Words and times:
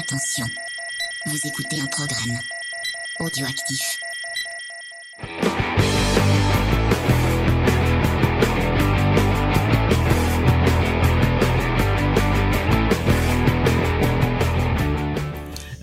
Attention, 0.00 0.46
vous 1.26 1.36
écoutez 1.46 1.78
un 1.78 1.86
programme 1.86 2.38
audioactif. 3.18 3.98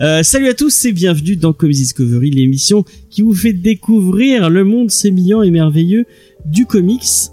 Euh, 0.02 0.24
salut 0.24 0.48
à 0.48 0.56
tous 0.56 0.86
et 0.86 0.94
bienvenue 0.94 1.36
dans 1.36 1.54
Comics 1.54 1.78
Discovery, 1.78 2.32
l'émission 2.32 2.86
qui 3.12 3.22
vous 3.22 3.36
fait 3.36 3.54
découvrir 3.54 4.50
le 4.50 4.64
monde 4.64 4.90
sémillant 4.90 5.44
et 5.44 5.52
merveilleux 5.52 6.06
du 6.44 6.66
comics. 6.66 7.30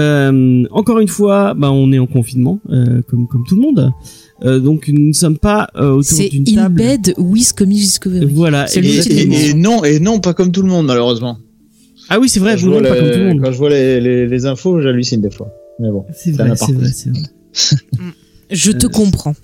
Euh, 0.00 0.64
encore 0.70 0.98
une 1.00 1.08
fois, 1.08 1.54
bah, 1.54 1.70
on 1.70 1.92
est 1.92 1.98
en 1.98 2.06
confinement, 2.06 2.60
euh, 2.70 3.02
comme 3.08 3.26
comme 3.28 3.44
tout 3.46 3.54
le 3.56 3.60
monde. 3.62 3.92
Euh, 4.42 4.58
donc 4.58 4.88
nous 4.88 5.08
ne 5.08 5.12
sommes 5.12 5.36
pas 5.38 5.68
euh, 5.76 5.90
autour 5.90 6.16
C'est 6.16 6.28
d'une 6.30 6.48
In 6.48 6.62
table. 6.62 6.74
Bed 6.76 7.14
with 7.18 7.52
Comics 7.52 7.78
Discovery. 7.80 8.24
Voilà. 8.32 8.66
C'est 8.66 8.80
et- 8.80 8.82
le 8.82 9.12
Et, 9.12 9.50
et- 9.50 9.54
non, 9.54 9.84
et 9.84 10.00
non, 10.00 10.18
pas 10.20 10.32
comme 10.34 10.50
tout 10.52 10.62
le 10.62 10.68
monde, 10.68 10.86
malheureusement. 10.86 11.38
Ah 12.08 12.18
oui, 12.18 12.28
c'est 12.28 12.40
vrai, 12.40 12.52
quand, 12.52 12.58
je 12.58 12.64
vous 12.66 12.72
vois 12.72 12.80
non, 12.80 12.88
pas 12.88 12.94
les, 12.94 13.00
comme 13.00 13.10
tout 13.12 13.18
le 13.18 13.26
monde. 13.28 13.40
quand 13.42 13.52
je 13.52 13.58
vois 13.58 13.70
les, 13.70 14.00
les, 14.00 14.26
les 14.26 14.46
infos, 14.46 14.80
j'hallucine 14.80 15.20
des 15.20 15.30
fois. 15.30 15.48
Mais 15.78 15.90
bon. 15.90 16.04
C'est 16.12 16.32
c'est 16.32 16.42
vrai, 16.42 16.56
c'est 16.56 16.72
vrai, 16.72 16.88
c'est 16.92 17.10
vrai. 17.10 17.22
Je 18.50 18.72
te 18.72 18.86
comprends. 18.86 19.34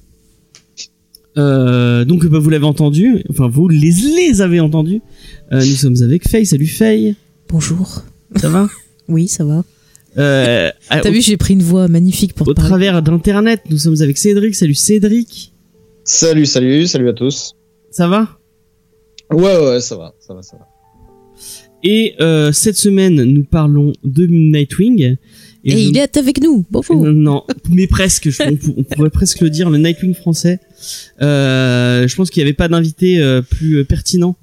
Euh, 1.39 2.05
donc 2.07 2.25
bah, 2.27 2.39
vous 2.39 2.49
l'avez 2.49 2.65
entendu, 2.65 3.23
enfin 3.29 3.47
vous 3.47 3.69
les 3.69 3.91
les 3.91 4.41
avez 4.41 4.59
entendus. 4.61 5.03
Euh, 5.53 5.59
nous 5.59 5.75
sommes 5.77 6.03
avec 6.03 6.27
Faye. 6.27 6.47
Salut 6.47 6.67
Faye. 6.67 7.15
Bonjour. 7.51 8.03
Ça 8.37 8.49
va? 8.49 8.69
Oui, 9.09 9.29
ça 9.29 9.45
va. 9.45 9.63
Euh, 10.19 10.71
à- 10.89 11.01
T'as 11.01 11.11
vu, 11.11 11.21
j'ai 11.21 11.37
pris 11.37 11.55
une 11.55 11.63
voix 11.63 11.89
magnifique 11.89 12.35
pour 12.35 12.49
au 12.49 12.55
te 12.55 12.61
travers 12.61 13.03
d'internet, 13.03 13.63
nous 13.71 13.79
sommes 13.79 14.01
avec 14.01 14.17
Cédric. 14.19 14.55
Salut 14.55 14.75
Cédric. 14.75 15.53
Salut, 16.05 16.47
salut, 16.47 16.87
salut 16.87 17.09
à 17.09 17.13
tous. 17.13 17.53
Ça 17.91 18.09
va? 18.09 18.29
Ouais, 19.33 19.59
ouais, 19.59 19.81
ça 19.81 19.97
va, 19.97 20.15
ça 20.21 20.35
va, 20.35 20.43
ça 20.43 20.57
va. 20.57 20.67
Et 21.83 22.15
euh, 22.21 22.53
cette 22.53 22.77
semaine, 22.77 23.23
nous 23.25 23.45
parlons 23.45 23.93
de 24.05 24.27
Nightwing. 24.27 25.17
Et 25.65 25.71
je- 25.73 25.77
il 25.79 25.99
est 25.99 26.17
avec 26.17 26.41
nous. 26.43 26.65
Bonjour. 26.71 27.05
Non, 27.05 27.43
mais 27.71 27.87
presque. 27.87 28.31
je- 28.31 28.43
on, 28.45 28.57
pou- 28.57 28.75
on 28.77 28.83
pourrait 28.85 29.11
presque 29.11 29.41
le 29.41 29.51
dire, 29.51 29.69
le 29.69 29.79
Nightwing 29.79 30.15
français. 30.15 30.61
Euh, 31.23 32.07
je 32.07 32.15
pense 32.17 32.31
qu'il 32.31 32.43
n'y 32.43 32.47
avait 32.49 32.55
pas 32.57 32.69
d'invité 32.69 33.19
euh, 33.21 33.43
plus 33.43 33.79
euh, 33.79 33.85
pertinent 33.85 34.37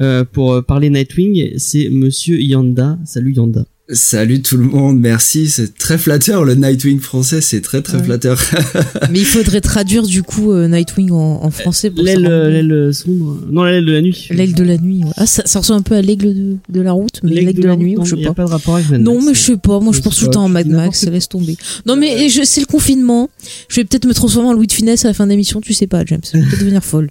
euh, 0.00 0.24
pour 0.24 0.64
parler 0.64 0.88
Nightwing. 0.90 1.58
C'est 1.58 1.88
Monsieur 1.90 2.40
Yanda. 2.40 2.98
Salut 3.04 3.32
Yanda. 3.32 3.64
Salut 3.90 4.42
tout 4.42 4.58
le 4.58 4.64
monde, 4.66 5.00
merci, 5.00 5.48
c'est 5.48 5.74
très 5.78 5.96
flatteur 5.96 6.44
le 6.44 6.54
Nightwing 6.54 7.00
français, 7.00 7.40
c'est 7.40 7.62
très 7.62 7.80
très 7.80 7.96
Ouais. 7.96 8.04
flatteur. 8.04 8.38
Mais 9.10 9.20
il 9.20 9.24
faudrait 9.24 9.62
traduire 9.62 10.02
du 10.06 10.22
coup 10.22 10.52
euh, 10.52 10.68
Nightwing 10.68 11.10
en, 11.10 11.42
en 11.42 11.50
français. 11.50 11.90
pour 11.90 12.04
L'aile, 12.04 12.20
l'aile 12.24 12.92
sombre. 12.92 13.38
Non, 13.50 13.64
l'aile 13.64 13.86
de 13.86 13.92
la 13.92 14.02
nuit. 14.02 14.28
L'aile 14.30 14.52
de 14.52 14.62
la 14.62 14.76
nuit. 14.76 15.04
ouais. 15.04 15.10
Ah, 15.16 15.24
ça, 15.24 15.42
ça 15.46 15.60
ressemble 15.60 15.80
un 15.80 15.82
peu 15.84 15.94
à 15.94 16.02
l'aigle 16.02 16.34
de, 16.34 16.56
de 16.68 16.80
la 16.82 16.92
route, 16.92 17.20
mais 17.22 17.30
l'aigle 17.30 17.62
de, 17.62 17.66
la 17.66 17.76
nuit, 17.76 17.94
non, 17.94 18.04
je 18.04 18.10
sais 18.10 18.16
Il 18.16 18.20
n'y 18.20 18.26
a 18.26 18.34
pas. 18.34 18.42
pas 18.42 18.44
de 18.44 18.50
rapport 18.50 18.74
avec 18.76 18.90
Mad 18.90 19.00
Non, 19.00 19.14
Max. 19.14 19.26
mais 19.26 19.32
je 19.34 19.40
sais 19.40 19.56
pas. 19.56 19.80
Moi, 19.80 19.94
je 19.94 20.00
pense 20.02 20.18
tout 20.18 20.26
le 20.26 20.30
temps 20.32 20.44
en 20.44 20.48
Mad 20.50 20.66
Max. 20.66 21.06
Laisse 21.06 21.30
tomber. 21.30 21.56
Non, 21.86 21.96
mais 21.96 22.28
je, 22.28 22.42
c'est 22.44 22.60
le 22.60 22.66
confinement. 22.66 23.30
Je 23.70 23.76
vais 23.76 23.84
peut-être 23.86 24.04
me 24.06 24.12
transformer 24.12 24.50
en 24.50 24.52
Louis 24.52 24.66
de 24.66 24.72
Finesse 24.74 25.06
à 25.06 25.08
la 25.08 25.14
fin 25.14 25.24
de 25.24 25.30
l'émission. 25.30 25.62
Tu 25.62 25.72
sais 25.72 25.86
pas, 25.86 26.04
James. 26.04 26.20
Je 26.30 26.36
vais 26.38 26.44
peut-être 26.44 26.60
devenir 26.60 26.84
folle. 26.84 27.08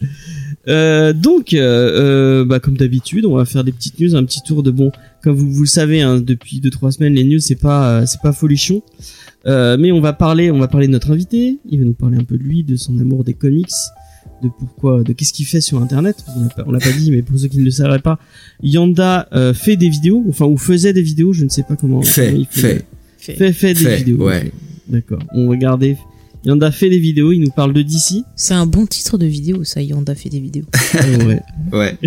Euh, 0.66 1.12
donc, 1.12 1.52
euh, 1.52 1.60
euh, 1.60 2.44
bah, 2.46 2.58
comme 2.58 2.78
d'habitude, 2.78 3.26
on 3.26 3.36
va 3.36 3.44
faire 3.44 3.64
des 3.64 3.70
petites 3.72 4.00
news, 4.00 4.16
un 4.16 4.24
petit 4.24 4.40
tour 4.46 4.62
de 4.62 4.70
bon. 4.70 4.92
Comme 5.24 5.34
vous, 5.36 5.50
vous 5.50 5.62
le 5.62 5.66
savez, 5.66 6.02
hein, 6.02 6.20
depuis 6.20 6.60
deux 6.60 6.68
trois 6.70 6.92
semaines, 6.92 7.14
les 7.14 7.24
news 7.24 7.40
c'est 7.40 7.54
pas 7.56 7.88
euh, 8.02 8.06
c'est 8.06 8.20
pas 8.20 8.32
folichon. 8.32 8.82
Euh, 9.46 9.76
mais 9.78 9.90
on 9.90 10.00
va 10.00 10.12
parler, 10.12 10.50
on 10.50 10.58
va 10.58 10.68
parler 10.68 10.86
de 10.86 10.92
notre 10.92 11.10
invité. 11.10 11.58
Il 11.68 11.78
va 11.78 11.84
nous 11.86 11.94
parler 11.94 12.18
un 12.18 12.24
peu 12.24 12.36
de 12.38 12.42
lui, 12.42 12.62
de 12.62 12.76
son 12.76 12.98
amour 12.98 13.24
des 13.24 13.32
comics, 13.34 13.70
de 14.42 14.48
pourquoi, 14.58 15.02
de 15.02 15.12
qu'est-ce 15.14 15.32
qu'il 15.32 15.46
fait 15.46 15.60
sur 15.62 15.80
Internet. 15.82 16.16
On 16.36 16.42
l'a 16.42 16.48
pas, 16.50 16.64
on 16.66 16.72
l'a 16.72 16.78
pas 16.78 16.92
dit, 16.92 17.10
mais 17.10 17.22
pour 17.22 17.38
ceux 17.38 17.48
qui 17.48 17.58
ne 17.58 17.64
le 17.64 17.70
savraient 17.70 17.98
pas, 18.00 18.18
Yanda 18.62 19.28
euh, 19.32 19.54
fait 19.54 19.76
des 19.76 19.88
vidéos, 19.88 20.22
enfin 20.28 20.44
ou 20.44 20.56
faisait 20.58 20.92
des 20.92 21.02
vidéos, 21.02 21.32
je 21.32 21.44
ne 21.44 21.48
sais 21.48 21.62
pas 21.62 21.76
comment. 21.76 22.02
Fait, 22.02 22.26
comment 22.28 22.38
il 22.38 22.46
fait. 22.46 22.84
fait, 23.18 23.52
fait 23.52 23.74
des 23.74 23.80
Fait, 23.80 23.96
vidéos. 23.96 24.26
ouais. 24.26 24.52
D'accord. 24.88 25.20
On 25.34 25.48
regardait. 25.48 25.96
Yanda 26.44 26.70
fait 26.70 26.90
des 26.90 26.98
vidéos. 26.98 27.32
Il 27.32 27.40
nous 27.40 27.50
parle 27.50 27.72
de 27.72 27.80
DC. 27.80 28.22
C'est 28.36 28.52
un 28.52 28.66
bon 28.66 28.84
titre 28.84 29.16
de 29.16 29.24
vidéo, 29.24 29.64
ça. 29.64 29.80
Yanda 29.80 30.14
fait 30.14 30.28
des 30.28 30.40
vidéos. 30.40 30.66
Ouais. 31.26 31.40
Ouais. 31.72 31.98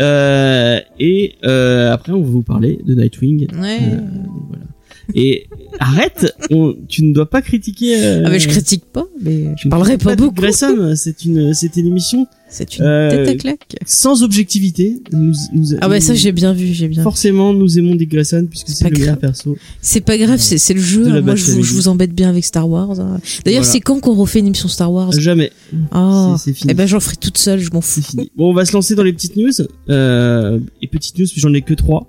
Euh, 0.00 0.80
et 0.98 1.36
euh, 1.44 1.92
après, 1.92 2.12
on 2.12 2.20
va 2.20 2.30
vous 2.30 2.42
parler 2.42 2.78
de 2.84 2.94
Nightwing. 2.94 3.46
Ouais. 3.60 3.78
Euh, 3.82 4.00
voilà. 4.48 4.65
Et 5.14 5.46
arrête, 5.78 6.34
on, 6.50 6.74
tu 6.88 7.04
ne 7.04 7.12
dois 7.14 7.28
pas 7.30 7.42
critiquer. 7.42 7.96
euh, 8.04 8.22
Ah, 8.26 8.30
mais 8.30 8.38
je 8.40 8.48
critique 8.48 8.84
pas, 8.92 9.04
mais 9.22 9.54
je 9.56 9.68
ne 9.68 9.70
parlerai 9.70 9.98
pas 9.98 10.16
Dick 10.16 10.26
beaucoup. 10.26 10.40
Grayson. 10.40 10.92
C'est 10.96 11.24
une, 11.24 11.54
c'était 11.54 11.80
une 11.80 11.86
émission 11.88 12.26
C'est 12.48 12.76
une 12.78 12.84
Euh, 12.84 13.10
tête 13.24 13.28
à 13.28 13.34
claque. 13.34 13.76
sans 13.86 14.22
objectivité. 14.22 15.00
Nous, 15.12 15.32
nous, 15.52 15.66
Ah, 15.80 15.88
ouais, 15.88 16.00
ça, 16.00 16.12
nous- 16.12 16.18
j'ai 16.18 16.30
bien 16.32 16.52
vu, 16.52 16.68
j'ai 16.72 16.86
bien 16.88 17.00
vu. 17.00 17.02
Forcément, 17.04 17.52
nous 17.52 17.76
aimons 17.78 17.94
Dick 17.96 18.08
Grayson 18.10 18.46
puisque 18.48 18.68
c'est 18.68 18.84
pas 18.84 18.90
le 18.90 18.98
meilleur 18.98 19.16
grave. 19.16 19.32
perso. 19.32 19.56
C'est 19.80 20.00
pas 20.00 20.16
grave, 20.16 20.38
c'est 20.38 20.56
c'est 20.58 20.74
le 20.74 20.80
jeu. 20.80 21.06
Hein. 21.08 21.20
Moi, 21.22 21.34
je 21.34 21.42
vous, 21.42 21.48
Batman. 21.50 21.64
je 21.64 21.72
vous 21.74 21.88
embête 21.88 22.12
bien 22.14 22.28
avec 22.30 22.44
Star 22.44 22.68
Wars. 22.68 22.98
hein. 23.00 23.18
D'ailleurs, 23.44 23.62
Voilà. 23.62 23.72
c'est 23.72 23.80
quand 23.80 23.98
qu'on 24.00 24.14
refait 24.14 24.38
une 24.38 24.46
émission 24.46 24.68
Star 24.68 24.92
Wars? 24.92 25.10
Jamais. 25.12 25.50
Ah, 25.90 26.36
C'est- 26.38 26.50
c'est 26.52 26.56
fini. 26.56 26.70
eh 26.70 26.74
ben, 26.74 26.86
j'en 26.86 27.00
ferai 27.00 27.16
toute 27.16 27.36
seule, 27.38 27.58
je 27.60 27.70
m'en 27.72 27.80
fous. 27.80 28.00
Fini. 28.02 28.30
Bon, 28.36 28.50
on 28.50 28.54
va 28.54 28.64
se 28.64 28.72
lancer 28.72 28.94
dans 28.94 29.02
les 29.02 29.12
petites 29.12 29.36
news. 29.36 29.50
Euh, 29.90 30.60
et 30.82 30.86
petites 30.86 31.18
news, 31.18 31.26
j'en 31.36 31.52
ai 31.52 31.62
que 31.62 31.74
trois. 31.74 32.06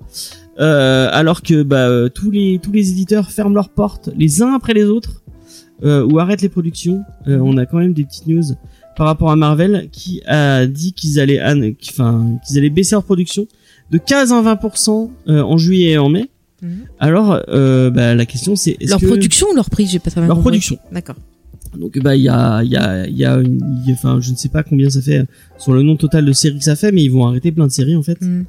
Euh, 0.59 1.07
alors 1.11 1.41
que 1.43 1.61
bah, 1.63 1.87
euh, 1.87 2.09
tous 2.09 2.31
les 2.31 2.59
tous 2.61 2.71
les 2.71 2.89
éditeurs 2.91 3.29
ferment 3.29 3.53
leurs 3.53 3.69
portes 3.69 4.09
les 4.17 4.41
uns 4.41 4.53
après 4.55 4.73
les 4.73 4.85
autres 4.85 5.21
euh, 5.83 6.03
ou 6.03 6.17
arrêtent 6.19 6.41
les 6.41 6.49
productions. 6.49 7.03
Euh, 7.27 7.37
on 7.41 7.57
a 7.57 7.65
quand 7.67 7.77
même 7.77 7.93
des 7.93 8.03
petites 8.05 8.25
news 8.27 8.43
par 8.95 9.05
rapport 9.05 9.29
à 9.29 9.35
Marvel 9.35 9.89
qui 9.91 10.21
a 10.25 10.65
dit 10.65 10.93
qu'ils 10.93 11.19
allaient 11.19 11.39
enfin 11.91 12.39
qu'ils 12.47 12.57
allaient 12.57 12.71
baisser 12.71 12.95
leur 12.95 13.03
production 13.03 13.47
de 13.91 13.99
15 13.99 14.33
à 14.33 14.41
20% 14.55 15.11
euh, 15.29 15.41
en 15.43 15.57
juillet 15.57 15.91
et 15.91 15.97
en 15.99 16.09
mai. 16.09 16.25
Mhm. 16.63 16.85
Alors 16.99 17.39
euh, 17.49 17.91
bah, 17.91 18.15
la 18.15 18.25
question 18.25 18.55
c'est 18.55 18.77
est-ce 18.79 18.89
Leur 18.89 18.99
que- 18.99 19.05
production 19.05 19.47
ou 19.51 19.55
leur 19.55 19.69
prix? 19.69 19.85
J'ai 19.85 19.99
pas 19.99 20.09
très 20.09 20.21
bien 20.21 20.27
leur 20.27 20.37
compris. 20.37 20.49
production. 20.49 20.79
D'accord. 20.91 21.15
Donc 21.77 21.97
bah 21.99 22.15
il 22.15 22.21
y 22.23 22.29
a 22.29 22.63
il 22.63 22.69
y 22.71 22.75
a 22.77 23.07
il 23.07 23.17
y 23.17 23.25
a 23.25 23.41
enfin 23.91 24.19
je 24.21 24.31
ne 24.31 24.35
sais 24.35 24.49
pas 24.49 24.63
combien 24.63 24.89
ça 24.89 25.01
fait 25.01 25.25
sur 25.57 25.73
le 25.73 25.81
nombre 25.83 25.99
total 25.99 26.25
de 26.25 26.31
séries 26.33 26.57
que 26.59 26.63
ça 26.63 26.75
fait 26.75 26.91
mais 26.91 27.03
ils 27.03 27.11
vont 27.11 27.25
arrêter 27.27 27.51
plein 27.51 27.67
de 27.67 27.71
séries 27.71 27.95
en 27.95 28.03
fait 28.03 28.19
Mhm. 28.21 28.45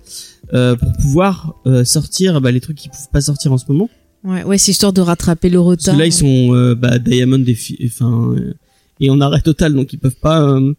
euh, 0.55 0.77
pour 0.77 0.93
pouvoir 0.95 1.55
euh, 1.67 1.85
sortir 1.85 2.41
bah, 2.41 2.51
les 2.51 2.61
trucs 2.61 2.77
qui 2.77 2.89
peuvent 2.89 3.09
pas 3.13 3.21
sortir 3.21 3.53
en 3.53 3.59
ce 3.59 3.65
moment 3.69 3.89
Ouais, 4.25 4.43
ouais, 4.43 4.59
c'est 4.59 4.73
histoire 4.73 4.93
de 4.93 5.01
rattraper 5.01 5.49
le 5.49 5.59
parce 5.59 5.69
retard. 5.69 5.95
que 5.95 5.99
là 6.01 6.07
ils 6.07 6.13
sont 6.13 6.55
euh, 6.55 6.75
bah, 6.75 6.99
Diamond 6.99 7.43
et 7.47 7.55
fi- 7.55 7.79
enfin 7.87 8.33
euh, 8.37 8.55
et 9.01 9.11
en 9.11 9.21
arrêt 9.21 9.41
total 9.41 9.75
donc 9.75 9.93
ils 9.93 9.99
peuvent 9.99 10.17
pas 10.21 10.43
euh, 10.43 10.73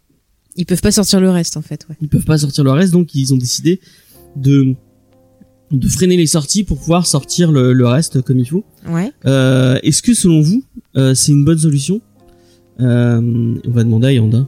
Ils 0.56 0.66
peuvent 0.66 0.82
pas 0.82 0.92
sortir 0.92 1.20
le 1.20 1.30
reste, 1.30 1.56
en 1.56 1.62
fait. 1.62 1.86
Ouais. 1.88 1.96
ils 2.02 2.08
peuvent 2.08 2.24
pas 2.24 2.36
sortir 2.38 2.64
le 2.64 2.70
reste 2.72 2.92
donc 2.92 3.14
ils 3.14 3.32
ont 3.32 3.38
décidé 3.38 3.80
de 4.36 4.74
de 5.70 5.86
freiner 5.88 6.16
les 6.16 6.26
sorties 6.26 6.64
pour 6.64 6.78
pouvoir 6.78 7.06
sortir 7.06 7.52
le, 7.52 7.72
le 7.72 7.86
reste 7.86 8.22
comme 8.22 8.38
il 8.40 8.44
faut 8.48 8.64
Ouais. 8.88 9.12
euh, 9.24 9.78
est-ce 9.84 10.02
que 10.02 10.14
selon 10.14 10.40
vous 10.40 10.64
euh, 10.96 11.14
c'est 11.14 11.30
une 11.32 11.44
bonne 11.44 11.58
solution 11.58 11.96
euh, 11.96 12.09
on 12.80 13.70
va 13.70 13.84
demander 13.84 14.08
à 14.08 14.12
Yanda 14.12 14.46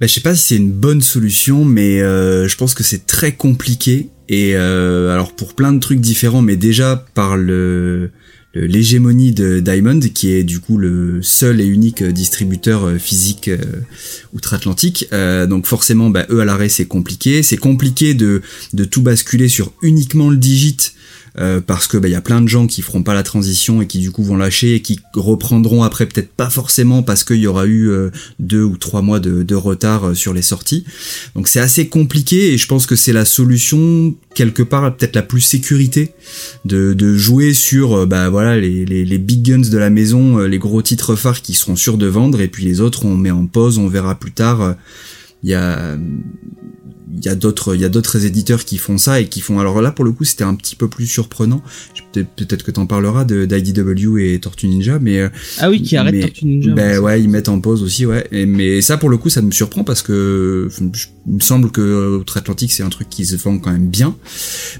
Bah, 0.00 0.06
je 0.06 0.12
sais 0.12 0.20
pas 0.20 0.34
si 0.34 0.48
c'est 0.48 0.56
une 0.56 0.72
bonne 0.72 1.02
solution, 1.02 1.64
mais 1.64 2.00
euh, 2.00 2.48
je 2.48 2.56
pense 2.56 2.74
que 2.74 2.82
c'est 2.82 3.06
très 3.06 3.32
compliqué. 3.32 4.08
Et 4.28 4.52
euh, 4.54 5.12
alors 5.12 5.32
pour 5.32 5.54
plein 5.54 5.72
de 5.72 5.80
trucs 5.80 6.00
différents, 6.00 6.42
mais 6.42 6.56
déjà 6.56 7.04
par 7.14 7.36
le 7.36 8.10
l'hégémonie 8.54 9.32
de 9.32 9.60
Diamond, 9.60 10.00
qui 10.00 10.32
est 10.32 10.42
du 10.42 10.58
coup 10.58 10.76
le 10.76 11.22
seul 11.22 11.60
et 11.60 11.66
unique 11.66 12.02
distributeur 12.02 12.84
euh, 12.84 12.98
physique 12.98 13.48
euh, 13.48 13.58
outre-Atlantique. 14.32 15.06
Euh, 15.12 15.46
donc 15.46 15.66
forcément, 15.66 16.10
bah, 16.10 16.26
eux 16.30 16.40
à 16.40 16.44
l'arrêt, 16.44 16.68
c'est 16.68 16.86
compliqué. 16.86 17.42
C'est 17.42 17.56
compliqué 17.56 18.14
de, 18.14 18.42
de 18.72 18.84
tout 18.84 19.02
basculer 19.02 19.48
sur 19.48 19.72
uniquement 19.82 20.30
le 20.30 20.36
digit. 20.36 20.92
Euh, 21.38 21.60
parce 21.60 21.86
que 21.86 21.96
bah, 21.96 22.08
il 22.08 22.12
y 22.12 22.16
a 22.16 22.20
plein 22.20 22.40
de 22.40 22.48
gens 22.48 22.66
qui 22.66 22.82
feront 22.82 23.02
pas 23.02 23.14
la 23.14 23.22
transition 23.22 23.80
et 23.82 23.86
qui 23.86 23.98
du 23.98 24.10
coup 24.10 24.22
vont 24.22 24.36
lâcher 24.36 24.74
et 24.74 24.82
qui 24.82 25.00
reprendront 25.14 25.82
après 25.82 26.06
peut-être 26.06 26.32
pas 26.32 26.50
forcément 26.50 27.02
parce 27.02 27.24
qu'il 27.24 27.36
y 27.36 27.46
aura 27.46 27.66
eu 27.66 27.88
euh, 27.88 28.10
deux 28.38 28.62
ou 28.62 28.76
trois 28.76 29.02
mois 29.02 29.20
de, 29.20 29.42
de 29.42 29.54
retard 29.54 30.08
euh, 30.08 30.14
sur 30.14 30.34
les 30.34 30.42
sorties. 30.42 30.84
Donc 31.34 31.48
c'est 31.48 31.60
assez 31.60 31.88
compliqué 31.88 32.52
et 32.52 32.58
je 32.58 32.66
pense 32.66 32.86
que 32.86 32.96
c'est 32.96 33.12
la 33.12 33.24
solution 33.24 34.14
quelque 34.34 34.62
part 34.62 34.96
peut-être 34.96 35.16
la 35.16 35.22
plus 35.22 35.40
sécurité 35.40 36.12
de, 36.64 36.94
de 36.94 37.16
jouer 37.16 37.54
sur 37.54 37.94
euh, 37.94 38.06
bah 38.06 38.28
voilà 38.28 38.58
les, 38.58 38.84
les, 38.84 39.04
les 39.04 39.18
big 39.18 39.42
guns 39.42 39.68
de 39.70 39.78
la 39.78 39.90
maison, 39.90 40.38
les 40.38 40.58
gros 40.58 40.82
titres 40.82 41.14
phares 41.14 41.42
qui 41.42 41.54
seront 41.54 41.76
sûrs 41.76 41.98
de 41.98 42.06
vendre 42.06 42.40
et 42.40 42.48
puis 42.48 42.64
les 42.64 42.80
autres 42.80 43.04
on 43.04 43.16
met 43.16 43.30
en 43.30 43.46
pause, 43.46 43.78
on 43.78 43.88
verra 43.88 44.18
plus 44.18 44.32
tard. 44.32 44.74
Il 45.42 45.48
y 45.48 45.54
a 45.54 45.96
il 47.16 47.24
y 47.24 47.28
a 47.28 47.34
d'autres 47.34 47.74
il 47.74 47.80
y 47.80 47.84
a 47.84 47.88
d'autres 47.88 48.24
éditeurs 48.24 48.64
qui 48.64 48.78
font 48.78 48.98
ça 48.98 49.20
et 49.20 49.26
qui 49.28 49.40
font 49.40 49.58
alors 49.58 49.80
là 49.82 49.90
pour 49.90 50.04
le 50.04 50.12
coup 50.12 50.24
c'était 50.24 50.44
un 50.44 50.54
petit 50.54 50.76
peu 50.76 50.88
plus 50.88 51.06
surprenant 51.06 51.62
peut-être 52.12 52.62
que 52.64 52.70
t'en 52.70 52.86
parleras 52.86 53.24
de 53.24 53.44
d'IDW 53.46 54.18
et 54.18 54.40
Tortue 54.40 54.68
Ninja 54.68 54.98
mais 55.00 55.18
euh, 55.20 55.28
ah 55.58 55.70
oui 55.70 55.82
qui 55.82 55.96
arrête 55.96 56.14
mais- 56.14 56.20
Tortue 56.22 56.46
Ninja 56.46 56.72
ben 56.72 56.92
ouais. 56.92 56.98
ouais, 56.98 57.22
ils 57.22 57.28
mettent 57.28 57.48
en 57.48 57.60
pause 57.60 57.82
aussi, 57.82 58.06
ouais. 58.06 58.26
Et, 58.32 58.46
mais 58.46 58.80
ça, 58.82 58.96
pour 58.96 59.08
le 59.08 59.16
coup, 59.16 59.28
ça 59.30 59.42
me 59.42 59.50
surprend 59.50 59.84
parce 59.84 60.02
que 60.02 60.68
je- 60.92 61.06
il 61.26 61.34
me 61.34 61.40
semble 61.40 61.70
que 61.70 61.80
euh, 61.80 62.18
Outre-Atlantique, 62.18 62.72
c'est 62.72 62.82
un 62.82 62.88
truc 62.88 63.08
qui 63.08 63.24
se 63.26 63.36
vend 63.36 63.58
quand 63.58 63.72
même 63.72 63.88
bien. 63.88 64.16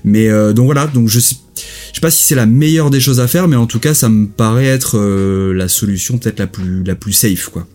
Mais 0.04 0.28
euh, 0.28 0.52
donc 0.52 0.66
voilà, 0.66 0.86
donc 0.86 1.08
je 1.08 1.20
sais, 1.20 1.36
je 1.56 1.94
sais 1.96 2.00
pas 2.00 2.10
si 2.10 2.22
c'est 2.22 2.34
la 2.34 2.46
meilleure 2.46 2.90
des 2.90 3.00
choses 3.00 3.20
à 3.20 3.26
faire, 3.28 3.48
mais 3.48 3.56
en 3.56 3.66
tout 3.66 3.78
cas, 3.80 3.94
ça 3.94 4.08
me 4.08 4.26
paraît 4.26 4.66
être 4.66 4.98
euh, 4.98 5.52
la 5.52 5.68
solution 5.68 6.18
peut-être 6.18 6.38
la 6.38 6.46
plus 6.46 6.82
la 6.84 6.94
plus 6.94 7.12
safe, 7.12 7.48
quoi. 7.48 7.66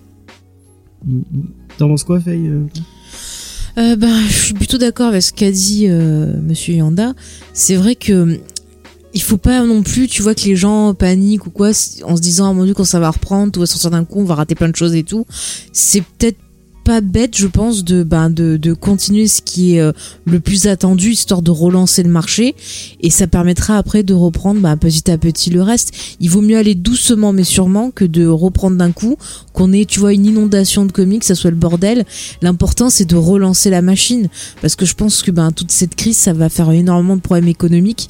Mm, 1.05 1.17
mm. 1.17 1.23
T'en 1.77 1.87
penses 1.89 2.03
quoi, 2.03 2.19
Faye 2.19 2.49
euh, 3.77 3.95
bah, 3.95 4.07
je 4.27 4.33
suis 4.33 4.53
plutôt 4.53 4.77
d'accord 4.77 5.07
avec 5.07 5.21
ce 5.21 5.33
qu'a 5.33 5.51
dit 5.51 5.87
euh, 5.87 6.33
Monsieur 6.41 6.75
Yanda. 6.75 7.13
C'est 7.53 7.75
vrai 7.75 7.95
que 7.95 8.39
il 9.13 9.21
faut 9.21 9.37
pas 9.37 9.63
non 9.63 9.81
plus, 9.81 10.07
tu 10.07 10.21
vois, 10.21 10.35
que 10.35 10.41
les 10.41 10.57
gens 10.57 10.93
paniquent 10.93 11.47
ou 11.47 11.49
quoi, 11.49 11.69
en 12.03 12.17
se 12.17 12.21
disant, 12.21 12.49
ah 12.49 12.53
mon 12.53 12.65
dieu, 12.65 12.73
quand 12.73 12.83
ça 12.83 12.99
va 12.99 13.09
reprendre, 13.09 13.49
tout 13.49 13.61
va 13.61 13.65
sortir 13.65 13.89
d'un 13.89 14.03
coup, 14.03 14.19
on 14.19 14.25
va 14.25 14.35
rater 14.35 14.55
plein 14.55 14.67
de 14.67 14.75
choses 14.75 14.93
et 14.93 15.03
tout. 15.03 15.25
C'est 15.71 16.01
peut-être 16.01 16.37
pas 16.85 17.01
bête, 17.01 17.35
je 17.35 17.47
pense, 17.47 17.83
de, 17.83 18.03
ben, 18.03 18.29
de, 18.29 18.57
de 18.57 18.73
continuer 18.73 19.27
ce 19.27 19.41
qui 19.41 19.75
est 19.75 19.81
euh, 19.81 19.91
le 20.25 20.39
plus 20.39 20.67
attendu, 20.67 21.09
histoire 21.09 21.41
de 21.41 21.49
relancer 21.49 22.03
le 22.03 22.09
marché. 22.09 22.55
Et 23.01 23.09
ça 23.09 23.25
permettra 23.25 23.77
après 23.77 24.03
de 24.03 24.13
reprendre 24.13 24.61
ben, 24.61 24.77
petit 24.77 25.09
à 25.09 25.17
petit 25.17 25.49
le 25.49 25.63
reste. 25.63 25.91
Il 26.19 26.29
vaut 26.29 26.41
mieux 26.41 26.57
aller 26.57 26.75
doucement 26.75 27.33
mais 27.33 27.43
sûrement 27.43 27.89
que 27.89 28.05
de 28.05 28.27
reprendre 28.27 28.77
d'un 28.77 28.91
coup, 28.91 29.17
qu'on 29.51 29.73
ait, 29.73 29.85
tu 29.85 29.99
vois, 29.99 30.13
une 30.13 30.27
inondation 30.27 30.85
de 30.85 30.91
comics, 30.91 31.21
que 31.21 31.25
ça 31.25 31.33
soit 31.33 31.49
le 31.49 31.57
bordel. 31.57 32.05
L'important, 32.43 32.91
c'est 32.91 33.05
de 33.05 33.15
relancer 33.15 33.71
la 33.71 33.81
machine. 33.81 34.29
Parce 34.61 34.75
que 34.75 34.85
je 34.85 34.93
pense 34.93 35.23
que 35.23 35.31
ben, 35.31 35.51
toute 35.51 35.71
cette 35.71 35.95
crise, 35.95 36.17
ça 36.17 36.33
va 36.33 36.49
faire 36.49 36.69
énormément 36.69 37.15
de 37.15 37.21
problèmes 37.21 37.47
économiques. 37.47 38.09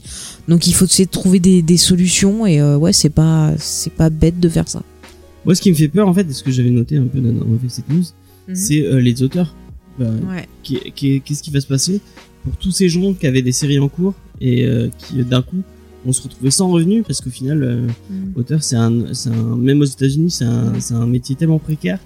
Donc 0.50 0.68
il 0.68 0.74
faut 0.74 0.86
essayer 0.86 1.06
de 1.06 1.12
trouver 1.12 1.40
des, 1.40 1.62
des 1.62 1.78
solutions. 1.78 2.46
Et 2.46 2.60
euh, 2.60 2.76
ouais, 2.78 2.92
c'est 2.92 3.10
pas, 3.10 3.54
pas 3.98 4.10
bête 4.10 4.42
de 4.42 4.50
faire 4.50 4.68
ça. 4.68 4.84
Moi, 5.46 5.56
ce 5.56 5.62
qui 5.62 5.70
me 5.72 5.76
fait 5.76 5.88
peur, 5.88 6.10
en 6.10 6.14
fait, 6.14 6.30
et 6.30 6.34
ce 6.34 6.44
que 6.44 6.52
j'avais 6.52 6.72
noté 6.72 6.98
un 6.98 7.06
peu 7.06 7.20
dans, 7.20 7.32
dans 7.32 7.46
cette 7.70 7.88
news, 7.88 8.04
c'est 8.54 8.86
euh, 8.86 9.00
les 9.00 9.24
auteurs. 9.24 9.56
Bah, 10.00 10.06
Ouais. 10.30 10.48
qui- 10.64 11.22
Qu'est-ce 11.22 11.42
qui 11.42 11.52
va 11.52 11.62
se 11.62 11.68
passer 11.68 12.02
pour 12.44 12.56
tous 12.58 12.72
ces 12.72 12.90
gens 12.90 13.14
qui 13.14 13.26
avaient 13.28 13.42
des 13.42 13.52
séries 13.54 13.80
en 13.80 13.88
cours 13.88 14.14
et 14.42 14.66
euh, 14.66 14.90
qui, 14.98 15.24
d'un 15.24 15.42
coup, 15.42 15.64
vont 16.06 16.12
se 16.12 16.22
retrouver 16.22 16.52
sans 16.52 16.70
revenus 16.70 17.04
parce 17.08 17.22
qu'au 17.22 17.30
final, 17.32 17.64
euh, 17.64 17.88
auteur, 18.36 18.62
c'est 18.64 18.76
un, 18.76 18.92
même 19.58 19.82
aux 19.82 19.86
États-Unis, 19.86 20.30
c'est 20.32 20.44
un, 20.94 21.06
métier 21.08 21.36
tellement 21.36 21.58
précaire. 21.60 22.00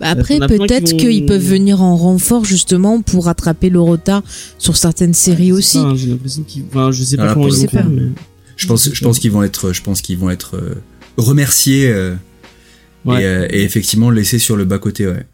Bah 0.00 0.08
après, 0.08 0.38
peut-être 0.40 0.90
vont- 0.90 0.96
qu'ils 0.96 1.26
peuvent 1.26 1.44
venir 1.46 1.80
en 1.82 1.96
renfort 1.96 2.44
justement 2.44 3.02
pour 3.02 3.26
rattraper 3.26 3.70
le 3.70 3.80
retard 3.80 4.22
sur 4.58 4.76
certaines 4.76 5.14
séries 5.14 5.52
aussi. 5.52 5.78
Enfin, 5.78 5.94
J'ai 5.94 6.08
l'impression 6.08 6.42
qu'ils, 6.42 6.64
enfin, 6.68 6.90
je 6.90 7.02
sais 7.04 7.16
pas 7.16 7.30
Ah, 7.30 7.34
comment 7.34 7.48
ils 7.48 7.54
vont 7.54 7.68
faire, 7.68 7.88
mais 7.88 8.02
Je 8.56 8.66
pense, 8.66 8.92
je 8.92 9.04
pense 9.04 9.18
qu'ils 9.20 9.30
vont 9.30 9.42
être, 9.42 9.72
je 9.72 9.82
pense 9.82 10.00
qu'ils 10.00 10.18
vont 10.18 10.30
être 10.30 10.56
euh, 10.56 10.74
remerciés 11.16 11.88
euh, 11.88 12.14
Ouais. 13.04 13.22
et, 13.22 13.26
euh, 13.26 13.46
et 13.50 13.62
effectivement 13.62 14.10
laissés 14.10 14.38
sur 14.40 14.56
le 14.56 14.64
bas 14.64 14.78
côté. 14.78 15.06
Ouais. 15.06 15.24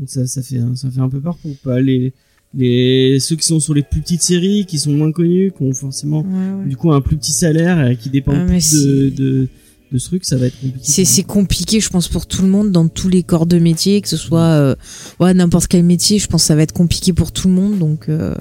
Donc 0.00 0.08
ça, 0.08 0.26
ça 0.26 0.42
fait, 0.42 0.58
ça 0.74 0.90
fait 0.90 1.00
un 1.00 1.08
peu 1.08 1.20
peur 1.20 1.36
pour 1.36 1.54
pas 1.58 1.78
les, 1.80 2.12
les, 2.54 3.18
ceux 3.20 3.36
qui 3.36 3.46
sont 3.46 3.60
sur 3.60 3.74
les 3.74 3.82
plus 3.82 4.00
petites 4.00 4.22
séries, 4.22 4.64
qui 4.66 4.78
sont 4.78 4.90
moins 4.92 5.12
connus, 5.12 5.52
qui 5.56 5.62
ont 5.62 5.72
forcément, 5.74 6.22
Ouais, 6.22 6.62
ouais. 6.62 6.68
du 6.68 6.76
coup, 6.76 6.90
un 6.90 7.00
plus 7.02 7.16
petit 7.18 7.32
salaire, 7.32 7.78
euh, 7.78 7.94
qui 7.94 8.08
dépendent 8.10 8.38
Ah, 8.40 8.46
plus 8.46 8.72
de, 8.72 9.10
de, 9.10 9.48
de 9.92 9.98
ce 9.98 10.06
truc, 10.08 10.24
ça 10.24 10.36
va 10.38 10.46
être 10.46 10.58
compliqué. 10.58 10.78
C'est 10.82 11.04
c'est 11.04 11.22
compliqué, 11.22 11.80
je 11.80 11.90
pense, 11.90 12.08
pour 12.08 12.26
tout 12.26 12.40
le 12.42 12.48
monde 12.48 12.72
dans 12.72 12.88
tous 12.88 13.08
les 13.10 13.22
corps 13.22 13.44
de 13.46 13.58
métier, 13.58 14.00
que 14.00 14.08
ce 14.08 14.16
soit 14.16 14.40
euh, 14.40 14.74
ouais 15.20 15.34
n'importe 15.34 15.66
quel 15.68 15.84
métier. 15.84 16.18
Je 16.18 16.26
pense 16.28 16.42
que 16.42 16.46
ça 16.46 16.56
va 16.56 16.62
être 16.62 16.72
compliqué 16.72 17.12
pour 17.12 17.30
tout 17.30 17.46
le 17.48 17.54
monde, 17.54 17.78
donc 17.78 18.08
euh, 18.08 18.34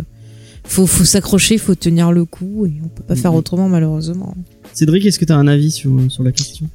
faut 0.63 0.87
faut 0.87 1.03
s'accrocher, 1.03 1.57
faut 1.57 1.75
tenir 1.75 2.11
le 2.13 2.23
coup 2.23 2.65
et 2.67 2.73
on 2.83 2.87
peut 2.87 3.03
pas 3.03 3.15
faire 3.17 3.33
autrement 3.33 3.67
malheureusement. 3.67 4.33
Cédric, 4.73 5.05
est-ce 5.05 5.19
que 5.19 5.25
tu 5.25 5.33
as 5.33 5.37
un 5.37 5.47
avis 5.47 5.71
sur, 5.71 5.99
sur 6.09 6.23
la 6.23 6.31
question? 6.31 6.69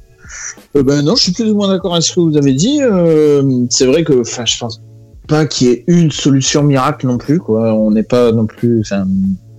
Euh, 0.75 0.83
ben 0.83 1.01
non, 1.01 1.15
je 1.15 1.23
suis 1.23 1.31
plus 1.31 1.49
ou 1.51 1.55
moins 1.55 1.69
d'accord 1.69 1.93
avec 1.93 2.03
ce 2.03 2.13
que 2.13 2.19
vous 2.19 2.37
avez 2.37 2.53
dit. 2.53 2.79
Euh, 2.81 3.65
c'est 3.69 3.85
vrai 3.85 4.03
que, 4.03 4.21
enfin, 4.21 4.45
je 4.45 4.57
pense 4.57 4.81
pas 5.27 5.45
qu'il 5.45 5.67
y 5.67 5.71
ait 5.71 5.83
une 5.87 6.11
solution 6.11 6.63
miracle 6.63 7.07
non 7.07 7.17
plus. 7.17 7.41
On 7.47 7.91
n'est 7.91 8.03
pas 8.03 8.31
non 8.31 8.45
plus. 8.45 8.83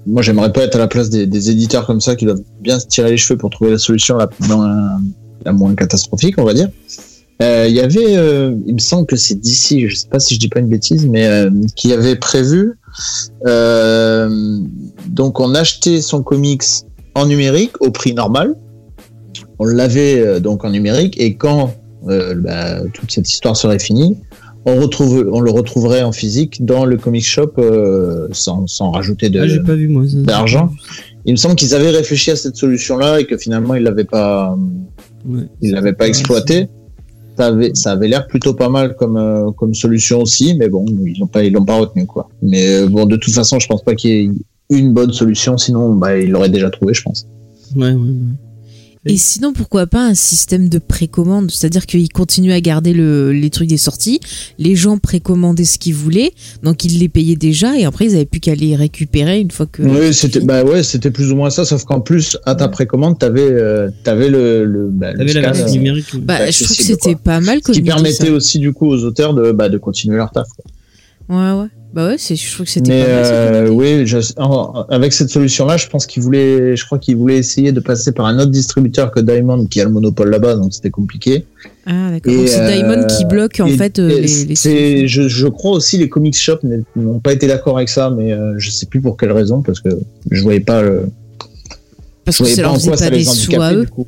Moi, 0.07 0.23
j'aimerais 0.23 0.53
pas 0.53 0.63
être 0.63 0.77
à 0.77 0.79
la 0.79 0.89
place 0.89 1.11
des, 1.11 1.51
éditeurs 1.51 1.87
comme 1.87 2.01
ça 2.01 2.15
qui 2.15 2.25
doivent 2.25 2.43
bien 2.61 2.79
se 2.79 2.87
tirer 2.87 3.11
les 3.11 3.17
cheveux 3.17 3.37
pour 3.37 3.51
trouver 3.51 3.73
la 3.73 3.79
solution 3.79 4.17
la 4.19 5.53
moins, 5.53 5.75
catastrophique, 5.75 6.37
on 6.39 6.45
va 6.45 6.55
dire. 6.55 6.69
Euh, 7.43 7.67
Il 7.69 7.75
y 7.75 7.81
avait, 7.81 8.13
il 8.67 8.75
me 8.75 8.79
semble 8.79 9.07
que 9.07 9.17
c'est 9.17 9.35
d'ici, 9.35 9.89
je 9.89 9.97
sais 9.97 10.09
pas 10.09 10.21
si 10.21 10.35
je 10.35 10.41
dis 10.41 10.49
pas 10.49 10.61
une 10.61 10.69
bêtise, 10.69 11.07
mais 11.07 11.29
qui 11.75 11.93
avait 11.93 12.17
prévu. 12.17 12.79
donc, 13.45 15.41
on 15.41 15.55
achetait 15.55 16.01
son 16.01 16.23
comics 16.23 16.63
en 17.15 17.27
numérique 17.27 17.73
au 17.81 17.91
prix 17.91 18.15
normal 18.15 18.55
on 19.59 19.65
l'avait 19.65 20.21
euh, 20.21 20.41
donc 20.41 20.65
en 20.65 20.71
numérique 20.71 21.21
et 21.21 21.35
quand 21.37 21.75
euh, 22.09 22.35
bah, 22.35 22.81
toute 22.93 23.11
cette 23.11 23.29
histoire 23.29 23.57
serait 23.57 23.79
finie, 23.79 24.17
on, 24.65 24.81
retrouve, 24.81 25.29
on 25.33 25.41
le 25.41 25.51
retrouverait 25.51 26.03
en 26.03 26.13
physique 26.13 26.65
dans 26.65 26.85
le 26.85 26.97
comic 26.97 27.25
shop 27.25 27.53
euh, 27.59 28.29
sans, 28.33 28.67
sans 28.67 28.91
rajouter 28.91 29.31
de. 29.31 29.41
Ah, 29.41 30.23
d'argent. 30.25 30.71
Il 31.25 31.33
me 31.33 31.37
semble 31.37 31.57
qu'ils 31.57 31.75
avaient 31.75 31.91
réfléchi 31.91 32.31
à 32.31 32.37
cette 32.37 32.57
solution-là 32.57 33.21
et 33.21 33.27
que 33.27 33.37
finalement 33.37 33.75
ils 33.75 33.83
l'avaient 33.83 34.05
pas, 34.05 34.57
Ouais. 35.25 35.43
ils 35.61 35.73
l'avaient 35.73 35.93
pas 35.93 36.07
exploité. 36.07 36.69
Ça 37.37 37.47
avait, 37.49 37.75
ça 37.75 37.93
avait 37.93 38.09
l'air 38.09 38.27
plutôt 38.29 38.55
pas 38.55 38.69
mal 38.69 38.97
comme 38.97 39.17
euh, 39.17 39.51
comme 39.51 39.75
solution 39.75 40.23
aussi, 40.23 40.55
mais 40.55 40.69
bon, 40.69 40.87
ils 41.05 41.19
l'ont 41.19 41.27
pas, 41.27 41.45
ils 41.45 41.53
l'ont 41.53 41.65
pas 41.65 41.79
retenu 41.79 42.07
quoi. 42.07 42.29
Mais 42.43 42.87
bon, 42.87 43.07
de 43.07 43.17
toute 43.17 43.35
façon, 43.35 43.59
je 43.59 43.67
pense 43.67 43.83
pas 43.83 43.95
qu'il 43.95 44.11
y 44.11 44.15
ait 44.25 44.31
une 44.71 44.93
bonne 44.95 45.13
solution, 45.13 45.59
sinon 45.59 45.95
bah 45.95 46.17
ils 46.17 46.31
l'auraient 46.31 46.49
déjà 46.49 46.71
trouvé, 46.71 46.95
je 46.95 47.03
pense. 47.03 47.27
Ouais, 47.75 47.89
ouais, 47.89 47.95
ouais. 47.95 48.46
Et 49.07 49.17
sinon, 49.17 49.53
pourquoi 49.53 49.87
pas 49.87 50.05
un 50.05 50.15
système 50.15 50.69
de 50.69 50.79
précommande? 50.79 51.51
C'est-à-dire 51.51 51.87
qu'ils 51.87 52.09
continuent 52.09 52.53
à 52.53 52.61
garder 52.61 52.93
le, 52.93 53.33
les 53.33 53.51
trucs 53.51 53.69
des 53.69 53.77
sorties, 53.77 54.21
les 54.59 54.75
gens 54.77 54.99
précommandaient 54.99 55.65
ce 55.65 55.79
qu'ils 55.79 55.95
voulaient, 55.95 56.33
donc 56.63 56.85
ils 56.85 56.99
les 56.99 57.09
payaient 57.09 57.37
déjà, 57.37 57.77
et 57.79 57.85
après 57.85 58.07
ils 58.07 58.15
avaient 58.15 58.25
plus 58.25 58.41
qu'à 58.41 58.55
les 58.55 58.75
récupérer 58.75 59.41
une 59.41 59.51
fois 59.51 59.67
que. 59.67 59.83
Oui, 59.83 60.13
c'était 60.13 60.41
bah 60.41 60.65
ouais, 60.65 60.83
c'était 60.83 61.11
plus 61.11 61.31
ou 61.33 61.37
moins 61.37 61.51
ça, 61.51 61.65
sauf 61.65 61.85
qu'en 61.85 62.01
plus 62.01 62.37
à 62.45 62.55
ta 62.55 62.69
précommande, 62.69 63.19
t'avais 63.19 63.41
euh, 63.43 63.91
t'avais 64.05 64.29
le 64.29 64.65
le, 64.65 64.89
bah, 64.91 65.13
le 65.13 65.19
T'avais 65.19 65.41
la 65.41 65.55
scan, 65.55 65.67
euh, 65.67 65.71
numérique. 65.71 66.07
Bah, 66.21 66.51
je 66.51 66.65
trouve 66.65 66.77
que 66.77 66.83
c'était 66.83 67.15
pas 67.15 67.41
mal 67.41 67.61
ce 67.65 67.73
qui 67.73 67.83
permettait 67.83 68.27
ça. 68.27 68.33
aussi 68.33 68.59
du 68.59 68.73
coup 68.73 68.87
aux 68.87 69.05
auteurs 69.05 69.35
de 69.35 69.53
bah 69.53 69.69
de 69.69 69.79
continuer 69.79 70.17
leur 70.17 70.31
taf. 70.31 70.49
quoi. 70.49 70.65
Ouais, 71.29 71.37
ouais. 71.53 71.67
Bah 71.95 72.09
ouais, 72.09 72.17
c'est, 72.19 72.37
je 72.37 72.53
trouve 72.53 72.67
que 72.67 72.73
c'était 72.73 72.91
Mais 72.91 73.05
pas 73.05 73.11
euh, 73.11 73.69
oui, 73.71 74.07
je, 74.07 74.19
en- 74.37 74.83
avec 74.91 75.15
cette 75.15 75.31
solution-là, 75.31 75.79
je 75.79 75.87
pense 75.89 76.05
qu'ils 76.05 76.23
voulaient, 76.23 76.77
je 76.77 76.85
crois 76.85 76.99
qu'ils 76.99 77.17
voulaient 77.17 77.39
essayer 77.39 77.73
de 77.73 77.81
passer 77.81 78.13
par 78.13 78.27
un 78.27 78.39
autre 78.39 78.51
distributeur 78.51 79.11
que 79.11 79.21
Diamond 79.21 79.65
qui 79.67 79.81
a 79.81 79.85
le 79.85 79.91
monopole 79.91 80.29
là-bas, 80.29 80.57
donc 80.57 80.75
c'était 80.75 80.91
compliqué. 80.91 81.47
Ah, 81.87 82.11
d'accord. 82.11 82.35
c'est 82.47 82.61
euh, 82.61 82.71
Diamond 82.71 83.07
qui 83.07 83.25
bloque 83.25 83.61
en 83.61 83.67
Et- 83.67 83.77
fait 83.79 83.99
euh, 83.99 84.11
et 84.11 84.21
les, 84.21 85.09
je, 85.09 85.27
je 85.29 85.47
crois 85.47 85.71
aussi 85.73 85.97
les 85.97 86.11
comic 86.11 86.37
shops 86.37 86.61
n'ont 86.97 87.19
pas 87.21 87.33
été 87.33 87.47
d'accord 87.47 87.77
avec 87.79 87.89
ça, 87.89 88.11
mais 88.11 88.31
euh, 88.33 88.55
je 88.59 88.71
sais 88.71 88.85
plus 88.87 89.01
pour 89.01 89.17
quelle 89.17 89.33
raison 89.33 89.63
parce 89.63 89.81
que 89.81 89.89
je 90.31 90.43
voyais 90.43 90.61
pas 90.61 90.83
le, 90.83 91.09
parce 92.27 92.37
je 92.39 92.43
que 92.43 92.49
ça 92.51 92.57
pas 92.57 92.63
leur 92.69 92.75
faisait 92.77 92.91
pas 92.91 93.11
des 93.11 93.25
sous 93.25 93.31
à 93.31 93.33
handicapait 93.33 93.75
eux. 93.75 93.85
du 93.85 93.91
coup. 93.91 94.07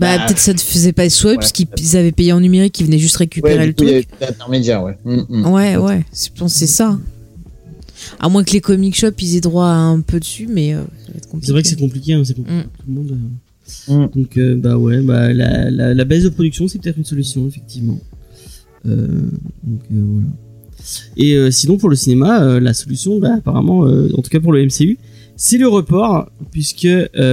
Bah, 0.00 0.16
Bah, 0.16 0.24
peut-être 0.26 0.38
ça 0.38 0.52
ne 0.54 0.58
faisait 0.58 0.92
pas 0.92 1.08
sous 1.10 1.26
eux, 1.26 1.30
ouais, 1.32 1.36
parce 1.36 1.52
qu'ils 1.52 1.96
avaient 1.96 2.10
payé 2.10 2.32
en 2.32 2.40
numérique, 2.40 2.80
ils 2.80 2.86
venaient 2.86 2.98
juste 2.98 3.16
récupérer 3.16 3.58
Ouais, 3.58 3.66
le 3.66 3.72
coup, 3.74 3.84
truc. 3.84 3.88
avait 3.90 4.06
l'intermédiaire, 4.26 4.82
ouais. 4.82 4.96
Mm, 5.04 5.20
mm. 5.28 5.46
Ouais, 5.52 5.76
ouais, 5.76 6.04
c'est, 6.12 6.66
ça. 6.66 6.98
À 8.18 8.28
moins 8.30 8.42
que 8.42 8.52
les 8.52 8.60
comic 8.62 8.96
shops 8.96 9.20
ils 9.20 9.36
aient 9.36 9.40
droit 9.42 9.66
à 9.66 9.74
un 9.76 10.00
peu 10.00 10.18
dessus, 10.18 10.48
mais 10.50 10.72
euh, 10.74 10.80
ça 10.80 11.12
va 11.12 11.18
être 11.18 11.28
compliqué. 11.28 11.46
C'est 11.46 11.52
vrai 11.52 11.62
que 11.62 11.68
c'est 11.68 11.78
compliqué, 11.78 12.12
hein, 12.14 12.22
c'est 12.24 12.34
compliqué 12.34 12.58
Mm. 12.60 12.62
tout 12.62 12.84
le 12.88 12.94
monde. 12.94 13.18
euh. 13.90 13.94
Mm. 14.06 14.10
Donc, 14.16 14.36
euh, 14.38 14.56
bah 14.56 14.76
ouais, 14.78 15.00
bah, 15.02 15.32
la, 15.34 15.70
la, 15.70 15.92
la 15.94 16.04
baisse 16.04 16.24
de 16.24 16.30
production, 16.30 16.66
c'est 16.66 16.80
peut-être 16.80 16.96
une 16.96 17.04
solution, 17.04 17.46
effectivement. 17.46 17.98
Euh, 18.88 19.06
donc, 19.62 19.80
voilà. 19.90 20.26
Et 21.18 21.50
sinon, 21.50 21.76
pour 21.76 21.90
le 21.90 21.94
cinéma, 21.96 22.58
la 22.58 22.72
solution, 22.72 23.18
bah, 23.20 23.34
apparemment, 23.36 23.80
en 23.80 24.22
tout 24.22 24.30
cas 24.30 24.40
pour 24.40 24.52
le 24.52 24.64
MCU, 24.64 24.98
c'est 25.36 25.58
le 25.58 25.68
report, 25.68 26.30
puisque 26.50 26.88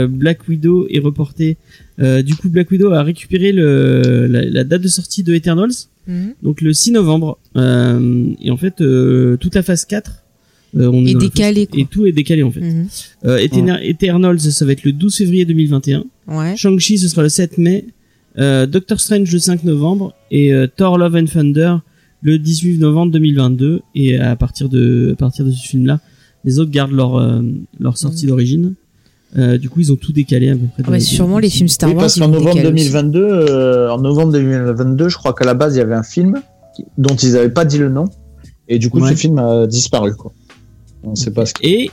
Black 0.09 0.47
Widow 0.49 0.85
est 0.89 0.99
reporté. 0.99 1.57
Euh, 1.99 2.21
du 2.21 2.35
coup, 2.35 2.49
Black 2.49 2.69
Widow 2.71 2.91
a 2.91 3.01
récupéré 3.03 3.51
le, 3.51 4.27
la, 4.27 4.45
la 4.45 4.63
date 4.63 4.81
de 4.83 4.87
sortie 4.87 5.23
de 5.23 5.33
Eternals, 5.33 5.71
Mhm. 6.07 6.33
donc 6.43 6.61
le 6.61 6.71
6 6.73 6.91
novembre. 6.91 7.37
Euh, 7.55 8.27
et 8.41 8.51
en 8.51 8.57
fait, 8.57 8.81
euh, 8.81 9.35
toute 9.37 9.55
la 9.55 9.63
phase 9.63 9.83
4 9.85 10.23
euh, 10.75 10.87
on 10.93 11.05
Et 11.05 11.13
dans 11.13 11.19
la 11.19 11.25
phase-. 11.25 11.33
Et 11.75 11.85
tout 11.85 12.05
est 12.05 12.11
décalé, 12.11 12.43
en 12.43 12.51
fait. 12.51 12.59
Mhm. 12.61 12.87
Euh, 13.25 13.37
Eterna- 13.39 13.83
Eternals, 13.83 14.39
ça 14.39 14.65
va 14.65 14.73
être 14.73 14.83
le 14.83 14.91
12 14.93 15.15
février 15.15 15.45
2021. 15.45 16.03
Ouais. 16.27 16.55
Shang-Chi, 16.55 16.97
ce 16.99 17.07
sera 17.07 17.23
le 17.23 17.29
7 17.29 17.57
mai. 17.57 17.85
Euh, 18.37 18.67
Doctor 18.67 18.99
Strange, 18.99 19.31
le 19.31 19.39
5 19.39 19.63
novembre. 19.63 20.13
Et 20.29 20.53
euh, 20.53 20.67
Thor 20.67 20.97
Love 20.99 21.15
and 21.15 21.25
Thunder, 21.25 21.77
le 22.21 22.37
18 22.37 22.77
novembre 22.77 23.11
2022. 23.13 23.81
Et 23.95 24.17
à 24.17 24.35
partir 24.35 24.69
de, 24.69 25.11
à 25.13 25.15
partir 25.15 25.45
de 25.45 25.51
ce 25.51 25.67
film-là, 25.67 25.99
les 26.45 26.59
autres 26.59 26.69
gardent 26.71 26.91
leur, 26.91 27.15
euh, 27.15 27.41
leur 27.79 27.97
sortie 27.97 28.27
d'origine. 28.27 28.75
Euh, 29.35 29.57
du 29.57 29.69
coup, 29.69 29.81
ils 29.81 29.91
ont 29.91 29.97
tout 29.97 30.13
décalé 30.13 30.49
à 30.49 30.53
peu 30.53 30.59
près. 30.73 30.83
Ah 30.87 30.91
bah, 30.91 30.97
de- 30.97 31.03
sûrement 31.03 31.39
les 31.39 31.49
films 31.49 31.67
Star 31.67 31.89
Oui, 31.89 31.95
Wars. 31.95 32.03
parce 32.05 32.17
qu'en 32.17 32.29
novembre 32.29 32.55
décaler 32.55 32.73
aussi. 32.73 32.89
2022, 32.91 33.19
euh, 33.21 33.89
en 33.91 33.99
novembre 33.99 34.31
2022, 34.31 35.09
je 35.09 35.17
crois 35.17 35.33
qu'à 35.33 35.43
la 35.45 35.53
base 35.53 35.75
il 35.75 35.79
y 35.79 35.81
avait 35.81 35.95
un 35.95 36.03
film 36.03 36.41
qui- 36.75 36.85
dont 36.97 37.15
ils 37.15 37.33
n'avaient 37.33 37.49
pas 37.49 37.65
dit 37.65 37.77
le 37.77 37.89
nom, 37.89 38.05
et 38.69 38.79
du 38.79 38.89
coup 38.89 39.01
Ouais. 39.01 39.09
ce 39.11 39.15
film 39.15 39.37
a 39.39 39.67
disparu. 39.67 40.15
Quoi. 40.15 40.31
On 41.03 41.15
sait 41.15 41.31
pas 41.31 41.45
ce 41.45 41.53
que. 41.53 41.59
Et 41.65 41.91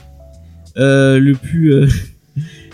euh, 0.77 1.19
le 1.19 1.33
plus... 1.33 1.73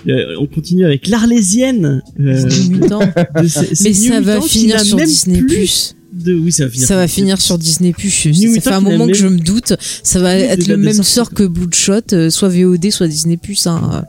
on 0.39 0.47
continue 0.47 0.85
avec 0.85 1.07
l'Arlésienne. 1.07 2.01
euh, 2.19 2.43
de 2.43 3.41
Mais 3.83 3.93
ça 3.93 4.21
va 4.21 4.41
finir 4.41 4.79
sur 4.81 4.97
Disney+. 4.97 5.41
plus 5.41 5.95
De... 6.13 6.33
Oui, 6.33 6.51
ça 6.51 6.65
va 6.65 6.69
finir. 6.71 6.87
Ça 6.87 6.95
va 6.95 7.07
finir 7.07 7.41
sur 7.41 7.57
Disney+. 7.57 7.93
New 7.97 8.09
Ça 8.09 8.29
Mutant 8.29 8.61
fait 8.61 8.75
un 8.75 8.81
moment 8.81 9.07
que 9.07 9.13
je 9.13 9.27
me 9.27 9.37
doute. 9.39 9.73
Ça 10.03 10.19
va 10.19 10.33
plus 10.35 10.43
être 10.43 10.67
le 10.67 10.77
même 10.77 11.03
sort 11.03 11.31
que 11.31 11.43
Bloodshot, 11.43 12.13
euh, 12.13 12.29
soit 12.29 12.49
VOD, 12.49 12.91
soit 12.91 13.07
Disney+. 13.07 13.39
Hein. 13.65 14.03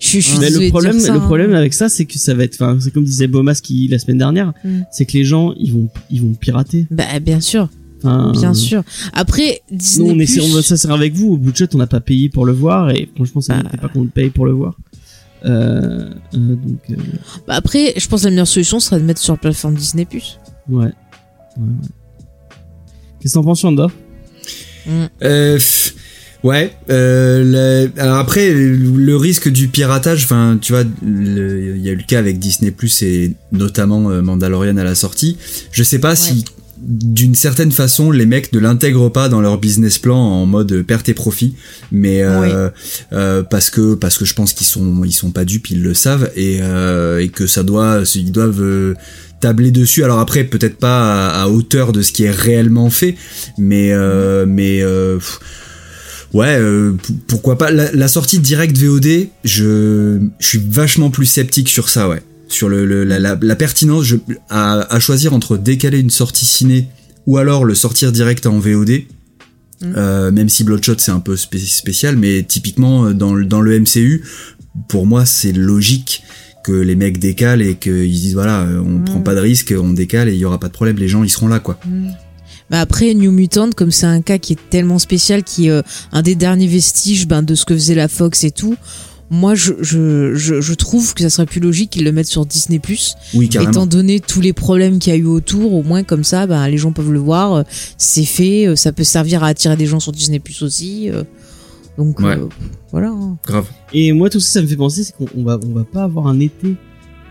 Je, 0.00 0.06
suis- 0.06 0.20
je 0.22 0.26
suis 0.28 0.38
Mais 0.38 0.46
désolée 0.46 0.64
le 0.66 0.70
de 0.70 0.72
problème, 0.72 0.96
dire 0.96 1.06
ça, 1.06 1.12
le 1.12 1.18
hein. 1.18 1.24
problème 1.26 1.54
avec 1.54 1.74
ça, 1.74 1.88
c'est 1.90 2.06
que 2.06 2.18
ça 2.18 2.34
va 2.34 2.44
être, 2.44 2.54
enfin, 2.54 2.78
c'est 2.80 2.90
comme 2.90 3.04
disait 3.04 3.26
Bomas 3.26 3.60
qui 3.62 3.86
la 3.88 3.98
semaine 3.98 4.18
dernière, 4.18 4.52
Mm. 4.64 4.80
c'est 4.90 5.04
que 5.04 5.12
les 5.12 5.24
gens, 5.24 5.52
ils 5.58 5.72
vont, 5.72 5.88
ils 6.10 6.22
vont 6.22 6.32
pirater. 6.32 6.86
Bah 6.90 7.20
bien 7.20 7.40
sûr, 7.40 7.68
Enfin, 8.02 8.32
bien 8.32 8.54
sûr. 8.54 8.82
Après 9.12 9.60
Nous, 9.70 9.76
Disney 9.76 10.10
on 10.10 10.18
essaie, 10.18 10.40
on 10.40 10.48
va, 10.54 10.62
ça 10.62 10.78
sert 10.78 10.90
avec 10.92 11.12
vous. 11.12 11.34
Au 11.34 11.36
bout 11.36 11.52
de 11.52 11.56
chat, 11.56 11.74
on 11.74 11.78
n'a 11.78 11.86
pas 11.86 12.00
payé 12.00 12.30
pour 12.30 12.46
le 12.46 12.52
voir 12.52 12.88
et 12.90 13.10
franchement, 13.14 13.42
ça 13.42 13.56
Bah. 13.56 13.62
n'était 13.64 13.76
pas 13.76 13.88
qu'on 13.88 14.02
le 14.04 14.08
paye 14.08 14.30
pour 14.30 14.46
le 14.46 14.52
voir. 14.52 14.74
Euh, 15.44 16.08
euh, 16.34 16.38
donc, 16.56 16.80
euh, 16.90 16.94
Bah, 17.46 17.54
après, 17.56 17.92
je 17.98 18.08
pense 18.08 18.20
que 18.22 18.24
la 18.26 18.30
meilleure 18.30 18.48
solution 18.48 18.80
serait 18.80 19.00
de 19.00 19.04
mettre 19.04 19.20
sur 19.20 19.34
la 19.34 19.38
plateforme 19.38 19.74
Disney 19.74 20.06
Plus. 20.06 20.38
ouais. 20.70 20.84
ouais, 20.84 20.92
ouais. 21.58 21.64
Qu'est-ce 23.20 23.34
que 23.34 23.38
t'en 23.38 23.44
penses, 23.44 23.64
Euh, 25.22 25.54
pff, 25.56 25.94
ouais. 26.42 26.72
Euh, 26.90 27.86
le- 27.86 28.00
alors 28.00 28.18
après, 28.18 28.52
le 28.52 29.16
risque 29.16 29.48
du 29.48 29.68
piratage, 29.68 30.24
enfin, 30.24 30.58
tu 30.60 30.72
vois, 30.72 30.84
il 31.02 31.80
y 31.82 31.88
a 31.88 31.92
eu 31.92 31.96
le 31.96 32.02
cas 32.06 32.18
avec 32.18 32.38
Disney 32.38 32.70
Plus 32.70 33.02
et 33.02 33.34
notamment 33.52 34.10
euh, 34.10 34.22
Mandalorian 34.22 34.76
à 34.76 34.84
la 34.84 34.94
sortie. 34.94 35.36
Je 35.72 35.82
sais 35.82 35.98
pas 35.98 36.16
si 36.16 36.44
d'une 36.82 37.34
certaine 37.34 37.72
façon 37.72 38.10
les 38.10 38.24
mecs 38.24 38.54
ne 38.54 38.58
l'intègrent 38.58 39.10
pas 39.12 39.28
dans 39.28 39.42
leur 39.42 39.58
business 39.58 39.98
plan 39.98 40.16
en 40.16 40.46
mode 40.46 40.80
perte 40.80 41.10
et 41.10 41.14
profit 41.14 41.54
mais 41.92 42.22
euh, 42.22 42.70
euh, 43.12 43.42
parce 43.42 43.68
que 43.68 43.92
parce 43.94 44.16
que 44.16 44.24
je 44.24 44.32
pense 44.32 44.54
qu'ils 44.54 44.66
sont 44.66 45.04
ils 45.04 45.12
sont 45.12 45.30
pas 45.30 45.44
dupes 45.44 45.68
ils 45.70 45.82
le 45.82 45.92
savent 45.92 46.30
et 46.36 46.60
euh, 46.62 47.18
et 47.18 47.28
que 47.28 47.46
ça 47.46 47.64
doit 47.64 48.00
ils 48.14 48.32
doivent 48.32 48.94
tabler 49.42 49.72
dessus 49.72 50.04
alors 50.04 50.20
après 50.20 50.44
peut-être 50.44 50.78
pas 50.78 51.28
à, 51.28 51.42
à 51.42 51.48
hauteur 51.48 51.92
de 51.92 52.00
ce 52.00 52.12
qui 52.12 52.24
est 52.24 52.30
réellement 52.30 52.88
fait 52.88 53.14
mais 53.58 53.92
euh, 53.92 54.46
mais 54.48 54.80
euh, 54.82 55.16
pff, 55.16 55.38
ouais 56.34 56.56
euh, 56.58 56.92
pourquoi 57.26 57.58
pas. 57.58 57.70
La, 57.70 57.90
la 57.92 58.08
sortie 58.08 58.38
direct 58.38 58.76
VOD 58.76 59.28
je 59.44 60.20
je 60.38 60.46
suis 60.46 60.60
vachement 60.70 61.10
plus 61.10 61.26
sceptique 61.26 61.68
sur 61.68 61.88
ça 61.88 62.08
ouais. 62.08 62.22
Sur 62.48 62.68
le, 62.68 62.84
le- 62.84 63.04
la, 63.04 63.18
la, 63.20 63.38
la 63.40 63.56
pertinence 63.56 64.04
je, 64.04 64.16
à, 64.48 64.80
à 64.94 64.98
choisir 65.00 65.32
entre 65.34 65.56
décaler 65.56 66.00
une 66.00 66.10
sortie 66.10 66.46
ciné 66.46 66.88
ou 67.26 67.38
alors 67.38 67.64
le 67.64 67.74
sortir 67.74 68.10
direct 68.12 68.46
en 68.46 68.58
VOD 68.58 69.02
euh, 69.82 70.30
même 70.30 70.48
si 70.48 70.62
Bloodshot 70.64 70.96
c'est 70.98 71.10
un 71.12 71.20
peu 71.20 71.36
spé- 71.36 71.58
spécial 71.58 72.16
mais 72.16 72.42
typiquement 72.42 73.06
euh, 73.06 73.12
dans, 73.14 73.34
le- 73.34 73.44
dans 73.46 73.60
le 73.60 73.78
MCU 73.80 74.22
pour 74.88 75.06
moi 75.06 75.24
c'est 75.24 75.52
logique 75.52 76.22
que 76.64 76.72
les 76.72 76.96
mecs 76.96 77.18
décalent 77.18 77.62
et 77.62 77.76
qu'ils 77.76 78.10
disent 78.10 78.34
voilà 78.34 78.62
euh, 78.62 78.78
on 78.80 78.98
Mm. 78.98 79.04
prend 79.04 79.20
pas 79.20 79.34
de 79.34 79.40
risque 79.40 79.72
on 79.76 79.92
décale 79.92 80.28
et 80.28 80.32
il 80.34 80.38
y 80.38 80.44
aura 80.44 80.60
pas 80.60 80.68
de 80.68 80.72
problème 80.74 80.96
les 80.98 81.08
gens 81.08 81.22
ils 81.24 81.30
seront 81.30 81.48
là 81.48 81.60
quoi 81.60 81.78
Bah 82.70 82.80
après 82.80 83.14
New 83.14 83.32
Mutant, 83.32 83.70
comme 83.76 83.90
c'est 83.90 84.06
un 84.06 84.22
cas 84.22 84.38
qui 84.38 84.52
est 84.54 84.70
tellement 84.70 84.98
spécial, 84.98 85.42
qui 85.42 85.66
est 85.66 85.70
euh, 85.70 85.82
un 86.12 86.22
des 86.22 86.34
derniers 86.36 86.68
vestiges 86.68 87.26
ben, 87.26 87.42
de 87.42 87.54
ce 87.54 87.64
que 87.64 87.74
faisait 87.74 87.94
la 87.96 88.08
Fox 88.08 88.44
et 88.44 88.50
tout. 88.50 88.76
Moi, 89.32 89.54
je, 89.54 89.74
je, 89.80 90.34
je, 90.34 90.60
je 90.60 90.74
trouve 90.74 91.14
que 91.14 91.22
ça 91.22 91.30
serait 91.30 91.46
plus 91.46 91.60
logique 91.60 91.90
qu'ils 91.90 92.02
le 92.02 92.10
mettent 92.10 92.26
sur 92.26 92.44
Disney+. 92.46 92.80
oui 93.34 93.48
carrément 93.48 93.70
Étant 93.70 93.86
donné 93.86 94.18
tous 94.18 94.40
les 94.40 94.52
problèmes 94.52 94.98
qu'il 94.98 95.12
y 95.12 95.16
a 95.16 95.18
eu 95.18 95.24
autour, 95.26 95.72
au 95.74 95.84
moins 95.84 96.02
comme 96.02 96.24
ça, 96.24 96.48
ben, 96.48 96.66
les 96.68 96.78
gens 96.78 96.90
peuvent 96.90 97.12
le 97.12 97.20
voir, 97.20 97.54
euh, 97.54 97.62
c'est 97.96 98.24
fait, 98.24 98.66
euh, 98.66 98.74
ça 98.74 98.90
peut 98.92 99.04
servir 99.04 99.44
à 99.44 99.48
attirer 99.48 99.76
des 99.76 99.86
gens 99.86 100.00
sur 100.00 100.10
Disney 100.10 100.40
Plus 100.40 100.62
aussi. 100.62 101.10
donc 101.96 102.18
Ouais. 102.18 102.36
euh, 102.36 102.48
voilà. 102.90 103.10
hein. 103.10 103.36
grave 103.46 103.66
Et 103.92 104.12
moi, 104.12 104.30
tout 104.30 104.40
ça, 104.40 104.54
ça 104.54 104.62
me 104.62 104.66
fait 104.66 104.74
penser, 104.76 105.04
c'est 105.04 105.14
qu'on 105.16 105.26
on 105.36 105.44
va, 105.44 105.60
on 105.64 105.74
va 105.74 105.84
pas 105.84 106.02
avoir 106.02 106.26
un 106.26 106.40
été 106.40 106.74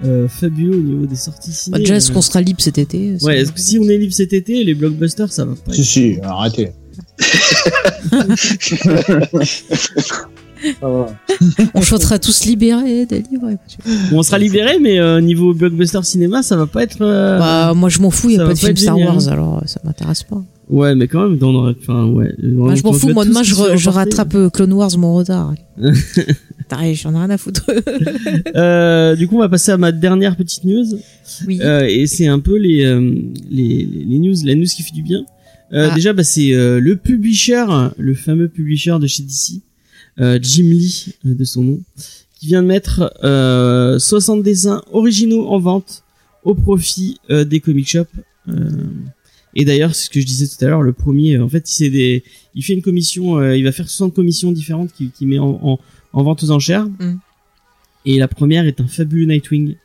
euh, 0.06 0.28
fabuleux 0.28 0.78
au 0.78 0.82
niveau 0.82 1.06
des 1.06 1.16
sorties 1.16 1.52
ciné. 1.52 1.74
Bah, 1.74 1.80
déjà, 1.80 1.96
est-ce 1.96 2.12
euh. 2.12 2.14
qu'on 2.16 2.22
sera 2.22 2.42
libre 2.42 2.62
cet 2.62 2.78
été 2.78 3.16
Ouais, 3.22 3.40
est-ce 3.42 3.52
que 3.52 3.60
si 3.60 3.78
on 3.80 3.84
est 3.90 3.98
libre 3.98 4.14
cet 4.14 4.34
été, 4.34 4.64
les 4.64 4.74
blockbusters, 4.76 5.32
ça 5.32 5.46
va 5.46 5.54
pas. 5.56 5.74
Si, 5.74 5.82
être- 5.82 5.88
si, 5.88 6.18
arrêtez. 6.24 6.72
On 11.74 11.82
chantera 11.82 12.20
tous 12.20 12.46
libérés, 12.46 13.06
délivrés. 13.06 13.58
Bon, 14.12 14.20
on 14.20 14.24
sera 14.24 14.38
libéré, 14.38 14.78
mais 14.80 15.00
euh, 15.00 15.22
niveau 15.22 15.54
blockbuster 15.54 16.04
cinéma, 16.04 16.44
ça 16.44 16.58
va 16.58 16.68
pas 16.68 16.84
être. 16.84 16.98
euh, 17.02 17.40
Bah, 17.40 17.74
moi, 17.74 17.88
je 17.90 18.00
m'en 18.02 18.10
fous, 18.12 18.30
il 18.30 18.38
n'y 18.38 18.44
a 18.44 18.46
pas 18.46 18.54
de 18.54 18.58
film 18.60 18.76
Star 18.76 18.98
génial. 18.98 19.14
Wars, 19.16 19.28
alors 19.30 19.58
euh, 19.58 19.62
ça 19.66 19.80
m'intéresse 19.86 20.24
pas. 20.24 20.42
Ouais, 20.70 20.96
mais 20.96 21.08
quand 21.08 21.30
même, 21.30 21.42
aurait. 21.56 21.76
Enfin, 21.82 22.06
ouais. 22.08 22.34
Bah, 22.44 22.76
je 22.76 22.84
m'en 22.84 22.94
fous, 22.94 23.14
moi 23.14 23.26
demain 23.26 23.42
je, 23.44 23.56
je 23.76 23.90
rattrape 23.90 24.36
euh, 24.36 24.50
Clone 24.50 24.74
Wars 24.74 24.98
mon 24.98 25.16
retard. 25.16 25.54
T'arrives, 26.70 26.98
j'en 27.02 27.14
ai 27.14 27.18
rien 27.18 27.30
à 27.30 27.38
foutre. 27.38 27.66
Euh, 28.56 29.16
du 29.16 29.28
coup, 29.28 29.36
on 29.36 29.40
va 29.40 29.50
passer 29.50 29.72
à 29.72 29.78
ma 29.78 29.92
dernière 29.92 30.36
petite 30.36 30.64
news. 30.64 30.86
oui. 31.48 31.60
Euh, 31.62 31.86
et 31.88 32.08
c'est 32.08 32.28
un 32.28 32.40
peu 32.40 32.58
les, 32.58 32.84
euh, 32.86 33.00
les, 33.50 33.86
les, 33.86 34.06
les 34.06 34.20
news, 34.20 34.36
la 34.44 34.56
news 34.56 34.66
qui 34.66 34.84
fait 34.84 34.94
du 34.94 35.04
bien. 35.04 35.26
Euh, 35.74 35.90
Ah. 35.92 35.96
Déjà, 35.96 36.14
bah, 36.14 36.24
c'est 36.24 36.50
le 36.52 36.96
publisher, 36.96 37.66
le 37.98 38.14
fameux 38.14 38.48
publisher 38.48 38.98
de 39.00 39.08
chez 39.08 39.24
DC, 39.24 39.62
Jim 40.42 40.64
Lee 40.64 41.14
de 41.24 41.44
son 41.44 41.64
nom, 41.64 41.80
qui 42.40 42.48
vient 42.48 42.62
de 42.62 42.68
mettre 42.68 43.14
euh, 43.24 44.00
60 44.00 44.44
dessins 44.44 44.82
originaux 44.92 45.48
en 45.48 45.60
vente 45.60 46.04
au 46.44 46.54
profit 46.56 47.18
des 47.30 47.60
comic 47.60 47.88
shops. 47.88 48.08
Et 49.56 49.66
d'ailleurs, 49.66 49.96
c'est 49.96 50.06
ce 50.06 50.10
que 50.10 50.20
je 50.22 50.26
disais 50.26 50.48
tout 50.48 50.64
à 50.64 50.68
l'heure, 50.70 50.84
le 50.84 50.94
premier, 50.94 51.38
en 51.40 51.50
fait, 51.50 51.80
il, 51.80 51.92
des, 51.92 52.24
il 52.56 52.64
fait 52.64 52.74
une 52.74 52.82
commission, 52.84 53.40
euh, 53.40 53.58
il 53.58 53.64
va 53.64 53.72
faire 53.72 53.90
60 53.90 54.14
commissions 54.14 54.52
différentes 54.52 54.94
qu'il 54.94 55.10
qu'il 55.12 55.28
met 55.28 55.40
en, 55.40 55.60
en, 55.64 55.80
en 56.14 56.24
vente 56.24 56.44
aux 56.44 56.52
enchères. 56.52 56.86
Mm. 56.86 57.16
Et 58.06 58.18
la 58.18 58.28
première 58.28 58.66
est 58.66 58.80
un 58.82 58.88
fabuleux 58.88 59.26
Nightwing 59.26 59.76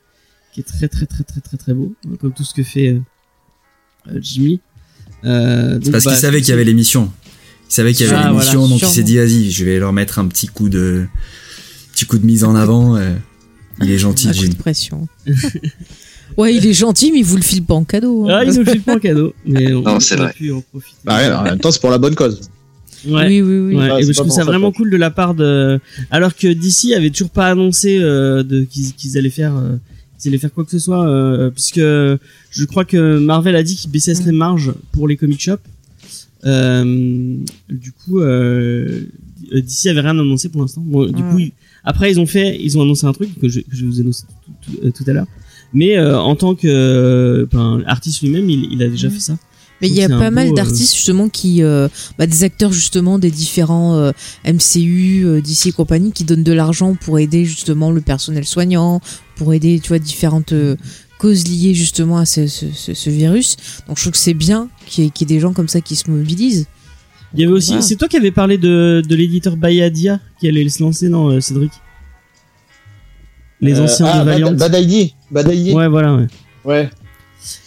qui 0.52 0.60
est 0.60 0.64
très 0.64 0.88
très 0.88 1.06
très 1.06 1.24
très 1.24 1.40
très 1.40 1.56
très 1.56 1.74
beau, 1.74 1.94
comme 2.20 2.32
tout 2.32 2.44
ce 2.44 2.54
que 2.54 2.62
fait 2.62 2.88
euh, 2.88 3.00
euh, 4.12 4.18
Jimmy. 4.20 4.60
Euh, 5.24 5.78
donc, 5.78 5.90
parce 5.92 6.04
bah, 6.04 6.10
qu'il 6.12 6.20
savait 6.20 6.40
qu'il 6.40 6.50
y 6.50 6.52
avait 6.52 6.64
l'émission. 6.64 7.10
Il 7.68 7.72
savait 7.74 7.92
qu'il 7.92 8.06
y 8.06 8.08
avait 8.08 8.18
Ah, 8.22 8.28
l'émission, 8.30 8.60
voilà, 8.60 8.74
donc 8.74 8.82
il 8.82 8.88
s'est 8.94 9.02
dit 9.02 9.16
vas-y, 9.16 9.50
je 9.50 9.64
vais 9.64 9.78
leur 9.78 9.92
mettre 9.92 10.18
un 10.18 10.28
petit 10.28 10.46
coup 10.46 10.68
de 10.68 11.06
petit 11.92 12.04
coup 12.06 12.18
de 12.18 12.26
mise 12.26 12.44
en 12.44 12.54
avant. 12.54 12.96
euh. 12.96 13.14
Il 13.82 13.90
est 13.90 13.98
gentil, 13.98 14.28
Un 14.28 14.32
coup 14.32 14.38
Jim. 14.38 14.48
de 14.50 14.54
pression. 14.54 15.08
ouais, 16.36 16.54
il 16.54 16.64
est 16.66 16.72
gentil, 16.74 17.10
mais 17.10 17.18
il 17.18 17.24
vous 17.24 17.36
le 17.36 17.42
file 17.42 17.64
pas 17.64 17.74
en 17.74 17.82
cadeau. 17.84 18.28
hein. 18.28 18.38
Ah, 18.40 18.44
il 18.44 18.52
nous 18.52 18.62
le 18.64 18.70
file 18.70 18.82
pas 18.82 18.94
en 18.94 19.00
cadeau, 19.00 19.34
mais 19.44 19.72
on, 19.74 19.82
Non, 19.82 19.98
c'est 19.98 20.14
vrai. 20.14 20.32
pu 20.32 20.52
en 20.52 20.60
profiter. 20.60 20.96
Bah, 21.04 21.16
ouais, 21.16 21.32
en 21.32 21.42
même 21.42 21.58
temps, 21.58 21.72
c'est 21.72 21.80
pour 21.80 21.90
la 21.90 21.98
bonne 21.98 22.14
cause. 22.14 22.40
Ouais. 23.06 23.26
Oui, 23.28 23.40
oui, 23.42 23.58
oui. 23.58 23.75
Ouais, 23.76 23.88
Ah, 23.92 24.00
et 24.00 24.04
je 24.04 24.12
trouve 24.12 24.30
ça 24.30 24.44
vraiment 24.44 24.73
cool 24.73 24.90
de 24.90 24.96
la 24.96 25.11
part 25.11 25.34
de, 25.34 25.78
alors 26.11 26.34
que 26.34 26.46
DC 26.52 26.92
avait 26.96 27.11
toujours 27.11 27.30
pas 27.30 27.49
annoncé 27.49 27.99
euh, 28.00 28.42
de 28.42 28.62
qu'ils 28.64 28.92
qu'ils 28.94 29.18
allaient 29.18 29.30
faire, 29.30 29.56
euh, 29.56 29.76
qu'ils 30.18 30.30
allaient 30.30 30.38
faire 30.38 30.52
quoi 30.52 30.64
que 30.64 30.70
ce 30.70 30.78
soit, 30.78 31.06
euh, 31.06 31.50
puisque 31.50 31.80
je 31.80 32.64
crois 32.66 32.84
que 32.84 33.18
Marvel 33.18 33.56
a 33.56 33.62
dit 33.62 33.76
qu'ils 33.76 33.90
baissaient 33.90 34.14
Mm. 34.14 34.26
les 34.26 34.32
marges 34.32 34.73
pour 34.92 35.06
les 35.08 35.16
comic 35.16 35.40
shops. 35.40 35.61
Euh, 36.46 37.37
du 37.70 37.92
coup, 37.92 38.20
euh, 38.20 39.00
DC 39.52 39.87
avait 39.88 40.00
rien 40.00 40.11
annoncé 40.18 40.49
pour 40.49 40.61
l'instant. 40.62 40.82
Bon, 40.84 41.06
du 41.06 41.23
coup, 41.23 41.38
ils- 41.38 41.52
après 41.84 42.11
ils 42.11 42.18
ont 42.20 42.26
fait, 42.26 42.58
ils 42.61 42.76
ont 42.78 42.82
annoncé 42.82 43.06
un 43.06 43.12
truc 43.12 43.28
que 43.40 43.49
je, 43.49 43.61
que 43.61 43.75
je 43.75 43.84
vous 43.84 43.99
ai 43.99 44.02
annoncé 44.02 44.25
tout, 44.44 44.52
tout- 44.73 44.78
euh, 44.87 44.90
tout 44.90 45.04
à 45.06 45.12
l'heure. 45.12 45.26
Mais 45.73 45.96
euh, 45.99 46.18
en 46.18 46.37
tant 46.37 46.54
que 46.54 46.66
euh, 46.68 47.46
ben, 47.50 47.82
artiste 47.87 48.23
lui-même, 48.23 48.49
il, 48.49 48.68
il 48.73 48.82
a 48.82 48.88
déjà 48.88 49.08
Mm. 49.08 49.12
fait 49.12 49.20
ça. 49.20 49.37
Mais 49.80 49.88
il 49.88 49.94
y 49.94 50.02
a 50.02 50.08
pas 50.08 50.30
mal 50.30 50.48
beau, 50.48 50.52
euh, 50.52 50.56
d'artistes 50.56 50.94
justement 50.94 51.28
qui, 51.28 51.62
euh, 51.62 51.88
bah, 52.18 52.26
des 52.26 52.44
acteurs 52.44 52.72
justement 52.72 53.18
des 53.18 53.30
différents 53.30 53.94
euh, 53.96 54.12
MCU, 54.46 55.24
euh, 55.24 55.40
DC 55.40 55.66
et 55.66 55.72
compagnie, 55.72 56.12
qui 56.12 56.24
donnent 56.24 56.44
de 56.44 56.52
l'argent 56.52 56.94
pour 56.94 57.18
aider 57.18 57.44
justement 57.44 57.90
le 57.90 58.00
personnel 58.00 58.44
soignant, 58.44 59.00
pour 59.36 59.52
aider, 59.52 59.80
tu 59.80 59.88
vois, 59.88 59.98
différentes 59.98 60.52
euh, 60.52 60.76
causes 61.18 61.46
liées 61.48 61.74
justement 61.74 62.18
à 62.18 62.24
ce, 62.24 62.46
ce, 62.46 62.66
ce, 62.72 62.94
ce 62.94 63.10
virus. 63.10 63.56
Donc 63.88 63.96
je 63.98 64.02
trouve 64.04 64.12
que 64.12 64.18
c'est 64.18 64.32
bien 64.34 64.68
qu'il 64.86 65.04
y, 65.04 65.06
ait- 65.06 65.10
qu'il 65.10 65.28
y 65.28 65.32
ait 65.32 65.36
des 65.36 65.40
gens 65.40 65.52
comme 65.52 65.68
ça 65.68 65.80
qui 65.80 65.96
se 65.96 66.10
mobilisent. 66.10 66.66
Il 67.34 67.40
y 67.40 67.44
avait 67.44 67.52
aussi, 67.52 67.70
Voilà. 67.70 67.82
c'est 67.82 67.96
toi 67.96 68.06
qui 68.06 68.16
avais 68.16 68.30
parlé 68.30 68.58
de, 68.58 69.02
de 69.06 69.14
l'éditeur 69.16 69.56
Bayadia 69.56 70.20
qui 70.38 70.46
allait 70.48 70.68
se 70.68 70.80
lancer, 70.82 71.08
non, 71.08 71.30
euh, 71.30 71.40
Cédric 71.40 71.72
Les 73.60 73.78
Euh, 73.80 73.84
anciens 73.84 74.06
ah, 74.06 74.20
de 74.20 74.24
Valiant. 74.24 74.52
Bad. 74.52 75.48
Ouais, 75.48 75.88
voilà, 75.88 76.14
ouais. 76.14 76.26
Ouais. 76.64 76.90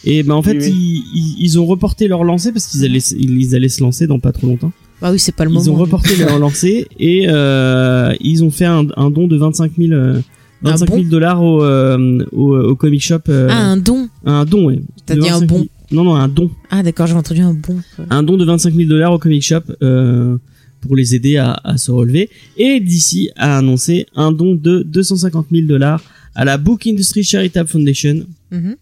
Et 0.04 0.24
ben 0.24 0.34
en 0.36 0.42
fait, 0.42 0.58
Oui, 0.58 0.64
oui. 0.64 1.04
Ils, 1.14 1.20
ils, 1.20 1.36
ils 1.46 1.60
ont 1.60 1.66
reporté 1.66 2.08
leur 2.08 2.24
lancée 2.24 2.52
parce 2.52 2.68
qu'ils 2.68 2.84
allaient, 2.86 3.00
ils, 3.00 3.42
ils 3.42 3.56
allaient 3.56 3.70
se 3.70 3.82
lancer 3.82 4.08
dans 4.08 4.20
pas 4.20 4.32
trop 4.32 4.48
longtemps. 4.48 4.72
Bah 5.02 5.12
oui, 5.12 5.20
c'est 5.20 5.32
pas 5.36 5.46
le 5.46 5.52
Ils 5.52 5.54
moment. 5.54 5.72
ont 5.74 5.76
reporté 5.76 6.16
leur 6.16 6.40
lancée 6.46 6.88
et 7.00 7.26
euh, 7.30 8.14
ils 8.20 8.44
ont 8.44 8.50
fait 8.52 8.66
un, 8.66 8.88
un 8.98 9.12
don 9.12 9.28
de 9.28 9.38
25 9.38 9.72
000, 9.78 9.92
euh, 9.94 10.20
25 10.64 10.90
000 10.90 11.02
bon 11.04 11.10
dollars 11.10 11.44
au, 11.44 11.64
euh, 11.64 12.26
au, 12.32 12.58
au 12.58 12.76
comic 12.76 13.02
shop. 13.04 13.20
euh, 13.30 13.48
Ah, 13.52 13.72
un 13.72 13.78
don. 13.78 14.10
un 14.26 14.44
don, 14.46 14.66
ouais. 14.68 14.82
T'as 15.06 15.16
dit 15.16 15.30
un 15.30 15.40
25 15.40 15.48
000 15.50 15.60
bon. 15.62 15.68
Non, 15.92 16.04
non, 16.04 16.16
un 16.16 16.28
don. 16.28 16.50
Ah 16.70 16.82
d'accord, 16.84 17.08
j'ai 17.08 17.14
entendu 17.14 17.42
un 17.42 17.54
bon. 17.54 17.78
un 18.10 18.24
don 18.24 18.36
de 18.38 18.44
25 18.44 18.74
000 18.74 18.90
dollars 18.90 19.14
au 19.14 19.20
comic 19.20 19.42
shop 19.44 19.62
euh, 19.84 20.38
pour 20.82 20.96
les 20.96 21.14
aider 21.16 21.38
à, 21.38 21.54
à 21.64 21.78
se 21.78 21.92
relever. 21.92 22.30
Et 22.58 22.80
DC 22.80 23.30
a 23.36 23.58
annoncé 23.60 24.06
un 24.16 24.32
don 24.32 24.56
de 24.56 24.82
250 24.84 25.46
000 25.52 25.68
dollars 25.68 26.02
à 26.36 26.44
la 26.44 26.58
Book 26.58 26.86
Industry 26.88 27.24
Charitable 27.24 27.70
Foundation, 27.70 28.26
Mhm. 28.52 28.76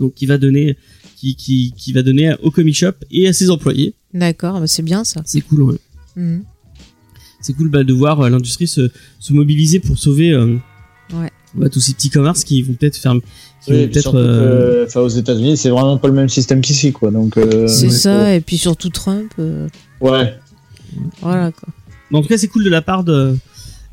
Donc 0.00 0.14
qui 0.14 0.26
va 0.26 0.36
donner, 0.38 0.76
qui, 1.16 1.36
qui, 1.36 1.72
qui 1.76 1.92
va 1.92 2.02
donner 2.02 2.34
au 2.42 2.50
comic 2.50 2.74
shop 2.74 2.92
et 3.12 3.28
à 3.28 3.32
ses 3.32 3.50
employés. 3.50 3.94
D'accord, 4.12 4.58
bah, 4.58 4.66
c'est 4.66 4.82
bien 4.82 5.04
ça. 5.04 5.22
C'est 5.24 5.40
cool, 5.42 5.62
ouais. 5.62 5.78
Mhm. 6.16 6.42
C'est 7.42 7.52
cool 7.54 7.68
bah, 7.68 7.84
de 7.84 7.92
voir 7.92 8.20
euh, 8.20 8.28
l'industrie 8.28 8.66
se, 8.66 8.90
se 9.18 9.32
mobiliser 9.32 9.78
pour 9.80 9.96
sauver 9.98 10.32
euh, 10.32 10.56
Ouais. 11.14 11.30
bah, 11.54 11.68
tous 11.68 11.80
ces 11.80 11.94
petits 11.94 12.10
commerces 12.10 12.42
qui 12.44 12.62
vont 12.62 12.74
peut-être 12.74 12.96
faire, 12.96 13.14
qui 13.64 13.72
Oui, 13.72 13.86
peut-être. 13.88 14.14
euh, 14.16 14.86
aux 14.96 15.08
États-Unis, 15.08 15.56
c'est 15.56 15.70
vraiment 15.70 15.96
pas 15.98 16.08
le 16.08 16.14
même 16.14 16.28
système 16.28 16.60
qu'ici, 16.60 16.92
quoi. 16.92 17.10
Donc, 17.10 17.36
euh, 17.36 17.66
C'est 17.68 17.86
ouais, 17.86 17.92
ça, 17.92 18.34
et 18.34 18.40
puis 18.40 18.58
surtout 18.58 18.90
Trump. 18.90 19.32
euh, 19.38 19.68
Ouais. 20.00 20.34
voilà 21.20 21.52
quoi. 21.52 21.68
mais 22.10 22.18
en 22.18 22.22
tout 22.22 22.28
cas, 22.28 22.36
c'est 22.38 22.48
cool 22.48 22.64
de 22.64 22.70
la 22.70 22.82
part 22.82 23.04
de 23.04 23.36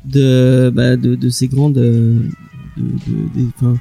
de 0.04 0.70
bah, 0.74 0.96
de, 0.96 1.14
de 1.16 1.28
ces 1.28 1.48
grandes 1.48 1.74
de, 1.74 2.16
de- 2.76 3.76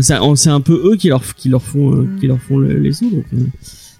c'est 0.00 0.14
un- 0.14 0.36
c'est 0.36 0.50
un 0.50 0.60
peu 0.60 0.80
eux 0.92 0.96
qui 0.96 1.08
leur 1.08 1.22
qui 1.34 1.48
leur 1.48 1.62
font 1.62 1.92
euh, 1.92 2.02
Mm. 2.02 2.20
qui 2.20 2.26
leur 2.26 2.40
font 2.40 2.58
le- 2.58 2.78
les 2.78 2.92
sous 2.92 3.10
donc 3.10 3.24
euh, 3.34 3.38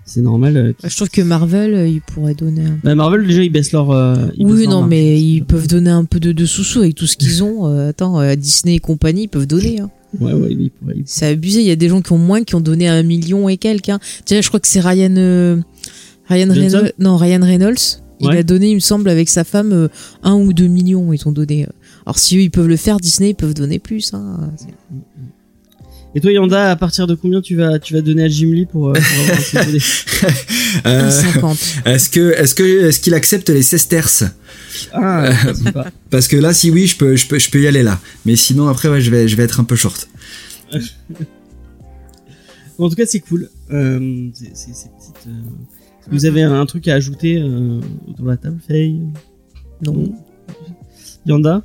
c'est 0.05 0.21
normal 0.23 0.57
euh, 0.57 0.73
qu'ils- 0.73 0.89
Je 0.91 0.97
trouve 0.97 1.11
que 1.11 1.21
Marvel, 1.23 1.89
ils 1.91 2.01
pourraient 2.01 2.35
donner 2.35 2.65
un 2.67 2.79
bah, 2.83 2.95
Marvel 2.95 3.27
déjà 3.27 3.43
ils 3.43 3.51
baissent 3.51 3.73
leur 3.73 3.91
euh, 3.91 4.15
ils 4.37 4.47
Oui, 4.47 4.67
non, 4.67 4.83
mais 4.87 5.21
ils 5.21 5.45
peuvent 5.45 5.67
donner 5.69 5.91
un 5.91 6.05
peu 6.05 6.21
de, 6.21 6.33
de 6.33 6.47
sous-sous 6.47 6.81
avec 6.81 6.95
tout 6.95 7.07
ce 7.07 7.17
qu'ils 7.17 7.43
ont. 7.43 7.67
Euh, 7.67 7.91
attends, 7.91 8.21
euh, 8.21 8.35
Disney 8.35 8.77
et 8.77 8.79
compagnie, 8.81 9.25
ils 9.25 9.29
peuvent 9.29 9.47
donner. 9.47 9.81
Hein. 9.81 9.91
ouais 10.21 10.33
ouais 10.33 10.49
ils 10.51 10.71
pourraient- 10.71 10.95
ils- 10.97 11.03
C'est 11.07 11.27
abusé. 11.27 11.61
Il 11.61 11.67
y 11.67 11.71
a 11.71 11.77
des 11.77 11.89
gens 11.91 12.01
qui 12.01 12.13
ont 12.13 12.19
moins, 12.19 12.43
qui 12.45 12.55
ont 12.55 12.61
donné 12.63 12.89
un 12.89 13.03
million 13.03 13.49
et 13.49 13.57
quelques. 13.59 13.91
Hein. 13.91 13.99
Tiens, 14.25 14.41
je 14.41 14.49
crois 14.49 14.61
que 14.61 14.69
c'est 14.69 14.81
Ryan, 14.81 15.15
euh, 15.17 15.57
Ryan 16.29 16.49
Reynolds. 16.53 16.93
Non, 16.99 17.17
Ryan 17.17 17.41
Reynolds. 17.43 18.01
Il 18.21 18.29
a 18.31 18.43
donné, 18.43 18.71
il 18.71 18.75
me 18.75 18.81
semble, 18.81 19.09
avec 19.11 19.29
sa 19.29 19.45
femme, 19.45 19.73
euh, 19.73 19.89
un 20.25 20.35
ou 20.35 20.53
deux 20.53 20.67
millions. 20.67 21.13
Ils 21.13 21.29
ont 21.29 21.33
donné. 21.33 21.67
Alors, 22.05 22.19
si 22.19 22.37
eux, 22.37 22.41
ils 22.43 22.51
peuvent 22.51 22.67
le 22.67 22.77
faire, 22.77 22.97
Disney, 22.97 23.31
ils 23.31 23.35
peuvent 23.35 23.55
donner 23.55 23.79
plus. 23.79 24.13
Hein. 24.13 24.51
Et 26.19 26.21
toi 26.21 26.33
Yanda 26.33 26.73
à 26.73 26.75
partir 26.75 27.07
de 27.07 27.15
combien 27.15 27.41
tu 27.41 27.55
vas 27.55 27.79
tu 27.79 27.95
vas 27.95 28.01
donner 28.01 28.25
à 28.25 28.29
Jim 28.29 28.51
Lee 28.51 28.67
pour, 28.67 28.89
euh, 28.89 28.95
pour 28.95 29.03
avoir 29.55 29.69
un 30.85 30.91
Euh, 30.91 31.11
1,50. 31.11 31.83
est-ce 31.87 32.11
que 32.11 32.33
est-ce 32.33 32.57
que 32.57 32.89
est-ce 32.89 32.99
qu'il 32.99 33.15
accepte 33.15 33.51
les 33.51 33.63
sesterces? 33.63 34.25
Ah 34.93 35.31
je 35.47 35.53
sais 35.53 35.71
pas. 35.71 35.87
Parce 36.11 36.27
que 36.27 36.35
là, 36.35 36.53
si 36.53 36.73
oui, 36.73 36.89
je 36.89 36.97
peux 36.97 37.15
je 37.15 37.29
peux 37.29 37.39
je 37.39 37.49
peux 37.51 37.61
y 37.61 37.69
aller 37.69 37.85
là. 37.85 38.01
Mais 38.27 38.35
sinon 38.35 38.67
après, 38.67 38.89
ouais, 38.89 39.01
je 39.01 39.13
vais 39.13 39.29
je 39.29 39.37
vais 39.37 39.45
être 39.45 39.61
un 39.61 39.65
peu 39.65 39.77
short. 39.77 40.09
en 42.81 42.89
tout 42.89 42.97
cas 42.97 43.07
c'est 43.07 43.21
cool 43.21 43.49
euh, 43.71 44.29
c'est 44.35 44.51
c'est 44.57 44.75
ces 44.75 44.89
petites 44.89 45.29
euh, 45.29 45.31
vous 46.11 46.27
avez 46.27 46.43
un 46.43 46.67
truc 46.67 46.89
à 46.89 46.95
ajouter 46.95 47.39
euh, 47.41 47.79
autour 48.09 48.25
de 48.25 48.31
la 48.31 48.37
table 48.37 48.59
Faye? 48.67 49.03
Non. 49.87 50.13
Yanda 51.29 51.63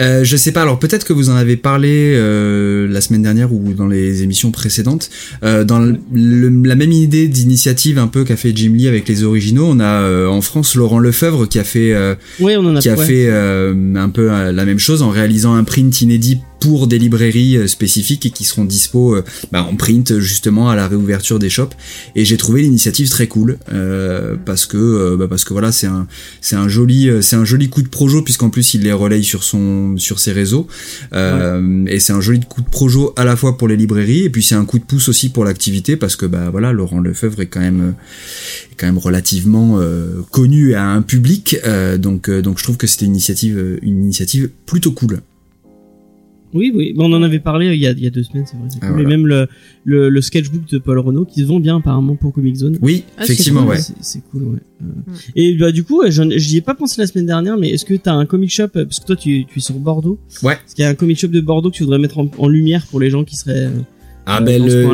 Euh, 0.00 0.24
je 0.24 0.36
sais 0.36 0.52
pas. 0.52 0.62
Alors 0.62 0.78
peut-être 0.78 1.06
que 1.06 1.12
vous 1.12 1.30
en 1.30 1.34
avez 1.36 1.56
parlé 1.56 2.14
euh, 2.16 2.88
la 2.88 3.00
semaine 3.00 3.22
dernière 3.22 3.52
ou 3.52 3.72
dans 3.74 3.86
les 3.86 4.22
émissions 4.22 4.50
précédentes. 4.50 5.10
Euh, 5.44 5.64
dans 5.64 5.78
le- 5.78 5.98
le- 6.12 6.62
la 6.66 6.74
même 6.74 6.92
idée 6.92 7.28
d'initiative 7.28 7.98
un 7.98 8.06
peu 8.08 8.24
qu'a 8.24 8.36
fait 8.36 8.52
Jim 8.56 8.72
Lee 8.74 8.88
avec 8.88 9.06
les 9.08 9.22
originaux, 9.24 9.66
on 9.68 9.80
a 9.80 10.26
en 10.28 10.40
France 10.40 10.74
Laurent 10.74 10.98
Lefebvre 10.98 11.46
qui 11.48 11.58
a 11.58 11.64
fait 11.64 11.94
ouais 12.40 12.56
on 12.56 12.66
en 12.66 12.76
a 12.76 12.80
qui 12.80 12.88
a 12.88 12.94
ouais. 12.96 13.04
fait 13.06 13.30
un 13.30 14.08
peu 14.08 14.26
la 14.28 14.64
même 14.64 14.78
chose 14.78 15.02
en 15.02 15.10
réalisant 15.10 15.54
un 15.54 15.64
print 15.64 16.00
inédit 16.00 16.38
pour 16.62 16.86
des 16.86 17.00
librairies 17.00 17.56
euh, 17.56 17.66
spécifiques 17.66 18.24
et 18.24 18.30
qui 18.30 18.44
seront 18.44 18.64
dispo 18.64 19.16
euh, 19.16 19.24
bah, 19.50 19.64
en 19.64 19.74
print 19.74 20.20
justement 20.20 20.70
à 20.70 20.76
la 20.76 20.86
réouverture 20.86 21.40
des 21.40 21.50
shops. 21.50 21.74
Et 22.14 22.24
j'ai 22.24 22.36
trouvé 22.36 22.62
l'initiative 22.62 23.08
très 23.08 23.26
cool 23.26 23.58
euh, 23.72 24.36
parce 24.46 24.66
que 24.66 25.16
bah, 25.16 25.26
parce 25.28 25.42
que 25.44 25.52
voilà 25.52 25.72
c'est 25.72 25.88
un 25.88 26.06
c'est 26.40 26.54
un 26.54 26.68
joli 26.68 27.10
c'est 27.20 27.34
un 27.34 27.44
joli 27.44 27.68
coup 27.68 27.82
de 27.82 27.88
projo 27.88 28.22
puisqu'en 28.22 28.48
plus 28.48 28.74
il 28.74 28.82
les 28.82 28.92
relaye 28.92 29.24
sur 29.24 29.42
son 29.42 29.96
sur 29.98 30.20
ses 30.20 30.30
réseaux. 30.30 30.68
Euh, 31.12 31.84
et 31.88 31.98
c'est 31.98 32.12
un 32.12 32.20
joli 32.20 32.38
coup 32.40 32.62
de 32.62 32.68
projo 32.68 33.12
à 33.16 33.24
la 33.24 33.34
fois 33.34 33.58
pour 33.58 33.66
les 33.66 33.76
librairies 33.76 34.24
et 34.24 34.30
puis 34.30 34.44
c'est 34.44 34.54
un 34.54 34.64
coup 34.64 34.78
de 34.78 34.84
pouce 34.84 35.08
aussi 35.08 35.30
pour 35.30 35.44
l'activité 35.44 35.96
parce 35.96 36.14
que 36.14 36.26
bah 36.26 36.50
voilà 36.50 36.72
Laurent 36.72 37.00
Lefebvre 37.00 37.40
est 37.40 37.46
quand 37.46 37.60
même 37.60 37.94
est 38.70 38.74
quand 38.76 38.86
même 38.86 38.98
relativement 38.98 39.80
euh, 39.80 40.22
connu 40.30 40.74
à 40.74 40.84
un 40.84 41.02
public. 41.02 41.56
Euh, 41.64 41.98
donc 41.98 42.28
euh, 42.28 42.42
donc 42.42 42.58
je 42.58 42.64
trouve 42.64 42.76
que 42.76 42.86
c'était 42.86 43.06
une 43.06 43.12
initiative 43.12 43.78
une 43.82 44.02
initiative 44.02 44.50
plutôt 44.66 44.92
cool 44.92 45.20
Oui, 46.54 46.70
oui, 46.74 46.92
Bon, 46.94 47.10
on 47.10 47.16
en 47.16 47.22
avait 47.22 47.38
parlé 47.38 47.66
euh, 47.68 47.74
il 47.74 47.80
y 47.80 47.86
a, 47.86 47.92
il 47.92 48.02
y 48.02 48.06
a 48.06 48.10
deux 48.10 48.22
semaines, 48.22 48.44
c'est 48.46 48.56
vrai. 48.56 48.68
Ah, 48.80 48.86
cool. 48.86 48.88
voilà. 48.90 49.02
Et 49.02 49.06
même 49.06 49.26
le, 49.26 49.46
le, 49.84 50.08
le 50.10 50.20
sketchbook 50.20 50.66
de 50.68 50.78
Paul 50.78 50.98
Renault 50.98 51.24
qui 51.24 51.40
se 51.40 51.46
vend 51.46 51.60
bien 51.60 51.76
apparemment 51.78 52.16
pour 52.16 52.32
Comic 52.32 52.56
Zone. 52.56 52.78
oui 52.82 53.04
Ah, 53.16 53.24
effectivement 53.24 53.64
ouais 53.66 53.78
C'est- 54.00 54.22
cool, 54.30 54.42
ouais. 54.44 54.58
Euh, 54.82 54.86
Et 55.36 55.54
bah 55.54 55.72
du 55.72 55.84
coup, 55.84 56.02
j'y 56.08 56.56
ai 56.56 56.60
pas 56.60 56.74
pensé 56.74 57.00
la 57.00 57.06
semaine 57.06 57.26
dernière, 57.26 57.56
mais 57.56 57.70
est-ce 57.70 57.84
que 57.84 57.94
t'as 57.94 58.12
un 58.14 58.26
comic 58.26 58.50
shop 58.50 58.64
euh, 58.76 58.84
parce 58.84 59.00
que 59.00 59.06
toi 59.06 59.16
tu, 59.16 59.44
tu 59.46 59.58
es 59.58 59.62
sur 59.62 59.76
Bordeaux 59.76 60.18
Ouais. 60.42 60.54
Est-ce 60.54 60.74
qu'il 60.74 60.82
y 60.82 60.86
a 60.86 60.90
un 60.90 60.94
comic 60.94 61.18
shop 61.18 61.28
de 61.28 61.40
Bordeaux 61.40 61.70
que 61.70 61.76
tu 61.76 61.84
voudrais 61.84 61.98
mettre 61.98 62.18
en, 62.18 62.28
en 62.38 62.48
lumière 62.48 62.86
pour 62.90 63.00
les 63.00 63.08
gens 63.10 63.24
qui 63.24 63.36
seraient 63.36 63.66
euh, 63.66 63.70
ah 64.26 64.38
euh, 64.40 64.44
ben 64.44 64.64
le, 64.64 64.88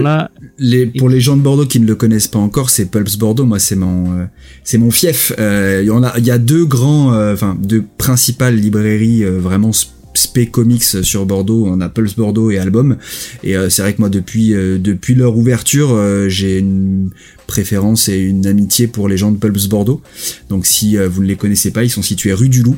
les, 0.58 0.86
pour 0.86 1.08
les 1.10 1.20
gens 1.20 1.36
de 1.36 1.42
Bordeaux 1.42 1.66
qui 1.66 1.80
ne 1.80 1.86
le 1.86 1.94
connaissent 1.94 2.28
pas 2.28 2.38
encore, 2.38 2.70
c'est 2.70 2.90
Pulps 2.90 3.18
Bordeaux. 3.18 3.44
Moi, 3.44 3.58
c'est 3.58 3.76
mon, 3.76 4.20
euh, 4.20 4.24
c'est 4.64 4.78
mon 4.78 4.90
fief. 4.90 5.32
Euh, 5.38 5.80
Il 5.82 5.86
y 5.88 5.90
en 5.90 6.02
a, 6.02 6.18
il 6.18 6.24
y 6.24 6.30
a 6.30 6.38
deux 6.38 6.64
grands, 6.64 7.12
euh, 7.12 7.34
enfin 7.34 7.54
deux 7.62 7.84
principales 7.98 8.56
librairies 8.56 9.24
euh, 9.24 9.38
vraiment 9.38 9.70
spé 10.18 10.46
comics 10.46 10.82
sur 10.82 11.26
Bordeaux. 11.26 11.66
On 11.66 11.80
a 11.80 11.88
Pulse 11.88 12.16
Bordeaux 12.16 12.50
et 12.50 12.58
Album. 12.58 12.96
Et 13.42 13.56
euh, 13.56 13.70
c'est 13.70 13.82
vrai 13.82 13.94
que 13.94 14.00
moi, 14.00 14.08
depuis 14.08 14.54
euh, 14.54 14.78
depuis 14.78 15.14
leur 15.14 15.36
ouverture, 15.36 15.92
euh, 15.92 16.28
j'ai 16.28 16.58
une 16.58 17.10
préférence 17.46 18.08
et 18.08 18.18
une 18.18 18.46
amitié 18.46 18.86
pour 18.88 19.08
les 19.08 19.16
gens 19.16 19.32
de 19.32 19.38
Pulse 19.38 19.68
Bordeaux. 19.68 20.02
Donc, 20.48 20.66
si 20.66 20.96
vous 20.96 21.22
ne 21.22 21.26
les 21.28 21.36
connaissez 21.36 21.70
pas, 21.70 21.84
ils 21.84 21.90
sont 21.90 22.02
situés 22.02 22.32
rue 22.32 22.48
du 22.48 22.62
Loup. 22.62 22.76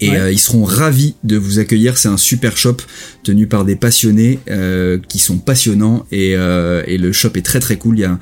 Et 0.00 0.10
Ouais. 0.10 0.32
ils 0.32 0.38
seront 0.38 0.62
ravis 0.62 1.14
de 1.24 1.36
vous 1.36 1.58
accueillir. 1.58 1.98
C'est 1.98 2.08
un 2.08 2.16
super 2.16 2.56
shop 2.56 2.76
tenu 3.24 3.48
par 3.48 3.64
des 3.64 3.74
passionnés 3.76 4.38
qui 5.08 5.18
sont 5.18 5.38
passionnants 5.38 6.06
et, 6.12 6.32
et 6.32 6.98
le 6.98 7.12
shop 7.12 7.30
est 7.34 7.44
très 7.44 7.58
très 7.60 7.76
cool. 7.76 7.98
Il 7.98 8.02
y 8.02 8.04
a 8.04 8.12
un 8.12 8.20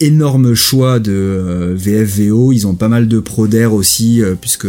énorme 0.00 0.54
choix 0.54 0.98
de 1.00 1.12
euh, 1.12 1.74
VFVO. 1.76 2.52
Ils 2.52 2.66
ont 2.66 2.74
pas 2.74 2.88
mal 2.88 3.08
de 3.08 3.18
pro 3.20 3.46
d'air 3.48 3.72
aussi 3.72 4.22
euh, 4.22 4.34
puisque 4.40 4.66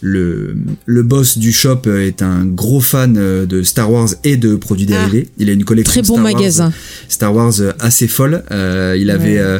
le 0.00 0.56
le 0.86 1.02
boss 1.02 1.38
du 1.38 1.52
shop 1.52 1.82
euh, 1.86 2.06
est 2.06 2.22
un 2.22 2.44
gros 2.44 2.80
fan 2.80 3.14
de 3.14 3.62
Star 3.62 3.90
Wars 3.90 4.08
et 4.24 4.36
de 4.36 4.56
produits 4.56 4.86
Ah. 4.90 5.06
dérivés. 5.06 5.28
Il 5.38 5.48
a 5.50 5.52
une 5.52 5.64
collection 5.64 5.92
Très 5.92 6.02
bon 6.02 6.14
Star 6.14 6.24
Wars, 6.24 6.32
magasin. 6.34 6.72
Star 7.08 7.34
Wars 7.34 7.52
assez 7.80 8.08
folle. 8.08 8.44
Euh, 8.50 8.96
il 8.98 9.10
avait, 9.10 9.24
Ouais. 9.34 9.38
euh, 9.38 9.58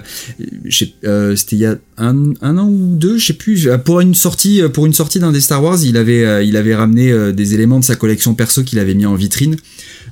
je 0.65 0.79
sais- 0.79 0.93
euh, 1.05 1.35
c'était 1.37 1.57
il 1.57 1.61
y 1.61 1.67
a 1.67 1.77
un, 1.99 2.33
un 2.43 2.59
an 2.59 2.69
ou 2.69 2.95
deux, 2.97 3.19
je 3.19 3.27
sais 3.27 3.33
plus. 3.33 3.69
Pour 3.85 4.01
une 4.01 4.15
sortie, 4.15 4.63
pour 4.73 4.87
une 4.87 4.93
sortie 4.95 5.19
d'un 5.21 5.33
des 5.33 5.41
Star 5.41 5.63
Wars, 5.63 5.79
il 5.83 5.97
avait, 5.97 6.47
il 6.47 6.57
avait 6.57 6.75
ramené 6.75 7.33
des 7.33 7.55
éléments 7.55 7.79
de 7.81 7.85
sa 7.85 7.95
collection 7.97 8.35
perso 8.35 8.63
qu'il 8.65 8.79
avait 8.79 8.95
mis 8.95 9.07
en 9.07 9.15
vitrine, 9.15 9.57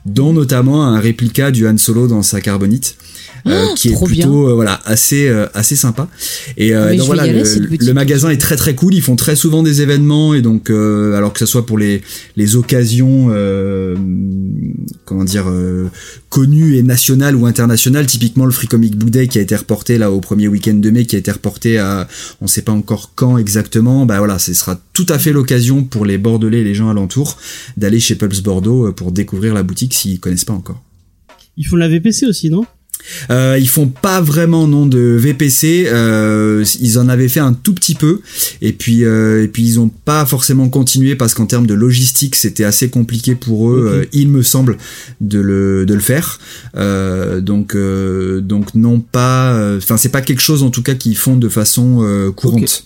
dont 0.07 0.33
notamment 0.33 0.85
un 0.85 0.99
réplica 1.01 1.51
du 1.51 1.67
Han 1.67 1.77
Solo 1.79 2.07
dans 2.07 2.23
sa 2.23 2.41
carbonite. 2.41 2.97
Euh, 3.47 3.67
Oh, 3.73 3.75
qui 3.75 3.89
est 3.89 4.05
plutôt 4.05 4.49
euh, 4.49 4.55
voilà 4.55 4.81
assez 4.85 5.29
euh, 5.29 5.47
assez 5.55 5.77
sympa. 5.77 6.09
Et 6.57 6.75
euh, 6.75 6.91
Mais 6.91 6.97
donc 6.97 7.07
voilà 7.07 7.27
le, 7.27 7.93
magasin 7.93 8.31
est 8.31 8.41
très 8.41 8.57
très 8.57 8.75
cool. 8.75 8.95
Ils 8.95 9.03
font 9.03 9.17
très 9.17 9.37
souvent 9.37 9.63
des 9.63 9.83
événements 9.83 10.35
et 10.35 10.43
donc 10.43 10.71
euh, 10.71 11.15
alors 11.15 11.33
que 11.33 11.39
ce 11.39 11.47
soit 11.47 11.67
pour 11.67 11.79
les 11.79 12.03
les 12.37 12.57
occasions 12.57 13.29
euh, 13.31 13.97
comment 15.05 15.25
dire 15.25 15.49
euh, 15.49 15.89
connues 16.29 16.77
et 16.77 16.83
nationales 16.83 17.37
ou 17.37 17.47
internationales 17.47 18.07
typiquement 18.07 18.45
le 18.45 18.53
Free 18.53 18.69
Comic 18.69 18.97
Book 18.97 19.11
Day 19.11 19.27
qui 19.27 19.39
a 19.39 19.43
été 19.43 19.57
reporté 19.57 19.99
là 19.99 20.11
au 20.11 20.21
premier 20.21 20.49
week-end 20.49 20.75
de 20.75 20.91
mai 20.91 21.05
qui 21.05 21.17
a 21.17 21.19
été 21.19 21.31
reporté 21.31 21.79
à 21.79 22.09
on 22.41 22.47
sait 22.47 22.63
pas 22.63 22.73
encore 22.73 23.13
quand 23.15 23.39
exactement 23.39 24.07
bah 24.07 24.19
voilà 24.19 24.39
ce 24.39 24.55
sera 24.55 24.81
tout 24.93 25.07
à 25.09 25.19
fait 25.19 25.33
l'occasion 25.33 25.85
pour 25.85 26.05
les 26.07 26.19
bordelais 26.19 26.61
et 26.61 26.65
les 26.65 26.75
gens 26.75 26.91
alentours 26.91 27.39
d'aller 27.77 28.01
chez 28.01 28.15
Pulse 28.15 28.41
Bordeaux 28.41 28.93
pour 28.93 29.13
découvrir 29.13 29.55
la 29.55 29.63
boutique 29.63 29.95
s'ils 29.95 30.21
connaissent 30.21 30.45
pas 30.45 30.53
encore. 30.53 30.83
Ils 31.57 31.67
font 31.67 31.77
la 31.77 31.89
VPC 31.89 32.27
aussi, 32.27 32.49
non? 32.51 32.65
Euh, 33.31 33.57
ils 33.61 33.69
font 33.69 33.89
pas 33.89 34.21
vraiment 34.21 34.67
nom 34.67 34.87
de 34.87 35.17
VPC. 35.19 35.87
Euh, 35.89 36.65
ils 36.81 36.99
en 36.99 37.09
avaient 37.09 37.29
fait 37.29 37.41
un 37.41 37.53
tout 37.53 37.75
petit 37.75 37.95
peu, 37.95 38.21
et 38.61 38.73
puis 38.73 39.05
euh, 39.05 39.43
et 39.45 39.49
puis 39.49 39.63
ils 39.65 39.81
ont 39.81 39.89
pas 39.89 40.25
forcément 40.27 40.69
continué 40.69 41.15
parce 41.17 41.35
qu'en 41.35 41.47
termes 41.47 41.67
de 41.67 41.75
logistique, 41.75 42.35
c'était 42.37 42.65
assez 42.65 42.89
compliqué 42.91 43.35
pour 43.35 43.71
eux, 43.71 43.89
euh, 43.93 44.05
il 44.13 44.29
me 44.29 44.43
semble, 44.43 44.77
de 45.21 45.39
le 45.41 45.85
de 45.87 45.95
le 45.95 46.01
faire. 46.01 46.39
Euh, 46.77 47.41
donc 47.41 47.75
euh, 47.75 48.41
donc 48.41 48.75
non 48.75 49.01
pas. 49.01 49.53
euh, 49.55 49.79
Enfin, 49.79 49.97
c'est 49.97 50.09
pas 50.11 50.21
quelque 50.23 50.43
chose 50.43 50.63
en 50.63 50.71
tout 50.71 50.83
cas 50.83 50.95
qu'ils 50.95 51.17
font 51.17 51.37
de 51.37 51.49
façon 51.49 51.99
euh, 52.03 52.31
courante. 52.31 52.85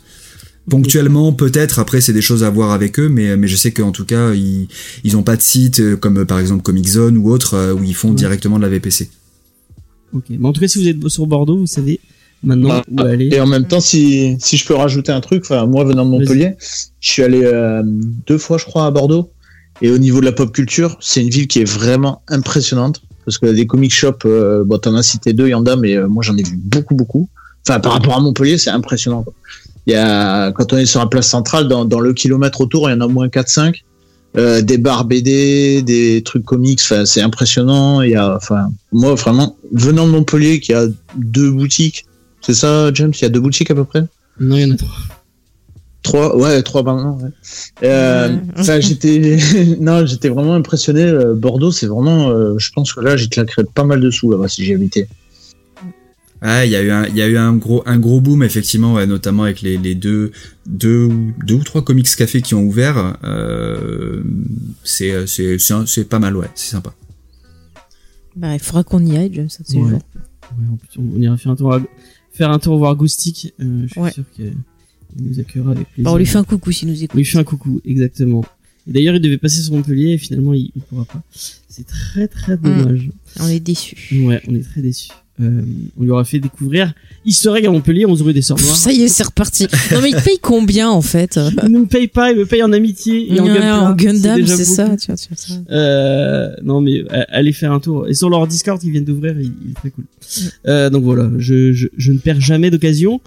Ponctuellement, 0.69 1.33
peut-être. 1.33 1.79
Après, 1.79 2.01
c'est 2.01 2.13
des 2.13 2.21
choses 2.21 2.43
à 2.43 2.51
voir 2.51 2.73
avec 2.73 2.99
eux, 2.99 3.09
mais 3.09 3.37
mais 3.37 3.47
je 3.47 3.55
sais 3.55 3.71
qu'en 3.71 3.93
tout 3.93 4.05
cas, 4.05 4.33
ils 4.35 4.67
ils 5.05 5.17
ont 5.17 5.23
pas 5.23 5.37
de 5.37 5.43
site 5.43 5.97
comme 6.01 6.25
par 6.27 6.41
exemple 6.41 6.63
Comic 6.63 6.89
Zone 6.89 7.17
ou 7.19 7.31
autre 7.31 7.73
où 7.79 7.85
ils 7.85 7.95
font 7.95 8.09
Ouais. 8.11 8.15
directement 8.17 8.57
de 8.57 8.63
la 8.63 8.69
VPC. 8.69 9.09
Ok. 10.13 10.25
Mais 10.31 10.49
en 10.49 10.53
tout 10.53 10.61
cas, 10.61 10.69
si 10.69 10.79
vous 10.79 10.89
êtes 10.89 11.09
sur 11.09 11.27
Bordeaux, 11.27 11.59
vous 11.59 11.67
savez 11.67 12.01
maintenant 12.43 12.69
Bah, 12.69 12.85
où 12.91 13.01
aller. 13.07 13.29
Et 13.33 13.41
en 13.41 13.47
même 13.47 13.67
temps, 13.67 13.81
si, 13.81 14.37
si 14.41 14.57
je 14.57 14.67
peux 14.67 14.75
rajouter 14.75 15.13
un 15.13 15.21
truc, 15.21 15.43
enfin, 15.45 15.67
moi 15.67 15.85
venant 15.85 16.05
de 16.05 16.11
Montpellier, 16.11 16.55
je 17.01 17.13
suis 17.13 17.23
allé 17.23 17.43
euh, 17.45 17.83
deux 17.85 18.39
fois, 18.39 18.59
je 18.59 18.65
crois, 18.65 18.87
à 18.87 18.91
Bordeaux. 18.91 19.31
Et 19.83 19.91
au 19.91 19.99
niveau 19.99 20.21
de 20.21 20.25
la 20.25 20.33
pop 20.33 20.53
culture, 20.53 20.97
c'est 21.01 21.21
une 21.23 21.29
ville 21.29 21.49
qui 21.49 21.61
est 21.61 21.71
vraiment 21.71 22.23
impressionnante. 22.29 23.03
Parce 23.27 23.39
que 23.39 23.47
des 23.47 23.67
comic 23.67 23.93
shops, 23.93 24.25
euh, 24.25 24.65
bon, 24.65 24.79
t'en 24.79 24.95
as 24.95 25.03
cité 25.03 25.33
deux, 25.33 25.49
Yanda, 25.49 25.77
mais 25.77 25.97
euh, 25.97 26.07
moi 26.07 26.23
j'en 26.23 26.37
ai 26.37 26.43
vu 26.43 26.57
beaucoup, 26.57 26.95
beaucoup. 26.95 27.29
Enfin, 27.69 27.81
par 27.81 27.93
rapport 27.93 28.17
à 28.17 28.21
Montpellier, 28.21 28.57
c'est 28.57 28.71
impressionnant. 28.71 29.25
Quoi. 29.25 29.35
Il 29.87 29.93
y 29.93 29.97
a, 29.97 30.53
quand 30.53 30.73
on 30.73 30.77
est 30.77 30.87
sur 30.87 31.01
la 31.01 31.07
place 31.07 31.29
centrale, 31.29 31.69
dans, 31.69 31.85
dans 31.85 32.01
le 32.01 32.13
kilomètre 32.13 32.61
autour, 32.61 32.89
il 32.89 32.93
y 32.93 32.97
en 32.97 33.01
a 33.01 33.07
au 33.07 33.11
moins 33.11 33.27
4-5. 33.27 33.83
Euh, 34.37 34.61
des 34.61 34.77
bars 34.77 35.07
BD, 35.07 35.83
des 35.83 36.23
trucs 36.23 36.45
comics, 36.45 36.81
enfin, 36.83 37.07
c'est 37.07 37.23
impressionnant. 37.23 38.03
Il 38.03 38.11
y 38.11 38.17
a, 38.17 38.37
enfin, 38.37 38.69
moi 38.93 39.15
vraiment, 39.15 39.57
venant 39.73 40.07
de 40.07 40.13
Montpellier, 40.13 40.61
qui 40.61 40.75
a 40.75 40.87
deux 41.17 41.51
boutiques, 41.51 42.05
c'est 42.43 42.55
ça, 42.55 42.93
James? 42.93 43.13
Il 43.15 43.23
y 43.23 43.25
a 43.25 43.29
deux 43.29 43.41
boutiques 43.41 43.71
à 43.71 43.75
peu 43.75 43.85
près? 43.85 44.05
Non, 44.39 44.57
il 44.57 44.69
y 44.69 44.71
en 44.71 44.75
a 44.75 44.77
trois. 44.77 44.95
Trois, 46.03 46.37
ouais, 46.37 46.63
trois 46.63 46.85
maintenant. 46.85 47.19
Ouais. 47.21 47.31
Euh, 47.83 48.37
Ouais. 48.57 48.81
J'étais, 48.81 49.39
non, 49.81 50.07
j'étais 50.07 50.29
vraiment 50.29 50.55
impressionné. 50.55 51.03
Euh, 51.03 51.35
Bordeaux, 51.35 51.73
c'est 51.73 51.87
vraiment, 51.87 52.29
euh, 52.31 52.55
je 52.59 52.71
pense 52.71 52.93
que 52.93 53.01
là, 53.01 53.17
j'ai 53.17 53.27
claquerais 53.27 53.65
pas 53.75 53.83
mal 53.83 54.01
de 54.01 54.11
sous 54.11 54.31
là-bas 54.31 54.47
si 54.47 54.65
j'y 54.65 54.75
habitais. 54.75 55.09
Ouais, 56.43 56.69
il 56.69 56.71
y 56.73 56.77
a 56.77 56.83
eu 56.83 56.91
un, 56.91 57.07
il 57.07 57.17
y 57.17 57.23
a 57.23 57.29
eu 57.29 57.37
un 57.39 57.55
gros, 57.57 57.83
un 57.87 57.99
gros 57.99 58.21
boom 58.21 58.43
effectivement, 58.43 58.95
ouais, 58.95 59.07
notamment 59.07 59.45
avec 59.45 59.63
les, 59.63 59.79
les 59.79 59.95
deux, 59.95 60.33
deux, 60.67 61.09
deux 61.47 61.55
ou 61.55 61.63
trois 61.65 61.83
comics 61.83 62.07
cafés 62.15 62.43
qui 62.43 62.55
ont 62.55 62.63
ouvert. 62.65 63.17
Euh, 63.25 64.23
c'est, 64.85 65.27
c'est, 65.27 65.57
c'est, 65.59 66.05
pas 66.09 66.19
mal, 66.19 66.37
ouais, 66.37 66.49
c'est 66.55 66.71
sympa. 66.73 66.93
Bah, 68.37 68.53
il 68.55 68.61
faudra 68.61 68.85
qu'on 68.85 69.05
y 69.05 69.17
aille, 69.17 69.31
James, 69.33 69.49
ça, 69.49 69.63
c'est 69.65 69.79
Ouais. 69.79 69.93
Ouais, 69.93 69.99
on 70.99 71.03
on 71.17 71.21
ira 71.21 71.37
faire 71.39 71.53
un 71.53 71.57
tour, 71.57 71.75
à- 71.75 71.83
faire 72.33 72.51
un 72.51 72.59
tour 72.59 72.77
voir 72.79 72.95
Goustic. 72.97 73.55
Euh, 73.61 73.83
je 73.87 73.93
suis 73.93 74.01
Ouais. 74.01 74.13
sûr 74.13 74.25
qu'il 74.35 74.55
nous 75.19 75.41
accueillera 75.41 75.73
avec 75.73 75.89
plaisir. 75.89 76.05
Bah, 76.05 76.13
on 76.13 76.19
lui 76.19 76.27
fait 76.27 76.37
un 76.39 76.45
coucou 76.45 76.71
s'il 76.71 76.89
nous 76.89 76.95
On 77.01 77.03
écoute. 77.05 77.17
lui 77.17 77.25
fait 77.25 77.39
un 77.39 77.45
coucou, 77.45 77.81
exactement. 77.85 78.45
Et 78.87 78.93
d'ailleurs, 78.93 79.17
il 79.17 79.21
devait 79.23 79.39
passer 79.39 79.61
sur 79.63 79.73
Montpellier 79.73 80.13
et 80.13 80.19
finalement, 80.19 80.53
il, 80.55 80.71
il 80.77 80.83
pourra 80.83 81.05
pas. 81.07 81.23
C'est 81.33 81.87
très 81.87 82.29
très 82.29 82.57
dommage. 82.57 83.11
On 83.41 83.49
est 83.49 83.59
déçus. 83.59 84.23
Ouais, 84.25 84.41
on 84.47 84.55
est 84.55 84.63
très 84.63 84.83
déçus. 84.83 85.11
Euh, 85.39 85.61
on 85.99 86.03
lui 86.05 86.11
aura 86.11 86.25
fait 86.25 86.39
découvrir 86.39 86.95
Easter 87.27 87.53
egg 87.57 87.67
à 87.67 87.71
Montpellier, 87.71 88.07
11 88.07 88.23
rue 88.23 88.33
des 88.33 88.41
Sœurs 88.41 88.59
Noires. 88.59 88.75
ça 88.75 88.91
y 88.91 89.03
est, 89.03 89.09
c'est 89.09 89.23
reparti. 89.25 89.67
Non, 89.93 90.01
mais 90.03 90.09
il 90.09 90.17
te 90.17 90.23
paye 90.25 90.39
combien, 90.41 90.89
en 90.89 91.03
fait? 91.03 91.39
Il 91.65 91.73
ne 91.73 91.81
me 91.81 91.87
paye 91.87 92.09
pas, 92.09 92.33
il 92.33 92.39
me 92.39 92.47
paye 92.47 92.63
en 92.63 92.73
amitié 92.73 93.35
et 93.35 93.39
en, 93.39 93.45
Ouais, 93.45 93.51
Gunpla. 93.53 93.83
en 93.91 93.95
Gundam, 93.95 94.47
c'est 94.47 94.65
ça, 94.65 94.97
tu 94.97 95.07
vois, 95.09 95.17
tu 95.17 95.29
vois 95.29 95.37
ça. 95.37 95.53
Euh, 95.71 96.49
non 96.65 96.81
mais 96.81 97.01
euh, 97.13 97.23
allez 97.29 97.53
faire 97.53 97.73
un 97.73 97.81
tour. 97.81 98.09
Et 98.09 98.15
sur 98.15 98.31
leur 98.31 98.47
Discord, 98.47 98.83
ils 98.83 98.91
viennent 98.91 99.05
d'ouvrir, 99.05 99.39
il, 99.39 99.53
il 99.65 99.71
est 99.73 99.75
très 99.75 99.91
cool. 99.91 100.05
Euh, 100.67 100.89
donc 100.89 101.05
voilà, 101.05 101.29
je, 101.39 101.73
je, 101.73 101.89
je 101.97 102.13
ne 102.13 102.19
perds 102.19 102.41
jamais 102.41 102.71
d'occasion 102.71 103.21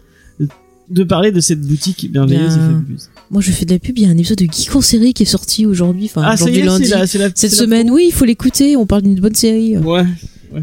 de 0.90 1.04
parler 1.04 1.32
de 1.32 1.40
cette 1.40 1.62
boutique 1.62 2.10
merveilleuse 2.12 2.56
Bien. 2.58 2.70
et 2.70 2.74
fabuleuse. 2.74 3.10
Moi, 3.30 3.42
je 3.44 3.52
fais 3.52 3.66
de 3.66 3.74
la 3.74 3.78
pub. 3.78 3.96
Il 4.00 4.06
y 4.06 4.08
a 4.08 4.10
un 4.10 4.18
épisode 4.18 4.40
de 4.40 4.46
Geek 4.52 4.76
en 4.76 4.82
série 4.82 5.14
qui 5.14 5.22
est 5.22 5.26
sorti 5.28 5.68
aujourd'hui, 5.68 6.06
enfin, 6.06 6.24
Ah, 6.26 6.34
aujourd'hui 6.34 6.62
est, 6.62 6.66
lundi. 6.66 6.86
c'est 6.88 6.96
la, 6.96 7.06
c'est 7.06 7.18
la, 7.20 7.30
Cette 7.36 7.52
la- 7.52 7.58
semaine, 7.58 7.92
oui, 7.92 8.06
il 8.08 8.12
faut 8.12 8.26
l'écouter. 8.26 8.76
On 8.76 8.88
parle 8.88 9.04
d'une 9.04 9.14
bonne 9.20 9.36
série. 9.36 9.78
Ouais. 9.78 10.04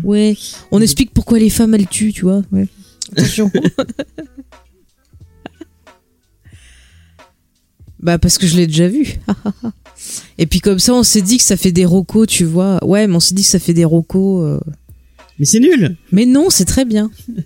Ouais. 0.03 0.37
On 0.71 0.81
explique 0.81 1.13
pourquoi 1.13 1.39
les 1.39 1.51
femmes 1.51 1.75
elles 1.75 1.87
tuent, 1.87 2.13
tu 2.13 2.23
vois. 2.23 2.43
Ouais. 2.53 2.67
Attention. 3.13 3.51
bah 8.01 8.19
parce 8.19 8.39
que 8.39 8.47
je 8.47 8.57
l'ai 8.57 8.67
déjà 8.67 8.89
vu. 8.89 9.15
Et 10.39 10.47
puis 10.47 10.61
comme 10.61 10.79
ça, 10.79 10.95
on 10.95 11.03
s'est 11.03 11.23
dit 11.23 11.39
que 11.39 11.43
ça 11.45 11.57
fait 11.57 11.73
des 11.73 11.85
rocos, 11.85 12.27
tu 12.27 12.45
vois. 12.45 12.85
Ouais, 12.85 13.07
mais 13.07 13.17
on 13.17 13.21
s'est 13.21 13.35
dit 13.35 13.43
que 13.43 13.49
ça 13.49 13.59
fait 13.59 13.73
des 13.75 13.85
rocos. 13.85 14.43
euh. 14.43 14.61
Mais 15.39 15.45
c'est 15.45 15.61
nul. 15.61 15.97
Mais 16.13 16.27
non, 16.27 16.51
c'est 16.51 16.65
très 16.65 16.85
bien. 16.85 17.11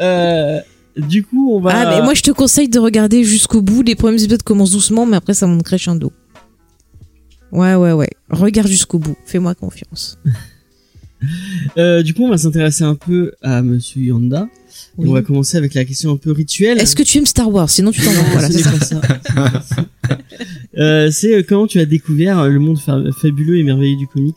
Euh, 0.00 0.60
du 0.96 1.24
coup, 1.24 1.52
on 1.52 1.60
va. 1.60 1.72
Ah, 1.74 1.90
mais 1.90 2.04
moi 2.04 2.14
je 2.14 2.22
te 2.22 2.30
conseille 2.30 2.68
de 2.68 2.78
regarder 2.78 3.24
jusqu'au 3.24 3.62
bout. 3.62 3.82
Les 3.82 3.96
premiers 3.96 4.22
épisodes 4.22 4.44
commencent 4.44 4.70
doucement, 4.70 5.06
mais 5.06 5.16
après 5.16 5.34
ça 5.34 5.48
monte 5.48 5.64
crescendo. 5.64 6.12
Ouais, 7.50 7.74
ouais, 7.74 7.90
ouais. 7.90 8.10
Regarde 8.30 8.68
jusqu'au 8.68 9.00
bout. 9.00 9.16
Fais-moi 9.26 9.56
confiance. 9.56 10.20
Euh, 11.76 12.02
du 12.02 12.14
coup, 12.14 12.24
on 12.24 12.30
va 12.30 12.38
s'intéresser 12.38 12.84
un 12.84 12.94
peu 12.94 13.32
à 13.42 13.62
Monsieur 13.62 14.00
Yanda. 14.02 14.48
Et 15.00 15.06
on 15.06 15.12
va 15.12 15.22
commencer 15.22 15.56
avec 15.56 15.74
la 15.74 15.84
question 15.84 16.12
un 16.12 16.16
peu 16.16 16.30
rituelle. 16.32 16.78
Est-ce 16.78 16.94
que 16.96 17.02
tu 17.02 17.18
aimes 17.18 17.26
Star 17.26 17.50
Wars? 17.52 17.68
Sinon 17.70 17.90
tu 17.90 18.00
t'en 18.02 18.10
vas. 18.12 18.22
Voilà, 18.32 18.50
c'est 18.50 18.62
ça. 18.62 18.80
ça. 18.80 19.00
Euh, 20.76 21.10
c'est 21.10 21.34
euh, 21.34 21.42
comment 21.46 21.66
tu 21.66 21.80
as 21.80 21.86
découvert 21.86 22.46
le 22.48 22.60
monde 22.60 22.78
fa- 22.78 23.02
fabuleux 23.20 23.56
et 23.58 23.64
merveilleux 23.64 23.96
du 23.96 24.06
comics? 24.06 24.36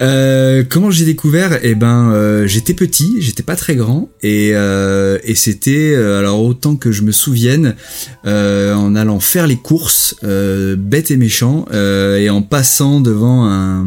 Euh, 0.00 0.64
comment 0.66 0.90
j'ai 0.90 1.04
découvert? 1.04 1.58
Eh 1.62 1.74
ben, 1.74 2.10
euh, 2.12 2.46
j'étais 2.46 2.72
petit, 2.72 3.16
j'étais 3.20 3.42
pas 3.42 3.56
très 3.56 3.74
grand, 3.76 4.08
et 4.22 4.52
euh, 4.54 5.18
et 5.24 5.34
c'était 5.34 5.92
euh, 5.94 6.18
alors 6.20 6.42
autant 6.42 6.76
que 6.76 6.92
je 6.92 7.02
me 7.02 7.10
souvienne, 7.12 7.74
euh, 8.24 8.72
en 8.74 8.94
allant 8.94 9.20
faire 9.20 9.46
les 9.46 9.56
courses, 9.56 10.14
euh, 10.24 10.76
bête 10.76 11.10
et 11.10 11.16
méchant, 11.18 11.66
euh, 11.72 12.16
et 12.18 12.30
en 12.30 12.40
passant 12.42 13.00
devant 13.00 13.44
un 13.46 13.86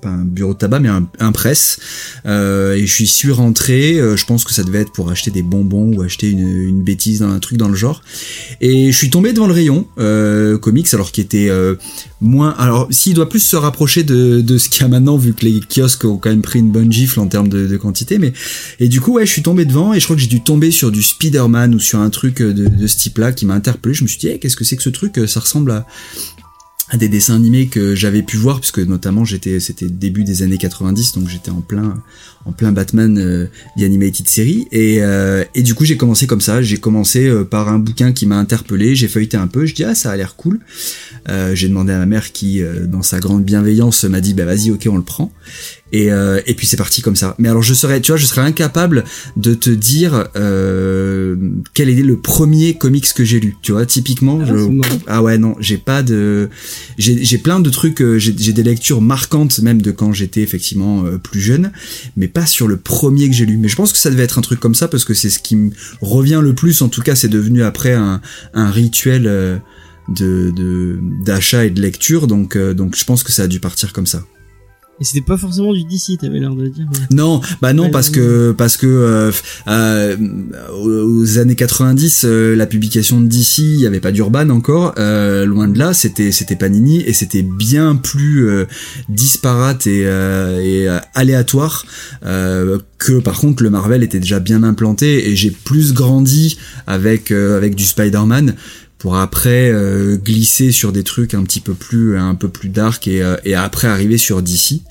pas 0.00 0.08
un 0.08 0.24
bureau 0.24 0.54
de 0.54 0.58
tabac 0.58 0.80
mais 0.80 0.88
un, 0.88 1.08
un 1.18 1.32
presse. 1.32 1.78
Euh, 2.26 2.74
et 2.74 2.86
je 2.86 3.04
suis 3.04 3.32
rentré 3.32 3.98
euh, 3.98 4.16
je 4.16 4.24
pense 4.26 4.44
que 4.44 4.52
ça 4.52 4.62
devait 4.62 4.80
être 4.80 4.92
pour 4.92 5.10
acheter 5.10 5.30
des 5.30 5.42
bonbons 5.42 5.96
ou 5.96 6.02
acheter 6.02 6.30
une, 6.30 6.68
une 6.68 6.82
bêtise 6.82 7.20
dans 7.20 7.30
un 7.30 7.38
truc 7.38 7.58
dans 7.58 7.68
le 7.68 7.74
genre. 7.74 8.02
Et 8.60 8.92
je 8.92 8.96
suis 8.96 9.10
tombé 9.10 9.32
devant 9.32 9.46
le 9.46 9.52
rayon 9.52 9.86
euh, 9.98 10.58
comics 10.58 10.92
alors 10.94 11.12
qui 11.12 11.20
était 11.20 11.48
euh, 11.48 11.74
moins 12.20 12.54
alors 12.58 12.88
s'il 12.90 13.14
doit 13.14 13.28
plus 13.28 13.40
se 13.40 13.56
rapprocher 13.56 14.02
de, 14.02 14.40
de 14.40 14.58
ce 14.58 14.68
qu'il 14.68 14.82
y 14.82 14.84
a 14.84 14.88
maintenant 14.88 15.16
vu 15.16 15.34
que 15.34 15.44
les 15.44 15.60
kiosques 15.60 16.04
ont 16.04 16.18
quand 16.18 16.30
même 16.30 16.42
pris 16.42 16.58
une 16.58 16.70
bonne 16.70 16.92
gifle 16.92 17.20
en 17.20 17.26
termes 17.26 17.48
de, 17.48 17.76
quantité. 17.76 18.18
Mais 18.18 18.32
et 18.80 18.88
du 18.88 19.00
coup 19.00 19.14
ouais 19.14 19.26
je 19.26 19.32
suis 19.32 19.42
tombé 19.42 19.64
devant 19.64 19.94
et 19.94 20.00
je 20.00 20.04
crois 20.04 20.16
que 20.16 20.22
j'ai 20.22 20.28
dû 20.28 20.42
tomber 20.42 20.70
sur 20.70 20.90
du 20.90 21.02
Spider-Man 21.02 21.74
ou 21.74 21.80
sur 21.80 22.00
un 22.00 22.10
truc 22.10 22.42
de, 22.42 22.52
de 22.52 22.86
ce 22.86 22.96
type 22.96 23.18
là 23.18 23.32
qui 23.32 23.46
m'a 23.46 23.54
interpellé. 23.54 23.94
Je 23.94 24.02
me 24.02 24.08
suis 24.08 24.18
dit 24.18 24.28
Eh, 24.28 24.38
qu'est-ce 24.38 24.56
que 24.56 24.64
c'est 24.64 24.76
que 24.76 24.82
ce 24.82 24.90
truc 24.90 25.20
ça 25.26 25.40
ressemble 25.40 25.70
à 25.70 25.86
des 26.96 27.08
dessins 27.08 27.36
animés 27.36 27.66
que 27.66 27.94
j'avais 27.94 28.22
pu 28.22 28.36
voir 28.36 28.60
puisque 28.60 28.78
notamment 28.78 29.24
j'étais 29.24 29.60
c'était 29.60 29.88
début 29.88 30.24
des 30.24 30.42
années 30.42 30.56
90 30.56 31.12
donc 31.12 31.28
j'étais 31.28 31.50
en 31.50 31.60
plein 31.60 32.02
en 32.48 32.52
plein 32.52 32.72
Batman 32.72 33.18
euh, 33.18 33.46
The 33.78 33.82
Animated 33.82 34.28
Series. 34.28 34.66
Et 34.72 35.02
euh, 35.02 35.44
et 35.54 35.62
du 35.62 35.74
coup 35.74 35.84
j'ai 35.84 35.96
commencé 35.96 36.26
comme 36.26 36.40
ça. 36.40 36.62
J'ai 36.62 36.78
commencé 36.78 37.28
euh, 37.28 37.44
par 37.44 37.68
un 37.68 37.78
bouquin 37.78 38.12
qui 38.12 38.26
m'a 38.26 38.36
interpellé. 38.36 38.94
J'ai 38.94 39.08
feuilleté 39.08 39.36
un 39.36 39.46
peu. 39.46 39.66
Je 39.66 39.74
dis 39.74 39.84
ah 39.84 39.94
ça 39.94 40.10
a 40.10 40.16
l'air 40.16 40.34
cool. 40.36 40.60
Euh, 41.28 41.54
j'ai 41.54 41.68
demandé 41.68 41.92
à 41.92 41.98
ma 41.98 42.06
mère 42.06 42.32
qui 42.32 42.62
euh, 42.62 42.86
dans 42.86 43.02
sa 43.02 43.20
grande 43.20 43.44
bienveillance 43.44 44.04
m'a 44.04 44.20
dit 44.20 44.34
bah 44.34 44.44
vas-y 44.46 44.70
ok 44.70 44.88
on 44.90 44.96
le 44.96 45.02
prend. 45.02 45.30
Et 45.90 46.12
euh, 46.12 46.40
et 46.46 46.52
puis 46.54 46.66
c'est 46.66 46.76
parti 46.76 47.00
comme 47.00 47.16
ça. 47.16 47.34
Mais 47.38 47.48
alors 47.48 47.62
je 47.62 47.72
serais 47.72 48.00
tu 48.00 48.12
vois 48.12 48.18
je 48.18 48.26
serais 48.26 48.42
incapable 48.42 49.04
de 49.36 49.54
te 49.54 49.70
dire 49.70 50.28
euh, 50.36 51.34
quel 51.74 51.88
est 51.88 52.02
le 52.02 52.18
premier 52.18 52.74
comics 52.74 53.12
que 53.14 53.24
j'ai 53.24 53.40
lu. 53.40 53.56
Tu 53.62 53.72
vois 53.72 53.86
typiquement 53.86 54.40
Ah, 54.42 54.46
je 54.46 54.54
ah 55.06 55.22
ouais 55.22 55.38
non 55.38 55.54
j'ai 55.60 55.78
pas 55.78 56.02
de 56.02 56.50
j'ai 56.98 57.24
j'ai 57.24 57.38
plein 57.38 57.60
de 57.60 57.70
trucs 57.70 58.02
j'ai 58.18 58.52
des 58.52 58.62
lectures 58.62 59.00
marquantes 59.00 59.60
même 59.60 59.80
de 59.80 59.90
quand 59.90 60.12
j'étais 60.12 60.42
effectivement 60.42 61.04
plus 61.22 61.40
jeune. 61.40 61.72
Mais 62.16 62.28
pas 62.28 62.37
sur 62.46 62.68
le 62.68 62.76
premier 62.76 63.28
que 63.28 63.34
j'ai 63.34 63.46
lu 63.46 63.56
mais 63.56 63.68
je 63.68 63.76
pense 63.76 63.92
que 63.92 63.98
ça 63.98 64.10
devait 64.10 64.24
être 64.24 64.38
un 64.38 64.42
truc 64.42 64.60
comme 64.60 64.74
ça 64.74 64.88
parce 64.88 65.04
que 65.04 65.14
c'est 65.14 65.30
ce 65.30 65.38
qui 65.38 65.56
me 65.56 65.70
revient 66.00 66.40
le 66.42 66.54
plus. 66.54 66.82
En 66.82 66.88
tout 66.88 67.02
cas 67.02 67.14
c'est 67.14 67.28
devenu 67.28 67.62
après 67.62 67.92
un 67.92 68.20
rituel 68.70 69.26
euh, 69.26 69.58
de 70.08 70.98
d'achat 71.24 71.64
et 71.64 71.70
de 71.70 71.80
lecture. 71.80 72.26
Euh, 72.56 72.74
donc 72.74 72.96
je 72.96 73.04
pense 73.04 73.22
que 73.22 73.32
ça 73.32 73.44
a 73.44 73.46
dû 73.46 73.60
partir 73.60 73.92
comme 73.92 74.06
ça 74.06 74.22
Et 75.00 75.04
c'était 75.04 75.20
pas 75.20 75.36
forcément 75.36 75.72
du 75.72 75.84
DC, 75.84 76.18
t'avais 76.20 76.40
l'air 76.40 76.54
de 76.54 76.66
dire. 76.66 76.86
non, 77.12 77.40
bah 77.62 77.72
non 77.72 77.90
parce 77.90 78.10
que 78.10 78.52
parce 78.52 78.76
que 78.76 78.86
euh, 78.86 79.30
euh, 79.68 80.16
aux 80.72 81.38
années 81.38 81.54
90, 81.54 82.24
euh, 82.24 82.56
la 82.56 82.66
publication 82.66 83.20
de 83.20 83.26
DC, 83.26 83.58
il 83.58 83.80
y 83.80 83.86
avait 83.86 84.00
pas 84.00 84.10
d'Urban 84.12 84.48
encore, 84.50 84.94
euh, 84.98 85.44
loin 85.44 85.68
de 85.68 85.78
là, 85.78 85.94
c'était 85.94 86.32
c'était 86.32 86.56
Panini 86.56 87.00
et 87.02 87.12
c'était 87.12 87.42
bien 87.42 87.96
plus 87.96 88.48
euh, 88.48 88.64
disparate 89.08 89.86
et, 89.86 90.02
euh, 90.04 90.60
et 90.60 90.88
euh, 90.88 90.98
aléatoire 91.14 91.84
euh, 92.24 92.78
que 92.98 93.20
par 93.20 93.38
contre 93.38 93.62
le 93.62 93.70
Marvel 93.70 94.02
était 94.02 94.18
déjà 94.18 94.40
bien 94.40 94.62
implanté 94.62 95.28
et 95.30 95.36
j'ai 95.36 95.50
plus 95.50 95.92
grandi 95.94 96.58
avec 96.86 97.30
euh, 97.30 97.56
avec 97.56 97.74
du 97.74 97.84
Spider-Man 97.84 98.54
pour 98.98 99.16
après 99.16 99.70
euh, 99.70 100.16
glisser 100.16 100.72
sur 100.72 100.92
des 100.92 101.04
trucs 101.04 101.32
un 101.34 101.44
petit 101.44 101.60
peu 101.60 101.72
plus 101.74 102.18
un 102.18 102.34
peu 102.34 102.48
plus 102.48 102.68
dark 102.68 103.06
et, 103.06 103.22
euh, 103.22 103.36
et 103.44 103.54
après 103.54 103.86
arriver 103.86 104.18
sur 104.18 104.42
DC 104.42 104.82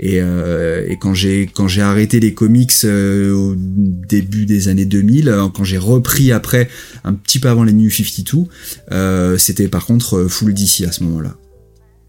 et, 0.00 0.20
euh, 0.20 0.84
et 0.88 0.96
quand 0.96 1.14
j'ai 1.14 1.46
quand 1.46 1.68
j'ai 1.68 1.80
arrêté 1.80 2.18
les 2.18 2.34
comics 2.34 2.72
euh, 2.84 3.32
au 3.32 3.54
début 3.56 4.46
des 4.46 4.66
années 4.66 4.84
2000 4.84 5.28
euh, 5.28 5.48
quand 5.48 5.62
j'ai 5.62 5.78
repris 5.78 6.32
après 6.32 6.68
un 7.04 7.14
petit 7.14 7.38
peu 7.38 7.48
avant 7.48 7.62
les 7.62 7.72
New 7.72 7.88
52 7.88 8.48
euh, 8.90 9.38
c'était 9.38 9.68
par 9.68 9.86
contre 9.86 10.26
full 10.28 10.52
DC 10.54 10.82
à 10.86 10.92
ce 10.92 11.04
moment-là 11.04 11.36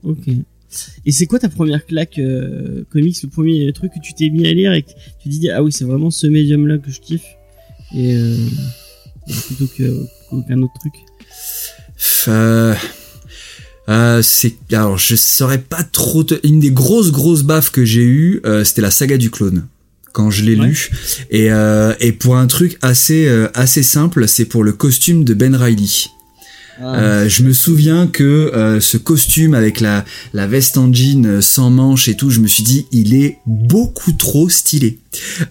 Ok. 0.04 0.28
Et 1.06 1.12
c'est 1.12 1.28
quoi 1.28 1.38
ta 1.38 1.50
première 1.50 1.86
claque 1.86 2.20
comics, 2.90 3.22
le 3.22 3.30
premier 3.30 3.72
truc 3.74 3.92
que 3.94 4.00
tu 4.04 4.16
t'es 4.16 4.30
mis 4.30 4.48
à 4.48 4.54
lire 4.54 4.74
et 4.74 4.82
que 4.82 4.90
tu 5.22 5.30
dis 5.30 5.50
ah 5.52 5.64
oui 5.64 5.72
c'est 5.72 5.86
vraiment 5.86 6.10
ce 6.10 6.26
médium 6.26 6.68
là 6.68 6.80
que 6.80 6.90
je 6.90 7.00
kiffe 7.00 7.24
et 7.96 8.18
plutôt 9.48 9.68
que 9.78 10.04
qu'aucun 10.30 10.62
autre 10.64 10.74
truc? 10.80 10.94
Euh, 12.28 12.74
euh, 13.90 14.22
c'est 14.22 14.56
alors 14.72 14.98
je 14.98 15.16
saurais 15.16 15.58
pas 15.58 15.84
trop 15.84 16.24
te- 16.24 16.40
une 16.48 16.60
des 16.60 16.72
grosses 16.72 17.12
grosses 17.12 17.44
baffes 17.44 17.70
que 17.70 17.84
j'ai 17.84 18.04
eu 18.04 18.40
euh, 18.46 18.64
c'était 18.64 18.82
la 18.82 18.92
saga 18.92 19.18
du 19.18 19.30
clone 19.30 19.66
quand 20.14 20.30
je 20.32 20.44
l'ai 20.44 20.56
Ouais. 20.56 20.68
lu 20.68 20.90
et 21.32 21.52
euh, 21.52 21.94
et 22.00 22.12
pour 22.14 22.38
un 22.38 22.48
truc 22.48 22.78
assez 22.82 23.28
euh, 23.28 23.50
assez 23.54 23.84
simple 23.84 24.28
c'est 24.28 24.46
pour 24.46 24.64
le 24.64 24.72
costume 24.72 25.24
de 25.26 25.34
Ben 25.34 25.56
Riley 25.56 25.88
Ah, 26.82 26.96
Euh, 26.96 27.30
je 27.30 27.44
me 27.44 27.54
souviens 27.54 28.08
que 28.08 28.24
euh, 28.24 28.80
ce 28.80 28.98
costume 28.98 29.54
avec 29.54 29.80
la, 29.80 30.06
la 30.34 30.48
veste 30.48 30.78
en 30.78 30.92
jean 30.92 31.26
euh, 31.26 31.42
sans 31.42 31.70
manches 31.70 32.08
et 32.08 32.16
tout, 32.16 32.30
je 32.32 32.40
me 32.40 32.48
suis 32.48 32.64
dit 32.64 32.88
il 32.92 33.14
est 33.14 33.38
beaucoup 33.46 34.12
trop 34.12 34.50
stylé. 34.50 34.98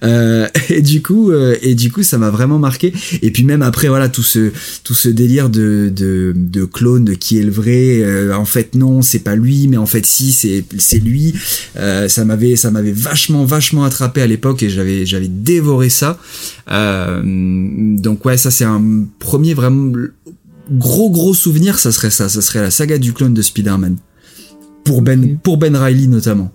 Euh, 0.03 0.49
et 0.69 0.83
du 0.83 1.01
coup, 1.01 1.31
euh, 1.31 1.57
et 1.63 1.75
du 1.77 1.93
coup, 1.93 2.03
ça 2.03 2.19
m'a 2.19 2.31
vraiment 2.31 2.59
marqué. 2.59 2.93
Et 3.23 3.31
puis 3.31 3.45
même 3.45 3.63
après, 3.63 3.87
voilà, 3.89 4.09
tout 4.09 4.25
ce 4.25 4.51
tout 4.83 4.95
ce 4.95 5.09
délire 5.09 5.49
de 5.49 5.93
de, 5.95 6.33
de 6.35 6.65
clone, 6.65 7.05
de 7.05 7.15
qui 7.15 7.39
est 7.39 7.45
le 7.45 7.53
vrai. 7.53 8.33
en 8.35 8.45
fait, 8.45 8.75
non, 8.75 9.03
c'est 9.03 9.21
pas 9.21 9.37
lui, 9.37 9.69
mais 9.69 9.77
en 9.77 9.87
fait, 9.87 10.05
si, 10.05 10.33
c'est 10.33 10.65
c'est 10.79 10.99
lui. 10.99 11.35
Ça 11.77 12.25
m'avait 12.25 12.57
ça 12.57 12.71
m'avait 12.73 12.93
vachement 12.93 13.45
vachement 13.45 13.85
attrapé 13.85 14.23
à 14.23 14.27
l'époque 14.27 14.63
et 14.63 14.71
j'avais 14.71 15.07
j'avais 15.07 15.29
dévoré 15.29 15.89
ça. 15.89 16.19
Donc 16.69 18.25
ouais, 18.25 18.37
ça 18.37 18.51
c'est 18.51 18.65
un 18.65 18.83
premier 19.21 19.55
vraiment 19.55 19.93
gros 20.71 21.11
gros 21.11 21.35
souvenir, 21.35 21.79
ça 21.79 21.93
serait 21.93 22.11
ça, 22.11 22.29
ça 22.29 22.41
serait 22.41 22.61
la 22.61 22.71
saga 22.71 22.99
du 22.99 23.13
clone 23.13 23.35
de 23.35 23.43
Spider-Man. 23.43 23.97
Pour 24.85 25.03
Ben, 25.03 25.39
pour 25.39 25.59
Ben 25.59 25.77
Riley 25.77 26.07
notamment. 26.09 26.51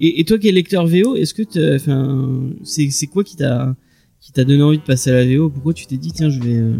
Et, 0.00 0.20
et 0.20 0.24
toi 0.24 0.38
qui 0.38 0.48
es 0.48 0.52
lecteur 0.52 0.86
VO, 0.86 1.16
est-ce 1.16 1.32
que 1.34 1.76
enfin 1.76 2.50
c'est 2.64 2.90
c'est 2.90 3.06
quoi 3.06 3.24
qui 3.24 3.36
t'a 3.36 3.74
qui 4.20 4.32
t'a 4.32 4.44
donné 4.44 4.62
envie 4.62 4.78
de 4.78 4.82
passer 4.82 5.10
à 5.10 5.14
la 5.14 5.24
VO 5.24 5.48
Pourquoi 5.48 5.72
tu 5.72 5.86
t'es 5.86 5.96
dit 5.96 6.12
tiens 6.12 6.30
je 6.30 6.40
vais 6.40 6.56
euh, 6.56 6.74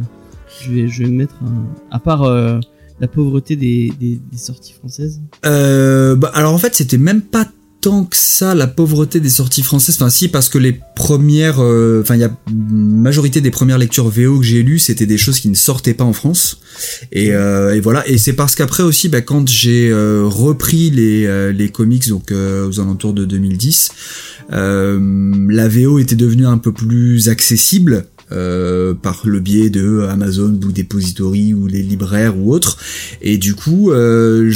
je 0.63 0.71
vais 0.71 0.89
je 0.89 1.03
vais 1.03 1.09
me 1.09 1.17
mettre 1.17 1.37
un... 1.43 1.67
à 1.91 1.99
part 1.99 2.25
euh, 2.25 2.59
la 3.01 3.09
pauvreté 3.09 3.57
des, 3.57 3.93
des, 3.99 4.21
des 4.31 4.37
sorties 4.39 4.73
françaises? 4.73 5.21
Euh, 5.47 6.17
bah, 6.17 6.31
alors 6.35 6.55
en 6.55 6.59
fait, 6.59 6.75
c'était 6.75 6.99
même 6.99 7.23
pas 7.23 7.47
tant 7.85 8.05
que 8.05 8.16
ça 8.16 8.55
la 8.55 8.66
pauvreté 8.66 9.20
des 9.20 9.29
sorties 9.29 9.62
françaises. 9.62 9.97
Enfin, 9.97 10.09
si, 10.09 10.29
parce 10.29 10.49
que 10.49 10.57
les 10.57 10.81
premières, 10.97 11.62
euh, 11.62 12.01
enfin, 12.01 12.14
il 12.14 12.23
y 12.23 12.25
a 12.25 12.31
majorité 12.51 13.42
des 13.42 13.51
premières 13.51 13.77
lectures 13.77 14.09
VO 14.09 14.38
que 14.38 14.44
j'ai 14.47 14.62
lues, 14.62 14.79
c'était 14.79 15.05
des 15.05 15.18
choses 15.18 15.38
qui 15.38 15.51
ne 15.51 15.55
sortaient 15.55 15.92
pas 15.92 16.05
en 16.05 16.14
France. 16.14 16.61
Et, 17.12 17.35
euh, 17.35 17.75
et 17.75 17.81
voilà. 17.81 18.09
Et 18.09 18.16
c'est 18.16 18.33
parce 18.33 18.55
qu'après 18.55 18.83
aussi, 18.83 19.11
bah, 19.11 19.20
quand 19.20 19.47
j'ai 19.51 19.90
euh, 19.90 20.23
repris 20.25 20.88
les 20.88 21.27
euh, 21.27 21.53
les 21.53 21.68
comics, 21.68 22.09
donc 22.09 22.33
euh, 22.33 22.66
aux 22.66 22.81
alentours 22.81 23.12
de 23.12 23.27
2010, 23.27 23.90
euh, 24.55 25.47
la 25.51 25.68
VO 25.68 25.99
était 25.99 26.16
devenue 26.16 26.47
un 26.47 26.59
peu 26.59 26.73
plus 26.73 27.29
accessible. 27.29 28.07
Euh, 28.35 28.94
par 28.94 29.23
le 29.25 29.40
biais 29.40 29.70
de 29.70 30.07
Amazon 30.11 30.59
ou 30.64 30.73
Depository 30.73 31.55
ou 31.55 31.66
les 31.66 31.83
libraires 31.83 32.37
ou 32.38 32.53
autres. 32.53 32.79
Et 33.23 33.38
du 33.38 33.55
coup 33.55 33.90
euh, 33.90 34.53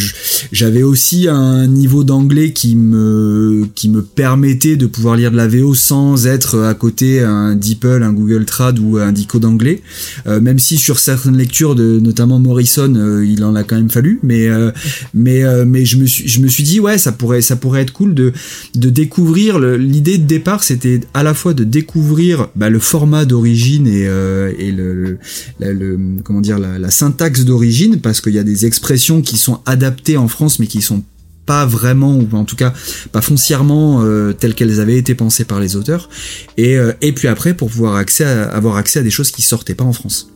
j'avais 0.52 0.82
aussi 0.82 1.28
un 1.28 1.66
niveau 1.66 2.04
d'anglais 2.04 2.52
qui 2.52 2.76
me 2.76 3.66
qui 3.74 3.88
me 3.88 4.02
permettait 4.02 4.76
de 4.76 4.86
pouvoir 4.86 5.16
lire 5.16 5.30
de 5.30 5.36
la 5.36 5.48
VO 5.48 5.74
sans 5.74 6.26
être 6.26 6.58
à 6.60 6.74
côté 6.74 7.22
un 7.22 7.54
DeepL, 7.54 8.02
un 8.02 8.12
Google 8.12 8.44
Trad 8.44 8.78
ou 8.78 8.98
un 8.98 9.12
Dico 9.12 9.38
d'anglais. 9.38 9.82
Euh, 10.26 10.40
même 10.40 10.58
si 10.58 10.76
sur 10.76 10.98
certaines 10.98 11.36
lectures 11.36 11.74
de 11.74 12.00
notamment 12.00 12.38
Morrison 12.38 12.92
euh, 12.94 13.24
il 13.24 13.44
en 13.44 13.54
a 13.54 13.64
quand 13.64 13.76
même 13.76 13.90
fallu. 13.90 14.18
Mais 14.22 14.48
euh, 14.48 14.70
mais 15.14 15.42
mais 15.64 15.84
je 15.84 15.96
me 15.98 16.06
suis 16.06 16.28
je 16.28 16.40
me 16.40 16.48
suis 16.48 16.64
dit 16.64 16.80
ouais 16.80 16.98
ça 16.98 17.12
pourrait 17.12 17.42
ça 17.42 17.56
pourrait 17.56 17.82
être 17.82 17.92
cool 17.92 18.14
de 18.14 18.32
de 18.74 18.90
découvrir 18.90 19.58
l'idée 19.58 20.18
de 20.18 20.24
départ 20.24 20.62
c'était 20.62 21.00
à 21.14 21.22
la 21.22 21.34
fois 21.34 21.54
de 21.54 21.64
découvrir 21.64 22.48
bah, 22.56 22.70
le 22.70 22.78
format 22.78 23.24
d'origine 23.24 23.67
et 23.76 24.06
euh, 24.08 24.52
et 24.58 24.72
le, 24.72 24.94
le, 24.94 25.18
la- 25.60 25.72
le- 25.72 25.98
comment 26.24 26.40
dire 26.40 26.58
la, 26.58 26.78
la 26.78 26.90
syntaxe 26.90 27.44
d'origine 27.44 28.00
parce 28.00 28.20
qu'il 28.20 28.32
y 28.34 28.38
a 28.38 28.44
des 28.44 28.66
expressions 28.66 29.20
qui 29.22 29.36
sont 29.36 29.60
adaptées 29.66 30.16
en 30.16 30.28
France 30.28 30.58
mais 30.58 30.66
qui 30.66 30.80
sont 30.80 31.02
pas 31.46 31.64
vraiment 31.66 32.16
ou 32.16 32.28
en 32.32 32.44
tout 32.44 32.56
cas 32.56 32.72
pas 33.12 33.22
foncièrement 33.22 34.02
euh, 34.02 34.32
telles 34.32 34.54
qu'elles 34.54 34.80
avaient 34.80 34.98
été 34.98 35.14
pensées 35.14 35.44
par 35.44 35.60
les 35.60 35.76
auteurs 35.76 36.08
et 36.56 36.76
euh, 36.76 36.92
et 37.00 37.12
puis 37.12 37.28
après 37.28 37.54
pour 37.54 37.70
pouvoir 37.70 37.96
accès 37.96 38.24
à- 38.24 38.48
avoir 38.50 38.76
accès 38.76 38.98
à 38.98 39.02
des 39.02 39.10
choses 39.10 39.30
qui 39.30 39.42
sortaient 39.42 39.74
pas 39.74 39.84
en 39.84 39.92
France 39.92 40.30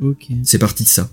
Ok. 0.00 0.28
c'est 0.42 0.58
parti 0.58 0.82
de 0.82 0.88
ça 0.88 1.10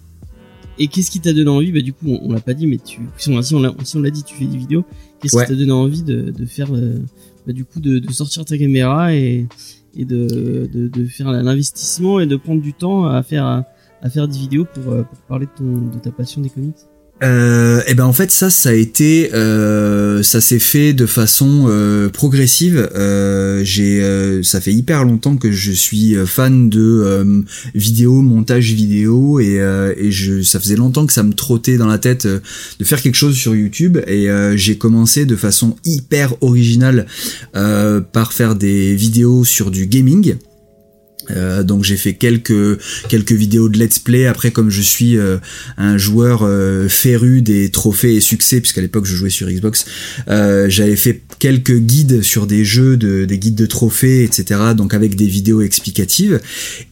Et 0.80 0.88
qu'est-ce 0.88 1.12
qui 1.12 1.20
t'a 1.20 1.34
donné 1.34 1.50
envie? 1.50 1.72
Bah 1.72 1.82
du 1.82 1.92
coup, 1.94 2.06
on, 2.08 2.20
on 2.30 2.34
l'a 2.34 2.40
pas 2.40 2.54
dit, 2.54 2.66
mais 2.68 2.78
tu, 2.84 3.02
si 3.18 3.30
on, 3.30 3.42
si 3.42 3.54
on 3.54 3.60
l'a, 3.60 3.74
si 3.84 3.98
on 3.98 4.02
l'a 4.02 4.10
dit, 4.10 4.24
tu 4.24 4.34
fais 4.36 4.46
des 4.46 4.58
vidéos. 4.58 4.86
Qu'est-ce 5.22 5.36
Ouais. 5.36 5.44
qui 5.46 5.52
t'a 5.52 5.58
donné 5.58 5.72
envie 5.74 6.02
de, 6.04 6.32
de 6.32 6.46
faire, 6.46 6.74
euh, 6.74 6.98
bah, 7.46 7.52
du 7.54 7.66
coup, 7.66 7.82
de, 7.82 8.00
de 8.00 8.12
sortir 8.14 8.46
ta 8.46 8.58
caméra 8.58 9.14
et, 9.14 9.46
et 9.96 10.06
de, 10.06 10.68
de, 10.72 10.88
de 10.88 11.06
faire 11.06 11.32
l'investissement 11.32 12.20
et 12.20 12.26
de 12.26 12.36
prendre 12.36 12.62
du 12.62 12.74
temps 12.74 13.06
à 13.06 13.24
faire, 13.24 13.46
à, 13.46 14.10
faire 14.10 14.28
des 14.28 14.38
vidéos 14.38 14.66
pour, 14.66 14.92
euh, 14.92 15.04
pour 15.04 15.18
parler 15.20 15.46
de 15.46 15.52
ton, 15.58 15.88
de 15.88 16.00
ta 16.00 16.12
passion 16.12 16.42
des 16.42 16.50
comics. 16.50 16.78
Euh, 17.22 17.82
et 17.86 17.96
ben 17.96 18.06
en 18.06 18.14
fait 18.14 18.32
ça 18.32 18.50
ça 18.50 18.70
a 18.70 18.74
été 18.74 19.34
euh, 19.34 20.24
ça 20.24 20.40
s'est 20.40 20.60
fait 20.60 20.94
de 20.94 21.06
façon 21.06 21.66
euh, 21.68 22.10
progressive. 22.10 22.90
Euh, 22.96 23.62
j'ai 23.64 24.00
ça 24.44 24.62
fait 24.62 24.74
hyper 24.74 25.04
longtemps 25.04 25.36
que 25.36 25.52
je 25.52 25.72
suis 25.72 26.16
fan 26.26 26.70
de 26.70 27.44
vidéo 27.76 28.22
montage 28.22 28.72
vidéo 28.72 29.40
et, 29.40 29.60
et 29.98 30.12
je 30.12 30.42
ça 30.42 30.60
faisait 30.60 30.76
longtemps 30.76 31.06
que 31.06 31.14
ça 31.14 31.24
me 31.24 31.34
trottait 31.34 31.78
dans 31.78 31.88
la 31.88 31.98
tête 31.98 32.26
de 32.28 32.86
faire 32.86 33.02
quelque 33.02 33.16
chose 33.16 33.36
sur 33.36 33.56
YouTube 33.56 33.98
et 34.08 34.28
j'ai 34.56 34.78
commencé 34.78 35.26
de 35.26 35.36
façon 35.36 35.76
hyper 35.86 36.34
originale 36.42 37.06
par 37.54 38.34
faire 38.34 38.56
des 38.56 38.96
vidéos 38.96 39.44
sur 39.44 39.72
du 39.72 39.88
gaming 39.88 40.36
euh, 41.32 41.64
donc 41.64 41.84
j'ai 41.84 41.98
fait 41.98 42.14
quelques 42.14 42.80
quelques 43.08 43.32
vidéos 43.32 43.70
de 43.70 43.78
let's 43.78 44.00
play. 44.00 44.26
Après 44.26 44.52
comme 44.52 44.70
je 44.70 44.82
suis 44.82 45.18
euh, 45.18 45.38
un 45.78 45.98
joueur 45.98 46.42
euh, 46.44 46.88
féru 46.88 47.42
des 47.42 47.70
trophées 47.70 48.16
et 48.16 48.22
succès 48.22 48.60
puisqu'à 48.60 48.82
l'époque 48.82 49.06
je 49.06 49.16
jouais 49.16 49.30
sur 49.30 49.50
Xbox 49.50 49.86
euh, 50.30 50.70
j'avais 50.70 50.96
fait 50.96 51.22
quelques 51.40 51.78
guides 51.78 52.22
sur 52.22 52.48
des 52.48 52.66
jeux 52.66 52.98
de 52.98 53.26
des 53.26 53.38
guides 53.38 53.56
de 53.56 53.66
trophées 53.66 54.24
etc 54.24 54.60
donc 54.76 54.94
avec 54.94 55.16
des 55.16 55.28
vidéos 55.28 55.62
explicatives. 55.62 56.40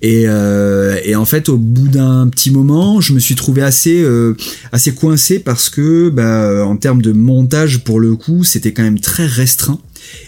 Et 0.01 0.23
euh, 0.27 0.99
et 1.03 1.15
en 1.15 1.25
fait 1.25 1.49
au 1.49 1.57
bout 1.57 1.87
d'un 1.87 2.27
petit 2.29 2.51
moment 2.51 3.01
je 3.01 3.13
me 3.13 3.19
suis 3.19 3.35
trouvé 3.35 3.61
assez 3.61 4.01
euh, 4.01 4.35
assez 4.71 4.93
coincé 4.93 5.39
parce 5.39 5.69
que 5.69 6.09
bah 6.09 6.65
en 6.65 6.77
termes 6.77 7.01
de 7.01 7.11
montage 7.11 7.79
pour 7.83 7.99
le 7.99 8.15
coup 8.15 8.43
c'était 8.43 8.73
quand 8.73 8.83
même 8.83 8.99
très 8.99 9.25
restreint. 9.25 9.79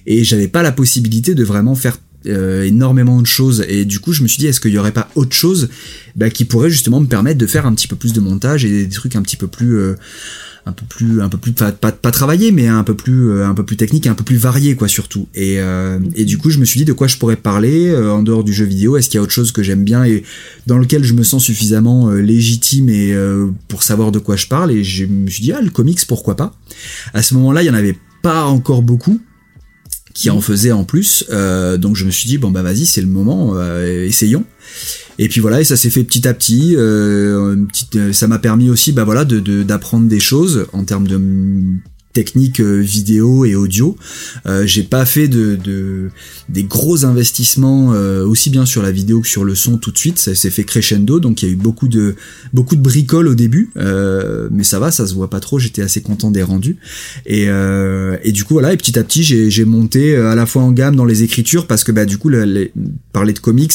Et 0.05 0.23
j'avais 0.23 0.47
pas 0.47 0.61
la 0.61 0.71
possibilité 0.71 1.35
de 1.35 1.43
vraiment 1.43 1.75
faire 1.75 1.97
euh, 2.29 2.65
énormément 2.65 3.21
de 3.21 3.27
choses. 3.27 3.65
Et 3.67 3.85
du 3.85 3.99
coup 3.99 4.13
je 4.13 4.23
me 4.23 4.27
suis 4.27 4.37
dit 4.37 4.47
est-ce 4.47 4.59
qu'il 4.59 4.71
y 4.71 4.77
aurait 4.77 4.91
pas 4.91 5.09
autre 5.15 5.35
chose 5.35 5.69
bah, 6.15 6.29
qui 6.29 6.45
pourrait 6.45 6.69
justement 6.69 6.99
me 6.99 7.07
permettre 7.07 7.37
de 7.37 7.47
faire 7.47 7.65
un 7.65 7.73
petit 7.73 7.87
peu 7.87 7.95
plus 7.95 8.13
de 8.13 8.19
montage 8.19 8.65
et 8.65 8.69
des 8.69 8.89
trucs 8.89 9.15
un 9.15 9.21
petit 9.21 9.37
peu 9.37 9.47
plus 9.47 9.77
euh, 9.77 9.95
un 10.65 10.71
peu 10.71 10.85
plus 10.87 11.21
un 11.21 11.29
peu 11.29 11.37
plus 11.37 11.53
pas, 11.53 11.71
pas, 11.71 11.91
pas 11.91 12.11
travaillé 12.11 12.51
mais 12.51 12.67
un 12.67 12.83
peu 12.83 12.95
plus 12.95 13.31
euh, 13.31 13.47
un 13.47 13.53
peu 13.53 13.63
plus 13.63 13.77
technique 13.77 14.07
un 14.07 14.13
peu 14.13 14.23
plus 14.23 14.37
varié 14.37 14.75
quoi 14.75 14.87
surtout. 14.87 15.27
Et 15.35 15.59
euh, 15.59 15.99
et 16.15 16.25
du 16.25 16.37
coup 16.37 16.49
je 16.49 16.59
me 16.59 16.65
suis 16.65 16.79
dit 16.79 16.85
de 16.85 16.93
quoi 16.93 17.07
je 17.07 17.17
pourrais 17.17 17.35
parler 17.35 17.87
euh, 17.87 18.11
en 18.11 18.23
dehors 18.23 18.43
du 18.43 18.53
jeu 18.53 18.65
vidéo? 18.65 18.97
Est-ce 18.97 19.09
qu'il 19.09 19.17
y 19.17 19.19
a 19.19 19.23
autre 19.23 19.31
chose 19.31 19.51
que 19.51 19.63
j'aime 19.63 19.83
bien 19.83 20.03
et 20.05 20.23
dans 20.67 20.77
lequel 20.77 21.03
je 21.03 21.13
me 21.13 21.23
sens 21.23 21.43
suffisamment 21.43 22.09
euh, 22.09 22.19
légitime 22.19 22.89
et 22.89 23.13
euh, 23.13 23.47
pour 23.67 23.83
savoir 23.83 24.11
de 24.11 24.19
quoi 24.19 24.35
je 24.35 24.47
parle? 24.47 24.71
Et 24.71 24.83
je 24.83 25.05
me 25.05 25.29
suis 25.29 25.41
dit 25.41 25.51
ah 25.51 25.61
le 25.61 25.69
comics 25.69 26.05
pourquoi 26.07 26.35
pas? 26.35 26.53
À 27.13 27.21
ce 27.21 27.33
moment-là 27.35 27.63
il 27.63 27.65
y 27.65 27.69
en 27.69 27.75
avait 27.75 27.97
pas 28.21 28.45
encore 28.45 28.81
beaucoup 28.81 29.19
qui 30.19 30.29
en 30.29 30.41
faisait 30.41 30.73
en 30.73 30.83
plus. 30.83 31.23
Euh, 31.29 31.77
donc 31.77 31.95
je 31.95 32.03
me 32.03 32.11
suis 32.11 32.27
dit 32.27 32.37
bon 32.37 32.51
bah 32.51 32.61
vas-y 32.61 32.85
c'est 32.85 33.01
le 33.01 33.07
moment, 33.07 33.53
euh, 33.55 34.03
essayons. 34.05 34.43
Et 35.17 35.29
puis 35.29 35.39
voilà 35.39 35.61
et 35.61 35.63
ça 35.63 35.77
s'est 35.77 35.89
fait 35.89 36.03
petit 36.03 36.27
à 36.27 36.33
petit. 36.33 36.75
Euh, 36.75 37.55
ça 38.11 38.27
m'a 38.27 38.37
permis 38.39 38.69
aussi 38.69 38.91
bah 38.91 39.05
voilà 39.05 39.23
de- 39.23 39.63
d'apprendre 39.63 40.07
des 40.09 40.19
choses 40.19 40.65
en 40.73 40.83
termes 40.83 41.07
de 41.07 41.19
mm, 42.19 42.29
technique 42.39 42.59
euh, 42.59 42.79
vidéo 42.79 43.45
et 43.45 43.55
audio. 43.55 43.95
Euh, 44.45 44.65
j'ai 44.65 44.83
pas 44.83 45.05
fait 45.05 45.27
de, 45.27 45.55
de 45.55 46.09
des 46.49 46.63
gros 46.63 47.05
investissements 47.05 47.93
euh, 47.93 48.25
aussi 48.25 48.49
bien 48.49 48.65
sur 48.65 48.81
la 48.81 48.91
vidéo 48.91 49.21
que 49.21 49.27
sur 49.27 49.45
le 49.45 49.55
son 49.55 49.77
tout 49.77 49.91
de 49.91 49.97
suite. 49.97 50.19
Ça 50.19 50.35
s'est 50.35 50.49
fait 50.49 50.65
crescendo 50.65 51.19
donc 51.19 51.41
il 51.41 51.45
y 51.47 51.49
a 51.49 51.51
eu 51.53 51.55
beaucoup 51.55 51.87
de 51.87 52.15
beaucoup 52.53 52.75
de 52.75 52.81
bricoles 52.81 53.27
au 53.27 53.35
début, 53.35 53.71
mais 54.51 54.63
ça 54.63 54.79
va, 54.79 54.91
ça 54.91 55.07
se 55.07 55.13
voit 55.13 55.29
pas 55.29 55.39
trop. 55.39 55.59
J'étais 55.59 55.81
assez 55.81 56.01
content 56.01 56.31
des 56.31 56.43
rendus. 56.43 56.77
Et, 57.25 57.47
du 58.31 58.43
coup 58.43 58.53
voilà 58.55 58.73
et 58.73 58.77
petit 58.77 58.97
à 58.97 59.03
petit 59.03 59.23
j'ai 59.23 59.65
monté 59.65 60.15
à 60.15 60.35
la 60.35 60.45
fois 60.45 60.61
en 60.61 60.71
gamme 60.71 60.95
dans 60.95 61.05
les 61.05 61.23
écritures 61.23 61.67
parce 61.67 61.83
que 61.83 61.91
bah 61.91 62.05
du 62.05 62.17
coup 62.17 62.31
parler 63.11 63.33
de 63.33 63.39
comics 63.39 63.73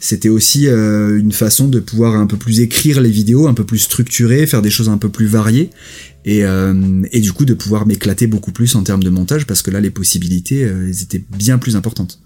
c'était 0.00 0.28
aussi 0.28 0.66
une 0.68 1.32
façon 1.32 1.68
de 1.68 1.80
pouvoir 1.80 2.16
un 2.16 2.26
peu 2.26 2.36
plus 2.36 2.60
écrire 2.60 3.00
les 3.00 3.10
vidéos 3.10 3.46
un 3.46 3.54
peu 3.54 3.64
plus 3.64 3.78
structurées 3.78 4.46
faire 4.46 4.62
des 4.62 4.70
choses 4.70 4.88
un 4.88 4.98
peu 4.98 5.08
plus 5.08 5.26
variées 5.26 5.70
et, 6.24 6.44
euh, 6.44 7.02
et 7.12 7.20
du 7.20 7.32
coup 7.32 7.44
de 7.44 7.54
pouvoir 7.54 7.86
m'éclater 7.86 8.26
beaucoup 8.26 8.52
plus 8.52 8.74
en 8.76 8.82
termes 8.82 9.02
de 9.02 9.10
montage 9.10 9.46
parce 9.46 9.60
que 9.62 9.70
là 9.70 9.80
les 9.80 9.90
possibilités 9.90 10.64
euh, 10.64 10.86
elles 10.88 11.02
étaient 11.02 11.24
bien 11.36 11.58
plus 11.58 11.74
importantes 11.76 12.20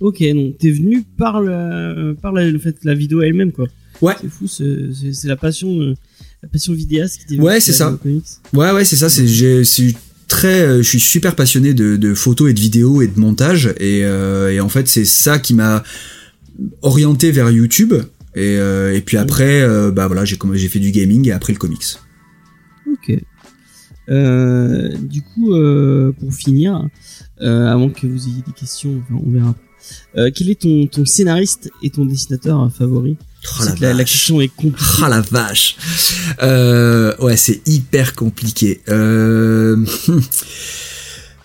Ok, 0.00 0.22
donc 0.34 0.58
t'es 0.58 0.70
venu 0.70 1.02
par 1.16 1.40
le, 1.40 2.14
par 2.20 2.32
la- 2.32 2.50
le 2.50 2.58
fait 2.58 2.76
la 2.84 2.94
vidéo 2.94 3.22
elle-même 3.22 3.52
quoi. 3.52 3.66
Ouais. 4.02 4.14
C'est 4.20 4.28
fou, 4.28 4.48
c'est- 4.48 5.26
la 5.28 5.36
passion, 5.36 5.80
euh, 5.80 5.94
la 6.42 6.48
passion 6.48 6.74
vidéaste 6.74 7.20
qui 7.20 7.26
t'est 7.36 7.40
Ouais, 7.40 7.60
c'est 7.60 7.70
la 7.72 7.78
ça. 7.78 7.98
Ouais, 8.52 8.72
ouais, 8.72 8.84
c'est 8.84 8.96
ça. 8.96 9.08
C'est, 9.08 9.24
très, 10.26 10.78
je 10.78 10.82
suis 10.82 10.98
super 11.00 11.36
passionné 11.36 11.74
de, 11.74 11.96
de 11.96 12.12
photos 12.12 12.50
et 12.50 12.54
de 12.54 12.60
vidéos 12.60 13.02
et 13.02 13.06
de 13.06 13.18
montage, 13.18 13.72
et, 13.78 14.04
euh, 14.04 14.52
et 14.52 14.60
en 14.60 14.68
fait, 14.68 14.88
c'est 14.88 15.04
ça 15.04 15.38
qui 15.38 15.54
m'a 15.54 15.84
orienté 16.82 17.30
vers 17.30 17.50
YouTube. 17.50 17.94
Et, 18.34 18.54
et 18.56 19.00
puis 19.00 19.16
après, 19.16 19.64
bah 19.92 20.08
voilà, 20.08 20.24
j'ai 20.24 20.36
fait 20.68 20.80
du 20.80 20.90
gaming 20.90 21.28
et 21.28 21.32
après 21.32 21.52
le 21.52 21.58
comics. 21.58 21.84
Ok. 23.08 23.18
Euh, 24.10 24.96
du 24.98 25.22
coup, 25.22 25.54
euh, 25.54 26.12
pour 26.12 26.32
finir, 26.32 26.88
euh, 27.40 27.66
avant 27.66 27.88
que 27.88 28.06
vous 28.06 28.28
ayez 28.28 28.42
des 28.46 28.52
questions, 28.52 29.02
enfin, 29.02 29.20
on 29.24 29.30
verra. 29.30 29.54
Quel 30.34 30.48
est 30.48 30.62
ton, 30.62 30.86
ton 30.86 31.04
scénariste 31.04 31.70
et 31.82 31.90
ton 31.90 32.06
dessinateur 32.06 32.72
favori 32.72 33.18
Oh 33.60 33.64
la 33.80 33.94
question 34.04 34.40
est 34.40 34.48
compliquée. 34.48 35.02
Ah 35.02 35.10
la 35.10 35.20
vache. 35.20 35.76
Ouais, 37.20 37.36
c'est 37.36 37.60
hyper 37.68 38.14
compliqué. 38.14 38.80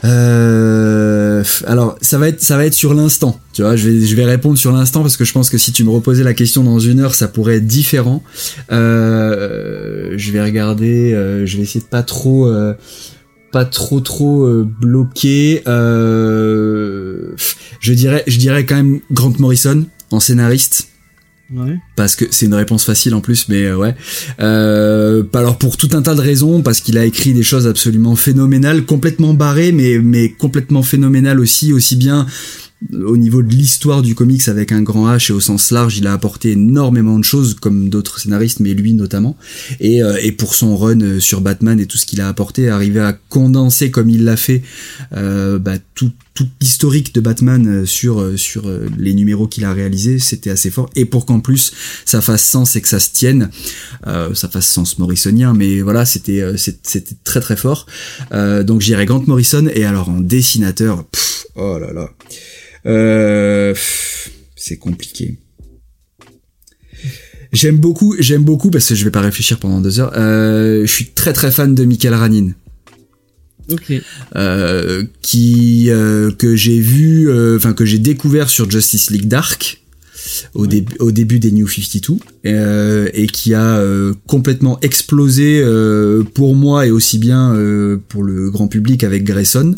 Euh, 0.05 1.43
alors 1.67 1.97
ça 2.01 2.17
va 2.17 2.29
être 2.29 2.41
ça 2.41 2.55
va 2.57 2.65
être 2.65 2.73
sur 2.73 2.93
l'instant. 2.93 3.39
Tu 3.53 3.61
vois, 3.61 3.75
je 3.75 3.89
vais 3.89 4.05
je 4.05 4.15
vais 4.15 4.25
répondre 4.25 4.57
sur 4.57 4.71
l'instant 4.71 5.01
parce 5.01 5.17
que 5.17 5.25
je 5.25 5.33
pense 5.33 5.49
que 5.49 5.57
si 5.57 5.71
tu 5.71 5.83
me 5.83 5.89
reposais 5.89 6.23
la 6.23 6.33
question 6.33 6.63
dans 6.63 6.79
une 6.79 6.99
heure, 6.99 7.15
ça 7.15 7.27
pourrait 7.27 7.57
être 7.57 7.67
différent. 7.67 8.23
Euh, 8.71 10.13
je 10.17 10.31
vais 10.31 10.41
regarder. 10.41 11.13
euh, 11.13 11.45
je 11.45 11.57
vais 11.57 11.63
essayer 11.63 11.81
de 11.81 11.85
pas 11.85 12.03
trop. 12.03 12.47
euh, 12.47 12.73
pas 13.51 13.65
trop 13.65 13.99
trop 13.99 14.43
euh, 14.43 14.67
bloqué. 14.79 15.63
Euh, 15.67 17.31
je 17.79 17.93
dirais 17.93 18.23
je 18.27 18.37
dirais 18.37 18.63
quand 18.65 18.75
même 18.75 18.99
Grant 19.11 19.33
Morrison 19.39 19.85
en 20.11 20.19
scénariste. 20.19 20.88
Parce 21.95 22.15
que 22.15 22.25
c'est 22.29 22.45
une 22.45 22.53
réponse 22.53 22.85
facile 22.85 23.15
en 23.15 23.21
plus, 23.21 23.49
mais 23.49 23.63
euh, 23.63 23.75
ouais. 23.75 23.95
Euh, 24.39 25.23
alors 25.33 25.57
pour 25.57 25.77
tout 25.77 25.89
un 25.93 26.01
tas 26.01 26.15
de 26.15 26.21
raisons, 26.21 26.61
parce 26.61 26.79
qu'il 26.79 26.97
a 26.97 27.05
écrit 27.05 27.33
des 27.33 27.43
choses 27.43 27.67
absolument 27.67 28.15
phénoménales, 28.15 28.85
complètement 28.85 29.33
barrées, 29.33 29.71
mais 29.71 29.99
mais 29.99 30.29
complètement 30.29 30.83
phénoménales 30.83 31.39
aussi, 31.39 31.73
aussi 31.73 31.95
bien 31.95 32.27
au 32.93 33.17
niveau 33.17 33.43
de 33.43 33.49
l'histoire 33.49 34.01
du 34.01 34.15
comics 34.15 34.47
avec 34.47 34.71
un 34.71 34.81
grand 34.81 35.13
H 35.13 35.31
et 35.31 35.33
au 35.33 35.39
sens 35.39 35.71
large, 35.71 35.97
il 35.97 36.07
a 36.07 36.13
apporté 36.13 36.51
énormément 36.51 37.19
de 37.19 37.25
choses 37.25 37.55
comme 37.55 37.89
d'autres 37.89 38.19
scénaristes, 38.19 38.61
mais 38.61 38.73
lui 38.73 38.93
notamment. 38.93 39.35
Et, 39.79 40.01
euh, 40.01 40.17
et 40.21 40.31
pour 40.31 40.55
son 40.55 40.77
run 40.77 41.01
euh, 41.01 41.19
sur 41.19 41.41
Batman 41.41 41.79
et 41.79 41.85
tout 41.87 41.97
ce 41.97 42.05
qu'il 42.05 42.21
a 42.21 42.29
apporté, 42.29 42.69
arriver 42.69 43.01
à 43.01 43.13
condenser 43.13 43.91
comme 43.91 44.09
il 44.09 44.23
l'a 44.23 44.37
fait 44.37 44.63
euh, 45.13 45.59
bah, 45.59 45.75
tout, 45.93 46.11
tout 46.33 46.47
l'historique 46.61 47.13
de 47.13 47.19
Batman 47.19 47.67
euh, 47.67 47.85
sur 47.85 48.21
euh, 48.21 48.37
sur 48.37 48.71
les 48.97 49.13
numéros 49.13 49.47
qu'il 49.47 49.65
a 49.65 49.73
réalisés, 49.73 50.19
c'était 50.19 50.49
assez 50.49 50.71
fort. 50.71 50.89
Et 50.95 51.03
pour 51.03 51.25
qu'en 51.25 51.41
plus 51.41 51.73
ça 52.05 52.21
fasse 52.21 52.45
sens 52.45 52.77
et 52.77 52.81
que 52.81 52.87
ça 52.87 52.99
se 52.99 53.09
tienne, 53.11 53.49
euh, 54.07 54.33
ça 54.33 54.47
fasse 54.47 54.67
sens 54.67 54.99
morrisonien, 54.99 55.53
mais 55.53 55.81
voilà, 55.81 56.05
c'était 56.05 56.53
c'était 56.55 57.15
très 57.25 57.41
très 57.41 57.57
fort. 57.57 57.87
Donc 58.31 58.79
j'irai 58.79 59.05
Grant 59.05 59.23
Morrison 59.27 59.67
et 59.73 59.83
alors 59.83 60.07
en 60.09 60.21
dessinateur, 60.21 61.03
pff, 61.05 61.45
oh 61.55 61.77
là 61.77 61.91
là. 61.91 62.09
Euh, 62.85 63.73
c'est 64.55 64.77
compliqué. 64.77 65.37
J'aime 67.51 67.77
beaucoup, 67.77 68.15
j'aime 68.19 68.43
beaucoup 68.43 68.69
parce 68.69 68.87
que 68.89 68.95
je 68.95 69.03
vais 69.03 69.11
pas 69.11 69.21
réfléchir 69.21 69.57
pendant 69.59 69.81
deux 69.81 69.99
heures. 69.99 70.13
Euh, 70.15 70.81
je 70.85 70.91
suis 70.91 71.07
très 71.07 71.33
très 71.33 71.51
fan 71.51 71.73
de 71.73 71.83
Michael 71.83 72.13
Ranin, 72.13 72.49
Ok. 73.71 73.91
euh, 74.35 75.03
qui 75.21 75.89
euh, 75.89 76.31
que 76.31 76.55
j'ai 76.55 76.79
vu, 76.79 77.27
euh, 77.29 77.57
enfin 77.57 77.73
que 77.73 77.85
j'ai 77.85 77.97
découvert 77.97 78.49
sur 78.49 78.69
Justice 78.69 79.09
League 79.09 79.27
Dark 79.27 79.81
au, 80.53 80.67
début 80.67 80.95
au 80.99 81.11
début 81.11 81.39
des 81.39 81.51
New 81.51 81.67
52 81.67 82.19
euh, 82.45 83.09
et 83.13 83.25
qui 83.25 83.55
a 83.55 83.83
complètement 84.27 84.79
explosé 84.81 85.59
euh, 85.63 86.21
pour 86.21 86.53
moi 86.53 86.85
et 86.85 86.91
aussi 86.91 87.17
bien 87.17 87.55
euh, 87.55 87.97
pour 88.09 88.21
le 88.21 88.51
grand 88.51 88.67
public 88.67 89.03
avec 89.03 89.23
Grayson. 89.23 89.73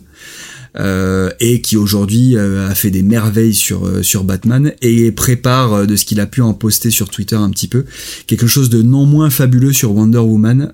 Euh, 0.77 1.31
et 1.41 1.59
qui 1.61 1.75
aujourd'hui 1.75 2.37
euh, 2.37 2.69
a 2.69 2.75
fait 2.75 2.91
des 2.91 3.03
merveilles 3.03 3.53
sur 3.53 3.85
euh, 3.85 4.03
sur 4.03 4.23
Batman 4.23 4.71
et 4.81 5.11
prépare 5.11 5.85
de 5.85 5.95
ce 5.97 6.05
qu'il 6.05 6.21
a 6.21 6.27
pu 6.27 6.41
en 6.41 6.53
poster 6.53 6.91
sur 6.91 7.09
Twitter 7.09 7.35
un 7.35 7.49
petit 7.49 7.67
peu 7.67 7.83
quelque 8.25 8.47
chose 8.47 8.69
de 8.69 8.81
non 8.81 9.05
moins 9.05 9.29
fabuleux 9.29 9.73
sur 9.73 9.93
Wonder 9.93 10.19
Woman. 10.19 10.73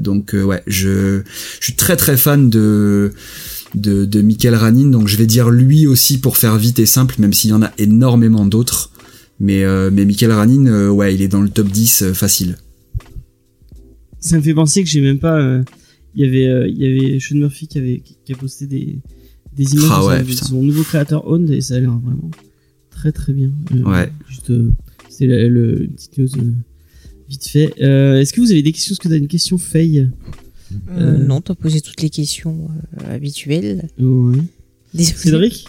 Donc 0.00 0.34
ouais 0.34 0.62
je 0.66 1.22
je 1.60 1.64
suis 1.64 1.74
très 1.74 1.96
très 1.96 2.16
fan 2.16 2.48
de 2.48 3.12
de, 3.74 4.06
de 4.06 4.22
Michael 4.22 4.54
Ranin 4.54 4.88
donc 4.88 5.08
je 5.08 5.16
vais 5.16 5.26
dire 5.26 5.50
lui 5.50 5.86
aussi 5.86 6.18
pour 6.18 6.38
faire 6.38 6.56
vite 6.56 6.78
et 6.78 6.86
simple 6.86 7.16
même 7.18 7.34
s'il 7.34 7.50
y 7.50 7.52
en 7.52 7.62
a 7.62 7.72
énormément 7.78 8.46
d'autres. 8.46 8.90
Mais 9.40 9.62
euh, 9.64 9.90
mais 9.92 10.04
Michael 10.04 10.32
Ranin 10.32 10.66
euh, 10.66 10.88
ouais 10.88 11.14
il 11.14 11.22
est 11.22 11.28
dans 11.28 11.42
le 11.42 11.48
top 11.48 11.68
10 11.68 12.02
euh, 12.02 12.12
facile. 12.12 12.56
Ça 14.20 14.36
me 14.36 14.42
fait 14.42 14.54
penser 14.54 14.82
que 14.82 14.88
j'ai 14.88 15.00
même 15.00 15.20
pas. 15.20 15.62
Il 16.14 16.24
y 16.24 16.28
avait, 16.28 16.70
il 16.70 16.76
y 16.76 16.86
avait 16.86 17.20
Sean 17.20 17.36
Murphy 17.36 17.68
qui 17.68 17.78
avait 17.78 18.02
qui 18.24 18.32
a 18.32 18.36
posté 18.36 18.66
des 18.66 18.98
des 19.58 19.74
images 19.74 19.88
Ah 19.92 20.00
de, 20.00 20.06
ouais, 20.06 20.18
son, 20.24 20.28
de 20.30 20.48
son 20.48 20.62
nouveau 20.62 20.82
créateur 20.84 21.26
Owned 21.28 21.50
et 21.50 21.60
ça 21.60 21.74
a 21.74 21.80
l'air 21.80 21.92
vraiment 21.92 22.30
très 22.90 23.12
très 23.12 23.32
bien. 23.32 23.50
Euh, 23.74 23.82
Ouais. 23.82 24.10
Juste, 24.28 24.50
euh, 24.50 24.70
c'est 25.10 25.26
le, 25.26 25.48
le 25.48 25.82
une 25.84 25.90
petite 25.90 26.18
news 26.18 26.28
euh, 26.38 26.52
vite 27.28 27.46
fait. 27.46 27.74
Euh, 27.82 28.20
Est-ce 28.20 28.32
que 28.32 28.40
vous 28.40 28.50
avez 28.52 28.62
des 28.62 28.72
questions? 28.72 28.92
Est-ce 28.92 29.00
que 29.00 29.08
tu 29.08 29.14
as 29.14 29.18
une 29.18 29.28
question 29.28 29.58
Faye? 29.58 30.00
Euh, 30.00 30.06
Euh. 30.90 31.18
Non, 31.18 31.40
t'as 31.40 31.54
posé 31.54 31.80
toutes 31.80 32.00
les 32.02 32.10
questions 32.10 32.68
euh, 33.02 33.14
habituelles. 33.14 33.88
Ouais. 33.98 34.38
Désolé. 34.94 35.16
Cédric? 35.18 35.68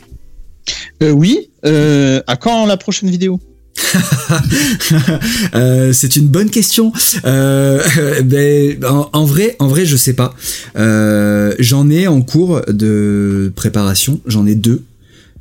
Euh, 1.02 1.12
oui. 1.12 1.50
Euh, 1.66 2.22
à 2.28 2.36
quand 2.38 2.66
la 2.66 2.78
prochaine 2.78 3.10
vidéo? 3.10 3.40
Euh, 5.56 5.94
c'est 5.94 6.16
une 6.16 6.28
bonne 6.28 6.50
question. 6.50 6.92
Euh, 7.26 7.82
ben, 8.24 8.78
en, 9.14 9.26
vrai, 9.26 9.56
en 9.60 9.68
vrai, 9.68 9.86
je 9.86 9.96
sais 9.96 10.14
pas. 10.14 10.36
Euh, 10.78 11.54
j'en 11.60 11.90
ai 11.90 12.08
en 12.08 12.22
cours 12.22 12.62
de 12.68 13.52
préparation. 13.56 14.20
J'en 14.26 14.46
ai 14.46 14.56
deux 14.56 14.84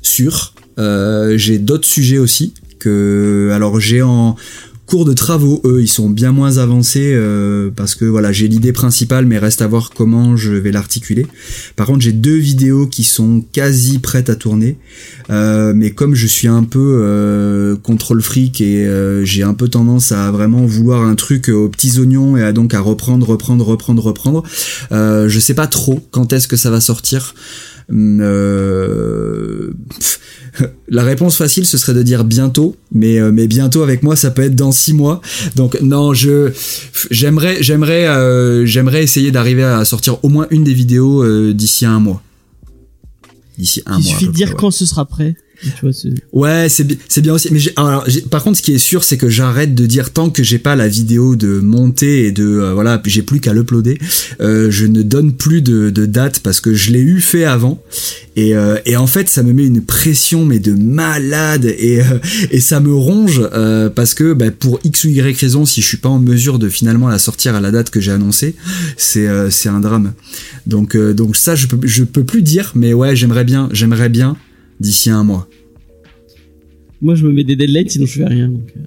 sur. 0.01 0.53
J'ai 0.77 1.59
d'autres 1.59 1.87
sujets 1.87 2.17
aussi 2.17 2.53
que. 2.79 3.51
Alors 3.53 3.79
j'ai 3.79 4.01
en 4.01 4.35
cours 4.89 5.05
de 5.05 5.13
travaux, 5.13 5.61
eux, 5.65 5.81
ils 5.83 5.87
sont 5.87 6.09
bien 6.09 6.31
moins 6.31 6.57
avancés 6.57 7.11
euh, 7.13 7.69
parce 7.75 7.93
que 7.93 8.05
voilà, 8.05 8.31
j'ai 8.31 8.47
l'idée 8.47 8.73
principale, 8.73 9.27
mais 9.27 9.37
reste 9.37 9.61
à 9.61 9.67
voir 9.67 9.91
comment 9.95 10.35
je 10.35 10.51
vais 10.51 10.71
l'articuler. 10.71 11.27
Par 11.75 11.85
contre, 11.85 12.01
j'ai 12.01 12.11
deux 12.11 12.37
vidéos 12.37 12.87
qui 12.87 13.03
sont 13.03 13.43
quasi 13.53 13.99
prêtes 13.99 14.31
à 14.31 14.35
tourner. 14.35 14.77
Euh, 15.29 15.73
mais 15.75 15.91
comme 15.91 16.15
je 16.15 16.25
suis 16.25 16.47
un 16.47 16.63
peu 16.63 17.01
euh, 17.03 17.75
contrôle 17.75 18.23
fric 18.23 18.61
et 18.61 18.87
euh, 18.87 19.23
j'ai 19.25 19.43
un 19.43 19.53
peu 19.53 19.67
tendance 19.67 20.11
à 20.11 20.31
vraiment 20.31 20.65
vouloir 20.65 21.03
un 21.03 21.13
truc 21.13 21.49
aux 21.49 21.69
petits 21.69 21.99
oignons 21.99 22.35
et 22.35 22.51
donc 22.51 22.73
à 22.73 22.79
reprendre, 22.79 23.29
reprendre, 23.29 23.65
reprendre, 23.67 24.03
reprendre, 24.03 24.43
je 24.91 25.39
sais 25.39 25.53
pas 25.53 25.67
trop 25.67 26.03
quand 26.09 26.33
est-ce 26.33 26.47
que 26.47 26.55
ça 26.55 26.71
va 26.71 26.81
sortir. 26.81 27.35
Euh, 27.91 29.71
la 30.89 31.03
réponse 31.03 31.37
facile 31.37 31.65
ce 31.65 31.77
serait 31.77 31.93
de 31.93 32.03
dire 32.03 32.23
bientôt, 32.23 32.75
mais 32.91 33.19
euh, 33.19 33.31
mais 33.31 33.47
bientôt 33.47 33.81
avec 33.81 34.03
moi 34.03 34.15
ça 34.15 34.31
peut 34.31 34.43
être 34.43 34.55
dans 34.55 34.71
six 34.71 34.93
mois. 34.93 35.21
Donc 35.55 35.79
non, 35.81 36.13
je 36.13 36.51
j'aimerais 37.11 37.61
j'aimerais 37.61 38.07
euh, 38.07 38.65
j'aimerais 38.65 39.03
essayer 39.03 39.31
d'arriver 39.31 39.63
à 39.63 39.83
sortir 39.85 40.23
au 40.23 40.29
moins 40.29 40.47
une 40.51 40.63
des 40.63 40.73
vidéos 40.73 41.23
euh, 41.23 41.53
d'ici 41.53 41.85
un 41.85 41.99
mois. 41.99 42.21
D'ici 43.57 43.81
un 43.85 43.97
Il 43.99 44.03
mois. 44.03 44.13
à 44.13 44.13
suffit 44.13 44.27
de 44.27 44.33
dire 44.33 44.49
ouais. 44.49 44.55
quand 44.57 44.71
ce 44.71 44.85
sera 44.85 45.05
prêt. 45.05 45.35
Tu 45.61 45.71
vois, 45.81 45.91
Ouais, 46.31 46.67
c'est 46.69 46.83
bi- 46.85 46.97
c'est 47.07 47.21
bien 47.21 47.33
aussi. 47.33 47.49
Mais 47.51 47.59
alors, 47.75 48.05
par 48.29 48.43
contre, 48.43 48.57
ce 48.57 48.61
qui 48.61 48.73
est 48.73 48.77
sûr, 48.77 49.03
c'est 49.03 49.17
que 49.17 49.29
j'arrête 49.29 49.75
de 49.75 49.85
dire 49.85 50.11
tant 50.11 50.29
que 50.29 50.41
j'ai 50.43 50.59
pas 50.59 50.75
la 50.75 50.87
vidéo 50.87 51.35
de 51.35 51.59
montée 51.59 52.25
et 52.25 52.31
de 52.31 52.45
euh, 52.45 52.73
voilà, 52.73 53.01
j'ai 53.05 53.21
plus 53.23 53.39
qu'à 53.39 53.53
l'uploader. 53.53 53.97
Euh, 54.41 54.71
je 54.71 54.85
ne 54.85 55.01
donne 55.01 55.33
plus 55.33 55.61
de, 55.61 55.89
de 55.89 56.05
date 56.05 56.39
parce 56.39 56.61
que 56.61 56.73
je 56.73 56.91
l'ai 56.91 57.01
eu 57.01 57.19
fait 57.21 57.43
avant. 57.43 57.81
Et, 58.35 58.55
euh, 58.55 58.77
et 58.85 58.95
en 58.95 59.07
fait, 59.07 59.27
ça 59.29 59.43
me 59.43 59.51
met 59.51 59.65
une 59.65 59.83
pression 59.83 60.45
mais 60.45 60.59
de 60.59 60.71
malade 60.73 61.65
et 61.65 61.99
euh, 62.01 62.19
et 62.51 62.61
ça 62.61 62.79
me 62.79 62.93
ronge 62.93 63.41
euh, 63.53 63.89
parce 63.89 64.13
que 64.13 64.31
bah, 64.33 64.51
pour 64.51 64.79
x 64.83 65.03
ou 65.03 65.09
y 65.09 65.21
raison, 65.21 65.65
si 65.65 65.81
je 65.81 65.87
suis 65.87 65.97
pas 65.97 66.09
en 66.09 66.19
mesure 66.19 66.57
de 66.59 66.69
finalement 66.69 67.09
la 67.09 67.19
sortir 67.19 67.55
à 67.55 67.59
la 67.59 67.71
date 67.71 67.89
que 67.89 67.99
j'ai 67.99 68.11
annoncée, 68.11 68.55
c'est 68.95 69.27
euh, 69.27 69.49
c'est 69.49 69.67
un 69.69 69.81
drame. 69.81 70.13
Donc 70.67 70.95
donc 70.95 71.35
ça, 71.35 71.55
je 71.55 71.67
peux 71.67 71.79
je 71.85 72.03
peux 72.05 72.23
plus 72.23 72.41
dire. 72.41 72.71
Mais 72.75 72.93
ouais, 72.93 73.15
j'aimerais 73.15 73.43
bien, 73.43 73.67
j'aimerais 73.73 74.09
bien 74.09 74.37
d'ici 74.79 75.09
un 75.09 75.23
mois. 75.23 75.47
Moi, 77.01 77.15
je 77.15 77.25
me 77.25 77.31
mets 77.31 77.43
des 77.43 77.55
deadlines, 77.55 77.89
sinon 77.89 78.05
je 78.05 78.13
fais 78.13 78.25
rien. 78.25 78.49
Donc, 78.49 78.69
euh, 78.75 78.81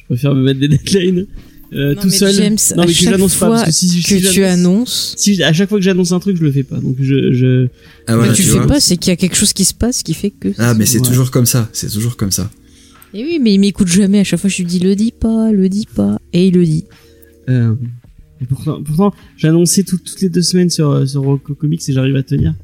je 0.00 0.04
préfère 0.06 0.34
me 0.34 0.42
mettre 0.42 0.60
des 0.60 0.68
deadlines 0.68 1.26
euh, 1.72 1.94
Non, 1.94 2.00
tout 2.02 2.08
mais 2.08 2.16
seul. 2.16 2.34
James, 2.34 2.56
non, 2.76 2.82
à 2.82 2.86
mais 2.86 2.92
que 2.92 2.98
chaque 2.98 3.10
j'annonce 3.14 3.32
pas 3.34 3.38
fois 3.46 3.48
parce 3.56 3.64
que 3.66 3.72
si, 3.72 3.88
si 3.88 4.02
que 4.02 4.32
tu 4.32 4.44
annonces, 4.44 5.14
si 5.16 5.42
à 5.42 5.52
chaque 5.52 5.68
fois 5.68 5.78
que 5.78 5.84
j'annonce 5.84 6.12
un 6.12 6.20
truc, 6.20 6.36
je 6.36 6.42
le 6.44 6.52
fais 6.52 6.62
pas. 6.62 6.78
Donc 6.78 6.96
je, 7.00 7.32
je 7.32 7.68
Ah 8.06 8.12
mais 8.12 8.16
voilà, 8.18 8.32
tu, 8.32 8.42
tu 8.42 8.48
le 8.54 8.60
fais 8.60 8.66
pas, 8.66 8.80
c'est 8.80 8.96
qu'il 8.96 9.10
y 9.10 9.12
a 9.12 9.16
quelque 9.16 9.36
chose 9.36 9.52
qui 9.52 9.64
se 9.64 9.74
passe 9.74 10.02
qui 10.02 10.14
fait 10.14 10.30
que. 10.30 10.48
Ah 10.58 10.74
mais 10.74 10.86
c'est 10.86 11.00
Ouais. 11.00 11.06
toujours 11.06 11.30
comme 11.30 11.46
ça, 11.46 11.68
c'est 11.72 11.90
toujours 11.90 12.16
comme 12.16 12.30
ça. 12.32 12.50
Et 13.14 13.24
oui, 13.24 13.38
mais 13.40 13.54
il 13.54 13.58
m'écoute 13.60 13.88
jamais. 13.88 14.20
À 14.20 14.24
chaque 14.24 14.40
fois, 14.40 14.50
je 14.50 14.58
lui 14.58 14.64
dis 14.66 14.78
le 14.80 14.94
dis 14.94 15.12
pas, 15.12 15.50
le 15.52 15.68
dis 15.70 15.86
pas, 15.94 16.18
et 16.34 16.48
il 16.48 16.54
le 16.54 16.64
dit. 16.66 16.84
Euh, 17.48 17.74
et 18.42 18.44
pourtant, 18.44 18.82
pourtant 18.82 19.14
j'ai 19.38 19.48
annoncé 19.48 19.82
tout- 19.84 19.96
toutes 19.98 20.20
les 20.20 20.28
deux 20.28 20.42
semaines 20.42 20.68
sur, 20.70 20.90
euh, 20.90 21.06
sur 21.06 21.22
Rocco 21.22 21.54
Comics 21.54 21.80
et 21.88 21.92
j'arrive 21.94 22.16
à 22.16 22.22
tenir 22.22 22.54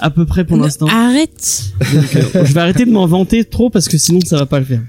à 0.00 0.10
peu 0.10 0.26
près 0.26 0.44
pour 0.46 0.56
l'instant. 0.56 0.86
Arrête. 0.86 1.64
Donc, 1.94 2.16
euh, 2.16 2.44
je 2.44 2.52
vais 2.52 2.60
arrêter 2.60 2.84
de 2.84 2.90
m'en 2.90 3.06
vanter 3.06 3.44
trop 3.44 3.70
parce 3.70 3.88
que 3.88 3.98
sinon 3.98 4.20
ça 4.24 4.36
va 4.36 4.46
pas 4.46 4.58
le 4.58 4.64
faire. 4.66 4.82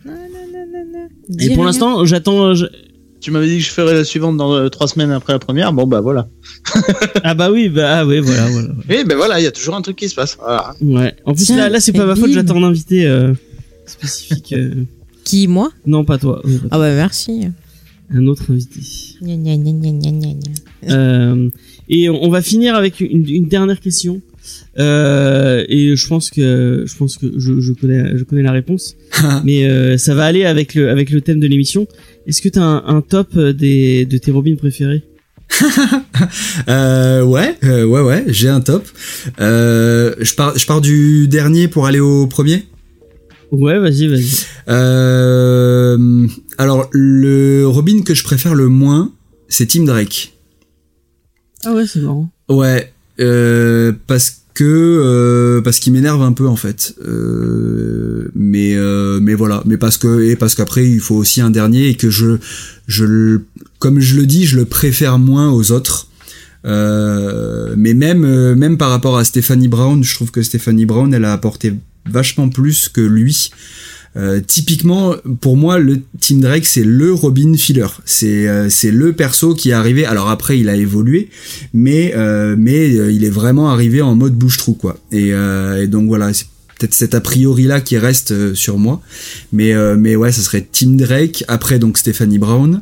Et 1.40 1.54
pour 1.56 1.64
l'instant, 1.66 2.06
j'attends. 2.06 2.54
je- 2.54 2.66
Tu 3.22 3.32
m'avais 3.32 3.48
dit 3.48 3.58
que 3.60 3.64
je 3.64 3.70
ferais 3.70 3.94
la 3.94 4.04
suivante 4.04 4.36
dans 4.36 4.54
euh, 4.54 4.68
trois 4.68 4.88
semaines 4.88 5.12
après 5.12 5.32
la 5.34 5.40
première. 5.40 5.72
Bon 5.72 5.88
bah 5.88 6.02
voilà. 6.02 6.28
Ah 7.24 7.34
bah 7.34 7.52
oui, 7.52 7.70
bah 7.70 8.00
ah 8.00 8.06
ouais, 8.06 8.20
voilà, 8.20 8.50
voilà. 8.50 8.68
voilà. 8.68 8.84
Oui, 8.90 9.06
ben 9.08 9.16
voilà, 9.16 9.40
il 9.40 9.44
y 9.44 9.48
a 9.48 9.52
toujours 9.52 9.76
un 9.76 9.82
truc 9.82 9.96
qui 9.96 10.10
se 10.10 10.16
passe. 10.16 10.38
Voilà. 10.40 10.74
Ouais. 10.82 11.16
En 11.26 11.34
plus 11.34 11.46
Tiens, 11.46 11.56
là, 11.58 11.70
là 11.70 11.80
c'est 11.80 11.94
pas 11.94 12.06
ma 12.06 12.16
faute, 12.16 12.32
j'attends 12.32 12.58
un 12.58 12.68
invité 12.68 13.06
euh, 13.08 13.34
spécifique. 13.86 14.54
euh, 14.54 14.84
Qui 15.24 15.48
moi? 15.48 15.72
Non, 15.86 16.04
pas 16.04 16.18
toi. 16.18 16.42
Oui, 16.44 16.56
pas 16.56 16.60
toi. 16.60 16.68
Ah 16.72 16.78
bah 16.80 16.94
merci. 16.96 17.48
Un 18.14 18.28
autre 18.28 18.44
invité. 18.52 18.82
Gna, 19.22 19.38
gna, 19.38 19.56
gna, 19.56 19.72
gna, 19.72 19.92
gna, 19.92 20.12
gna, 20.12 20.34
gna. 20.34 20.94
Euh, 20.94 21.50
et 21.88 22.10
on 22.10 22.30
va 22.30 22.42
finir 22.42 22.76
avec 22.76 23.00
une, 23.00 23.28
une 23.30 23.48
dernière 23.48 23.80
question. 23.80 24.22
Euh, 24.80 25.64
et 25.70 25.96
je 25.96 26.08
pense 26.08 26.30
que 26.30 26.84
je 26.86 26.96
pense 26.98 27.18
que 27.18 27.28
je, 27.38 27.60
je 27.60 27.74
connais 27.74 28.18
je 28.18 28.24
connais 28.24 28.42
la 28.42 28.52
réponse, 28.52 28.96
mais 29.44 29.66
euh, 29.66 29.98
ça 29.98 30.16
va 30.16 30.26
aller 30.26 30.46
avec 30.46 30.74
le 30.76 30.90
avec 30.90 31.10
le 31.10 31.22
thème 31.22 31.40
de 31.40 31.48
l'émission. 31.48 31.88
Est-ce 32.28 32.42
que 32.42 32.50
t'as 32.50 32.62
un, 32.64 32.84
un 32.88 33.02
top 33.02 33.38
des 33.38 34.06
de 34.06 34.18
tes 34.18 34.32
Robins 34.32 34.56
préférés? 34.56 35.04
Euh, 36.70 37.24
ouais, 37.24 37.58
ouais, 37.62 38.02
ouais, 38.02 38.24
j'ai 38.28 38.48
un 38.48 38.62
top. 38.62 38.88
Je 39.38 40.36
pars, 40.36 40.58
je 40.58 40.66
pars 40.66 40.82
du 40.82 41.28
dernier 41.28 41.68
pour 41.68 41.86
aller 41.86 42.00
au 42.00 42.28
premier? 42.28 42.64
Ouais, 43.52 43.78
vas-y, 43.78 44.08
vas-y. 44.08 44.46
Alors 46.58 46.88
le 46.92 47.66
Robin 47.66 48.02
que 48.04 48.14
je 48.16 48.24
préfère 48.24 48.56
le 48.56 48.70
moins, 48.70 49.12
c'est 49.48 49.68
Tim 49.68 49.84
Drake. 49.84 50.34
Ah 51.66 51.74
ouais, 51.74 51.86
c'est 51.86 52.00
marrant. 52.00 52.30
Ouais, 52.50 52.93
euh, 53.20 53.92
parce 54.08 54.42
que 54.54 54.64
euh, 54.64 55.62
parce 55.62 55.80
qu'il 55.80 55.94
m'énerve 55.94 56.22
un 56.22 56.34
peu 56.34 56.48
en 56.48 56.56
fait. 56.56 56.96
Euh, 57.06 58.30
mais 58.36 58.76
mais 59.22 59.34
voilà, 59.34 59.64
mais 59.66 59.78
parce 59.78 59.98
que 59.98 60.22
et 60.24 60.36
parce 60.36 60.56
qu'après 60.56 60.88
il 60.90 61.00
faut 61.00 61.16
aussi 61.16 61.42
un 61.42 61.50
dernier 61.50 61.90
et 61.90 61.96
que 61.96 62.10
je 62.10 62.38
je 62.88 63.40
comme 63.80 64.00
je 64.00 64.16
le 64.16 64.26
dis, 64.26 64.46
je 64.46 64.58
le 64.58 64.66
préfère 64.66 65.20
moins 65.20 65.52
aux 65.52 65.72
autres. 65.72 66.08
Mais 66.66 67.94
même 67.94 68.56
même 68.56 68.78
par 68.78 68.90
rapport 68.90 69.18
à 69.18 69.26
Stephanie 69.26 69.68
Brown, 69.68 70.04
je 70.04 70.16
trouve 70.16 70.32
que 70.32 70.42
Stephanie 70.42 70.86
Brown, 70.86 71.14
elle 71.14 71.26
a 71.26 71.34
apporté 71.34 71.74
vachement 72.06 72.50
plus 72.50 72.90
que 72.90 73.02
lui. 73.02 73.52
Euh, 74.16 74.42
typiquement, 74.46 75.16
pour 75.42 75.58
moi, 75.58 75.80
le 75.80 76.02
Team 76.20 76.42
Drake, 76.42 76.66
c'est 76.66 76.84
le 76.84 77.14
Robin 77.14 77.56
filler. 77.56 77.88
C'est 78.06 78.48
euh, 78.48 78.70
c'est 78.70 78.92
le 78.92 79.14
perso 79.14 79.56
qui 79.56 79.72
est 79.72 79.74
arrivé. 79.74 80.06
Alors 80.06 80.30
après, 80.30 80.60
il 80.60 80.70
a 80.70 80.76
évolué, 80.76 81.30
mais 81.74 82.14
euh, 82.16 82.56
mais 82.58 82.96
euh, 82.96 83.12
il 83.12 83.24
est 83.24 83.30
vraiment 83.32 83.70
arrivé 83.72 84.02
en 84.02 84.16
mode 84.16 84.36
bouche-trou 84.36 84.74
quoi. 84.74 84.98
Et, 85.12 85.34
euh, 85.34 85.84
et 85.84 85.88
donc 85.88 86.08
voilà, 86.08 86.32
c'est 86.32 86.46
peut-être 86.78 86.94
cet 86.94 87.16
a 87.16 87.22
priori 87.22 87.64
là 87.64 87.82
qui 87.82 87.98
reste 87.98 88.54
sur 88.54 88.78
moi. 88.78 89.02
Mais 89.52 89.74
mais 89.98 90.16
ouais, 90.16 90.32
ça 90.32 90.42
serait 90.42 90.68
Team 90.72 90.96
Drake. 90.96 91.44
Après 91.48 91.80
donc 91.80 91.98
Stephanie 91.98 92.40
Brown. 92.40 92.82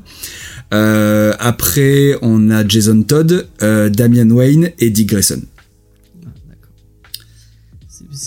Après, 0.72 2.16
on 2.22 2.50
a 2.50 2.68
Jason 2.68 3.04
Todd, 3.04 3.48
Damian 3.60 4.30
Wayne 4.30 4.72
et 4.80 4.90
Dick 4.90 5.10
Grayson. 5.10 5.42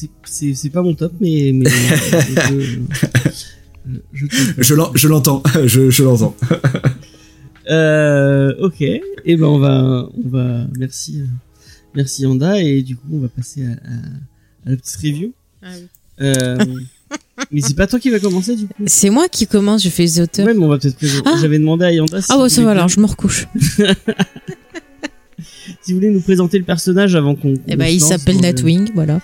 Ah. 0.03 0.09
C'est- 0.25 0.71
pas 0.71 0.83
mon 0.83 0.95
top, 0.95 1.13
mais. 1.21 1.53
mais 1.55 1.69
je, 1.71 2.79
je, 4.13 4.27
je- 4.31 4.63
Je 4.63 4.75
l'en- 4.75 4.93
je 4.95 5.09
l'entends, 5.09 5.43
je, 5.67 5.91
je 5.91 6.03
l'entends. 6.03 6.35
Euh, 7.71 8.53
ok. 8.61 8.83
Et 8.83 9.37
ben 9.37 9.47
on 9.47 9.59
va, 9.59 10.07
on 10.23 10.29
va. 10.29 10.67
Merci, 10.79 11.23
euh, 11.23 11.25
merci 11.95 12.25
Yanda. 12.25 12.61
Et 12.61 12.83
du 12.83 12.95
coup, 12.95 13.07
on 13.15 13.21
va 13.21 13.29
passer 13.29 13.65
à, 13.65 13.71
à- 13.71 14.67
à 14.67 14.71
la 14.73 14.77
petite 14.77 14.97
review. 14.97 15.33
Euh, 16.21 16.59
mais 17.51 17.63
c'est 17.63 17.73
pas 17.75 17.87
toi 17.87 17.99
qui 17.99 18.11
va 18.11 18.19
commencer 18.21 18.55
du 18.55 18.67
coup? 18.67 18.75
C'est 18.85 19.09
moi 19.09 19.29
qui 19.31 19.47
commence, 19.47 19.83
je 19.83 19.89
fais 19.89 20.03
les 20.03 20.21
auteurs. 20.21 20.45
Ouais, 20.47 20.53
mais 20.53 20.63
on 20.63 20.69
va 20.69 20.77
peut-être 20.77 20.97
présenter. 20.97 21.23
Ah. 21.33 21.39
J'avais 21.41 21.59
demandé 21.59 21.87
à 21.87 21.93
Yanda 21.93 22.21
si, 22.21 22.29
ah 22.31 22.39
ouais, 22.39 22.51
ça 22.51 22.63
va 22.63 22.73
alors, 22.73 22.89
je 22.89 23.01
me 23.01 23.07
recouche. 23.07 23.47
si 25.81 25.93
vous 25.93 25.95
voulez 25.95 26.11
nous 26.11 26.21
présenter 26.21 26.59
le 26.59 26.65
personnage 26.65 27.15
avant 27.15 27.35
qu'on. 27.35 27.55
Eh 27.67 27.77
ben, 27.77 27.87
il 27.87 28.01
s'appelle 28.01 28.37
le- 28.37 28.43
Nightwing, 28.43 28.91
voilà. 28.95 29.21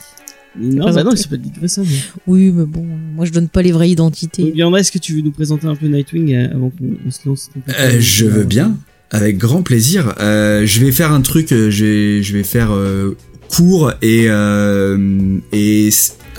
Non, 0.59 0.93
bah 0.93 1.05
non, 1.05 1.13
il 1.13 1.19
s'appelle 1.19 1.41
Dick 1.41 1.55
Grayson. 1.57 1.85
Oui, 2.27 2.51
mais 2.51 2.65
bon, 2.65 2.85
moi 3.15 3.25
je 3.25 3.31
donne 3.33 3.49
pas 3.49 3.63
les 3.63 3.73
vraies 3.73 3.91
identités. 3.91 4.53
Yanda, 4.55 4.79
est-ce 4.79 4.91
que 4.91 4.99
tu 4.99 5.15
veux 5.15 5.21
nous 5.21 5.31
présenter 5.31 5.67
un 5.67 5.77
peu 5.77 5.87
Nightwing 5.87 6.35
euh, 6.35 6.49
avant 6.55 6.71
qu'on 6.71 6.97
on 7.07 7.11
se 7.11 7.29
lance 7.29 7.51
Euh, 7.79 7.97
je 8.01 8.27
veux 8.27 8.45
bien, 8.45 8.77
avec 9.11 9.39
grand 9.39 9.63
plaisir. 9.63 10.15
Euh, 10.21 10.67
je 10.67 10.85
vais 10.85 10.91
faire 10.93 11.13
un 11.13 11.21
truc, 11.21 11.53
euh, 11.53 11.71
je 11.71 11.85
vais, 11.85 12.23
je 12.23 12.33
vais 12.37 12.43
faire 12.43 12.73
euh, 12.73 13.17
court 13.49 13.93
et 14.03 14.25
euh, 14.29 15.39
et 15.53 15.91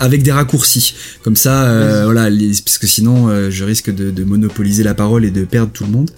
avec 0.02 0.22
des 0.22 0.32
raccourcis. 0.32 0.94
Comme 1.22 1.36
ça, 1.36 1.64
euh, 1.64 2.04
voilà, 2.04 2.28
les- 2.28 2.52
parce 2.64 2.76
que 2.78 2.86
sinon, 2.86 3.28
euh, 3.28 3.50
je 3.50 3.64
risque 3.64 3.88
de, 3.94 4.10
de 4.10 4.24
monopoliser 4.24 4.82
la 4.82 4.94
parole 4.94 5.24
et 5.24 5.30
de 5.30 5.44
perdre 5.44 5.70
tout 5.72 5.84
le 5.84 5.90
monde. 5.90 6.10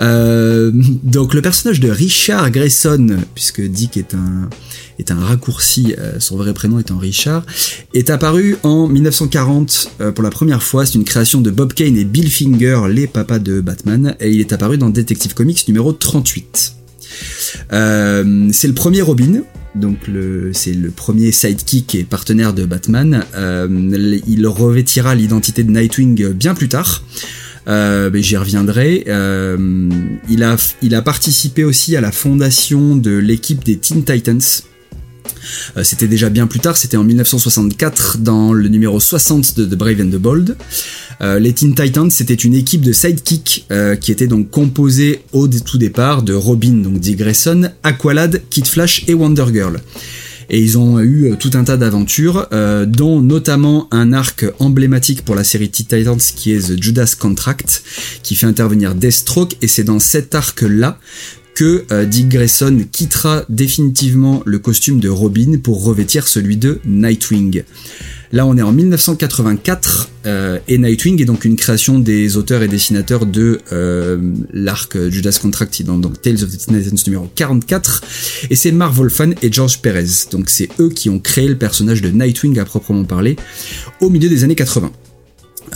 Euh, 0.00 0.70
donc, 1.02 1.34
le 1.34 1.42
personnage 1.42 1.78
de 1.80 1.90
Richard 1.90 2.50
Grayson, 2.50 3.18
puisque 3.34 3.60
Dick 3.60 3.96
est 3.96 4.14
un 4.14 4.48
est 4.98 5.10
un 5.10 5.18
raccourci, 5.18 5.94
son 6.20 6.38
vrai 6.38 6.54
prénom 6.54 6.78
étant 6.78 6.96
Richard, 6.96 7.44
est 7.92 8.08
apparu 8.08 8.56
en 8.62 8.88
1940 8.88 9.90
euh, 10.00 10.10
pour 10.10 10.24
la 10.24 10.30
première 10.30 10.62
fois. 10.62 10.86
C'est 10.86 10.94
une 10.94 11.04
création 11.04 11.42
de 11.42 11.50
Bob 11.50 11.74
Kane 11.74 11.98
et 11.98 12.04
Bill 12.06 12.30
Finger, 12.30 12.80
les 12.90 13.06
papas 13.06 13.38
de 13.38 13.60
Batman, 13.60 14.16
et 14.20 14.30
il 14.30 14.40
est 14.40 14.54
apparu 14.54 14.78
dans 14.78 14.88
Detective 14.88 15.34
Comics 15.34 15.68
numéro 15.68 15.92
38. 15.92 16.72
Euh, 17.74 18.48
c'est 18.52 18.68
le 18.68 18.74
premier 18.74 19.02
Robin, 19.02 19.42
donc 19.76 19.98
c'est 20.52 20.74
le 20.74 20.90
premier 20.90 21.32
sidekick 21.32 21.94
et 21.94 22.04
partenaire 22.04 22.52
de 22.52 22.64
Batman. 22.64 23.24
Euh, 23.34 24.18
il 24.26 24.46
revêtira 24.46 25.14
l'identité 25.14 25.62
de 25.64 25.70
Nightwing 25.70 26.32
bien 26.32 26.54
plus 26.54 26.68
tard. 26.68 27.02
Euh, 27.68 28.10
mais 28.12 28.22
j'y 28.22 28.36
reviendrai. 28.36 29.04
Euh, 29.08 29.90
il 30.28 30.94
a 30.94 31.02
participé 31.02 31.64
aussi 31.64 31.96
à 31.96 32.00
la 32.00 32.12
fondation 32.12 32.96
de 32.96 33.16
l'équipe 33.16 33.64
des 33.64 33.76
Teen 33.76 34.04
Titans. 34.04 34.40
Euh, 35.76 35.84
c'était 35.84 36.08
déjà 36.08 36.30
bien 36.30 36.46
plus 36.46 36.60
tard, 36.60 36.76
c'était 36.76 36.96
en 36.96 37.04
1964 37.04 38.18
dans 38.18 38.52
le 38.52 38.68
numéro 38.68 39.00
60 39.00 39.56
de 39.56 39.64
The 39.64 39.74
Brave 39.74 40.00
and 40.00 40.10
the 40.10 40.16
Bold. 40.16 40.56
Euh, 41.22 41.38
les 41.38 41.52
Teen 41.52 41.74
Titans, 41.74 42.10
c'était 42.10 42.34
une 42.34 42.54
équipe 42.54 42.82
de 42.82 42.92
sidekick 42.92 43.66
euh, 43.70 43.96
qui 43.96 44.12
était 44.12 44.26
donc 44.26 44.50
composée 44.50 45.22
au 45.32 45.48
tout 45.48 45.78
départ 45.78 46.22
de 46.22 46.34
Robin, 46.34 46.74
donc 46.74 46.98
Dick 46.98 47.18
Grayson, 47.18 47.70
Aqualad, 47.82 48.42
Kid 48.50 48.66
Flash 48.66 49.04
et 49.08 49.14
Wonder 49.14 49.46
Girl. 49.52 49.80
Et 50.48 50.60
ils 50.60 50.78
ont 50.78 51.00
eu 51.00 51.34
tout 51.40 51.50
un 51.54 51.64
tas 51.64 51.76
d'aventures, 51.76 52.46
dont 52.86 53.20
notamment 53.20 53.88
un 53.90 54.12
arc 54.12 54.44
emblématique 54.60 55.24
pour 55.24 55.34
la 55.34 55.42
série 55.42 55.68
Teen 55.70 55.86
Titans 55.86 56.20
qui 56.36 56.52
est 56.52 56.68
The 56.68 56.80
Judas 56.80 57.14
Contract, 57.18 57.82
qui 58.22 58.36
fait 58.36 58.46
intervenir 58.46 58.94
Deathstroke, 58.94 59.56
et 59.60 59.66
c'est 59.66 59.82
dans 59.82 59.98
cet 59.98 60.36
arc-là 60.36 61.00
que 61.56 61.84
euh, 61.90 62.04
Dick 62.04 62.28
Grayson 62.28 62.80
quittera 62.92 63.42
définitivement 63.48 64.42
le 64.44 64.58
costume 64.58 65.00
de 65.00 65.08
Robin 65.08 65.56
pour 65.62 65.82
revêtir 65.84 66.28
celui 66.28 66.58
de 66.58 66.80
Nightwing. 66.84 67.62
Là, 68.30 68.44
on 68.44 68.58
est 68.58 68.62
en 68.62 68.72
1984 68.72 70.10
euh, 70.26 70.58
et 70.68 70.76
Nightwing 70.76 71.22
est 71.22 71.24
donc 71.24 71.46
une 71.46 71.56
création 71.56 71.98
des 71.98 72.36
auteurs 72.36 72.62
et 72.62 72.68
dessinateurs 72.68 73.24
de 73.24 73.60
euh, 73.72 74.18
l'arc 74.52 74.98
Judas 75.08 75.38
Contract 75.40 75.82
dans 75.82 75.96
donc 75.96 76.20
Tales 76.20 76.44
of 76.44 76.50
the 76.50 76.58
Titans 76.58 76.98
numéro 77.06 77.26
44 77.34 78.02
et 78.50 78.54
c'est 78.56 78.72
Marv 78.72 78.94
Wolfman 78.98 79.30
et 79.40 79.50
George 79.50 79.80
Perez. 79.80 80.04
Donc 80.32 80.50
c'est 80.50 80.68
eux 80.78 80.90
qui 80.90 81.08
ont 81.08 81.18
créé 81.20 81.48
le 81.48 81.56
personnage 81.56 82.02
de 82.02 82.10
Nightwing 82.10 82.58
à 82.58 82.66
proprement 82.66 83.04
parler 83.04 83.36
au 84.02 84.10
milieu 84.10 84.28
des 84.28 84.44
années 84.44 84.56
80. 84.56 84.92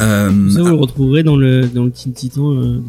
Euh, 0.01 0.51
Ça, 0.51 0.63
vous 0.63 0.69
le 0.69 0.75
retrouverez 0.75 1.23
dans 1.23 1.37
le, 1.37 1.67
dans 1.69 1.85
le 1.85 1.91
Teen 1.91 2.13
Titan. 2.13 2.53
De- 2.55 2.83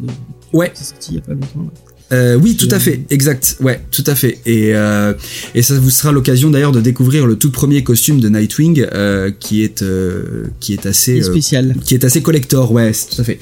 Ouais. 0.52 0.70
sorti 0.74 1.12
il 1.12 1.14
y 1.14 1.18
a 1.18 1.22
pas 1.22 1.32
longtemps. 1.32 1.62
là. 1.62 1.70
Euh, 2.12 2.34
oui, 2.36 2.56
tout 2.56 2.68
à 2.70 2.78
fait, 2.78 3.00
exact, 3.10 3.56
ouais, 3.60 3.80
tout 3.90 4.04
à 4.06 4.14
fait. 4.14 4.38
Et, 4.44 4.74
euh, 4.74 5.14
et 5.54 5.62
ça 5.62 5.78
vous 5.78 5.90
sera 5.90 6.12
l'occasion 6.12 6.50
d'ailleurs 6.50 6.72
de 6.72 6.80
découvrir 6.80 7.26
le 7.26 7.36
tout 7.36 7.50
premier 7.50 7.82
costume 7.82 8.20
de 8.20 8.28
Nightwing, 8.28 8.86
euh, 8.92 9.30
qui 9.40 9.62
est 9.62 9.82
qui 10.60 10.72
est 10.74 10.86
assez 10.86 11.22
spécial. 11.22 11.74
qui 11.84 11.94
est 11.94 12.04
assez 12.04 12.20
collector, 12.22 12.70
ouais, 12.72 12.92
tout 12.92 13.20
à 13.20 13.24
fait. 13.24 13.38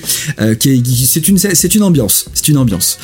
Qui 0.58 0.70
est- 0.70 0.82
qui- 0.82 1.06
c'est 1.06 1.26
une 1.28 1.38
c'est 1.38 1.74
une 1.74 1.82
ambiance, 1.82 2.26
c'est 2.32 2.48
une 2.48 2.56
ambiance. 2.58 2.98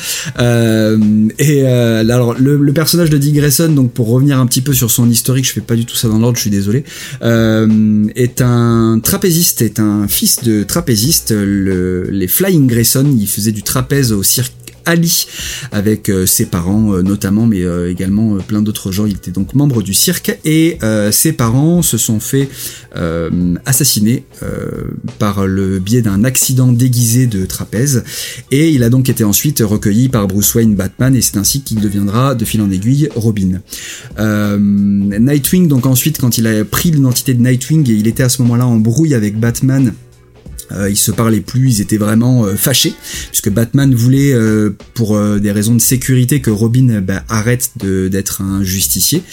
Et 1.39 1.65
alors 1.65 2.33
le, 2.39 2.57
le 2.57 2.73
personnage 2.73 3.09
de 3.09 3.17
Dick 3.17 3.35
Grayson, 3.35 3.69
donc 3.69 3.91
pour 3.91 4.07
revenir 4.07 4.39
un 4.39 4.45
petit 4.47 4.61
peu 4.61 4.73
sur 4.73 4.89
son 4.91 5.09
historique, 5.09 5.45
je 5.45 5.51
fais 5.53 5.61
pas 5.61 5.75
du 5.75 5.85
tout 5.85 5.95
ça 5.95 6.07
dans 6.07 6.19
l'ordre, 6.19 6.37
je 6.37 6.41
suis 6.41 6.49
désolé, 6.49 6.83
est 7.21 8.41
un 8.41 8.99
trapéziste, 9.03 9.61
est 9.61 9.79
un 9.79 10.07
fils 10.07 10.43
de 10.43 10.63
trapéziste. 10.63 11.31
Le, 11.31 12.07
les 12.11 12.27
Flying 12.27 12.67
Grayson, 12.67 13.05
il 13.19 13.27
faisait 13.27 13.51
du 13.51 13.63
trapèze 13.63 14.11
au 14.11 14.23
cirque 14.23 14.53
Ali 14.87 15.27
avec 15.71 16.09
euh, 16.09 16.25
ses 16.25 16.45
parents 16.45 16.93
euh, 16.93 17.01
notamment 17.03 17.45
mais 17.45 17.61
euh, 17.61 17.91
également 17.91 18.37
plein 18.37 18.61
d'autres 18.61 18.91
gens. 18.91 19.05
Il 19.05 19.13
était 19.13 19.31
donc 19.31 19.53
membre 19.53 19.83
du 19.83 19.93
cirque 19.93 20.39
et 20.45 20.79
ses 21.11 21.33
parents 21.33 21.81
se 21.81 21.97
sont 21.97 22.19
fait 22.19 22.49
assassiner 23.65 24.23
par 25.19 25.45
le 25.45 25.79
biais 25.79 26.01
d'un 26.01 26.23
accident 26.23 26.71
déguisé 26.71 27.27
de 27.27 27.45
trapèze. 27.45 28.03
Et 28.51 28.69
il 28.69 28.83
a 28.83 28.89
donc 28.89 29.09
été 29.09 29.23
ensuite 29.23 29.59
recueilli 29.59 30.09
par 30.09 30.27
Bruce 30.27 30.53
Wayne 30.55 30.75
Batman 30.75 31.15
et 31.15 31.21
c'est 31.21 31.37
ainsi 31.37 31.61
qu'il 31.61 31.79
deviendra 31.79 32.35
de 32.35 32.45
fil 32.45 32.61
en 32.61 32.71
aiguille 32.71 33.09
Robin. 33.15 33.61
Nightwing 34.17 35.67
donc 35.67 35.85
ensuite 35.85 36.19
quand 36.19 36.37
il 36.37 36.47
a 36.47 36.63
pris 36.63 36.91
l'identité 36.91 37.33
de 37.33 37.41
Nightwing 37.41 37.89
et 37.89 37.93
il 37.93 38.07
était 38.07 38.23
à 38.23 38.29
ce 38.29 38.41
moment-là 38.43 38.65
en 38.65 38.77
brouille 38.77 39.13
avec 39.13 39.39
Batman 39.39 39.93
euh, 40.71 40.89
ils 40.89 40.97
se 40.97 41.11
parlaient 41.11 41.41
plus, 41.41 41.77
ils 41.77 41.81
étaient 41.81 41.97
vraiment 41.97 42.45
euh, 42.45 42.55
fâchés, 42.55 42.93
puisque 43.29 43.49
Batman 43.49 43.93
voulait, 43.93 44.33
euh, 44.33 44.75
pour 44.93 45.15
euh, 45.15 45.39
des 45.39 45.51
raisons 45.51 45.75
de 45.75 45.81
sécurité, 45.81 46.41
que 46.41 46.49
Robin 46.49 47.01
bah, 47.01 47.23
arrête 47.29 47.71
d'être 47.77 48.41
un 48.41 48.63
justicier, 48.63 49.23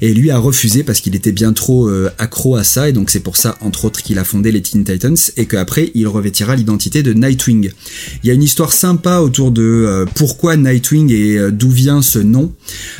et 0.00 0.12
lui 0.14 0.30
a 0.30 0.38
refusé 0.38 0.82
parce 0.82 1.00
qu'il 1.00 1.14
était 1.14 1.32
bien 1.32 1.52
trop 1.52 1.90
accro 2.18 2.56
à 2.56 2.64
ça, 2.64 2.88
et 2.88 2.92
donc 2.92 3.10
c'est 3.10 3.20
pour 3.20 3.36
ça, 3.36 3.56
entre 3.60 3.84
autres, 3.84 4.02
qu'il 4.02 4.18
a 4.18 4.24
fondé 4.24 4.52
les 4.52 4.62
Teen 4.62 4.84
Titans, 4.84 5.16
et 5.36 5.46
qu'après, 5.46 5.90
il 5.94 6.06
revêtira 6.06 6.56
l'identité 6.56 7.02
de 7.02 7.12
Nightwing. 7.12 7.70
Il 8.22 8.26
y 8.26 8.30
a 8.30 8.34
une 8.34 8.42
histoire 8.42 8.72
sympa 8.72 9.18
autour 9.18 9.50
de 9.50 10.04
pourquoi 10.14 10.56
Nightwing 10.56 11.12
et 11.12 11.50
d'où 11.50 11.70
vient 11.70 12.02
ce 12.02 12.18
nom. 12.18 12.52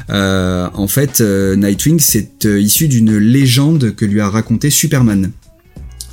En 0.08 0.88
fait, 0.88 1.20
Nightwing, 1.20 2.00
c'est 2.00 2.44
issu 2.44 2.88
d'une 2.88 3.16
légende 3.16 3.94
que 3.94 4.04
lui 4.04 4.20
a 4.20 4.28
raconté 4.28 4.70
Superman. 4.70 5.30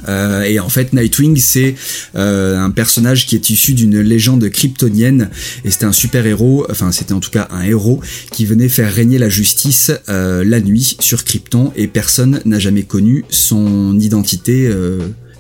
Euh, 0.08 0.44
et 0.44 0.60
en 0.60 0.70
fait, 0.70 0.94
Nightwing, 0.94 1.38
c'est 1.38 1.76
euh, 2.16 2.58
un 2.58 2.72
personnage 2.72 3.26
qui 3.26 3.36
est 3.36 3.50
issu 3.50 3.74
d'une 3.74 4.00
légende 4.00 4.50
kryptonienne, 4.50 5.30
et 5.66 5.72
c'était 5.72 5.86
un 5.86 5.92
super 5.92 6.26
héros, 6.26 6.66
enfin 6.70 6.92
c'était 6.92 7.14
en 7.14 7.20
tout 7.20 7.32
cas 7.32 7.48
un 7.52 7.64
héros 7.64 8.02
qui 8.32 8.46
venait 8.46 8.70
faire 8.70 8.94
régner 8.94 9.18
la 9.18 9.30
justice 9.30 9.92
euh, 10.10 10.44
la 10.44 10.62
nuit 10.62 10.98
sur 11.00 11.24
Krypton, 11.24 11.72
et 11.76 11.88
personne 11.88 12.42
n'a 12.46 12.60
jamais 12.60 12.84
connu 12.84 13.26
son 13.30 14.00
identité. 14.00 14.72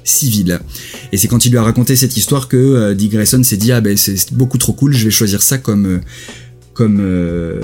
civile. 0.07 0.59
Et 1.11 1.18
c'est 1.18 1.28
quand 1.28 1.45
il 1.45 1.51
lui 1.51 1.57
a 1.57 1.63
raconté 1.63 1.95
cette 1.95 2.18
histoire 2.18 2.47
que 2.47 2.57
euh, 2.57 2.93
Dick 2.93 3.11
Grayson 3.11 3.43
s'est 3.43 3.57
dit 3.57 3.72
ah 3.72 3.82
ben 3.82 3.97
c'est 3.97 4.34
beaucoup 4.34 4.57
trop 4.57 4.74
cool, 4.74 4.93
je 4.93 5.05
vais 5.05 5.11
choisir 5.11 5.41
ça 5.41 5.57
comme 5.57 5.99
comme 6.74 6.99
euh, 7.01 7.59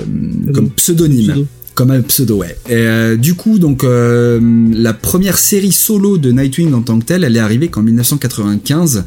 comme 0.53 0.69
pseudonyme. 0.71 1.47
Comme 1.75 1.89
un 1.89 2.01
pseudo, 2.01 2.37
ouais. 2.37 2.55
Et, 2.67 2.73
euh, 2.73 3.15
du 3.15 3.33
coup, 3.33 3.57
donc 3.57 3.83
euh, 3.83 4.39
la 4.73 4.93
première 4.93 5.39
série 5.39 5.71
solo 5.71 6.19
de 6.19 6.31
Nightwing 6.31 6.71
en 6.73 6.81
tant 6.81 6.99
que 6.99 7.05
telle, 7.05 7.23
elle 7.23 7.35
est 7.35 7.39
arrivée 7.39 7.69
qu'en 7.69 7.81
1995. 7.81 9.05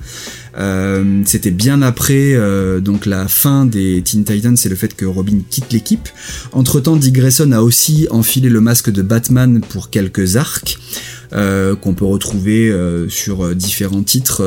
Euh, 0.58 1.22
C'était 1.26 1.50
bien 1.50 1.82
après 1.82 2.34
donc 2.80 3.06
la 3.06 3.28
fin 3.28 3.66
des 3.66 4.02
Teen 4.02 4.24
Titans 4.24 4.56
et 4.64 4.68
le 4.68 4.74
fait 4.74 4.96
que 4.96 5.04
Robin 5.04 5.38
quitte 5.48 5.72
l'équipe. 5.72 6.08
Entre 6.52 6.80
temps, 6.80 6.96
Dick 6.96 7.14
Grayson 7.14 7.52
a 7.52 7.60
aussi 7.60 8.08
enfilé 8.10 8.48
le 8.48 8.60
masque 8.60 8.90
de 8.90 9.02
Batman 9.02 9.60
pour 9.60 9.90
quelques 9.90 10.36
arcs. 10.36 10.78
Euh, 11.32 11.74
qu'on 11.76 11.94
peut 11.94 12.04
retrouver 12.04 12.68
euh, 12.70 13.08
sur 13.08 13.44
euh, 13.44 13.54
différents 13.54 14.02
titres 14.02 14.42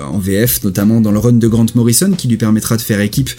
en 0.00 0.18
VF, 0.18 0.62
notamment 0.64 1.00
dans 1.00 1.12
le 1.12 1.18
run 1.18 1.32
de 1.32 1.48
Grant 1.48 1.66
Morrison, 1.74 2.12
qui 2.12 2.28
lui 2.28 2.36
permettra 2.36 2.76
de 2.76 2.82
faire 2.82 3.00
équipe 3.00 3.30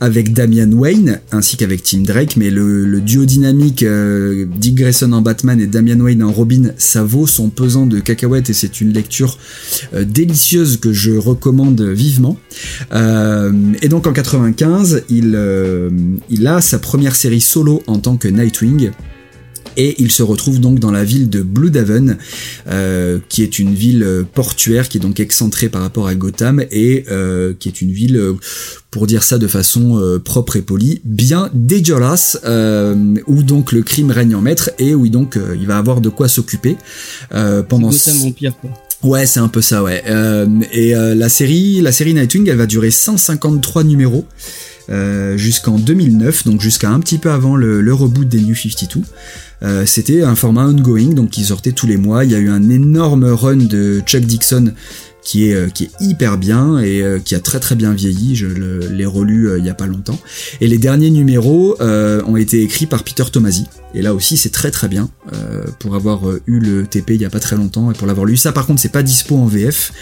avec 0.00 0.32
Damian 0.32 0.70
Wayne 0.72 1.20
ainsi 1.32 1.56
qu'avec 1.56 1.82
Tim 1.82 2.00
Drake. 2.00 2.36
Mais 2.36 2.50
le, 2.50 3.00
duo 3.00 3.24
dynamique 3.24 3.84
Dick 4.58 4.74
Grayson 4.74 5.12
en 5.12 5.22
Batman 5.22 5.60
et 5.60 5.66
Damian 5.66 6.00
Wayne 6.00 6.22
en 6.22 6.32
Robin, 6.32 6.72
ça 6.76 7.04
vaut 7.04 7.26
son 7.26 7.48
pesant 7.48 7.86
de 7.86 8.00
cacahuètes 8.00 8.50
et 8.50 8.52
c'est 8.52 8.80
une 8.80 8.92
lecture 8.92 9.38
délicieuse 9.94 10.78
que 10.78 10.92
je 10.92 11.12
recommande 11.12 11.80
vivement. 11.80 12.36
Et 12.92 13.88
donc 13.88 14.06
en 14.06 14.12
95, 14.12 15.04
il, 15.08 15.32
euh, 15.34 15.90
il 16.28 16.46
a 16.46 16.60
sa 16.60 16.78
première 16.78 17.16
série 17.16 17.40
solo 17.40 17.82
en 17.86 17.98
tant 17.98 18.16
que 18.16 18.28
Nightwing. 18.28 18.90
Et 19.78 19.94
il 19.98 20.10
se 20.10 20.22
retrouve 20.22 20.60
donc 20.60 20.80
dans 20.80 20.90
la 20.90 21.04
ville 21.04 21.30
de 21.30 21.40
Bloodaven, 21.40 22.18
euh, 22.68 23.20
qui 23.28 23.42
est 23.42 23.58
une 23.58 23.72
ville 23.72 24.02
euh, 24.02 24.24
portuaire, 24.24 24.88
qui 24.88 24.98
est 24.98 25.00
donc 25.00 25.20
excentrée 25.20 25.68
par 25.68 25.80
rapport 25.80 26.08
à 26.08 26.14
Gotham, 26.14 26.62
et 26.70 27.04
euh, 27.10 27.54
qui 27.58 27.68
est 27.68 27.80
une 27.80 27.92
ville, 27.92 28.16
euh, 28.16 28.34
pour 28.90 29.06
dire 29.06 29.22
ça 29.22 29.38
de 29.38 29.46
façon 29.46 29.98
euh, 29.98 30.18
propre 30.18 30.56
et 30.56 30.62
polie, 30.62 31.00
bien 31.04 31.48
dégueulasse, 31.54 32.40
euh, 32.44 33.14
où 33.26 33.42
donc 33.44 33.72
le 33.72 33.82
crime 33.82 34.10
règne 34.10 34.34
en 34.34 34.40
maître, 34.40 34.70
et 34.80 34.94
où 34.96 35.08
donc 35.08 35.36
euh, 35.36 35.56
il 35.58 35.66
va 35.66 35.78
avoir 35.78 36.00
de 36.00 36.08
quoi 36.08 36.28
s'occuper 36.28 36.76
euh, 37.32 37.62
pendant... 37.62 37.90
Gotham 37.90 38.20
Empire, 38.22 38.54
quoi. 38.60 38.70
Ouais, 39.04 39.26
c'est 39.26 39.38
un 39.38 39.46
peu 39.46 39.62
ça, 39.62 39.84
ouais. 39.84 40.02
Euh, 40.08 40.46
et 40.72 40.96
euh, 40.96 41.14
la 41.14 41.28
série, 41.28 41.80
la 41.80 41.92
série 41.92 42.14
Nightwing, 42.14 42.48
elle 42.48 42.56
va 42.56 42.66
durer 42.66 42.90
153 42.90 43.84
numéros 43.84 44.26
euh, 44.90 45.36
jusqu'en 45.36 45.78
2009, 45.78 46.44
donc 46.44 46.60
jusqu'à 46.60 46.90
un 46.90 46.98
petit 46.98 47.18
peu 47.18 47.30
avant 47.30 47.54
le, 47.54 47.80
le 47.80 47.94
reboot 47.94 48.28
des 48.28 48.40
New 48.40 48.56
52. 48.56 49.02
Euh, 49.62 49.84
C'était 49.86 50.22
un 50.22 50.34
format 50.34 50.66
ongoing, 50.66 51.14
donc 51.14 51.30
qui 51.30 51.44
sortait 51.44 51.72
tous 51.72 51.86
les 51.86 51.96
mois. 51.96 52.24
Il 52.24 52.30
y 52.30 52.34
a 52.34 52.38
eu 52.38 52.48
un 52.50 52.68
énorme 52.70 53.24
run 53.24 53.56
de 53.56 54.00
Chuck 54.06 54.22
Dixon 54.22 54.72
qui 55.20 55.48
est 55.50 55.54
euh, 55.54 55.68
qui 55.68 55.84
est 55.84 55.90
hyper 56.00 56.38
bien 56.38 56.78
et 56.78 57.02
euh, 57.02 57.18
qui 57.18 57.34
a 57.34 57.40
très 57.40 57.58
très 57.60 57.74
bien 57.74 57.92
vieilli. 57.92 58.34
Je 58.36 58.46
l'ai 58.46 59.04
relu 59.06 59.58
il 59.58 59.64
y 59.64 59.68
a 59.70 59.74
pas 59.74 59.86
longtemps. 59.86 60.18
Et 60.60 60.68
les 60.68 60.78
derniers 60.78 61.10
numéros 61.10 61.76
ont 61.80 62.36
été 62.36 62.62
écrits 62.62 62.86
par 62.86 63.02
Peter 63.04 63.24
Tomasi. 63.30 63.64
Et 63.94 64.02
là 64.02 64.14
aussi 64.14 64.36
c'est 64.36 64.50
très 64.50 64.70
très 64.70 64.88
bien 64.88 65.08
pour 65.80 65.94
avoir 65.96 66.20
eu 66.46 66.58
le 66.60 66.86
TP 66.86 67.10
il 67.14 67.22
y 67.22 67.24
a 67.24 67.30
pas 67.30 67.40
très 67.40 67.56
longtemps 67.56 67.90
et 67.90 67.94
pour 67.94 68.06
l'avoir 68.06 68.26
lu. 68.26 68.36
Ça 68.36 68.52
par 68.52 68.66
contre 68.66 68.80
c'est 68.80 68.92
pas 68.92 69.02
dispo 69.02 69.36
en 69.36 69.46
VF. 69.46 69.92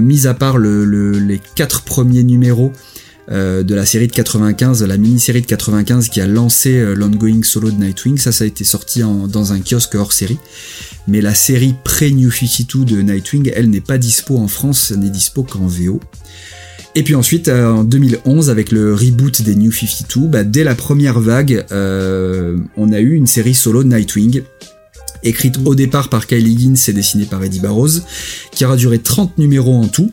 Mis 0.00 0.26
à 0.26 0.34
part 0.34 0.58
le, 0.58 0.84
le- 0.84 1.18
les 1.18 1.40
quatre 1.54 1.82
premiers 1.82 2.22
numéros 2.22 2.72
euh, 3.30 3.62
de 3.62 3.74
la 3.74 3.84
série 3.84 4.06
de 4.06 4.12
95, 4.12 4.82
la 4.84 4.96
mini-série 4.96 5.40
de 5.40 5.46
95 5.46 6.08
qui 6.08 6.20
a 6.20 6.26
lancé 6.26 6.76
euh, 6.78 6.94
l'ongoing 6.94 7.42
solo 7.42 7.70
de 7.70 7.76
Nightwing. 7.82 8.18
Ça, 8.18 8.30
ça 8.32 8.44
a 8.44 8.46
été 8.46 8.62
sorti 8.64 9.02
en- 9.02 9.26
dans 9.26 9.52
un 9.52 9.60
kiosque 9.60 9.94
hors 9.96 10.12
série. 10.12 10.38
Mais 11.08 11.20
la 11.20 11.34
série 11.34 11.74
pré-New 11.84 12.30
52 12.30 12.84
de 12.84 13.02
Nightwing, 13.02 13.50
elle 13.54 13.70
n'est 13.70 13.80
pas 13.80 13.98
dispo 13.98 14.36
en 14.38 14.48
France, 14.48 14.92
n'est 14.92 15.10
dispo 15.10 15.42
qu'en 15.42 15.66
VO. 15.66 16.00
Et 16.94 17.02
puis 17.02 17.14
ensuite, 17.14 17.48
euh, 17.48 17.68
en 17.70 17.84
2011, 17.84 18.48
avec 18.48 18.72
le 18.72 18.94
reboot 18.94 19.42
des 19.42 19.54
New 19.54 19.70
52, 19.72 20.28
bah, 20.28 20.44
dès 20.44 20.64
la 20.64 20.74
première 20.74 21.20
vague, 21.20 21.64
on 21.70 22.92
a 22.92 23.00
eu 23.00 23.14
une 23.14 23.26
série 23.26 23.54
solo 23.54 23.82
de 23.84 23.88
Nightwing, 23.88 24.42
écrite 25.22 25.58
au 25.64 25.74
départ 25.74 26.08
par 26.08 26.26
Kylie 26.26 26.52
Higgins 26.52 26.74
et 26.88 26.92
dessinée 26.92 27.24
par 27.24 27.42
Eddie 27.42 27.60
Barrows, 27.60 28.00
qui 28.52 28.64
aura 28.64 28.76
duré 28.76 28.98
30 28.98 29.38
numéros 29.38 29.74
en 29.74 29.88
tout, 29.88 30.12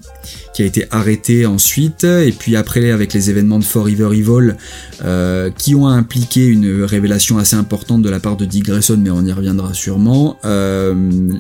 qui 0.54 0.62
a 0.62 0.66
été 0.66 0.86
arrêté 0.92 1.46
ensuite, 1.46 2.04
et 2.04 2.32
puis 2.32 2.56
après 2.56 2.92
avec 2.92 3.14
les 3.14 3.30
événements 3.30 3.60
de 3.60 3.64
Forever 3.64 4.10
Evil, 4.18 4.56
euh, 5.04 5.50
qui 5.58 5.76
ont 5.76 5.88
impliqué 5.88 6.46
une 6.46 6.84
révélation 6.84 7.38
assez 7.38 7.56
importante 7.56 8.02
de 8.02 8.10
la 8.10 8.20
part 8.20 8.38
de 8.38 8.46
Dick 8.46 8.66
Grayson, 8.66 9.00
mais 9.02 9.10
on 9.10 9.26
y 9.26 9.32
reviendra 9.32 9.74
sûrement. 9.74 10.38
Euh, 10.46 10.94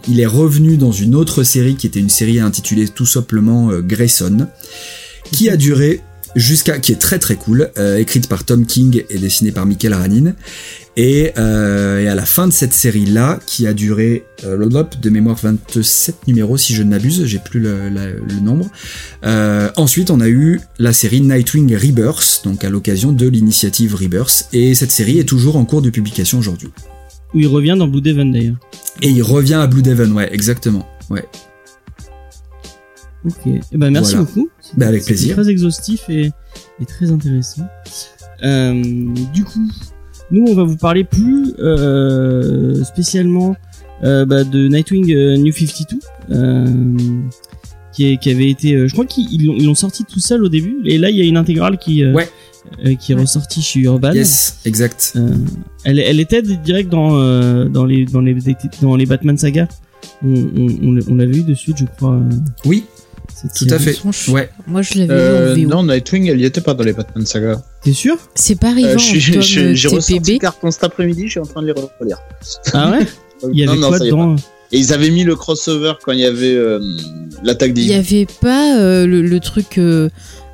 il 0.07 0.19
est 0.19 0.25
revenu 0.25 0.77
dans 0.77 0.91
une 0.91 1.15
autre 1.15 1.43
série 1.43 1.75
qui 1.75 1.87
était 1.87 1.99
une 1.99 2.09
série 2.09 2.39
intitulée 2.39 2.87
tout 2.87 3.05
simplement 3.05 3.71
euh, 3.71 3.81
Grayson, 3.81 4.47
qui 5.31 5.49
a 5.49 5.57
duré 5.57 6.01
jusqu'à 6.35 6.79
qui 6.79 6.91
est 6.91 6.97
très 7.01 7.19
très 7.19 7.35
cool, 7.35 7.69
euh, 7.77 7.97
écrite 7.97 8.27
par 8.27 8.43
Tom 8.43 8.65
King 8.65 9.03
et 9.09 9.17
dessinée 9.17 9.51
par 9.51 9.65
Michael 9.65 9.93
Ranin. 9.93 10.33
Et, 10.95 11.31
euh, 11.39 12.01
et 12.01 12.07
à 12.07 12.13
la 12.13 12.25
fin 12.25 12.47
de 12.47 12.53
cette 12.53 12.73
série-là, 12.73 13.39
qui 13.47 13.65
a 13.65 13.73
duré 13.73 14.25
euh, 14.43 14.57
de 15.01 15.09
mémoire 15.09 15.35
27 15.41 16.27
numéros 16.27 16.55
si 16.57 16.75
je 16.75 16.83
ne 16.83 16.89
m'abuse, 16.91 17.25
j'ai 17.25 17.39
plus 17.39 17.59
le, 17.59 17.89
la- 17.89 18.11
le 18.11 18.39
nombre. 18.43 18.67
Euh, 19.25 19.69
ensuite, 19.75 20.11
on 20.11 20.19
a 20.21 20.27
eu 20.29 20.59
la 20.77 20.93
série 20.93 21.21
Nightwing 21.21 21.75
Rebirth, 21.75 22.41
donc 22.43 22.63
à 22.63 22.69
l'occasion 22.69 23.11
de 23.11 23.27
l'initiative 23.27 23.95
Rebirth, 23.95 24.47
et 24.53 24.75
cette 24.75 24.91
série 24.91 25.17
est 25.17 25.23
toujours 25.27 25.55
en 25.55 25.65
cours 25.65 25.81
de 25.81 25.89
publication 25.89 26.37
aujourd'hui. 26.37 26.69
Où 27.33 27.39
il 27.39 27.47
revient 27.47 27.75
dans 27.77 27.87
Blue 27.87 28.01
Devon 28.01 28.27
d'ailleurs. 28.27 28.57
Et 29.01 29.09
il 29.09 29.23
revient 29.23 29.55
à 29.55 29.65
Blue 29.65 29.81
Devon, 29.81 30.11
ouais, 30.11 30.29
exactement. 30.31 30.87
Ouais. 31.09 31.25
Ok. 33.25 33.35
Eh 33.45 33.77
ben 33.77 33.89
merci 33.91 34.15
Voilà. 34.15 34.27
beaucoup. 34.27 34.49
Bah, 34.77 34.87
avec 34.87 35.05
plaisir. 35.05 35.35
Très 35.35 35.49
exhaustif 35.49 36.09
et, 36.09 36.31
et 36.81 36.85
très 36.85 37.11
intéressant. 37.11 37.67
Euh, 38.43 38.81
du 39.33 39.43
coup, 39.43 39.65
nous 40.31 40.45
on 40.49 40.53
va 40.55 40.63
vous 40.63 40.75
parler 40.77 41.03
plus 41.03 41.53
euh, 41.59 42.83
spécialement 42.83 43.55
euh, 44.03 44.25
bah, 44.25 44.43
de 44.43 44.67
Nightwing 44.67 45.13
euh, 45.13 45.37
New 45.37 45.53
52. 45.53 45.97
Euh, 46.31 46.67
qui, 47.93 48.05
est- 48.05 48.17
qui 48.17 48.31
avait 48.31 48.49
été, 48.49 48.73
euh, 48.73 48.87
je 48.87 48.93
crois 48.93 49.05
qu'ils 49.05 49.31
ils 49.31 49.65
l'ont 49.65 49.75
sorti 49.75 50.03
tout 50.03 50.19
seul 50.19 50.43
au 50.43 50.49
début, 50.49 50.77
et 50.85 50.97
là 50.97 51.09
il 51.11 51.15
y 51.15 51.21
a 51.21 51.25
une 51.25 51.37
intégrale 51.37 51.77
qui, 51.77 52.03
euh, 52.03 52.11
Ouais. 52.13 52.27
euh, 52.85 52.95
qui 52.95 53.11
est 53.11 53.15
ressortie 53.15 53.61
chez 53.61 53.81
Urban. 53.81 54.13
Yes, 54.13 54.57
exact. 54.65 55.13
Euh, 55.15 55.29
elle, 55.83 55.99
elle 55.99 56.19
était 56.19 56.41
direct 56.41 56.89
dans 56.89 57.15
euh, 57.19 57.69
dans 57.69 57.85
les 57.85 58.05
dans 58.05 58.21
les 58.21 58.35
dans 58.81 58.95
les 58.95 59.05
Batman 59.05 59.37
saga. 59.37 59.67
On, 60.25 60.33
on, 60.33 60.67
on, 60.81 60.99
on 61.07 61.15
l'avait 61.15 61.37
eu 61.37 61.43
de 61.43 61.53
suite, 61.53 61.77
je 61.77 61.85
crois. 61.85 62.13
euh, 62.15 62.29
Oui, 62.65 62.83
tout 63.55 63.67
à 63.69 63.79
fait. 63.79 63.97
Ouais. 64.29 64.49
Moi, 64.67 64.81
je 64.81 64.99
l'avais 64.99 65.13
Euh, 65.13 65.53
vu 65.53 65.65
en 65.65 65.69
VO. 65.69 65.75
non, 65.75 65.83
Nightwing, 65.93 66.27
elle 66.29 66.39
y 66.41 66.45
était 66.45 66.61
pas 66.61 66.73
dans 66.73 66.83
les 66.83 66.93
Batman 66.93 67.25
Saga. 67.25 67.61
T'es 67.83 67.93
sûr 67.93 68.17
C'est 68.35 68.55
pas 68.59 68.69
arrivé 68.69 68.89
Euh, 68.89 68.97
J'ai 68.97 69.87
ressorti 69.87 70.33
le 70.33 70.39
carton 70.39 70.71
cet 70.71 70.83
après-midi, 70.83 71.23
je 71.25 71.31
suis 71.31 71.39
en 71.39 71.45
train 71.45 71.61
de 71.61 71.67
les 71.67 71.73
relire. 71.99 72.17
Ah 72.73 72.91
ouais 72.91 73.05
Il 73.51 73.59
y 73.59 73.63
avait 73.67 73.75
Non, 73.75 73.81
non, 73.81 73.87
quoi 73.89 73.99
dedans 73.99 74.35
pas. 74.35 74.41
Et 74.71 74.79
ils 74.79 74.91
avaient 74.93 75.11
mis 75.11 75.23
le 75.23 75.35
crossover 75.35 75.93
quand 76.03 76.13
il 76.13 76.19
y 76.19 76.25
avait 76.25 76.55
euh, 76.55 76.79
l'attaque 77.43 77.73
des 77.73 77.81
Il 77.81 77.87
y 77.87 77.93
avait 77.93 78.25
pas 78.41 78.79
euh, 78.79 79.05
le, 79.05 79.21
le 79.21 79.39
truc 79.39 79.77
euh, 79.77 80.09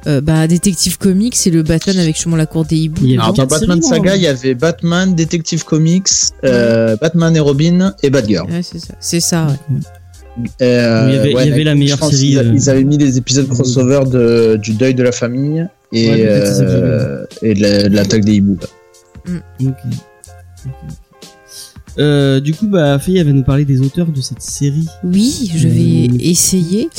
euh, 0.07 0.19
bah, 0.19 0.45
Détective 0.47 0.97
Comics 0.97 1.35
et 1.45 1.51
le 1.51 1.61
Batman 1.63 1.97
avec 1.99 2.15
justement 2.15 2.35
la 2.35 2.45
cour 2.47 2.65
des 2.65 2.75
hiboux. 2.77 3.05
Alors, 3.13 3.31
dans 3.33 3.45
Batman 3.45 3.81
séries, 3.81 3.95
Saga, 3.97 4.11
non 4.11 4.15
il 4.17 4.23
y 4.23 4.27
avait 4.27 4.55
Batman, 4.55 5.15
Detective 5.15 5.63
Comics, 5.63 6.07
euh, 6.43 6.97
Batman 6.97 7.33
et 7.35 7.39
Robin 7.39 7.93
et 8.03 8.09
Batgirl. 8.09 8.49
Ouais, 8.51 8.61
c'est 8.63 8.79
ça. 8.79 8.93
C'est 8.99 9.19
ça, 9.21 9.47
ouais. 9.47 9.77
Euh, 10.61 11.05
Il 11.09 11.15
y 11.15 11.17
avait- 11.17 11.31
il 11.31 11.49
y 11.49 11.51
avait 11.53 11.63
la 11.63 11.75
meilleure 11.75 11.97
série, 12.03 12.17
qu'ils 12.29 12.37
a- 12.39 12.41
euh, 12.41 12.53
Ils 12.53 12.69
avaient 12.69 12.83
mis 12.83 12.97
des 12.97 13.17
épisodes 13.17 13.47
crossover 13.49 14.01
de, 14.09 14.55
du 14.57 14.73
deuil 14.73 14.93
de 14.95 15.03
la 15.03 15.11
famille 15.11 15.65
et, 15.91 16.09
Ouais, 16.09 16.25
euh, 16.27 17.25
et 17.41 17.53
de 17.55 17.61
la- 17.61 17.89
de 17.89 17.95
l'attaque 17.95 18.23
des 18.23 18.33
hiboux. 18.35 18.57
Ok. 19.27 19.35
Ok, 19.61 19.71
ok. 20.65 20.71
Euh, 21.99 22.39
du 22.39 22.53
coup, 22.53 22.67
bah, 22.67 22.97
Faye 22.99 23.21
va 23.21 23.31
nous 23.31 23.43
parler 23.43 23.65
des 23.65 23.81
auteurs 23.81 24.07
de 24.07 24.21
cette 24.21 24.41
série. 24.41 24.87
Oui, 25.03 25.51
je 25.53 25.67
vais 25.67 26.07
Euh, 26.09 26.17
essayer. 26.19 26.89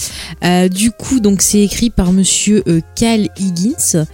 Euh, 0.45 0.69
du 0.69 0.91
coup, 0.91 1.21
donc 1.21 1.43
c'est 1.43 1.61
écrit 1.63 1.91
par 1.91 2.13
Monsieur 2.13 2.63
Cal 2.95 3.29
Higgins, 3.39 4.05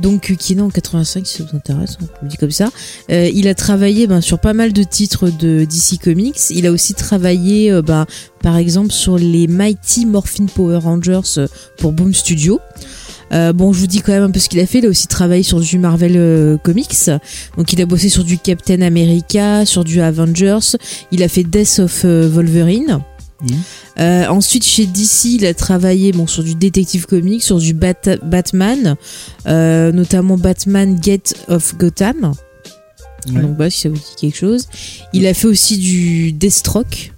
donc 0.00 0.34
qui 0.38 0.52
est 0.52 0.56
né 0.56 0.62
en 0.62 0.70
85 0.70 1.26
si 1.26 1.38
ça 1.38 1.44
vous 1.44 1.56
intéresse, 1.56 1.98
on 2.00 2.24
le 2.24 2.28
dit 2.28 2.36
comme 2.36 2.50
ça. 2.50 2.70
Il 3.08 3.48
a 3.48 3.54
travaillé 3.54 4.06
ben, 4.06 4.20
sur 4.20 4.38
pas 4.38 4.52
mal 4.52 4.72
de 4.72 4.82
titres 4.82 5.28
de 5.28 5.64
DC 5.64 5.98
Comics. 6.02 6.50
Il 6.50 6.66
a 6.66 6.72
aussi 6.72 6.94
travaillé, 6.94 7.82
ben, 7.82 8.06
par 8.42 8.56
exemple, 8.56 8.92
sur 8.92 9.18
les 9.18 9.46
Mighty 9.48 10.06
Morphin 10.06 10.46
Power 10.46 10.78
Rangers 10.78 11.46
pour 11.78 11.92
Boom 11.92 12.14
Studio. 12.14 12.60
Euh, 13.32 13.52
bon, 13.52 13.72
je 13.72 13.80
vous 13.80 13.86
dis 13.86 14.00
quand 14.00 14.12
même 14.12 14.22
un 14.22 14.30
peu 14.30 14.38
ce 14.40 14.48
qu'il 14.48 14.60
a 14.60 14.66
fait. 14.66 14.78
Il 14.78 14.86
a 14.86 14.88
aussi 14.88 15.06
travaillé 15.06 15.42
sur 15.42 15.60
du 15.60 15.78
Marvel 15.78 16.12
euh, 16.16 16.56
Comics. 16.58 17.10
Donc, 17.56 17.72
il 17.72 17.80
a 17.82 17.86
bossé 17.86 18.08
sur 18.08 18.24
du 18.24 18.38
Captain 18.38 18.80
America, 18.82 19.66
sur 19.66 19.84
du 19.84 20.00
Avengers. 20.00 20.76
Il 21.12 21.22
a 21.22 21.28
fait 21.28 21.44
Death 21.44 21.78
of 21.80 22.02
euh, 22.04 22.28
Wolverine. 22.28 23.00
Ensuite, 23.98 24.64
chez 24.64 24.86
DC, 24.86 25.24
il 25.26 25.46
a 25.46 25.54
travaillé 25.54 26.12
bon, 26.12 26.26
sur 26.26 26.42
du 26.42 26.54
Detective 26.54 27.06
Comics, 27.06 27.42
sur 27.42 27.58
du 27.58 27.72
Bat- 27.74 28.18
Batman, 28.22 28.96
notamment 29.46 30.36
Batman 30.36 30.98
Gate 30.98 31.34
of 31.48 31.76
Gotham. 31.76 32.32
Ouais. 33.32 33.42
Donc, 33.42 33.56
bah, 33.56 33.68
si 33.70 33.80
ça 33.82 33.88
vous 33.88 33.96
dit 33.96 34.14
quelque 34.18 34.36
chose. 34.36 34.68
Il 35.12 35.26
a 35.26 35.34
fait 35.34 35.46
aussi 35.48 35.76
du 35.78 36.32
Deathstroke. 36.32 37.12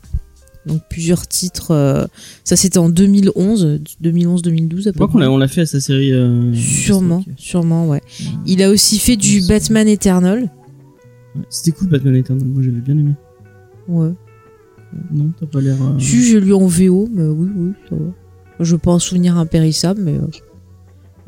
Donc, 0.70 0.82
plusieurs 0.88 1.26
titres. 1.26 1.72
euh, 1.72 2.06
ça, 2.44 2.54
c'était 2.56 2.78
en 2.78 2.88
2011, 2.88 3.80
2011-2012 4.02 4.78
à 4.78 4.82
Je 4.82 4.84
peu 4.90 4.92
crois 4.92 5.06
qu'on 5.08 5.12
près. 5.14 5.20
l'a, 5.22 5.30
on 5.32 5.36
l'a 5.36 5.48
fait 5.48 5.62
à 5.62 5.66
sa 5.66 5.80
série. 5.80 6.12
euh, 6.12 6.52
Sûrement, 6.54 7.24
sûrement, 7.36 7.88
ouais. 7.88 8.00
Il 8.46 8.62
a 8.62 8.70
aussi 8.70 8.98
fait 8.98 9.16
du 9.16 9.42
Batman 9.48 9.88
Eternal. 9.88 10.42
Ouais, 11.34 11.42
C'était 11.48 11.72
cool 11.72 11.88
Batman 11.88 12.14
Eternal, 12.16 12.46
moi 12.46 12.62
j'avais 12.62 12.80
bien 12.80 12.96
aimé. 12.96 13.12
Ouais. 13.88 14.10
Non, 15.12 15.30
t'as 15.38 15.46
pas 15.46 15.60
l'air. 15.60 15.76
euh, 15.82 15.98
Si, 15.98 16.24
j'ai 16.24 16.40
lu 16.40 16.52
en 16.54 16.66
VO, 16.66 17.08
mais 17.12 17.22
oui, 17.24 17.48
oui, 17.56 17.72
ça 17.88 17.96
va. 17.96 18.64
Je 18.64 18.72
veux 18.72 18.78
pas 18.78 18.92
un 18.92 18.98
souvenir 18.98 19.36
impérissable, 19.38 20.02
mais 20.02 20.14
euh, 20.18 20.26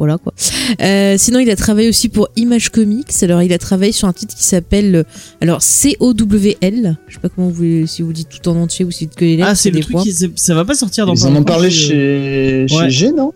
voilà 0.02 0.18
quoi. 0.18 0.34
Euh, 0.80 1.14
sinon, 1.16 1.38
il 1.38 1.48
a 1.48 1.54
travaillé 1.54 1.88
aussi 1.88 2.08
pour 2.08 2.28
Image 2.34 2.70
Comics. 2.70 3.06
Alors, 3.22 3.40
il 3.40 3.52
a 3.52 3.58
travaillé 3.58 3.92
sur 3.92 4.08
un 4.08 4.12
titre 4.12 4.34
qui 4.34 4.42
s'appelle 4.42 4.96
euh, 4.96 5.02
alors 5.40 5.62
C-O-W-L. 5.62 6.96
Je 7.06 7.14
sais 7.14 7.20
pas 7.20 7.28
comment 7.28 7.50
vous 7.50 7.86
si 7.86 8.02
vous 8.02 8.12
dites 8.12 8.28
tout 8.28 8.48
en 8.48 8.56
entier 8.56 8.84
ou 8.84 8.90
si 8.90 9.04
vous 9.04 9.10
dites 9.10 9.18
que 9.18 9.24
les 9.24 9.36
lettres. 9.36 9.48
Ah, 9.50 9.54
c'est 9.54 9.70
le 9.70 9.78
truc 9.78 9.96
qui. 9.98 10.12
Ça 10.34 10.54
va 10.56 10.64
pas 10.64 10.74
sortir 10.74 11.06
dans 11.06 11.14
Ils 11.14 11.24
en 11.24 11.36
ont 11.36 11.44
parlé 11.44 11.68
euh, 11.68 11.70
chez, 11.70 12.66
chez 12.68 12.76
Ouais. 12.76 12.90
G, 12.90 13.12
non 13.12 13.32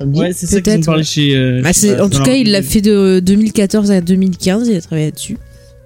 Ouais, 0.00 0.32
c'est 0.32 0.46
ça 0.46 0.56
qu'ils 0.56 0.62
Peut-être, 0.64 0.80
ont 0.80 0.86
parlé 0.86 1.00
ouais. 1.02 1.04
chez. 1.04 1.36
euh, 1.36 1.62
Ah, 1.64 1.72
chez- 1.72 2.00
en 2.00 2.08
tout 2.08 2.22
cas, 2.22 2.34
il 2.34 2.50
l'a 2.50 2.62
fait 2.62 2.80
de 2.80 3.20
2014 3.20 3.92
à 3.92 4.00
2015. 4.00 4.66
Il 4.68 4.76
a 4.76 4.80
travaillé 4.80 5.06
là-dessus. 5.06 5.38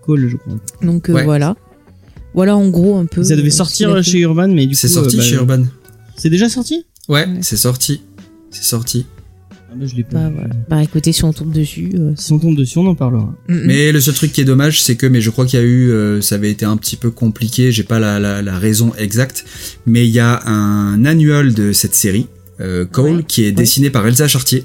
Call, 0.07 0.29
je 0.31 0.37
crois. 0.39 0.55
Donc 0.83 1.11
euh, 1.11 1.13
Ouais. 1.13 1.25
voilà. 1.25 1.57
Voilà 2.35 2.57
en 2.57 2.69
gros 2.71 2.97
un 2.97 3.05
peu. 3.05 3.23
Ça 3.23 3.37
devait 3.37 3.49
euh, 3.49 3.51
sortir 3.51 4.03
chez 4.03 4.21
Urban, 4.21 4.49
mais 4.49 4.63
du 4.67 4.69
coup. 4.75 4.81
C'est 4.81 4.89
sorti 4.89 5.17
euh, 5.17 5.19
bah, 5.19 5.25
chez 5.27 5.35
Urban. 5.35 5.63
C'est 6.17 6.31
déjà 6.31 6.49
sorti? 6.49 6.87
Ouais, 7.09 7.27
Ouais. 7.27 7.39
c'est 7.43 7.57
sorti. 7.59 8.01
C'est 8.51 8.65
sorti. 8.65 9.07
Ah 9.73 9.77
bah 9.79 9.87
je 9.87 9.95
l'ai 9.97 10.03
pas. 10.05 10.29
Bah, 10.29 10.31
voilà. 10.35 10.55
Bah 10.69 10.83
écoutez, 10.83 11.13
si 11.13 11.25
on 11.25 11.33
tombe 11.33 11.53
dessus. 11.53 11.91
euh, 11.99 12.13
Si 12.17 12.33
on 12.33 12.39
tombe 12.39 12.57
dessus, 12.57 12.79
on 12.79 12.87
en 12.87 12.95
parlera. 12.95 13.35
mm. 13.49 13.61
Mais 13.65 13.93
le 13.93 14.01
seul 14.01 14.15
truc 14.15 14.33
qui 14.33 14.41
est 14.43 14.45
dommage, 14.45 14.83
c'est 14.83 14.97
que, 14.97 15.07
mais 15.07 15.21
je 15.21 15.31
crois 15.31 15.47
qu'il 15.47 15.59
y 15.59 15.63
a 15.63 15.67
eu, 15.67 15.91
euh, 15.91 16.21
ça 16.21 16.35
avait 16.35 16.51
été 16.51 16.65
un 16.65 16.77
petit 16.77 16.97
peu 16.97 17.11
compliqué, 17.11 17.73
j'ai 17.73 17.83
pas 17.85 17.99
la, 17.99 18.19
la, 18.21 18.43
la 18.43 18.59
raison 18.59 18.93
exacte, 18.99 19.45
mais 19.87 20.07
il 20.07 20.11
y 20.13 20.21
a 20.21 20.43
un 20.47 21.05
annual 21.07 21.55
de 21.55 21.73
cette 21.73 21.95
série, 21.95 22.27
euh, 22.61 22.85
Cole, 22.85 23.17
Ouais. 23.17 23.25
qui 23.27 23.45
est 23.45 23.53
dessiné 23.53 23.89
par 23.91 24.07
Elsa 24.07 24.29
Chartier. 24.29 24.65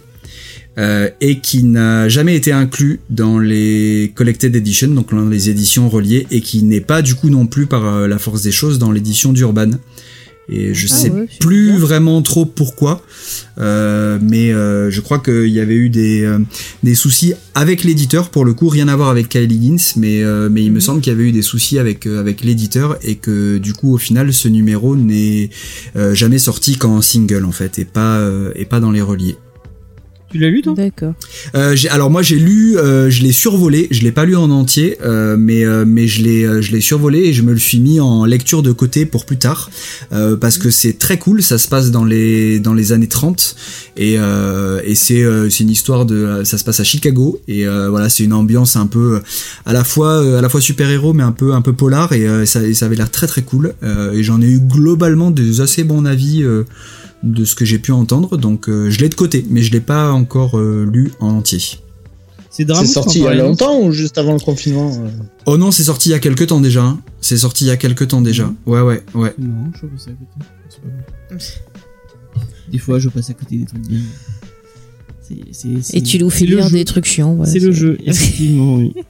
euh, 0.80 1.10
et 1.22 1.40
qui 1.40 1.64
n'a 1.64 2.08
jamais 2.08 2.36
été 2.36 2.52
inclus 2.52 3.00
dans 3.10 3.40
les 3.40 4.12
collected 4.14 4.56
editions, 4.56 4.90
donc 4.90 5.10
dans 5.10 5.28
les 5.28 5.50
éditions 5.50 5.90
reliées, 5.90 6.28
et 6.30 6.40
qui 6.42 6.62
n'est 6.62 6.82
pas 6.82 7.02
du 7.02 7.16
coup 7.16 7.32
non 7.32 7.48
plus 7.48 7.66
par 7.66 7.84
euh, 7.84 8.08
la 8.08 8.20
force 8.20 8.44
des 8.44 8.52
choses 8.52 8.78
dans 8.78 8.92
l'édition 8.92 9.34
d'Urban. 9.34 9.72
Et 10.50 10.74
je 10.74 10.88
Ah 10.90 10.96
sais 10.96 11.10
ouais, 11.12 11.28
plus 11.42 11.78
vraiment 11.78 12.22
trop 12.22 12.46
pourquoi, 12.46 13.02
euh, 13.60 14.18
mais 14.22 14.54
euh, 14.54 14.90
je 14.90 15.02
crois 15.02 15.20
qu'il 15.20 15.48
y 15.50 15.60
avait 15.60 15.76
eu 15.76 15.90
des, 15.90 16.24
euh, 16.24 16.40
des 16.84 16.96
soucis 16.96 17.34
avec 17.54 17.84
l'éditeur 17.84 18.30
pour 18.30 18.46
le 18.46 18.54
coup, 18.54 18.70
rien 18.70 18.88
à 18.88 18.96
voir 18.96 19.10
avec 19.10 19.28
Kylie 19.30 19.56
Higgins, 19.56 19.84
mais 19.98 20.24
euh, 20.24 20.48
mais 20.50 20.64
il 20.64 20.70
me 20.72 20.76
Mhm. 20.76 20.82
semble 20.82 21.02
qu'il 21.02 21.12
y 21.12 21.16
avait 21.16 21.26
eu 21.26 21.32
des 21.34 21.42
soucis 21.42 21.80
avec 21.80 22.06
euh, 22.06 22.20
avec 22.22 22.44
l'éditeur 22.46 22.98
et 23.04 23.16
que 23.16 23.58
du 23.58 23.74
coup 23.74 23.94
au 23.94 23.98
final 23.98 24.32
ce 24.32 24.48
numéro 24.48 24.96
n'est 24.96 25.50
euh, 25.98 26.14
jamais 26.14 26.40
sorti 26.40 26.78
qu'en 26.78 27.02
single 27.02 27.44
en 27.44 27.52
fait 27.52 27.78
et 27.80 27.86
pas 27.86 28.20
euh, 28.20 28.52
et 28.56 28.66
pas 28.66 28.80
dans 28.80 28.92
les 28.92 29.02
reliés. 29.02 29.36
Tu 30.30 30.40
l'as 30.40 30.50
lu, 30.50 30.62
toi? 30.62 30.74
D'accord. 30.76 31.14
Euh, 31.56 31.74
j'ai- 31.76 31.88
alors 31.88 32.10
moi 32.10 32.22
j'ai 32.22 32.36
lu, 32.38 32.78
euh, 32.78 33.10
je 33.10 33.24
l'ai 33.24 33.32
survolé, 33.32 33.88
je 33.92 34.02
l'ai 34.02 34.12
pas 34.12 34.26
lu 34.26 34.36
en 34.36 34.52
entier, 34.52 34.98
euh, 35.02 35.38
mais 35.40 35.64
euh, 35.64 35.86
mais 35.88 36.06
je 36.08 36.22
l'ai 36.22 36.44
euh, 36.44 36.62
je 36.62 36.74
l'ai 36.74 36.82
survolé 36.82 37.20
et 37.20 37.34
je 37.34 37.44
me 37.44 37.54
le 37.54 37.58
suis 37.60 37.80
mis 37.80 38.02
en 38.02 38.26
lecture 38.26 38.62
de 38.62 38.74
côté 38.74 39.06
pour 39.06 39.26
plus 39.26 39.38
tard 39.38 39.70
euh, 40.12 40.36
parce 40.36 40.58
que 40.58 40.70
c'est 40.70 41.00
très 41.00 41.18
cool, 41.18 41.42
ça 41.42 41.58
se 41.58 41.70
passe 41.70 41.92
dans 41.92 42.04
les 42.04 42.60
dans 42.60 42.74
les 42.74 42.92
années 42.92 43.08
30 43.08 43.56
et 43.96 44.16
euh, 44.18 44.82
et 44.84 44.96
c'est 44.96 45.24
euh, 45.24 45.50
c'est 45.50 45.64
une 45.64 45.70
histoire 45.70 46.06
de 46.06 46.42
ça 46.44 46.58
se 46.58 46.66
passe 46.66 46.82
à 46.82 46.84
Chicago 46.84 47.40
et 47.48 47.66
euh, 47.66 47.90
voilà 47.90 48.10
c'est 48.10 48.26
une 48.26 48.34
ambiance 48.34 48.76
un 48.76 48.88
peu 48.88 49.22
à 49.66 49.72
la 49.72 49.86
fois 49.86 50.22
euh, 50.22 50.40
à 50.40 50.42
la 50.42 50.50
fois 50.50 50.60
super 50.60 50.90
héros 50.90 51.14
mais 51.14 51.24
un 51.24 51.32
peu 51.32 51.54
un 51.54 51.62
peu 51.62 51.72
polar 51.72 52.12
et 52.12 52.28
euh, 52.28 52.46
ça 52.46 52.62
et 52.64 52.74
ça 52.74 52.88
avait 52.88 52.98
l'air 52.98 53.12
très 53.12 53.28
très 53.28 53.44
cool 53.44 53.76
euh, 53.82 54.12
et 54.12 54.24
j'en 54.24 54.42
ai 54.42 54.48
eu 54.48 54.60
globalement 54.60 55.32
des 55.32 55.62
assez 55.62 55.86
bons 55.86 56.04
avis. 56.04 56.44
De 57.34 57.46
ce 57.46 57.56
que 57.56 57.66
j'ai 57.66 57.80
pu 57.80 57.92
entendre, 57.92 58.38
donc 58.38 58.70
euh, 58.70 58.90
je 58.90 59.00
l'ai 59.00 59.10
de 59.10 59.16
côté, 59.16 59.46
mais 59.50 59.62
je 59.62 59.72
l'ai 59.72 59.82
pas 59.82 60.12
encore 60.12 60.58
euh, 60.58 60.90
lu 60.92 61.12
en 61.20 61.30
entier. 61.30 61.60
C'est 62.50 62.68
sorti 62.88 63.20
il 63.20 63.24
y 63.24 63.28
a 63.28 63.36
longtemps 63.36 63.80
ou 63.80 63.92
juste 63.92 64.18
avant 64.18 64.34
le 64.34 64.40
confinement 64.40 64.92
euh 64.92 65.10
Oh 65.46 65.58
non, 65.58 65.70
c'est 65.72 65.84
sorti 65.84 66.10
il 66.10 66.14
y 66.14 66.16
a 66.16 66.20
quelques 66.20 66.48
temps 66.48 66.60
déjà. 66.60 66.84
hein. 66.84 67.00
C'est 67.22 67.38
sorti 67.38 67.66
il 67.66 67.68
y 67.68 67.72
a 67.72 67.78
quelques 67.78 68.08
temps 68.08 68.22
déjà. 68.22 68.52
Ouais, 68.66 68.82
ouais, 68.82 69.04
ouais. 69.14 69.36
Non, 69.38 69.72
je 69.74 69.78
suis 69.78 69.88
passé 69.88 70.10
à 70.10 70.14
côté. 71.36 71.46
Des 72.72 72.80
fois, 72.80 72.98
je 72.98 73.10
passe 73.10 73.30
à 73.30 73.34
côté 73.34 73.58
des 73.58 73.66
trucs 73.66 73.88
bien. 73.88 74.00
Et 75.94 76.02
tu 76.02 76.20
nous 76.20 76.30
fais 76.30 76.46
lire 76.46 76.70
des 76.72 76.86
trucs 76.86 77.06
chiants. 77.06 77.38
C'est 77.46 77.60
le 77.60 77.72
jeu, 77.72 77.98
effectivement, 78.06 78.76
oui. 78.76 78.94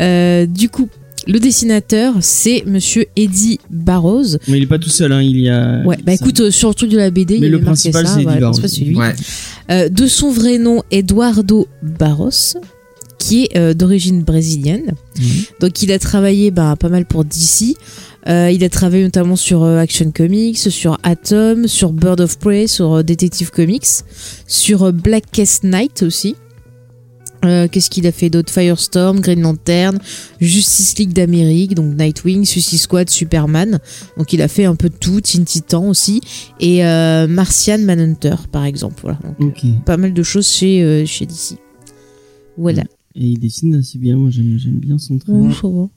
Euh, 0.00 0.44
du 0.44 0.68
coup, 0.68 0.90
le 1.26 1.40
dessinateur, 1.40 2.14
c'est 2.20 2.62
Monsieur 2.66 3.06
Eddie 3.16 3.58
Barrows. 3.70 4.36
Mais 4.48 4.58
il 4.58 4.62
est 4.62 4.66
pas 4.68 4.78
tout 4.78 4.88
seul, 4.88 5.12
hein. 5.12 5.22
il 5.22 5.40
y 5.40 5.48
a. 5.48 5.82
Ouais, 5.84 5.96
bah 6.04 6.16
ça- 6.16 6.24
écoute, 6.24 6.40
euh, 6.40 6.50
sur 6.50 6.68
le 6.68 6.74
truc 6.74 6.90
de 6.90 6.96
la 6.96 7.10
BD, 7.10 7.38
Mais 7.38 7.46
il 7.46 7.50
le 7.50 7.56
avait 7.56 7.66
marqué 7.66 7.90
principal, 7.90 8.06
c'est 8.06 8.22
Eddie 8.22 8.34
le 8.34 8.40
Barrows. 8.40 9.00
Ouais. 9.00 9.14
Euh, 9.70 9.88
de 9.88 10.06
son 10.06 10.30
vrai 10.30 10.58
nom, 10.58 10.82
Eduardo 10.90 11.66
Barros, 11.82 12.30
qui 13.18 13.44
est 13.44 13.56
euh, 13.56 13.74
d'origine 13.74 14.22
brésilienne. 14.22 14.94
Mhm. 15.18 15.26
Donc 15.60 15.82
il 15.82 15.90
a 15.92 15.98
travaillé 15.98 16.50
bah, 16.50 16.76
pas 16.78 16.88
mal 16.88 17.06
pour 17.06 17.24
DC. 17.24 17.76
Euh, 18.28 18.50
il 18.52 18.64
a 18.64 18.68
travaillé 18.68 19.04
notamment 19.04 19.36
sur 19.36 19.62
euh, 19.62 19.78
Action 19.78 20.10
Comics, 20.10 20.58
sur 20.58 20.98
Atom, 21.04 21.68
sur 21.68 21.92
Bird 21.92 22.20
of 22.20 22.38
Prey, 22.38 22.66
sur 22.66 23.04
Detective 23.04 23.50
Comics, 23.50 23.86
sur 24.46 24.92
Blackest 24.92 25.64
Night 25.64 26.02
aussi. 26.02 26.34
Euh, 27.44 27.68
Qu'est-ce 27.70 27.90
qu'il 27.90 28.06
a 28.06 28.12
fait 28.12 28.30
d'autre? 28.30 28.52
Firestorm, 28.52 29.20
Green 29.20 29.40
Lantern, 29.42 29.98
Justice 30.40 30.98
League 30.98 31.12
d'Amérique, 31.12 31.74
donc 31.74 31.94
Nightwing, 31.96 32.44
Suicide 32.44 32.78
Squad, 32.78 33.10
Superman. 33.10 33.78
Donc 34.16 34.32
il 34.32 34.42
a 34.42 34.48
fait 34.48 34.64
un 34.64 34.74
peu 34.74 34.88
de 34.88 34.96
tout, 34.96 35.20
Teen 35.20 35.44
Titan 35.44 35.88
aussi, 35.88 36.20
et 36.60 36.84
euh, 36.84 37.26
Martian 37.28 37.78
Manhunter 37.78 38.34
par 38.50 38.64
exemple. 38.64 39.00
Voilà. 39.02 39.18
Donc, 39.38 39.56
Ok. 39.62 39.64
pas 39.84 39.96
mal 39.96 40.12
de 40.14 40.22
choses 40.22 40.48
chez, 40.48 40.82
euh, 40.82 41.04
chez 41.06 41.26
DC. 41.26 41.58
Voilà. 42.56 42.82
Et 43.14 43.26
il 43.26 43.38
dessine 43.38 43.74
assez 43.76 43.98
bien, 43.98 44.16
moi 44.16 44.30
j'aime 44.30 44.58
bien 44.80 44.98
son 44.98 45.18
trait. 45.18 45.32
Ouais. 45.32 45.90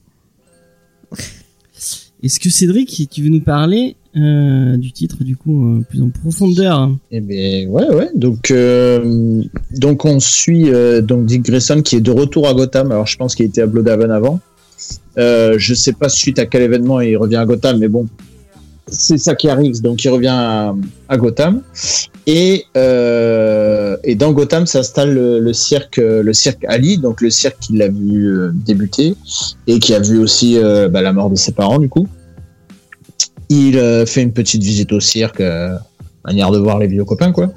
Est-ce 2.21 2.39
que 2.39 2.49
Cédric, 2.49 3.07
tu 3.09 3.23
veux 3.23 3.29
nous 3.29 3.41
parler 3.41 3.95
euh, 4.17 4.75
du 4.77 4.91
titre 4.91 5.23
du 5.23 5.37
coup 5.37 5.63
euh, 5.63 5.81
plus 5.87 6.01
en 6.01 6.09
profondeur 6.09 6.89
Eh 7.11 7.21
bien, 7.21 7.67
ouais, 7.67 7.89
ouais. 7.89 8.09
Donc, 8.15 8.49
euh, 8.49 9.43
donc 9.77 10.03
on 10.03 10.19
suit 10.19 10.71
donc 11.03 11.25
Dick 11.25 11.43
Grayson 11.43 11.81
qui 11.83 11.97
est 11.97 12.01
de 12.01 12.11
retour 12.11 12.47
à 12.47 12.53
Gotham. 12.53 12.91
Alors, 12.91 13.05
je 13.05 13.17
pense 13.17 13.35
qu'il 13.35 13.45
était 13.45 13.61
à 13.61 13.67
Bloodhaven 13.67 14.11
avant. 14.11 14.39
Je 15.15 15.73
sais 15.75 15.93
pas 15.93 16.09
suite 16.09 16.39
à 16.39 16.45
quel 16.45 16.63
événement 16.63 17.01
il 17.01 17.17
revient 17.17 17.35
à 17.35 17.45
Gotham, 17.45 17.77
mais 17.77 17.87
bon, 17.87 18.07
c'est 18.87 19.19
ça 19.19 19.35
qui 19.35 19.47
arrive. 19.47 19.81
Donc, 19.81 20.03
il 20.03 20.09
revient 20.09 20.73
à, 21.07 21.17
Gotham. 21.17 21.61
Et, 22.25 22.65
et 22.75 24.15
dans 24.15 24.31
Gotham 24.31 24.65
s'installe 24.65 25.13
le, 25.13 25.53
cirque, 25.53 25.97
le 25.97 26.33
cirque 26.33 26.65
Ali, 26.65 26.97
donc 26.97 27.21
le 27.21 27.29
cirque 27.29 27.59
qu'il 27.59 27.81
a 27.83 27.89
vu 27.89 28.49
débuter 28.53 29.15
et 29.67 29.77
qui 29.77 29.93
a 29.93 29.99
vu 29.99 30.17
aussi 30.17 30.57
bah, 30.89 31.01
la 31.01 31.13
mort 31.13 31.29
de 31.29 31.35
ses 31.35 31.51
parents, 31.51 31.79
du 31.79 31.89
coup. 31.89 32.07
Il 33.49 33.77
euh, 33.77 34.05
fait 34.05 34.21
une 34.21 34.33
petite 34.33 34.63
visite 34.63 34.91
au 34.91 34.99
cirque. 34.99 35.41
euh, 35.41 35.75
manière 36.25 36.51
de 36.51 36.57
voir 36.59 36.79
les 36.79 36.87
vieux 36.87 37.05
copains 37.05 37.31
quoi. 37.31 37.51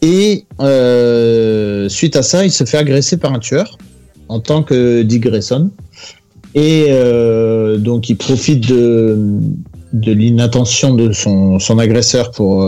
Et 0.00 0.44
euh, 0.60 1.88
suite 1.88 2.16
à 2.16 2.22
ça, 2.22 2.44
il 2.44 2.52
se 2.52 2.64
fait 2.64 2.78
agresser 2.78 3.16
par 3.16 3.32
un 3.32 3.40
tueur 3.40 3.76
en 4.28 4.40
tant 4.40 4.62
que 4.62 5.02
Dick 5.02 5.22
Grayson. 5.22 5.70
Et 6.54 6.86
donc 7.78 8.08
il 8.08 8.16
profite 8.16 8.66
de, 8.66 9.18
de 9.92 10.12
l'inattention 10.12 10.94
de 10.94 11.12
son, 11.12 11.58
son 11.58 11.78
agresseur 11.78 12.30
pour 12.30 12.66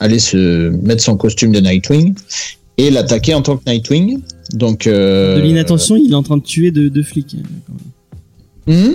aller 0.00 0.18
se 0.18 0.70
mettre 0.70 1.02
son 1.04 1.16
costume 1.16 1.52
de 1.52 1.60
Nightwing 1.60 2.14
et 2.78 2.90
l'attaquer 2.90 3.34
en 3.34 3.42
tant 3.42 3.56
que 3.56 3.70
Nightwing. 3.70 4.20
Donc 4.52 4.86
euh, 4.86 5.36
De 5.36 5.42
l'inattention, 5.42 5.96
il 5.96 6.12
est 6.12 6.14
en 6.14 6.22
train 6.22 6.36
de 6.36 6.42
tuer 6.42 6.70
deux, 6.70 6.90
deux 6.90 7.02
flics. 7.02 7.36
hmm? 8.66 8.92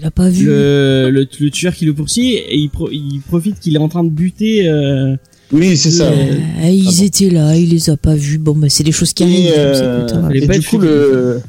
Il 0.00 0.06
a 0.06 0.10
pas 0.10 0.30
vu. 0.30 0.46
Le, 0.46 1.10
le, 1.12 1.26
le 1.40 1.50
tueur 1.50 1.74
qui 1.74 1.84
le 1.84 1.92
poursuit 1.92 2.34
et 2.34 2.56
il, 2.56 2.70
pro- 2.70 2.88
il 2.90 3.20
profite 3.28 3.58
qu'il 3.60 3.74
est 3.76 3.78
en 3.78 3.88
train 3.88 4.02
de 4.04 4.08
buter. 4.10 4.66
euh, 4.66 5.14
oui, 5.52 5.76
c'est 5.76 5.90
ça. 5.90 6.04
Euh, 6.04 6.28
ils 6.64 6.86
Ah 6.88 6.90
bon. 6.96 7.04
étaient 7.04 7.28
là, 7.30 7.56
il 7.56 7.68
les 7.70 7.90
a 7.90 7.96
pas 7.96 8.14
vus. 8.14 8.38
Bon, 8.38 8.56
bah, 8.56 8.68
c'est 8.70 8.84
des 8.84 8.92
choses 8.92 9.12
qui 9.12 9.24
Et, 9.24 9.26
arrivent. 9.26 9.52
euh, 9.58 9.98
écoute, 10.06 10.16
hein. 10.16 10.28
Et 10.32 10.46
pas 10.46 10.58
du 10.58 10.64
coup, 10.66 10.78
le, 10.78 11.40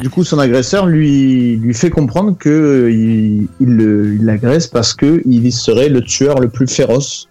du 0.00 0.08
coup, 0.08 0.24
son 0.24 0.38
agresseur 0.38 0.86
lui, 0.86 1.56
lui 1.56 1.74
fait 1.74 1.90
comprendre 1.90 2.38
que 2.38 2.48
euh, 2.48 2.90
il, 2.92 3.48
il 3.60 3.68
le- 3.74 4.14
il 4.14 4.24
l'agresse 4.24 4.66
parce 4.66 4.94
que 4.94 5.20
il 5.26 5.52
serait 5.52 5.88
le 5.88 6.00
tueur 6.00 6.38
le 6.40 6.48
plus 6.48 6.66
féroce 6.68 7.26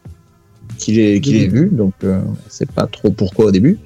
qu'il 0.79 0.97
ait, 0.99 1.21
qu'il 1.21 1.35
ait 1.35 1.47
vu. 1.47 1.69
Donc, 1.71 1.93
euh, 2.03 2.19
on 2.27 2.49
sait 2.49 2.65
pas 2.65 2.87
trop 2.87 3.11
pourquoi 3.11 3.45
au 3.45 3.51
début. 3.51 3.77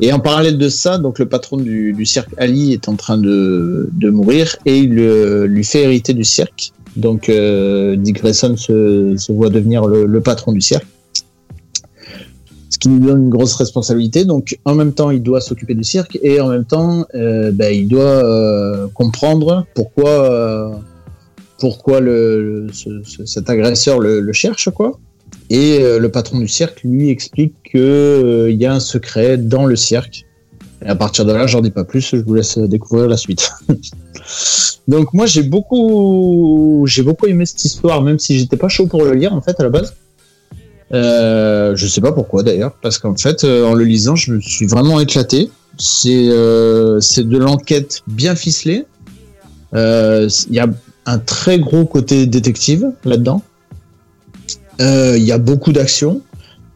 Et 0.00 0.12
en 0.12 0.18
parallèle 0.20 0.58
de 0.58 0.68
ça, 0.68 0.98
donc 0.98 1.18
le 1.18 1.26
patron 1.26 1.56
du, 1.56 1.94
du 1.94 2.04
cirque 2.04 2.28
Ali 2.36 2.72
est 2.74 2.88
en 2.88 2.96
train 2.96 3.16
de, 3.16 3.88
de 3.92 4.10
mourir 4.10 4.56
et 4.66 4.76
il 4.78 4.98
euh, 4.98 5.46
lui 5.46 5.64
fait 5.64 5.82
hériter 5.84 6.12
du 6.12 6.24
cirque. 6.24 6.72
Donc, 6.96 7.28
euh, 7.30 7.96
Dick 7.96 8.16
Grayson 8.20 8.54
se, 8.58 9.14
se 9.16 9.32
voit 9.32 9.48
devenir 9.48 9.86
le, 9.86 10.04
le 10.04 10.20
patron 10.20 10.52
du 10.52 10.60
cirque. 10.60 10.86
Ce 12.68 12.78
qui 12.78 12.88
lui 12.88 13.00
donne 13.00 13.22
une 13.24 13.30
grosse 13.30 13.54
responsabilité. 13.54 14.24
Donc, 14.24 14.58
en 14.64 14.74
même 14.74 14.92
temps, 14.92 15.10
il 15.10 15.22
doit 15.22 15.40
s'occuper 15.40 15.74
du 15.74 15.84
cirque 15.84 16.18
et 16.22 16.40
en 16.40 16.48
même 16.48 16.64
temps, 16.64 17.06
euh, 17.14 17.50
ben, 17.52 17.72
il 17.74 17.86
doit 17.88 18.88
comprendre 18.94 19.66
pourquoi, 19.74 20.80
pourquoi 21.58 22.00
le, 22.00 22.64
le- 22.66 22.72
ce- 22.72 23.02
ce- 23.04 23.24
cet 23.24 23.48
agresseur 23.48 24.00
le, 24.00 24.20
le 24.20 24.32
cherche, 24.32 24.68
quoi. 24.70 24.98
Et 25.52 25.80
euh, 25.82 25.98
le 25.98 26.10
patron 26.10 26.38
du 26.38 26.48
cirque 26.48 26.80
lui 26.82 27.10
explique 27.10 27.52
que 27.74 27.78
euh, 27.78 28.50
y 28.50 28.64
a 28.64 28.72
un 28.72 28.80
secret 28.80 29.36
dans 29.36 29.66
le 29.66 29.76
cirque 29.76 30.24
Et 30.82 30.88
à 30.88 30.94
partir 30.94 31.26
de 31.26 31.32
là, 31.32 31.46
j'en 31.46 31.60
dis 31.60 31.70
pas 31.70 31.84
plus, 31.84 32.00
je 32.00 32.16
vous 32.16 32.32
laisse 32.32 32.56
découvrir 32.56 33.06
la 33.06 33.18
suite. 33.18 33.52
Donc 34.88 35.12
moi 35.12 35.26
j'ai 35.26 35.42
beaucoup 35.42 36.86
aimé 37.28 37.44
cette 37.44 37.64
histoire, 37.66 38.00
même 38.00 38.18
si 38.18 38.38
j'étais 38.38 38.56
pas 38.56 38.70
chaud 38.70 38.86
pour 38.86 39.04
le 39.04 39.12
lire 39.12 39.34
en 39.34 39.42
fait 39.42 39.60
à 39.60 39.64
la 39.64 39.68
base. 39.68 39.94
Euh, 40.94 41.76
je 41.76 41.86
sais 41.86 42.00
pas 42.00 42.12
pourquoi 42.12 42.42
d'ailleurs, 42.42 42.74
parce 42.80 42.96
qu'en 42.98 43.14
fait 43.14 43.44
euh, 43.44 43.66
en 43.66 43.74
le 43.74 43.84
lisant 43.84 44.16
je 44.16 44.32
me 44.32 44.40
suis 44.40 44.66
vraiment 44.66 45.00
éclaté. 45.00 45.50
C'est 45.78 46.28
de 46.28 47.38
l'enquête 47.38 48.00
bien 48.06 48.34
ficelée. 48.36 48.86
Il 49.74 50.28
y 50.50 50.60
a 50.60 50.66
un 51.04 51.18
très 51.18 51.58
gros 51.58 51.84
côté 51.84 52.24
détective 52.24 52.90
là-dedans. 53.04 53.42
Euh, 54.80 55.14
Il 55.16 55.22
y 55.24 55.32
a 55.32 55.38
beaucoup 55.38 55.72
d'action. 55.72 56.22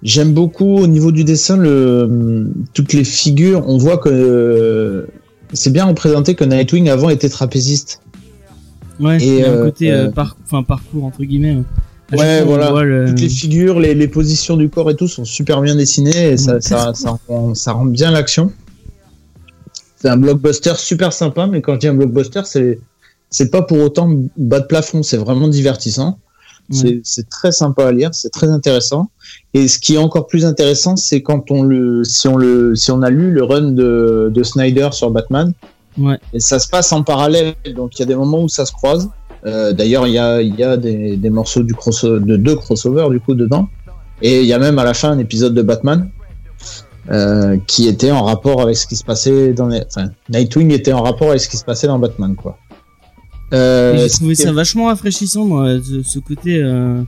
J'aime 0.03 0.33
beaucoup 0.35 0.77
au 0.79 0.87
niveau 0.87 1.11
du 1.11 1.25
dessin 1.25 1.57
le 1.57 2.51
toutes 2.75 2.93
les 2.93 3.03
figures. 3.05 3.65
On 3.69 3.79
voit 3.79 3.99
que 3.99 5.09
c'est 5.53 5.71
bien 5.73 5.87
représenté 5.87 6.35
que 6.35 6.45
Nightwing 6.45 6.89
avant 6.89 7.09
était 7.09 7.29
trapéziste. 7.29 8.01
Ouais, 9.01 9.19
Et, 9.23 9.27
il 9.27 9.35
y 9.39 9.43
a 9.45 9.49
un 9.51 9.55
euh, 9.55 9.65
côté 9.65 9.91
euh, 9.91 10.07
euh, 10.07 10.11
par- 10.11 10.37
enfin, 10.45 10.63
parcours 10.63 11.05
entre 11.05 11.23
guillemets. 11.25 11.57
À 12.13 12.17
chaque 12.17 12.21
Ouais, 12.21 12.43
voilà. 12.45 12.83
le- 12.85 13.09
Toutes 13.09 13.21
les 13.21 13.29
figures, 13.29 13.81
les, 13.81 13.95
les 13.95 14.07
positions 14.09 14.57
du 14.57 14.69
corps 14.69 14.91
et 14.91 14.97
tout 14.97 15.09
sont 15.09 15.25
super 15.25 15.61
bien 15.61 15.75
dessinées 15.75 16.33
et 16.33 16.37
ça, 16.37 16.61
ça, 16.61 16.93
ça, 16.95 17.19
rend, 17.27 17.55
ça 17.55 17.73
rend 17.73 17.87
bien 17.87 18.11
l'action. 18.11 18.53
C'est 19.97 20.09
un 20.09 20.17
blockbuster 20.17 20.75
super 20.77 21.13
sympa, 21.13 21.47
mais 21.47 21.63
quand 21.63 21.75
je 21.75 21.79
dis 21.81 21.89
un 21.89 21.95
blockbuster, 21.95 22.43
c'est 22.45 22.79
c'est 23.31 23.51
pas 23.51 23.63
pour 23.63 23.81
autant 23.81 24.09
bas 24.37 24.61
de 24.61 24.67
plafond, 24.67 25.03
c'est 25.03 25.17
vraiment 25.17 25.49
divertissant. 25.49 26.19
C'est- 26.71 27.01
C'est 27.05 27.29
très 27.29 27.53
sympa 27.53 27.87
à 27.87 27.93
lire, 27.93 28.11
c'est 28.13 28.31
très 28.31 28.49
intéressant. 28.49 29.11
Et 29.55 29.69
ce 29.69 29.79
qui 29.79 29.95
est 29.95 29.99
encore 29.99 30.27
plus 30.27 30.45
intéressant, 30.45 30.97
c'est 30.97 31.23
quand 31.23 31.51
on 31.51 31.63
le, 31.63 32.03
si 32.05 32.27
on 32.29 32.37
le, 32.37 32.75
si 32.75 32.91
on 32.91 33.03
a 33.03 33.11
lu 33.11 33.31
le 33.31 33.43
run 33.45 33.73
de, 33.73 34.31
de 34.35 34.43
Snyder 34.43 34.89
sur 34.93 35.11
Batman, 35.11 35.53
Ouais. 35.99 36.19
et 36.35 36.41
ça 36.41 36.59
se 36.59 36.69
passe 36.69 36.93
en 36.93 37.03
parallèle, 37.03 37.55
donc 37.75 37.97
il 37.97 38.01
y 38.01 38.03
a 38.03 38.07
des 38.07 38.15
moments 38.17 38.43
où 38.43 38.49
ça 38.51 38.67
se 38.67 38.73
croise. 38.73 39.09
Euh, 39.47 39.73
D'ailleurs, 39.73 40.07
il 40.07 40.13
y 40.13 40.19
a, 40.19 40.43
il 40.43 40.55
y 40.55 40.63
a 40.63 40.77
des, 40.77 41.17
des 41.17 41.31
morceaux 41.31 41.63
du 41.63 41.73
cross, 41.75 42.05
de 42.05 42.37
deux 42.37 42.55
crossovers 42.57 43.09
du 43.11 43.19
coup 43.21 43.35
dedans, 43.35 43.69
et 44.21 44.41
il 44.43 44.47
y 44.47 44.53
a 44.53 44.59
même 44.59 44.79
à 44.79 44.85
la 44.85 44.93
fin 44.93 45.11
un 45.13 45.19
épisode 45.19 45.55
de 45.55 45.63
Batman 45.63 46.11
euh, 47.11 47.57
qui 47.67 47.87
était 47.87 48.11
en 48.11 48.25
rapport 48.25 48.61
avec 48.61 48.77
ce 48.77 48.87
qui 48.87 48.97
se 48.97 49.05
passait 49.05 49.53
dans 49.53 49.69
les, 49.69 49.83
enfin, 49.87 50.09
Nightwing 50.29 50.73
était 50.73 50.93
en 50.93 51.03
rapport 51.03 51.29
avec 51.29 51.41
ce 51.41 51.49
qui 51.49 51.57
se 51.57 51.65
passait 51.65 51.87
dans 51.87 51.99
Batman, 51.99 52.35
quoi. 52.35 52.59
Euh, 53.53 53.97
J'ai 53.99 54.09
trouvé 54.11 54.35
ça 54.35 54.53
vachement 54.53 54.87
rafraîchissant, 54.87 55.45
moi, 55.45 55.77
ce, 56.05 56.19
côté 56.19 56.61
euh, 56.63 57.03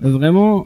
vraiment, 0.00 0.64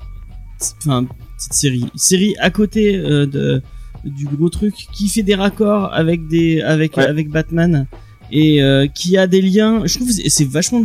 enfin, 0.78 1.04
petite 1.36 1.52
série, 1.52 1.84
série 1.96 2.34
à 2.40 2.50
côté 2.50 2.96
euh, 2.96 3.26
de 3.26 3.62
du 4.04 4.26
gros 4.26 4.48
truc 4.50 4.72
qui 4.92 5.08
fait 5.08 5.24
des 5.24 5.34
raccords 5.34 5.92
avec 5.92 6.28
des 6.28 6.60
avec 6.60 6.96
Ouais. 6.96 7.06
avec 7.06 7.28
Batman 7.28 7.86
et 8.30 8.62
euh, 8.62 8.86
qui 8.86 9.16
a 9.16 9.26
des 9.26 9.42
liens. 9.42 9.82
Je 9.84 9.96
trouve 9.96 10.10
c'est- 10.12 10.44
vachement 10.48 10.82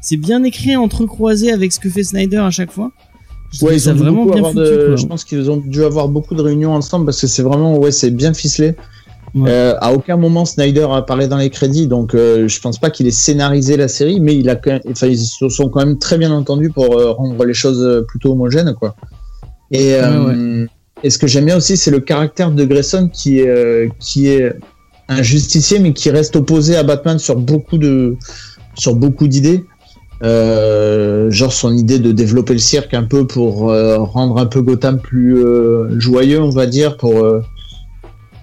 c'est 0.00 0.16
bien 0.16 0.42
écrit 0.42 0.74
entrecroisé 0.74 1.52
avec 1.52 1.70
ce 1.72 1.78
que 1.78 1.90
fait 1.90 2.02
Snyder 2.02 2.38
à 2.38 2.50
chaque 2.50 2.72
fois. 2.72 2.92
Je 3.52 3.62
Ouais, 3.66 3.74
ils 3.76 3.90
ont 3.90 3.94
vraiment 3.94 4.24
bien 4.24 4.42
foutu. 4.42 4.54
de- 4.58 4.96
je 4.96 5.04
pense 5.06 5.24
qu'ils 5.24 5.50
ont 5.50 5.58
dû 5.58 5.84
avoir 5.84 6.08
beaucoup 6.08 6.34
de 6.34 6.40
réunions 6.40 6.72
ensemble 6.74 7.04
parce 7.04 7.20
que 7.20 7.26
c'est 7.26 7.42
vraiment, 7.42 7.76
ouais, 7.76 7.92
c'est 7.92 8.10
bien 8.10 8.32
ficelé. 8.32 8.74
Ouais. 9.34 9.48
Euh, 9.50 9.74
à 9.80 9.94
aucun 9.94 10.18
moment 10.18 10.44
Snyder 10.44 10.86
a 10.92 11.00
parlé 11.00 11.26
dans 11.26 11.38
les 11.38 11.48
crédits, 11.48 11.86
donc 11.86 12.14
euh, 12.14 12.48
je 12.48 12.60
pense 12.60 12.78
pas 12.78 12.90
qu'il 12.90 13.06
ait 13.06 13.10
scénarisé 13.10 13.78
la 13.78 13.88
série, 13.88 14.20
mais 14.20 14.36
il 14.36 14.50
a, 14.50 14.56
quand 14.56 14.72
même- 14.72 14.82
enfin, 14.90 15.06
ils 15.06 15.18
se 15.18 15.48
sont 15.48 15.70
quand 15.70 15.84
même 15.84 15.98
très 15.98 16.18
bien 16.18 16.30
entendus 16.32 16.68
pour 16.68 16.98
euh, 16.98 17.12
rendre 17.12 17.42
les 17.46 17.54
choses 17.54 17.82
euh, 17.82 18.02
plutôt 18.02 18.32
homogènes, 18.32 18.74
quoi. 18.78 18.94
Et, 19.70 19.94
et 21.02 21.08
ce 21.08 21.16
que 21.16 21.26
j'aime 21.26 21.46
bien 21.46 21.56
aussi, 21.56 21.78
c'est 21.78 21.90
le 21.90 22.00
caractère 22.00 22.50
de 22.50 22.62
Grayson 22.66 23.08
qui 23.10 23.38
est, 23.38 23.90
qui 23.98 24.28
est 24.28 24.52
un 25.08 25.22
justicier, 25.22 25.78
mais 25.78 25.94
qui 25.94 26.10
reste 26.10 26.36
opposé 26.36 26.76
à 26.76 26.82
Batman 26.82 27.18
sur 27.18 27.36
beaucoup 27.36 27.78
de, 27.78 28.16
sur 28.74 28.94
beaucoup 28.94 29.28
d'idées. 29.28 29.64
Genre 30.22 31.52
son 31.54 31.74
idée 31.74 31.98
de 32.00 32.12
développer 32.12 32.52
le 32.52 32.58
cirque 32.58 32.92
un 32.92 33.04
peu 33.04 33.26
pour 33.26 33.72
rendre 34.12 34.36
un 34.36 34.44
peu 34.44 34.60
Gotham 34.60 35.00
plus 35.00 35.42
joyeux, 35.98 36.42
on 36.42 36.50
va 36.50 36.66
dire, 36.66 36.98
pour 36.98 37.14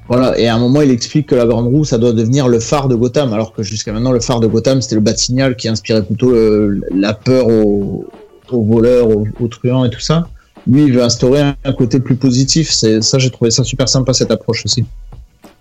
voilà. 0.09 0.37
Et 0.39 0.47
à 0.47 0.55
un 0.55 0.59
moment, 0.59 0.81
il 0.81 0.91
explique 0.91 1.27
que 1.27 1.35
la 1.35 1.45
Grande 1.45 1.67
Roue, 1.67 1.85
ça 1.85 1.97
doit 1.97 2.11
devenir 2.13 2.47
le 2.49 2.59
phare 2.59 2.87
de 2.89 2.95
Gotham, 2.95 3.31
alors 3.31 3.53
que 3.53 3.63
jusqu'à 3.63 3.93
maintenant, 3.93 4.11
le 4.11 4.19
phare 4.19 4.39
de 4.41 4.47
Gotham, 4.47 4.81
c'était 4.81 4.95
le 4.95 5.01
Bat-Signal 5.01 5.55
qui 5.55 5.67
inspirait 5.69 6.03
plutôt 6.05 6.31
euh, 6.31 6.81
la 6.93 7.13
peur 7.13 7.47
aux, 7.47 8.05
aux 8.51 8.63
voleurs, 8.63 9.07
aux, 9.09 9.25
aux 9.39 9.47
truands 9.47 9.85
et 9.85 9.89
tout 9.89 9.99
ça. 10.01 10.27
Lui, 10.67 10.83
il 10.83 10.93
veut 10.93 11.03
instaurer 11.03 11.41
un, 11.63 11.73
côté 11.73 11.99
plus 11.99 12.15
positif. 12.15 12.69
C'est 12.71 13.01
ça, 13.01 13.17
j'ai 13.17 13.29
trouvé 13.29 13.49
ça 13.51 13.63
super 13.63 13.87
sympa 13.87 14.13
cette 14.13 14.29
approche 14.31 14.65
aussi. 14.65 14.83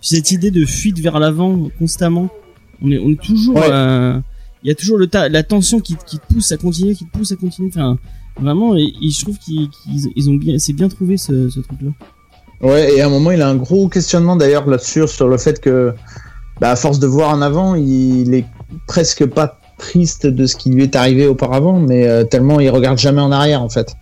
cette 0.01 0.31
idée 0.33 0.51
de 0.51 0.65
fuite 0.65 0.99
vers 0.99 1.19
l'avant 1.21 1.69
constamment. 1.79 2.29
On 2.83 2.91
est, 2.91 2.99
on 2.99 3.11
est 3.11 3.21
toujours, 3.21 3.57
Ouais. 3.57 3.69
euh, 3.71 4.19
il 4.65 4.69
y 4.69 4.71
a 4.71 4.75
toujours 4.75 4.99
le 4.99 5.07
ta- 5.07 5.29
la 5.29 5.43
tension 5.43 5.81
qui, 5.81 5.97
qui 6.07 6.19
te 6.19 6.33
pousse 6.33 6.53
à 6.53 6.57
continuer, 6.57 6.95
qui 6.95 7.05
te 7.07 7.11
pousse 7.17 7.33
à 7.33 7.37
continuer. 7.37 7.71
Enfin, 7.73 7.97
vraiment, 8.41 8.77
et, 8.77 8.93
et 9.03 9.11
je 9.11 9.21
trouve 9.23 9.39
qu'ils 9.39 9.69
qu'ils- 9.71 10.11
ils 10.17 10.31
ont 10.31 10.35
bien, 10.35 10.59
c'est 10.59 10.73
bien 10.73 10.89
trouvé 10.89 11.17
ce, 11.17 11.49
ce 11.49 11.61
truc-là. 11.61 11.91
Ouais, 12.61 12.95
et 12.95 13.01
à 13.03 13.07
un 13.07 13.11
moment, 13.11 13.31
il 13.31 13.41
a 13.43 13.49
un 13.49 13.55
gros 13.57 13.89
questionnement 13.89 14.35
d'ailleurs 14.37 14.67
là-dessus, 14.67 15.07
sur 15.07 15.29
le 15.29 15.39
fait 15.39 15.61
que, 15.61 15.95
bah, 16.61 16.71
à 16.73 16.77
force 16.77 16.99
de 16.99 17.07
voir 17.07 17.31
en 17.31 17.41
avant, 17.41 17.75
il 17.77 18.35
est 18.35 18.45
presque 18.87 19.27
pas 19.27 19.59
triste 19.79 20.27
de 20.27 20.45
ce 20.47 20.57
qui 20.57 20.71
lui 20.71 20.83
est 20.83 20.97
arrivé 20.97 21.27
auparavant, 21.29 21.79
mais 21.79 22.09
euh, 22.09 22.25
tellement 22.25 22.59
il 22.59 22.69
regarde 22.71 22.99
jamais 22.99 23.21
en 23.21 23.31
arrière 23.31 23.63
en 23.63 23.69
fait. 23.69 23.95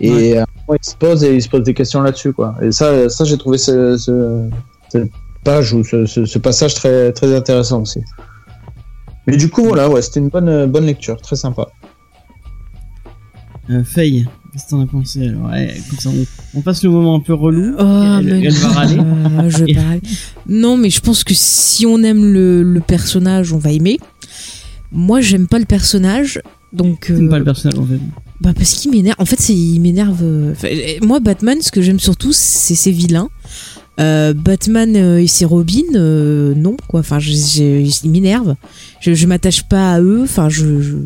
Et 0.00 0.10
Ouais. 0.34 0.36
à 0.38 0.42
un 0.42 0.46
moment, 0.66 0.78
il 0.82 0.86
se 0.90 0.96
pose 0.96 1.24
et 1.24 1.34
il 1.34 1.40
se 1.42 1.48
pose 1.48 1.62
des 1.62 1.72
questions 1.72 2.02
là-dessus, 2.02 2.32
quoi. 2.34 2.54
Et 2.60 2.72
ça, 2.72 3.08
ça 3.08 3.24
j'ai 3.24 3.38
trouvé 3.38 3.56
ce, 3.56 3.96
ce, 3.96 4.50
cette 4.90 5.10
page 5.44 5.72
ou 5.72 5.82
ce, 5.82 6.04
ce, 6.04 6.26
ce 6.26 6.38
passage 6.38 6.74
très, 6.74 7.10
très 7.12 7.34
intéressant 7.34 7.80
aussi. 7.82 8.00
Mais 9.26 9.38
du 9.38 9.48
coup, 9.48 9.64
voilà, 9.64 9.88
ouais, 9.88 10.02
c'était 10.02 10.20
une 10.20 10.28
bonne, 10.28 10.66
bonne 10.66 10.84
lecture, 10.84 11.18
très 11.22 11.36
sympa. 11.36 11.68
Euh, 13.70 13.82
Faye, 13.82 14.28
qu'est-ce 14.54 14.64
que 14.66 14.70
t'en 14.70 14.80
as 14.80 14.86
pensé 14.86 15.26
alors 15.28 15.50
ouais, 15.50 15.74
comme 15.90 15.98
ça, 15.98 16.08
on, 16.10 16.58
on 16.58 16.62
passe 16.62 16.82
le 16.84 16.90
moment 16.90 17.16
un 17.16 17.20
peu 17.20 17.34
relou. 17.34 17.74
Oh, 17.78 17.82
elle, 18.20 18.44
elle 18.46 18.52
va 18.52 18.68
non. 18.68 18.74
râler. 18.74 18.98
Euh, 18.98 19.50
je 19.50 19.64
vais 19.64 19.74
pas 19.74 19.82
râler. 19.82 20.00
Non, 20.48 20.76
mais 20.78 20.88
je 20.90 21.00
pense 21.00 21.24
que 21.24 21.34
si 21.34 21.84
on 21.86 22.02
aime 22.02 22.32
le, 22.32 22.62
le 22.62 22.80
personnage, 22.80 23.52
on 23.52 23.58
va 23.58 23.72
aimer. 23.72 23.98
Moi, 24.92 25.20
j'aime 25.20 25.48
pas 25.48 25.58
le 25.58 25.64
personnage, 25.64 26.40
donc. 26.72 27.06
T'aimes 27.06 27.26
euh, 27.26 27.30
pas 27.30 27.38
le 27.40 27.44
personnage 27.44 27.78
en 27.78 27.84
fait. 27.84 27.98
Bah 28.40 28.52
parce 28.54 28.74
qu'il 28.74 28.90
m'énerve. 28.92 29.16
En 29.18 29.24
fait, 29.24 29.48
il 29.48 29.80
m'énerve. 29.80 30.20
euh, 30.22 30.52
enfin, 30.52 30.68
moi, 31.02 31.18
Batman, 31.20 31.58
ce 31.60 31.70
que 31.72 31.82
j'aime 31.82 31.98
surtout, 32.00 32.32
c'est 32.32 32.74
ses 32.76 32.92
vilains. 32.92 33.28
Euh, 34.00 34.34
Batman 34.34 34.94
et 34.96 35.26
ses 35.28 35.44
Robin, 35.44 35.82
non 36.56 36.76
quoi. 36.88 37.00
Enfin, 37.00 37.18
je, 37.20 37.30
je- 37.32 38.02
ils 38.04 38.10
m'énervent. 38.10 38.56
Je, 39.00 39.14
je 39.14 39.26
m'attache 39.26 39.62
pas 39.68 39.94
à 39.94 40.00
eux. 40.00 40.22
Enfin, 40.24 40.48
je. 40.48 40.80
je... 40.82 40.96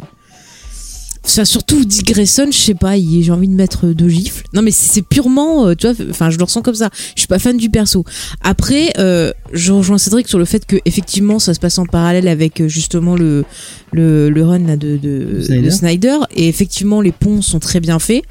Ça 1.29 1.45
surtout 1.45 1.85
Dick 1.85 2.07
Grayson, 2.07 2.47
je 2.51 2.57
sais 2.57 2.74
pas, 2.74 2.95
j'ai 2.97 3.31
envie 3.31 3.49
de 3.49 3.55
mettre 3.55 3.89
deux 3.89 4.09
gifles. 4.09 4.45
Non 4.55 4.62
mais 4.62 4.70
c'est 4.70 5.03
purement, 5.03 5.66
euh, 5.66 5.74
tu 5.74 5.87
vois, 5.87 5.95
enfin 6.11 6.31
je 6.31 6.39
le 6.39 6.45
ressens 6.45 6.62
comme 6.62 6.74
ça. 6.74 6.89
Je 7.14 7.20
suis 7.20 7.29
pas 7.29 7.39
fan 7.39 7.59
du 7.59 7.68
perso. 7.68 8.03
Après, 8.41 8.95
euh, 8.99 9.31
je 9.53 9.72
rejoins 9.72 9.99
Cédric 9.99 10.26
sur 10.26 10.39
le 10.39 10.47
fait 10.47 10.64
que 10.64 10.76
effectivement 10.87 11.39
ça 11.39 11.53
se 11.53 11.61
passe 11.61 11.79
en 11.79 11.85
parallèle 11.85 12.29
avec 12.29 12.62
euh, 12.62 12.68
justement 12.68 13.14
le 13.14 13.45
le, 13.93 14.31
le 14.31 14.43
run 14.43 14.61
là, 14.61 14.76
de, 14.79 14.97
de, 14.97 15.43
Snyder. 15.43 15.62
de 15.66 15.70
Snyder 15.70 16.16
et 16.35 16.49
effectivement 16.49 17.03
les 17.03 17.12
ponts 17.12 17.43
sont 17.43 17.59
très 17.59 17.81
bien 17.81 17.99
faits. 17.99 18.22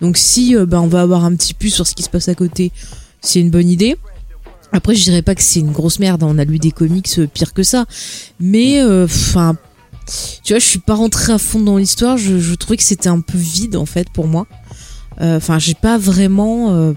Donc 0.00 0.16
si 0.16 0.56
euh, 0.56 0.64
bah, 0.64 0.80
on 0.80 0.86
va 0.86 1.02
avoir 1.02 1.26
un 1.26 1.34
petit 1.36 1.52
plus 1.52 1.68
sur 1.70 1.86
ce 1.86 1.94
qui 1.94 2.04
se 2.04 2.10
passe 2.10 2.28
à 2.30 2.34
côté, 2.34 2.72
c'est 3.20 3.38
une 3.38 3.50
bonne 3.50 3.68
idée. 3.68 3.96
Après, 4.72 4.94
je 4.94 5.04
dirais 5.04 5.22
pas 5.22 5.34
que 5.34 5.42
c'est 5.42 5.60
une 5.60 5.72
grosse 5.72 5.98
merde. 5.98 6.22
hein, 6.22 6.28
On 6.30 6.38
a 6.38 6.44
lu 6.44 6.58
des 6.58 6.70
comics 6.70 7.18
euh, 7.18 7.26
pire 7.26 7.52
que 7.52 7.62
ça, 7.62 7.84
mais 8.40 8.82
enfin, 8.82 9.56
tu 10.42 10.52
vois, 10.52 10.60
je 10.60 10.64
suis 10.64 10.78
pas 10.78 10.94
rentrée 10.94 11.32
à 11.32 11.38
fond 11.38 11.60
dans 11.60 11.76
l'histoire. 11.76 12.16
Je, 12.16 12.54
trouvais 12.54 12.76
que 12.76 12.82
c'était 12.82 13.08
un 13.08 13.20
peu 13.20 13.38
vide 13.38 13.76
en 13.76 13.86
fait 13.86 14.08
pour 14.10 14.26
moi. 14.26 14.46
Euh, 15.20 15.36
Enfin, 15.36 15.58
j'ai 15.58 15.74
pas 15.74 15.98
vraiment. 15.98 16.74
euh, 16.74 16.92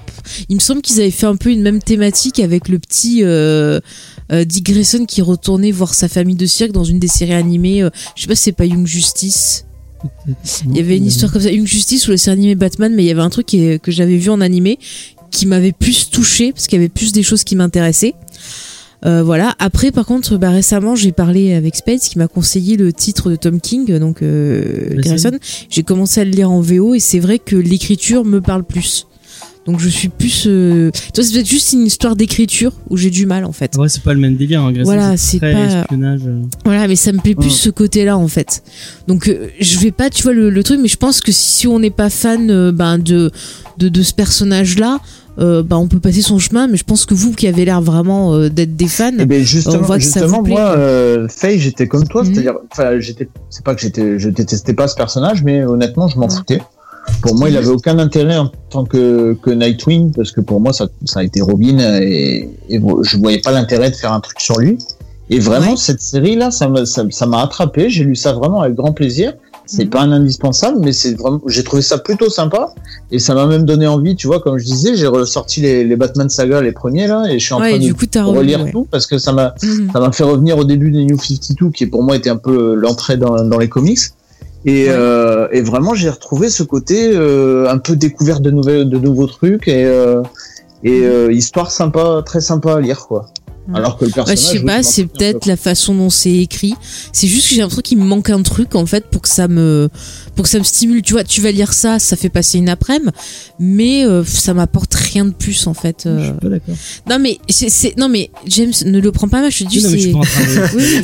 Il 0.50 0.56
me 0.56 0.62
semble 0.62 0.82
qu'ils 0.82 1.00
avaient 1.00 1.12
fait 1.12 1.26
un 1.26 1.36
peu 1.36 1.50
une 1.52 1.62
même 1.62 1.82
thématique 1.82 2.40
avec 2.40 2.68
le 2.68 2.78
petit 2.80 3.24
euh, 3.24 3.80
euh, 4.32 4.44
Dick 4.44 4.66
Grayson 4.66 5.06
qui 5.06 5.22
retournait 5.22 5.72
voir 5.72 5.94
sa 5.94 6.08
famille 6.08 6.36
de 6.36 6.46
cirque 6.46 6.72
dans 6.72 6.84
une 6.84 7.00
des 7.00 7.08
séries 7.08 7.34
animées. 7.34 7.82
euh, 7.82 7.90
je 8.16 8.24
sais 8.24 8.28
pas 8.28 8.36
si 8.36 8.44
c'est 8.44 8.52
pas 8.52 8.66
Young 8.66 8.86
Justice. 8.86 9.66
Il 10.66 10.78
y 10.78 10.80
avait 10.80 10.98
une 10.98 11.06
histoire 11.06 11.32
comme 11.32 11.42
ça, 11.42 11.52
Young 11.52 11.68
Justice 11.68 12.08
ou 12.08 12.12
le 12.12 12.18
série 12.18 12.38
animé 12.38 12.56
Batman, 12.56 12.94
mais 12.96 13.04
il 13.04 13.08
y 13.08 13.12
avait 13.12 13.22
un 13.22 13.30
truc 13.30 13.48
que 13.48 13.92
j'avais 13.92 14.16
vu 14.18 14.30
en 14.30 14.40
animé 14.40 14.80
qui 15.32 15.46
m'avait 15.46 15.74
plus 15.74 16.10
touché 16.10 16.52
parce 16.54 16.68
qu'il 16.68 16.78
y 16.78 16.82
avait 16.82 16.90
plus 16.90 17.12
des 17.12 17.24
choses 17.24 17.44
qui 17.44 17.56
m'intéressaient. 17.56 18.16
Euh, 19.06 19.24
voilà. 19.24 19.56
Après, 19.60 19.92
par 19.92 20.06
contre, 20.06 20.38
bah, 20.38 20.50
récemment, 20.50 20.96
j'ai 20.96 21.12
parlé 21.12 21.54
avec 21.54 21.76
Spades 21.76 22.00
qui 22.00 22.18
m'a 22.18 22.28
conseillé 22.28 22.76
le 22.78 22.92
titre 22.92 23.30
de 23.32 23.36
Tom 23.38 23.62
King, 23.62 23.98
donc 24.00 24.22
euh. 24.22 24.90
J'ai 25.70 25.84
commencé 25.84 26.20
à 26.22 26.26
le 26.26 26.32
lire 26.32 26.52
en 26.52 26.62
VO 26.62 26.96
et 26.96 27.00
c'est 27.00 27.20
vrai 27.20 27.40
que 27.40 27.56
l'écriture 27.56 28.26
me 28.26 28.42
parle 28.42 28.64
plus. 28.64 29.06
Donc 29.66 29.80
je 29.80 29.90
suis 29.90 30.10
plus. 30.10 30.46
Euh... 30.48 30.90
Toi, 31.14 31.24
c'est 31.24 31.34
peut-être 31.34 31.48
juste 31.48 31.74
une 31.74 31.86
histoire 31.86 32.16
d'écriture 32.16 32.72
où 32.90 32.98
j'ai 32.98 33.10
du 33.12 33.26
mal 33.26 33.46
en 33.46 33.52
fait. 33.52 33.76
Ouais, 33.78 33.88
c'est 33.88 34.02
pas 34.02 34.14
le 34.14 34.20
même 34.20 34.36
délire. 34.36 34.62
Hein, 34.64 34.74
Voilà, 34.84 35.16
c'est 35.16 35.40
pas- 35.40 35.52
espionnage. 35.82 36.22
euh. 36.26 36.42
Voilà, 36.66 36.88
mais 36.88 36.96
ça 36.96 37.12
me 37.12 37.20
plaît 37.20 37.36
plus 37.36 37.52
ce 37.52 37.70
côté-là 37.70 38.18
en 38.18 38.28
fait. 38.28 38.64
Donc 39.08 39.28
euh, 39.28 39.48
je 39.60 39.78
vais 39.80 39.92
pas, 39.92 40.10
tu 40.10 40.24
vois 40.24 40.34
le, 40.34 40.50
le 40.50 40.64
truc, 40.64 40.80
mais 40.82 40.88
je 40.88 40.98
pense 40.98 41.22
que 41.22 41.32
si 41.32 41.68
on 41.68 41.78
n'est 41.80 41.92
pas 41.92 42.10
fan 42.10 42.50
euh, 42.50 42.72
ben 42.72 42.98
de 42.98 43.32
de, 43.78 43.90
de 43.90 44.02
ce 44.02 44.14
personnage-là, 44.14 45.00
euh, 45.40 45.64
bah 45.64 45.78
on 45.78 45.88
peut 45.88 46.00
passer 46.00 46.22
son 46.22 46.38
chemin. 46.40 46.68
Mais 46.68 46.78
je 46.78 46.84
pense 46.84 47.06
que 47.06 47.14
vous 47.14 47.32
qui 47.34 47.48
avez 47.48 47.66
l'air 47.66 47.82
vraiment 47.82 48.34
euh, 48.36 48.50
d'être 48.50 48.76
des 48.76 48.88
fans, 48.88 49.12
Eh 49.20 49.26
ben 49.26 49.42
justement, 49.44 49.78
on 49.80 49.82
voit 49.82 49.98
que 49.98 50.04
ça 50.04 50.20
justement 50.22 50.38
vous 50.40 50.44
plaît. 50.44 50.54
moi, 50.54 50.76
euh, 50.78 51.28
Faye, 51.30 51.60
j'étais 51.60 51.88
comme 51.88 52.08
toi, 52.08 52.24
Mhm. 52.24 52.34
c'est-à-dire, 52.34 52.56
j'étais, 53.00 53.30
c'est 53.50 53.64
pas 53.64 53.76
que 53.76 53.82
j'étais, 53.82 54.20
je 54.20 54.30
détestais 54.30 54.74
pas 54.74 54.88
ce 54.88 54.96
personnage, 54.96 55.44
mais 55.44 55.64
honnêtement, 55.64 56.08
je 56.08 56.18
m'en 56.18 56.28
Ouais. 56.28 56.36
foutais. 56.36 56.62
Pour 57.22 57.36
moi, 57.36 57.50
il 57.50 57.58
avait 57.58 57.68
aucun 57.70 57.98
intérêt 57.98 58.38
en 58.38 58.52
tant 58.70 58.84
que, 58.86 59.34
que 59.42 59.50
Nightwing, 59.50 60.12
parce 60.12 60.32
que 60.32 60.42
pour 60.42 60.60
moi, 60.62 60.74
ça, 60.74 60.88
ça 61.06 61.22
a 61.22 61.24
été 61.24 61.42
Robin, 61.42 61.80
et, 62.02 62.50
et 62.70 62.80
je 63.04 63.18
voyais 63.18 63.40
pas 63.40 63.52
l'intérêt 63.52 63.90
de 63.90 63.96
faire 63.96 64.14
un 64.14 64.20
truc 64.20 64.40
sur 64.40 64.60
lui. 64.60 64.78
Et 65.32 65.40
vraiment, 65.40 65.72
Ouais. 65.72 65.78
cette 65.78 66.02
série-là, 66.02 66.52
ça 66.52 66.68
m'a, 66.68 66.86
ça, 66.86 67.04
ça 67.10 67.26
m'a 67.26 67.42
attrapé. 67.44 67.90
J'ai 67.90 68.04
lu 68.04 68.16
ça 68.16 68.34
vraiment 68.34 68.62
avec 68.62 68.76
grand 68.76 68.94
plaisir. 68.94 69.34
C'est 69.72 69.84
Mhm. 69.84 69.90
pas 69.92 70.02
un 70.02 70.12
indispensable, 70.12 70.78
mais 70.82 70.92
c'est 70.92 71.14
vraiment, 71.14 71.40
j'ai 71.46 71.64
trouvé 71.64 71.84
ça 71.84 72.00
plutôt 72.00 72.28
sympa. 72.30 72.74
Et 73.12 73.20
ça 73.20 73.36
m'a 73.36 73.46
même 73.46 73.66
donné 73.66 73.86
envie, 73.86 74.16
tu 74.16 74.26
vois, 74.26 74.40
comme 74.40 74.58
je 74.58 74.66
disais, 74.66 74.96
j'ai 74.96 75.06
ressorti 75.06 75.62
les, 75.62 75.84
les 75.84 75.96
Batman 75.96 76.28
Saga, 76.28 76.60
les 76.62 76.72
premiers, 76.72 77.06
là, 77.06 77.26
et 77.30 77.38
je 77.38 77.46
suis 77.46 77.54
en 77.54 77.60
ouais, 77.62 77.78
train 77.78 77.88
de 77.88 77.94
coup 77.94 78.32
relire 78.32 78.64
ouais. 78.64 78.72
tout 78.72 78.88
parce 78.90 79.06
que 79.06 79.20
ça 79.20 79.32
m'a, 79.32 79.54
Mhm. 79.62 79.92
ça 79.94 80.00
m'a 80.00 80.12
fait 80.12 80.24
revenir 80.24 80.58
au 80.58 80.64
début 80.64 80.90
des 80.90 81.06
New 81.06 81.20
52 81.20 81.70
qui 81.70 81.86
pour 81.86 82.02
moi 82.02 82.16
était 82.16 82.32
un 82.32 82.38
peu 82.38 82.74
l'entrée 82.74 83.18
dans, 83.18 83.44
dans 83.44 83.60
les 83.60 83.70
comics 83.70 84.00
et, 84.66 84.86
Ouais. 84.86 84.90
euh, 84.90 85.48
et 85.52 85.62
vraiment 85.62 85.94
j'ai 85.94 86.10
retrouvé 86.10 86.50
ce 86.50 86.64
côté 86.64 87.12
euh, 87.14 87.70
un 87.70 87.78
peu 87.78 87.96
découverte 87.96 88.42
de 88.42 88.50
nouvelles 88.52 88.90
de 88.90 88.98
nouveaux 88.98 89.28
trucs 89.28 89.68
et 89.68 89.86
euh, 89.86 90.22
et 90.84 91.02
euh, 91.06 91.32
histoire 91.32 91.72
sympa 91.72 92.24
très 92.26 92.42
sympa 92.42 92.76
à 92.76 92.80
lire 92.80 93.06
quoi. 93.08 93.28
Alors 93.74 93.98
que 93.98 94.06
le 94.06 94.10
Ouais, 94.10 94.16
personnage 94.16 94.40
je 94.40 94.58
sais 94.60 94.60
pas, 94.66 94.84
c'est 94.84 95.06
peut-être 95.06 95.42
peu. 95.42 95.50
la 95.50 95.58
façon 95.58 95.94
dont 95.94 96.10
c'est 96.10 96.34
écrit. 96.34 96.74
C'est 97.14 97.28
juste 97.28 97.50
que 97.50 97.56
j'ai 97.56 97.62
l'impression 97.62 97.82
qu'il 97.82 97.98
me 97.98 98.04
manque 98.06 98.30
un 98.30 98.42
truc 98.42 98.76
en 98.76 98.86
fait 98.86 99.06
pour 99.10 99.22
que 99.22 99.30
ça 99.30 99.48
me 99.48 99.90
pour 100.36 100.44
que 100.44 100.50
ça 100.50 100.60
me 100.60 100.64
stimule. 100.64 101.02
Tu 101.02 101.14
vois, 101.14 101.24
tu 101.24 101.42
vas 101.42 101.52
lire 101.52 101.74
ça, 101.74 102.00
ça 102.00 102.16
fait 102.16 102.30
passer 102.30 102.58
une 102.58 102.70
après-midi, 102.70 103.12
mais 103.60 104.06
euh, 104.06 104.24
ça 104.26 104.54
m'apporte 104.54 104.94
rien 104.94 105.26
de 105.26 105.32
plus 105.34 105.68
en 105.68 105.74
fait. 105.74 106.02
Je 106.06 106.10
euh. 106.10 106.24
suis 106.24 106.34
pas 106.34 106.50
d'accord. 106.50 106.76
Non 107.10 107.20
mais 107.20 107.40
c'est 107.50 107.70
c'est- 107.70 107.98
non 107.98 108.10
mais 108.10 108.32
James 108.48 108.74
ne 108.86 109.00
le 109.00 109.12
prends 109.12 109.28
pas 109.28 109.42
mal. 109.42 109.52
Je 109.52 109.64
te 109.64 109.70
dis 109.70 109.82
c'est 109.82 109.90
de- 109.90 110.76
oui, 110.76 111.02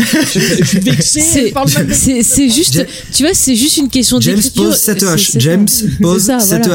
je 0.60 0.64
suis 0.66 0.80
vexé. 0.80 1.22
C'est- 2.24 2.50
juste 2.50 2.86
tu 3.14 3.24
vois 3.24 3.34
c'est 3.34 3.56
juste 3.56 3.78
une 3.78 3.90
question 3.90 4.20
James 4.20 4.36
d'écriture. 4.36 4.64
pose 4.66 4.78
cette 4.78 5.00
C'est- 5.02 5.06
hache. 5.08 5.26
c'est 5.28 5.32
ça. 5.34 5.40
James 5.40 5.68
pose 6.02 6.24
ça, 6.24 6.40
cette 6.40 6.68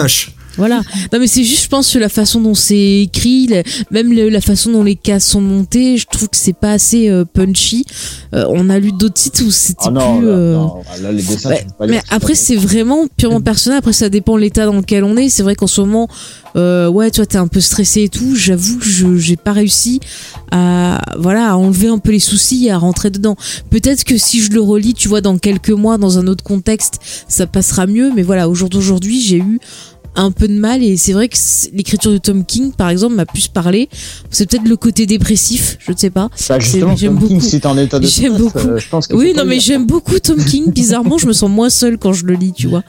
voilà. 0.61 0.82
Non 1.12 1.18
mais 1.18 1.26
c'est 1.26 1.42
juste, 1.42 1.64
je 1.64 1.68
pense, 1.68 1.94
la 1.96 2.11
façon 2.11 2.40
dont 2.40 2.54
c'est 2.54 3.00
écrit, 3.02 3.48
même 3.90 4.12
la 4.12 4.40
façon 4.42 4.72
dont 4.72 4.84
les 4.84 4.94
cases 4.94 5.24
sont 5.24 5.40
montées, 5.40 5.96
je 5.96 6.06
trouve 6.06 6.28
que 6.28 6.36
c'est 6.36 6.52
pas 6.52 6.72
assez 6.72 7.08
euh, 7.08 7.24
punchy. 7.24 7.84
Euh, 8.34 8.44
on 8.48 8.68
a 8.68 8.78
lu 8.78 8.92
d'autres 8.92 9.14
titres 9.14 9.42
où 9.44 9.50
c'était 9.50 9.84
ah 9.86 9.90
plus. 9.90 9.96
là, 9.98 10.16
euh, 10.22 10.54
non, 10.54 10.74
là, 11.02 11.12
les 11.12 11.22
dessins 11.22 11.48
ouais, 11.48 11.66
pas 11.78 11.86
mais 11.86 12.00
après, 12.11 12.34
c'est 12.34 12.56
vraiment 12.56 13.06
purement 13.16 13.40
personnel. 13.40 13.78
Après, 13.78 13.92
ça 13.92 14.08
dépend 14.08 14.36
de 14.36 14.40
l'état 14.40 14.66
dans 14.66 14.76
lequel 14.76 15.02
on 15.04 15.16
est. 15.16 15.28
C'est 15.30 15.42
vrai 15.42 15.54
qu'en 15.54 15.66
ce 15.66 15.80
moment, 15.80 16.08
euh, 16.56 16.88
ouais, 16.88 17.11
toi, 17.11 17.26
t'es 17.26 17.38
un 17.38 17.48
peu 17.48 17.61
stressé 17.61 18.02
et 18.02 18.08
tout. 18.08 18.34
J'avoue 18.36 18.78
que 18.78 18.84
je 18.84 19.16
j'ai 19.16 19.36
pas 19.36 19.52
réussi 19.52 20.00
à 20.52 21.00
voilà 21.18 21.50
à 21.52 21.56
enlever 21.56 21.88
un 21.88 21.98
peu 21.98 22.11
les 22.11 22.20
soucis 22.20 22.66
et 22.66 22.70
à 22.70 22.78
rentrer 22.78 23.11
dedans. 23.11 23.36
Peut-être 23.70 24.04
que 24.04 24.16
si 24.18 24.42
je 24.42 24.50
le 24.52 24.61
relis, 24.61 24.94
tu 24.94 25.08
vois, 25.08 25.20
dans 25.20 25.38
quelques 25.38 25.70
mois, 25.70 25.98
dans 25.98 26.18
un 26.18 26.26
autre 26.26 26.44
contexte, 26.44 27.00
ça 27.28 27.46
passera 27.46 27.86
mieux. 27.86 28.12
Mais 28.14 28.22
voilà, 28.22 28.48
au 28.48 28.54
jour 28.54 28.68
d'aujourd'hui, 28.68 29.20
j'ai 29.20 29.38
eu 29.38 29.61
un 30.16 30.30
peu 30.32 30.48
de 30.48 30.54
mal. 30.58 30.82
Et 30.82 30.96
c'est 30.96 31.12
vrai 31.12 31.28
que 31.28 31.36
l'écriture 31.72 32.12
de 32.12 32.18
Tom 32.18 32.44
King 32.44 32.72
par 32.72 32.90
exemple 32.90 33.14
m'a 33.14 33.26
plus 33.26 33.48
parlé. 33.48 33.88
C'est 34.30 34.48
peut-être 34.50 34.68
le 34.68 34.76
côté 34.76 35.06
dépressif 35.06 35.76
je 35.80 35.92
ne 35.92 35.96
sais 35.96 36.11
pas. 36.11 36.28
Bah, 36.48 36.58
justement 36.58 36.96
j'aime 36.96 37.18
Tom 37.18 37.28
King, 37.28 37.36
beaucoup. 37.38 37.48
si 37.48 37.61
t'es 37.61 37.66
en 37.66 37.78
état 37.78 37.98
de 37.98 38.06
J'aime 38.06 38.34
stress, 38.34 38.38
beaucoup. 38.52 38.68
euh, 38.68 38.78
je 38.78 38.88
pense 38.88 39.06
que 39.06 39.14
oui 39.14 39.32
non 39.36 39.44
mais 39.44 39.61
j'aime 39.61 39.86
beaucoup 39.86 40.18
Tom 40.18 40.42
King. 40.44 40.72
Bizarrement 40.72 41.18
je 41.18 41.26
me 41.26 41.32
sens 41.32 41.50
moins 41.50 41.70
seule 41.70 41.98
quand 41.98 42.12
je 42.12 42.24
le 42.26 42.34
lis 42.34 42.52
tu 42.52 42.66
vois. 42.66 42.82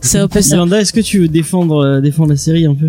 C'est 0.00 0.18
un 0.18 0.28
peu 0.28 0.40
ça. 0.42 0.64
Est-ce 0.78 0.92
que 0.92 1.00
tu 1.00 1.18
veux 1.20 1.28
défendre, 1.28 1.84
euh, 1.84 2.00
défendre 2.00 2.30
la 2.30 2.36
série 2.36 2.66
un 2.66 2.74
peu? 2.74 2.88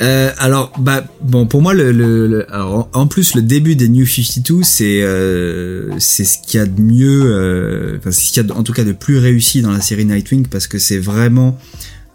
Euh, 0.00 0.30
alors, 0.38 0.72
bah, 0.80 1.04
bon, 1.22 1.46
pour 1.46 1.62
moi, 1.62 1.74
le, 1.74 1.92
le, 1.92 2.26
le- 2.26 2.52
alors, 2.52 2.88
en 2.92 3.02
en 3.02 3.06
plus, 3.06 3.36
le 3.36 3.42
début 3.42 3.76
des 3.76 3.88
New 3.88 4.04
52, 4.04 4.62
c'est, 4.64 5.00
euh, 5.02 5.90
c'est 6.00 6.24
ce 6.24 6.38
qu'il 6.44 6.58
y 6.58 6.62
a 6.62 6.66
de 6.66 6.80
mieux, 6.80 7.22
euh, 7.26 7.98
enfin, 7.98 8.10
c'est 8.10 8.22
ce 8.22 8.32
qu'il 8.32 8.42
y 8.42 8.44
a 8.44 8.48
de- 8.48 8.52
en 8.52 8.64
tout 8.64 8.72
cas 8.72 8.82
de 8.82 8.90
plus 8.92 9.18
réussi 9.18 9.62
dans 9.62 9.70
la 9.70 9.80
série 9.80 10.04
Nightwing 10.04 10.48
parce 10.48 10.66
que 10.66 10.78
c'est 10.80 10.98
vraiment, 10.98 11.56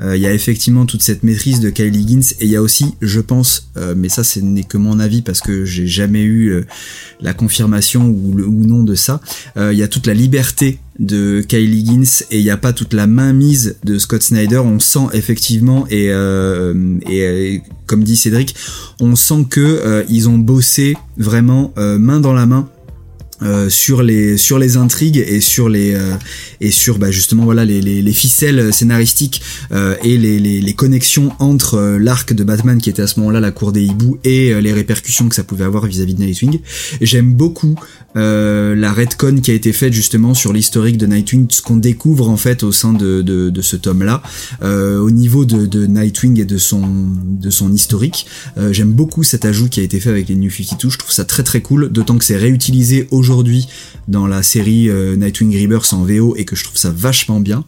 euh, 0.02 0.16
il 0.16 0.22
y 0.22 0.28
a 0.28 0.34
effectivement 0.34 0.86
toute 0.86 1.02
cette 1.02 1.24
maîtrise 1.24 1.60
de 1.60 1.70
Kylie 1.70 2.02
Higgins 2.02 2.22
et 2.39 2.45
il 2.45 2.52
y 2.52 2.56
a 2.56 2.62
aussi, 2.62 2.93
je 3.02 3.20
pense, 3.20 3.70
euh, 3.78 3.95
mais 3.98 4.10
ça, 4.10 4.24
ce 4.24 4.39
n'est 4.39 4.64
que 4.64 4.78
mon 4.78 5.00
avis 5.00 5.22
parce 5.22 5.39
que 5.39 5.66
j'ai 5.66 5.88
jamais 5.88 6.22
eu 6.22 6.50
euh, 6.50 6.66
la 7.20 7.34
confirmation 7.34 8.06
ou, 8.08 8.34
le- 8.36 8.45
ou 8.45 8.66
non 8.66 8.84
de 8.84 8.93
ça. 8.95 9.22
Euh, 9.58 9.74
Il 9.74 9.80
y 9.80 9.84
a 9.84 9.88
toute 9.88 10.06
la 10.08 10.14
liberté 10.14 10.80
de 11.00 11.41
Kylie 11.48 11.80
Higgins 11.80 12.24
et 12.32 12.38
il 12.39 12.43
n'y 12.43 12.50
a 12.52 12.58
pas 12.58 12.74
toute 12.74 12.93
la 12.93 13.08
mainmise 13.08 13.78
de 13.84 13.98
Scott 14.00 14.22
Snyder. 14.24 14.58
On 14.58 14.80
sent 14.80 15.08
effectivement 15.14 15.86
et, 15.89 16.08
et, 17.10 17.62
comme 17.86 18.04
dit 18.04 18.18
Cédric, 18.18 18.56
on 19.00 19.16
sent 19.16 19.45
que 19.50 20.06
ils 20.10 20.28
ont 20.28 20.38
bossé 20.39 20.95
vraiment 21.18 21.74
main 21.78 22.20
dans 22.20 22.34
la 22.34 22.45
main. 22.48 22.68
Euh, 23.44 23.70
sur 23.70 24.02
les 24.02 24.36
sur 24.38 24.58
les 24.58 24.78
intrigues 24.78 25.18
et 25.18 25.42
sur 25.42 25.70
les 25.70 25.94
euh, 25.94 26.16
et 26.60 26.72
sur 26.72 26.98
bah, 26.98 27.12
justement 27.12 27.44
voilà 27.46 27.66
les, 27.66 27.82
les, 27.82 28.02
les 28.02 28.12
ficelles 28.12 28.74
scénaristiques 28.74 29.42
euh, 29.72 29.96
et 30.04 30.18
les, 30.18 30.40
les, 30.40 30.74
connexions 30.74 31.32
entre 31.40 31.76
euh, 31.76 31.98
l'arc 32.00 32.34
de 32.34 32.44
Batman 32.44 32.82
qui 32.82 32.90
était 32.90 33.04
à 33.04 33.08
ce 33.08 33.20
moment-là 33.20 33.40
la 33.40 33.52
cour 33.52 33.72
des 33.72 33.84
hiboux 33.84 34.18
et 34.24 34.60
les 34.60 34.74
répercussions 34.74 35.30
que 35.30 35.36
ça 35.36 35.44
pouvait 35.44 35.66
avoir 35.66 35.86
vis-à-vis 35.86 36.16
de 36.16 36.24
Nightwing. 36.24 36.60
J'aime 37.02 37.34
beaucoup 37.34 37.76
euh, 38.16 38.76
la 38.76 38.93
redcon 38.93 39.41
qui 39.41 39.51
a 39.51 39.53
été 39.53 39.74
faite 39.74 39.93
justement 39.93 40.34
sur 40.34 40.53
l'historique 40.53 40.97
de 40.97 41.05
Nightwing, 41.05 41.47
ce 41.49 41.62
qu'on 41.62 41.78
découvre 41.78 42.30
en 42.30 42.38
fait 42.38 42.64
au 42.64 42.72
sein 42.72 42.93
de, 42.93 43.22
de, 43.22 43.49
de 43.49 43.62
ce 43.62 43.76
tome-là, 43.76 44.24
euh, 44.64 44.99
au 44.99 45.12
niveau 45.12 45.45
de, 45.45 45.66
de 45.66 45.86
Nightwing 45.86 46.39
et 46.39 46.45
de 46.45 46.58
son 46.58 46.82
de 47.28 47.49
son 47.49 47.74
historique. 47.74 48.28
Euh, 48.58 48.72
J'aime 48.74 48.93
beaucoup 48.93 49.24
cet 49.24 49.45
ajout 49.45 49.70
qui 49.70 49.80
a 49.80 49.84
été 49.84 49.99
fait 49.99 50.10
avec 50.10 50.30
les 50.30 50.36
New 50.36 50.49
52. 50.49 50.89
Je 50.89 50.97
trouve 50.97 51.12
ça 51.12 51.26
très 51.26 51.43
très 51.43 51.62
cool, 51.62 51.89
d'autant 51.89 52.18
que 52.18 52.26
c'est 52.26 52.38
réutilisé 52.38 53.08
aujourd'hui 53.12 53.68
dans 54.08 54.26
la 54.26 54.41
série 54.41 54.89
euh, 54.89 55.16
Nightwing 55.16 55.62
Rebirth 55.62 55.91
en 55.93 56.03
VO 56.03 56.36
et 56.38 56.45
que 56.45 56.55
je 56.55 56.64
trouve 56.64 56.78
ça 56.78 56.91
vachement 56.95 57.39
bien. 57.39 57.66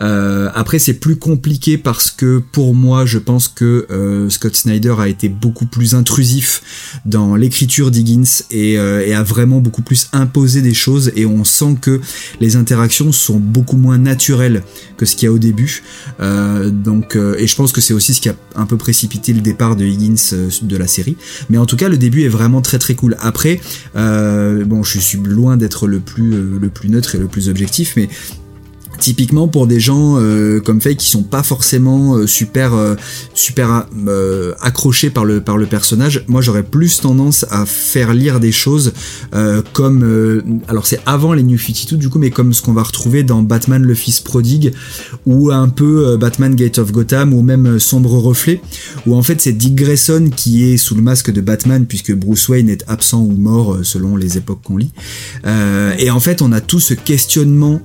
Euh, 0.00 0.50
après, 0.54 0.78
c'est 0.78 0.94
plus 0.94 1.16
compliqué 1.16 1.78
parce 1.78 2.10
que 2.10 2.42
pour 2.52 2.74
moi, 2.74 3.06
je 3.06 3.18
pense 3.18 3.48
que 3.48 3.86
Scott 4.28 4.54
Snyder 4.56 4.94
a 4.98 5.08
été 5.08 5.28
beaucoup 5.28 5.66
plus 5.66 5.94
intrusif 5.94 7.00
dans 7.06 7.34
l'écriture 7.34 7.90
d'Higgins 7.90 8.22
et, 8.50 8.72
et 8.74 9.14
a 9.14 9.22
vraiment 9.22 9.60
beaucoup 9.60 9.69
plus 9.70 10.08
imposé 10.12 10.62
des 10.62 10.74
choses 10.74 11.12
et 11.16 11.26
on 11.26 11.44
sent 11.44 11.76
que 11.80 12.00
les 12.40 12.56
interactions 12.56 13.12
sont 13.12 13.38
beaucoup 13.38 13.76
moins 13.76 13.98
naturelles 13.98 14.62
que 14.96 15.06
ce 15.06 15.16
qu'il 15.16 15.26
y 15.26 15.28
a 15.28 15.32
au 15.32 15.38
début. 15.38 15.82
Euh, 16.20 16.70
donc, 16.70 17.16
euh, 17.16 17.36
et 17.38 17.46
je 17.46 17.56
pense 17.56 17.72
que 17.72 17.80
c'est 17.80 17.94
aussi 17.94 18.14
ce 18.14 18.20
qui 18.20 18.28
a 18.28 18.34
un 18.54 18.66
peu 18.66 18.76
précipité 18.76 19.32
le 19.32 19.40
départ 19.40 19.76
de 19.76 19.84
Higgins 19.84 20.16
euh, 20.32 20.50
de 20.62 20.76
la 20.76 20.86
série. 20.86 21.16
Mais 21.48 21.58
en 21.58 21.66
tout 21.66 21.76
cas, 21.76 21.88
le 21.88 21.96
début 21.96 22.24
est 22.24 22.28
vraiment 22.28 22.60
très 22.60 22.78
très 22.78 22.94
cool. 22.94 23.16
Après, 23.20 23.60
bon, 23.94 24.82
je 24.82 24.98
suis 24.98 25.18
loin 25.18 25.56
d'être 25.56 25.86
le 25.86 26.00
plus 26.00 26.30
le 26.30 26.68
plus 26.68 26.88
neutre 26.88 27.14
et 27.14 27.18
le 27.18 27.26
plus 27.26 27.48
objectif, 27.48 27.94
mais 27.96 28.08
typiquement 29.00 29.48
pour 29.48 29.66
des 29.66 29.80
gens 29.80 30.16
euh, 30.18 30.60
comme 30.60 30.80
Faye 30.80 30.94
qui 30.94 31.08
sont 31.08 31.22
pas 31.22 31.42
forcément 31.42 32.16
euh, 32.16 32.26
super 32.26 32.74
euh, 32.74 32.94
super 33.34 33.86
accrochés 34.60 35.10
par 35.10 35.24
le 35.24 35.40
par 35.40 35.56
le 35.56 35.66
personnage. 35.66 36.24
Moi 36.28 36.42
j'aurais 36.42 36.62
plus 36.62 37.00
tendance 37.00 37.46
à 37.50 37.66
faire 37.66 38.14
lire 38.14 38.38
des 38.38 38.52
choses 38.52 38.92
comme 39.72 40.62
alors 40.68 40.86
c'est 40.86 41.00
avant 41.06 41.32
les 41.32 41.42
New 41.42 41.58
52 41.58 41.96
du 41.96 42.08
coup 42.08 42.18
mais 42.18 42.30
comme 42.30 42.52
ce 42.52 42.62
qu'on 42.62 42.72
va 42.72 42.82
retrouver 42.82 43.22
dans 43.22 43.42
Batman 43.42 43.82
le 43.82 43.94
fils 43.94 44.20
prodigue 44.20 44.72
ou 45.26 45.50
un 45.50 45.68
peu 45.68 46.16
Batman 46.16 46.54
Gate 46.54 46.78
of 46.78 46.92
Gotham 46.92 47.32
ou 47.32 47.42
même 47.42 47.78
Sombre 47.78 48.18
Reflet 48.18 48.60
où 49.06 49.14
en 49.14 49.22
fait 49.22 49.40
c'est 49.40 49.52
Dick 49.52 49.74
Grayson 49.74 50.30
qui 50.34 50.64
est 50.64 50.76
sous 50.76 50.94
le 50.94 51.02
masque 51.02 51.30
de 51.30 51.40
Batman 51.40 51.86
puisque 51.86 52.14
Bruce 52.14 52.48
Wayne 52.48 52.68
est 52.68 52.84
absent 52.88 53.22
ou 53.22 53.32
mort 53.32 53.78
selon 53.82 54.16
les 54.16 54.36
époques 54.36 54.62
qu'on 54.62 54.76
lit. 54.76 54.92
Et 55.98 56.10
en 56.10 56.20
fait 56.20 56.42
on 56.42 56.52
a 56.52 56.60
tout 56.60 56.80
ce 56.80 56.94
questionnement 56.94 57.80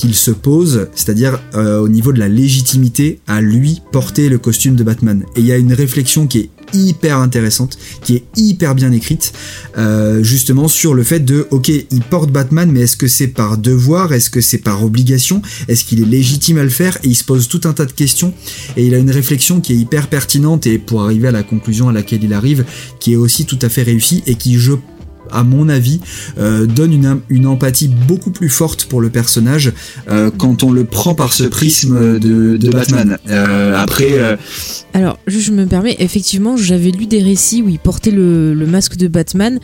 qu'il 0.00 0.14
se 0.14 0.30
pose, 0.30 0.88
c'est-à-dire 0.94 1.38
euh, 1.54 1.78
au 1.78 1.88
niveau 1.90 2.10
de 2.14 2.18
la 2.18 2.28
légitimité 2.28 3.20
à 3.26 3.42
lui 3.42 3.82
porter 3.92 4.30
le 4.30 4.38
costume 4.38 4.74
de 4.74 4.82
Batman. 4.82 5.24
Et 5.36 5.40
il 5.40 5.46
y 5.46 5.52
a 5.52 5.58
une 5.58 5.74
réflexion 5.74 6.26
qui 6.26 6.38
est 6.38 6.50
hyper 6.72 7.18
intéressante, 7.18 7.76
qui 8.02 8.14
est 8.14 8.24
hyper 8.34 8.74
bien 8.74 8.92
écrite, 8.92 9.34
euh, 9.76 10.22
justement 10.22 10.68
sur 10.68 10.94
le 10.94 11.02
fait 11.02 11.20
de, 11.20 11.46
ok, 11.50 11.68
il 11.68 12.00
porte 12.00 12.30
Batman, 12.30 12.70
mais 12.72 12.82
est-ce 12.82 12.96
que 12.96 13.08
c'est 13.08 13.28
par 13.28 13.58
devoir, 13.58 14.14
est-ce 14.14 14.30
que 14.30 14.40
c'est 14.40 14.58
par 14.58 14.82
obligation, 14.82 15.42
est-ce 15.68 15.84
qu'il 15.84 16.00
est 16.00 16.06
légitime 16.06 16.56
à 16.56 16.64
le 16.64 16.70
faire, 16.70 16.96
et 17.02 17.08
il 17.08 17.14
se 17.14 17.24
pose 17.24 17.48
tout 17.48 17.60
un 17.64 17.74
tas 17.74 17.84
de 17.84 17.92
questions, 17.92 18.32
et 18.78 18.86
il 18.86 18.94
a 18.94 18.98
une 18.98 19.10
réflexion 19.10 19.60
qui 19.60 19.74
est 19.74 19.76
hyper 19.76 20.08
pertinente, 20.08 20.66
et 20.66 20.78
pour 20.78 21.02
arriver 21.02 21.28
à 21.28 21.32
la 21.32 21.42
conclusion 21.42 21.90
à 21.90 21.92
laquelle 21.92 22.24
il 22.24 22.32
arrive, 22.32 22.64
qui 23.00 23.12
est 23.12 23.16
aussi 23.16 23.44
tout 23.44 23.58
à 23.60 23.68
fait 23.68 23.82
réussie, 23.82 24.22
et 24.26 24.36
qui, 24.36 24.58
je 24.58 24.72
à 25.32 25.42
mon 25.44 25.68
avis, 25.68 26.00
euh, 26.38 26.66
donne 26.66 26.92
une, 26.92 27.20
une 27.28 27.46
empathie 27.46 27.88
beaucoup 27.88 28.30
plus 28.30 28.48
forte 28.48 28.84
pour 28.84 29.00
le 29.00 29.10
personnage 29.10 29.72
euh, 30.08 30.30
quand 30.36 30.62
on 30.62 30.72
le 30.72 30.84
prend 30.84 31.14
par 31.14 31.32
ce 31.32 31.44
prisme 31.44 32.18
de, 32.18 32.56
de 32.56 32.70
Batman. 32.70 33.18
Euh, 33.28 33.76
après, 33.76 34.12
euh, 34.12 34.36
Alors, 34.94 35.18
je, 35.26 35.50
me 35.52 35.66
permets, 35.66 35.96
effectivement, 35.98 36.56
j'avais 36.56 36.90
lu 36.90 37.06
des 37.06 37.22
récits 37.22 37.62
où 37.62 37.68
il 37.68 37.78
portait 37.78 38.10
le, 38.10 38.54
le 38.54 38.66
masque 38.66 38.96
de 38.96 39.08
Batman 39.08 39.58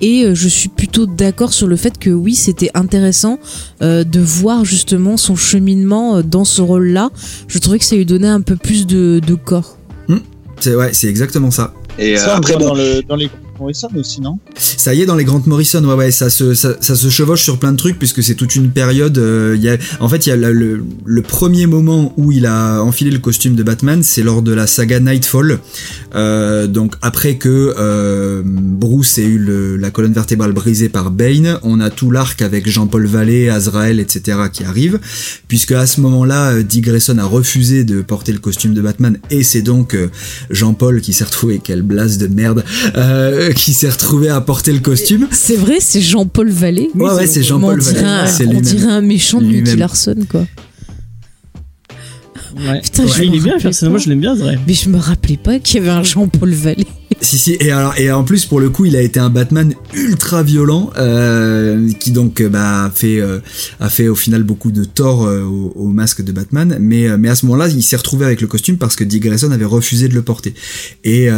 et 0.00 0.26
je 0.34 0.48
suis 0.48 0.68
plutôt 0.68 1.06
d'accord 1.06 1.52
sur 1.52 1.66
le 1.66 1.76
fait 1.76 1.98
que 1.98 2.10
oui, 2.10 2.34
c'était 2.34 2.70
intéressant 2.74 3.38
euh, 3.82 4.04
de 4.04 4.20
voir 4.20 4.64
justement 4.64 5.16
son 5.16 5.36
cheminement 5.36 6.22
dans 6.22 6.44
ce 6.44 6.62
rôle-là. 6.62 7.10
Je 7.48 7.58
trouvais 7.58 7.78
que 7.78 7.84
ça 7.84 7.96
lui 7.96 8.06
donnait 8.06 8.28
un 8.28 8.40
peu 8.40 8.56
plus 8.56 8.86
de, 8.86 9.20
de 9.24 9.34
corps. 9.34 9.78
c'est 10.60 10.74
ouais, 10.74 10.90
c'est 10.92 11.08
exactement 11.08 11.50
ça. 11.50 11.74
Et 11.98 12.16
Ça, 12.16 12.36
après, 12.36 12.54
après, 12.54 12.64
bon, 12.64 12.68
dans, 12.70 12.74
le, 12.74 13.02
dans 13.02 13.16
les 13.16 13.28
Morrison 13.58 13.88
aussi, 13.96 14.20
non? 14.20 14.38
Ça 14.56 14.94
y 14.94 15.02
est 15.02 15.06
dans 15.06 15.16
les 15.16 15.24
Grant 15.24 15.42
Morrison, 15.46 15.84
ouais 15.84 15.94
ouais, 15.94 16.10
ça 16.10 16.30
se 16.30 16.54
ça, 16.54 16.76
ça 16.80 16.94
se 16.94 17.08
chevauche 17.10 17.42
sur 17.42 17.58
plein 17.58 17.72
de 17.72 17.76
trucs 17.76 17.98
puisque 17.98 18.22
c'est 18.22 18.34
toute 18.34 18.56
une 18.56 18.70
période. 18.70 19.18
euh, 19.18 19.56
y 19.58 19.68
a, 19.68 19.76
en 20.00 20.08
fait, 20.08 20.26
il 20.26 20.30
y 20.30 20.32
a 20.32 20.36
le, 20.36 20.84
le, 21.04 21.22
premier 21.22 21.66
moment 21.66 22.12
où 22.16 22.32
il 22.32 22.46
a 22.46 22.80
enfilé 22.82 23.10
le 23.10 23.18
costume 23.18 23.54
de 23.54 23.62
Batman, 23.62 24.02
c'est 24.02 24.22
lors 24.22 24.42
de 24.42 24.52
la 24.52 24.66
saga 24.66 25.00
Nightfall. 25.00 25.58
Euh, 26.14 26.66
donc 26.66 26.94
après 27.02 27.36
que 27.36 27.74
euh, 27.78 28.42
Bruce 28.44 29.18
ait 29.18 29.24
eu 29.24 29.78
la 29.78 29.90
colonne 29.90 30.12
vertébrale 30.12 30.52
brisée 30.52 30.88
par 30.88 31.10
Bane, 31.10 31.58
on 31.62 31.80
a 31.80 31.90
tout 31.90 32.10
l'arc 32.10 32.40
avec 32.42 32.68
Jean-Paul 32.68 33.06
Vallée, 33.06 33.48
Azrael, 33.48 34.00
etc. 34.00 34.38
qui 34.52 34.64
arrive, 34.64 34.98
puisque 35.48 35.72
à 35.72 35.86
ce 35.86 36.00
moment-là, 36.00 36.62
Dick 36.62 36.84
Grayson 36.84 37.18
a 37.18 37.24
refusé 37.24 37.84
de 37.84 38.02
porter 38.02 38.32
le 38.32 38.38
costume 38.38 38.74
de 38.74 38.80
Batman 38.80 39.18
et 39.30 39.42
c'est 39.42 39.62
donc 39.62 39.96
Jean-Paul 40.50 41.00
qui 41.00 41.12
s'est 41.12 41.24
retrouvé, 41.24 41.60
quelle 41.62 41.82
blase 41.82 42.18
de 42.18 42.26
merde, 42.26 42.64
qui 43.54 43.72
s'est 43.72 43.88
retrouvé 43.90 44.28
à 44.28 44.40
porter 44.40 44.72
le 44.72 44.80
costume. 44.80 45.28
C'est 45.30 45.56
vrai, 45.56 45.78
c'est 45.80 46.00
Jean-Paul 46.00 46.50
Vallée. 46.50 46.90
Ouais, 46.94 47.10
ouais, 47.12 47.26
c'est 47.26 47.42
Jean-Paul 47.42 47.78
dirait 47.80 47.94
Vallée. 48.02 48.42
un- 48.44 48.56
On 48.56 48.60
dirait 48.60 48.92
un 48.92 49.00
méchant 49.00 49.40
de 49.40 49.46
Nicky. 49.46 49.76
Larson, 49.76 50.16
quoi. 50.28 50.44
Ouais. 52.56 52.80
Putain, 52.80 53.06
je 53.06 53.20
Ouais, 53.20 53.26
il 53.26 53.34
est 53.36 53.40
bien, 53.40 53.58
personnellement, 53.58 53.98
je 53.98 54.08
l'aime 54.08 54.20
bien, 54.20 54.34
Zray. 54.34 54.58
Mais 54.66 54.74
je 54.74 54.88
me 54.88 54.98
rappelais 54.98 55.36
pas 55.36 55.58
qu'il 55.60 55.76
y 55.76 55.78
avait 55.80 55.90
un 55.90 56.02
Jean-Paul 56.02 56.50
Vallée. 56.52 56.86
Si 57.20 57.38
si 57.38 57.56
et 57.58 57.70
alors 57.70 57.98
et 57.98 58.12
en 58.12 58.22
plus 58.22 58.44
pour 58.44 58.60
le 58.60 58.68
coup 58.68 58.84
il 58.84 58.94
a 58.94 59.00
été 59.00 59.18
un 59.18 59.30
Batman 59.30 59.74
ultra 59.94 60.42
violent 60.42 60.90
euh, 60.98 61.90
qui 61.98 62.10
donc 62.10 62.40
euh, 62.40 62.48
bah 62.50 62.84
a 62.84 62.90
fait 62.90 63.18
euh, 63.18 63.38
a 63.80 63.88
fait 63.88 64.08
au 64.08 64.14
final 64.14 64.42
beaucoup 64.42 64.70
de 64.70 64.84
tort 64.84 65.24
euh, 65.24 65.42
au, 65.42 65.72
au 65.74 65.88
masque 65.88 66.22
de 66.22 66.32
Batman. 66.32 66.76
Mais 66.80 67.08
euh, 67.08 67.16
mais 67.18 67.30
à 67.30 67.34
ce 67.34 67.46
moment-là 67.46 67.68
il 67.68 67.82
s'est 67.82 67.96
retrouvé 67.96 68.26
avec 68.26 68.40
le 68.42 68.46
costume 68.46 68.76
parce 68.76 68.94
que 68.94 69.04
Dick 69.04 69.22
Grayson 69.22 69.50
avait 69.50 69.64
refusé 69.64 70.08
de 70.08 70.14
le 70.14 70.22
porter. 70.22 70.54
Et 71.02 71.28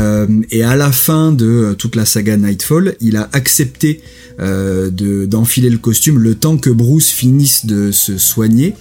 et 0.50 0.62
à 0.64 0.76
la 0.76 0.92
fin 0.92 1.32
de 1.32 1.74
toute 1.78 1.94
la 1.96 2.04
saga 2.04 2.36
Nightfall 2.36 2.96
il 3.00 3.16
a 3.16 3.28
accepté 3.32 4.00
de 4.38 5.26
d'enfiler 5.26 5.70
le 5.70 5.78
costume 5.78 6.18
le 6.18 6.34
temps 6.34 6.56
que 6.56 6.70
Bruce 6.70 7.10
finisse 7.10 7.66
de 7.66 7.92
se 7.92 8.18
soigner. 8.18 8.74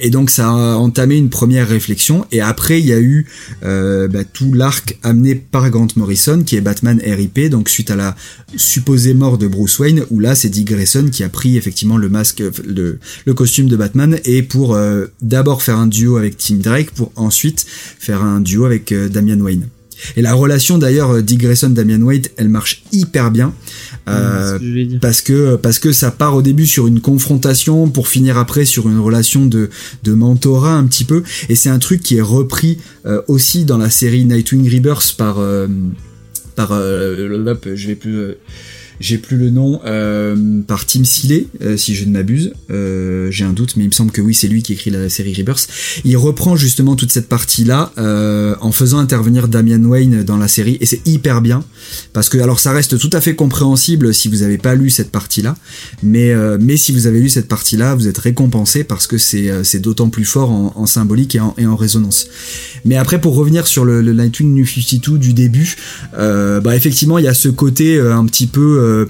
Et 0.00 0.10
donc 0.10 0.30
ça 0.30 0.48
a 0.48 0.76
entamé 0.76 1.16
une 1.16 1.30
première 1.30 1.68
réflexion. 1.68 2.26
Et 2.32 2.40
après 2.40 2.80
il 2.80 2.86
y 2.86 2.92
a 2.92 3.00
eu 3.00 3.26
bah, 3.62 4.24
tout 4.32 4.52
l'arc 4.52 4.98
amené 5.02 5.34
par 5.34 5.68
Grant 5.70 5.88
Morrison 5.96 6.42
qui 6.44 6.56
est 6.56 6.60
Batman 6.60 7.00
RIP 7.04 7.48
donc 7.50 7.68
suite 7.68 7.90
à 7.90 7.96
la 7.96 8.16
supposée 8.56 9.14
mort 9.14 9.38
de 9.38 9.46
Bruce 9.46 9.78
Wayne 9.78 10.04
où 10.10 10.20
là 10.20 10.34
c'est 10.34 10.48
Dick 10.48 10.68
Grayson 10.68 11.08
qui 11.10 11.24
a 11.24 11.28
pris 11.28 11.56
effectivement 11.56 11.96
le 11.96 12.08
masque 12.08 12.42
le, 12.64 12.98
le 13.24 13.34
costume 13.34 13.68
de 13.68 13.76
Batman 13.76 14.18
et 14.24 14.42
pour 14.42 14.74
euh, 14.74 15.06
d'abord 15.22 15.62
faire 15.62 15.78
un 15.78 15.86
duo 15.86 16.16
avec 16.16 16.36
Tim 16.36 16.56
Drake 16.56 16.90
pour 16.90 17.12
ensuite 17.16 17.66
faire 17.98 18.22
un 18.22 18.40
duo 18.40 18.64
avec 18.64 18.92
euh, 18.92 19.08
Damian 19.08 19.40
Wayne 19.40 19.68
et 20.16 20.22
la 20.22 20.34
relation 20.34 20.78
d'ailleurs 20.78 21.10
euh, 21.10 21.22
Dick 21.22 21.40
Grayson 21.40 21.70
Damian 21.70 22.02
Wayne 22.02 22.22
elle 22.36 22.48
marche 22.48 22.82
hyper 22.92 23.30
bien 23.30 23.54
euh, 24.08 24.52
C'est 24.52 24.54
ce 24.54 24.58
que 24.60 24.84
dire. 24.84 25.00
parce 25.00 25.20
que 25.20 25.56
parce 25.56 25.78
que 25.78 25.92
ça 25.92 26.10
part 26.10 26.34
au 26.34 26.42
début 26.42 26.66
sur 26.66 26.86
une 26.86 27.00
confrontation 27.00 27.88
pour 27.88 28.08
finir 28.08 28.38
après 28.38 28.64
sur 28.64 28.88
une 28.88 28.98
relation 28.98 29.46
de 29.46 29.70
de 30.04 30.12
mentorat 30.12 30.74
un 30.74 30.84
petit 30.86 31.04
peu 31.04 31.22
et 31.48 31.56
c'est 31.56 31.70
un 31.70 31.78
truc 31.78 32.02
qui 32.02 32.16
est 32.16 32.22
repris 32.22 32.78
euh, 33.06 33.22
aussi 33.28 33.64
dans 33.64 33.78
la 33.78 33.90
série 33.90 34.24
Nightwing 34.24 34.72
Rebirth 34.72 35.14
par 35.16 35.38
euh, 35.38 35.66
par 36.56 36.70
euh, 36.72 37.54
je 37.74 37.86
vais 37.86 37.94
plus 37.94 38.16
euh, 38.16 38.38
j'ai 39.00 39.18
plus 39.18 39.36
le 39.36 39.50
nom 39.50 39.80
euh, 39.84 40.60
par 40.66 40.86
Tim 40.86 41.04
Seeley 41.04 41.46
euh, 41.62 41.76
si 41.76 41.94
je 41.94 42.04
ne 42.04 42.12
m'abuse. 42.12 42.52
Euh, 42.70 43.30
j'ai 43.30 43.44
un 43.44 43.52
doute 43.52 43.76
mais 43.76 43.84
il 43.84 43.88
me 43.88 43.92
semble 43.92 44.10
que 44.10 44.20
oui 44.20 44.34
c'est 44.34 44.48
lui 44.48 44.62
qui 44.62 44.72
écrit 44.72 44.90
la 44.90 45.08
série 45.08 45.34
Rebirth. 45.34 45.68
Il 46.04 46.16
reprend 46.16 46.56
justement 46.56 46.96
toute 46.96 47.12
cette 47.12 47.28
partie 47.28 47.64
là 47.64 47.92
en 48.60 48.72
faisant 48.72 48.98
intervenir 48.98 49.48
Damian 49.48 49.82
Wayne 49.82 50.22
dans 50.22 50.36
la 50.36 50.48
série 50.48 50.78
et 50.80 50.86
c'est 50.86 51.06
hyper 51.06 51.40
bien 51.40 51.64
parce 52.12 52.28
que 52.28 52.38
alors 52.38 52.60
ça 52.60 52.72
reste 52.72 52.98
tout 52.98 53.10
à 53.12 53.20
fait 53.20 53.34
compréhensible 53.34 54.14
si 54.14 54.28
vous 54.28 54.38
n'avez 54.38 54.58
pas 54.58 54.74
lu 54.74 54.90
cette 54.90 55.10
partie 55.10 55.42
là 55.42 55.56
mais 56.02 56.30
euh, 56.30 56.58
mais 56.60 56.76
si 56.76 56.92
vous 56.92 57.06
avez 57.06 57.20
lu 57.20 57.28
cette 57.28 57.48
partie 57.48 57.76
là 57.76 57.94
vous 57.94 58.08
êtes 58.08 58.18
récompensé 58.18 58.84
parce 58.84 59.06
que 59.06 59.18
c'est 59.18 59.50
euh, 59.50 59.64
c'est 59.64 59.78
d'autant 59.78 60.08
plus 60.08 60.24
fort 60.24 60.50
en, 60.50 60.72
en 60.76 60.86
symbolique 60.86 61.34
et 61.34 61.40
en, 61.40 61.54
et 61.58 61.66
en 61.66 61.76
résonance. 61.76 62.28
Mais 62.84 62.96
après 62.96 63.20
pour 63.20 63.34
revenir 63.34 63.66
sur 63.66 63.84
le, 63.84 64.00
le 64.00 64.12
Nightwing 64.12 64.54
New 64.54 64.66
52 64.66 65.18
du 65.18 65.32
début 65.34 65.76
euh, 66.18 66.60
bah 66.60 66.76
effectivement 66.76 67.18
il 67.18 67.24
y 67.24 67.28
a 67.28 67.34
ce 67.34 67.48
côté 67.48 67.96
euh, 67.96 68.14
un 68.14 68.26
petit 68.26 68.46
peu 68.46 68.60
euh, 68.86 69.06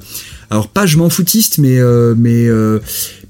alors 0.51 0.69
pas 0.69 0.87
je 0.87 0.97
m'en 0.97 1.11
foutiste 1.11 1.59
mais 1.59 1.79
euh, 1.79 2.15
mais 2.17 2.49
euh, 2.49 2.79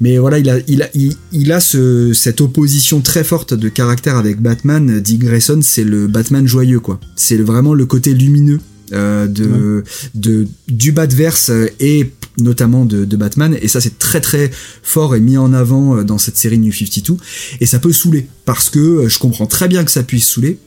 mais 0.00 0.18
voilà 0.18 0.38
il 0.38 0.50
a 0.50 0.58
il 0.68 0.82
a 0.82 0.88
il, 0.94 1.16
il 1.32 1.52
a 1.52 1.60
ce 1.60 2.12
cette 2.12 2.40
opposition 2.40 3.00
très 3.00 3.24
forte 3.24 3.54
de 3.54 3.68
caractère 3.68 4.16
avec 4.16 4.40
Batman. 4.40 5.00
Dick 5.00 5.20
Grayson 5.20 5.60
c'est 5.62 5.84
le 5.84 6.06
Batman 6.06 6.46
joyeux 6.46 6.80
quoi. 6.80 7.00
C'est 7.16 7.36
vraiment 7.36 7.74
le 7.74 7.86
côté 7.86 8.12
lumineux 8.12 8.60
euh, 8.92 9.26
de, 9.26 9.82
de 10.14 10.46
du 10.68 10.92
Batverse 10.92 11.50
et 11.80 12.12
notamment 12.38 12.84
de, 12.84 13.06
de 13.06 13.16
Batman. 13.16 13.56
Et 13.62 13.68
ça 13.68 13.80
c'est 13.80 13.98
très 13.98 14.20
très 14.20 14.50
fort 14.82 15.16
et 15.16 15.20
mis 15.20 15.38
en 15.38 15.54
avant 15.54 16.04
dans 16.04 16.18
cette 16.18 16.36
série 16.36 16.58
New 16.58 16.72
52 16.72 17.16
et 17.60 17.66
ça 17.66 17.78
peut 17.78 17.92
saouler 17.92 18.28
parce 18.44 18.68
que 18.68 19.08
je 19.08 19.18
comprends 19.18 19.46
très 19.46 19.68
bien 19.68 19.84
que 19.84 19.90
ça 19.90 20.02
puisse 20.02 20.28
saouler 20.28 20.58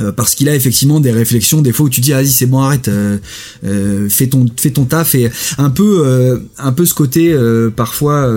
euh, 0.00 0.12
parce 0.12 0.34
qu'il 0.34 0.48
a 0.48 0.54
effectivement 0.54 1.00
des 1.00 1.12
réflexions 1.12 1.62
des 1.62 1.72
fois 1.72 1.86
où 1.86 1.88
tu 1.88 2.00
dis 2.00 2.12
vas-y 2.12 2.28
c'est 2.28 2.46
bon 2.46 2.60
arrête 2.60 2.88
euh, 2.88 3.18
euh, 3.64 4.08
fais 4.08 4.26
ton 4.26 4.46
fais 4.56 4.70
ton 4.70 4.84
taf. 4.84 5.14
Et 5.14 5.30
un 5.58 5.70
peu 5.70 6.02
euh, 6.04 6.38
un 6.58 6.72
peu 6.72 6.84
ce 6.86 6.94
côté 6.94 7.32
euh, 7.32 7.70
parfois 7.70 8.30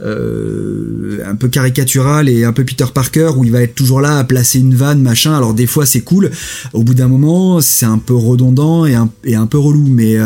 un 0.00 1.34
peu 1.36 1.48
caricatural 1.48 2.28
et 2.28 2.44
un 2.44 2.52
peu 2.52 2.64
Peter 2.64 2.86
Parker 2.92 3.30
où 3.36 3.44
il 3.44 3.52
va 3.52 3.62
être 3.62 3.74
toujours 3.74 4.00
là 4.00 4.18
à 4.18 4.24
placer 4.24 4.58
une 4.58 4.74
vanne 4.74 5.02
machin. 5.02 5.34
Alors 5.34 5.54
des 5.54 5.66
fois 5.66 5.86
c'est 5.86 6.02
cool. 6.02 6.30
Au 6.72 6.82
bout 6.82 6.94
d'un 6.94 7.08
moment 7.08 7.60
c'est 7.60 7.86
un 7.86 7.98
peu 7.98 8.14
redondant 8.14 8.86
et 8.86 8.94
un, 8.94 9.10
et 9.24 9.34
un 9.34 9.46
peu 9.46 9.58
relou. 9.58 9.86
Mais 9.88 10.16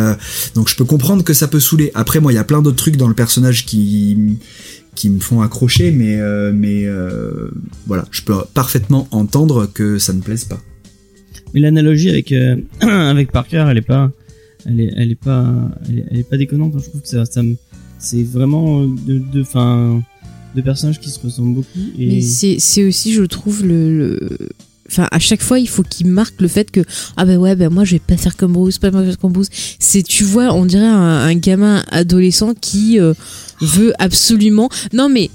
donc 0.55 0.69
je 0.69 0.77
peux 0.77 0.85
comprendre 0.85 1.25
que 1.25 1.35
ça 1.35 1.49
peut 1.49 1.61
saouler. 1.61 1.91
Après 1.95 2.21
moi 2.21 2.33
il 2.33 2.37
y 2.37 2.39
a 2.39 2.45
plein 2.45 2.63
d'autres 2.63 2.77
trucs 2.77 2.97
dans 2.97 3.09
le 3.09 3.15
personnage 3.15 3.67
qui 3.67 4.17
qui 5.01 5.09
me 5.11 5.21
font 5.21 5.41
accrocher 5.41 5.91
mais 5.93 6.17
euh, 6.21 6.53
mais 6.55 6.85
euh, 6.85 7.49
voilà 7.87 8.05
je 8.11 8.21
peux 8.23 8.35
parfaitement 8.55 9.09
entendre 9.13 9.67
que 9.73 9.99
ça 9.99 10.13
ne 10.13 10.21
plaise 10.21 10.45
pas 10.45 10.61
Mais 11.55 11.61
l'analogie 11.61 12.11
avec 12.11 12.33
euh, 12.33 12.57
avec 13.15 13.33
Parker, 13.33 13.65
elle 13.71 13.79
est 13.79 13.89
pas, 13.95 14.05
elle 14.67 14.79
est, 14.81 14.93
elle 15.01 15.11
est 15.13 15.23
pas, 15.31 15.43
elle 15.89 15.99
est, 16.01 16.05
elle 16.11 16.19
est 16.21 16.29
pas 16.33 16.37
déconnante. 16.37 16.73
hein. 16.77 16.81
Je 16.85 16.89
trouve 16.91 17.01
que 17.01 17.09
ça, 17.09 17.25
ça 17.25 17.43
me- 17.43 17.57
c'est 17.99 18.23
vraiment 18.23 18.85
de, 19.09 19.15
de, 19.35 19.41
enfin, 19.43 20.03
deux 20.55 20.63
personnages 20.63 21.01
qui 21.01 21.11
se 21.11 21.19
ressemblent 21.19 21.55
beaucoup. 21.61 21.85
Et 21.99 22.07
Mais 22.09 22.21
c'est 22.21 22.57
c'est 22.59 22.85
aussi, 22.85 23.13
je 23.13 23.25
trouve, 23.37 23.65
le. 23.67 23.81
le- 23.99 24.39
Enfin, 24.91 25.07
à 25.13 25.19
chaque 25.19 25.43
fois, 25.43 25.59
il 25.59 25.69
faut 25.69 25.83
qu'il 25.83 26.09
marque 26.09 26.41
le 26.41 26.49
fait 26.49 26.71
que 26.71 26.81
ah 27.17 27.25
ben 27.25 27.39
ouais, 27.39 27.55
ben 27.55 27.71
moi 27.71 27.85
je 27.85 27.93
vais 27.93 28.01
pas 28.01 28.17
faire 28.17 28.37
comme 28.37 28.53
Bruce, 28.53 28.79
pas 28.79 28.91
faire 28.91 29.19
comme 29.19 29.33
Bruce. 29.33 29.49
C'est, 29.79 30.03
tu 30.03 30.25
vois, 30.25 30.53
on 30.53 30.67
dirait 30.67 30.85
un, 30.85 31.21
un 31.21 31.35
gamin 31.35 31.85
adolescent 31.91 32.55
qui 32.55 32.99
euh, 32.99 33.15
veut 33.61 33.93
absolument. 33.99 34.69
Non 34.93 35.09
mais 35.09 35.31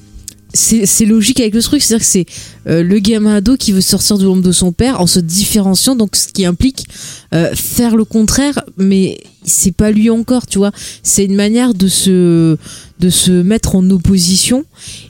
c'est 0.56 0.86
c'est 0.86 1.06
logique 1.06 1.40
avec 1.40 1.54
le 1.54 1.62
truc, 1.62 1.82
c'est-à-dire 1.82 2.06
que 2.06 2.12
c'est 2.12 2.26
euh, 2.68 2.82
le 2.82 3.00
gamin 3.00 3.36
ado 3.36 3.58
qui 3.58 3.72
veut 3.72 3.82
sortir 3.82 4.18
de 4.18 4.26
l'ombre 4.26 4.42
de 4.42 4.52
son 4.52 4.72
père 4.72 5.02
en 5.02 5.08
se 5.08 5.20
différenciant, 5.20 5.96
donc 5.96 6.16
ce 6.16 6.30
qui 6.30 6.46
implique 6.46 6.86
euh, 7.34 7.54
faire 7.56 7.96
le 7.96 8.06
contraire, 8.06 8.64
mais 8.78 9.20
c'est 9.44 9.74
pas 9.74 9.92
lui 9.92 10.10
encore, 10.10 10.48
tu 10.48 10.58
vois. 10.58 10.72
C'est 11.04 11.26
une 11.26 11.36
manière 11.36 11.74
de 11.74 11.88
se 11.88 12.58
de 13.00 13.10
se 13.10 13.32
mettre 13.32 13.76
en 13.76 13.90
opposition 13.90 14.66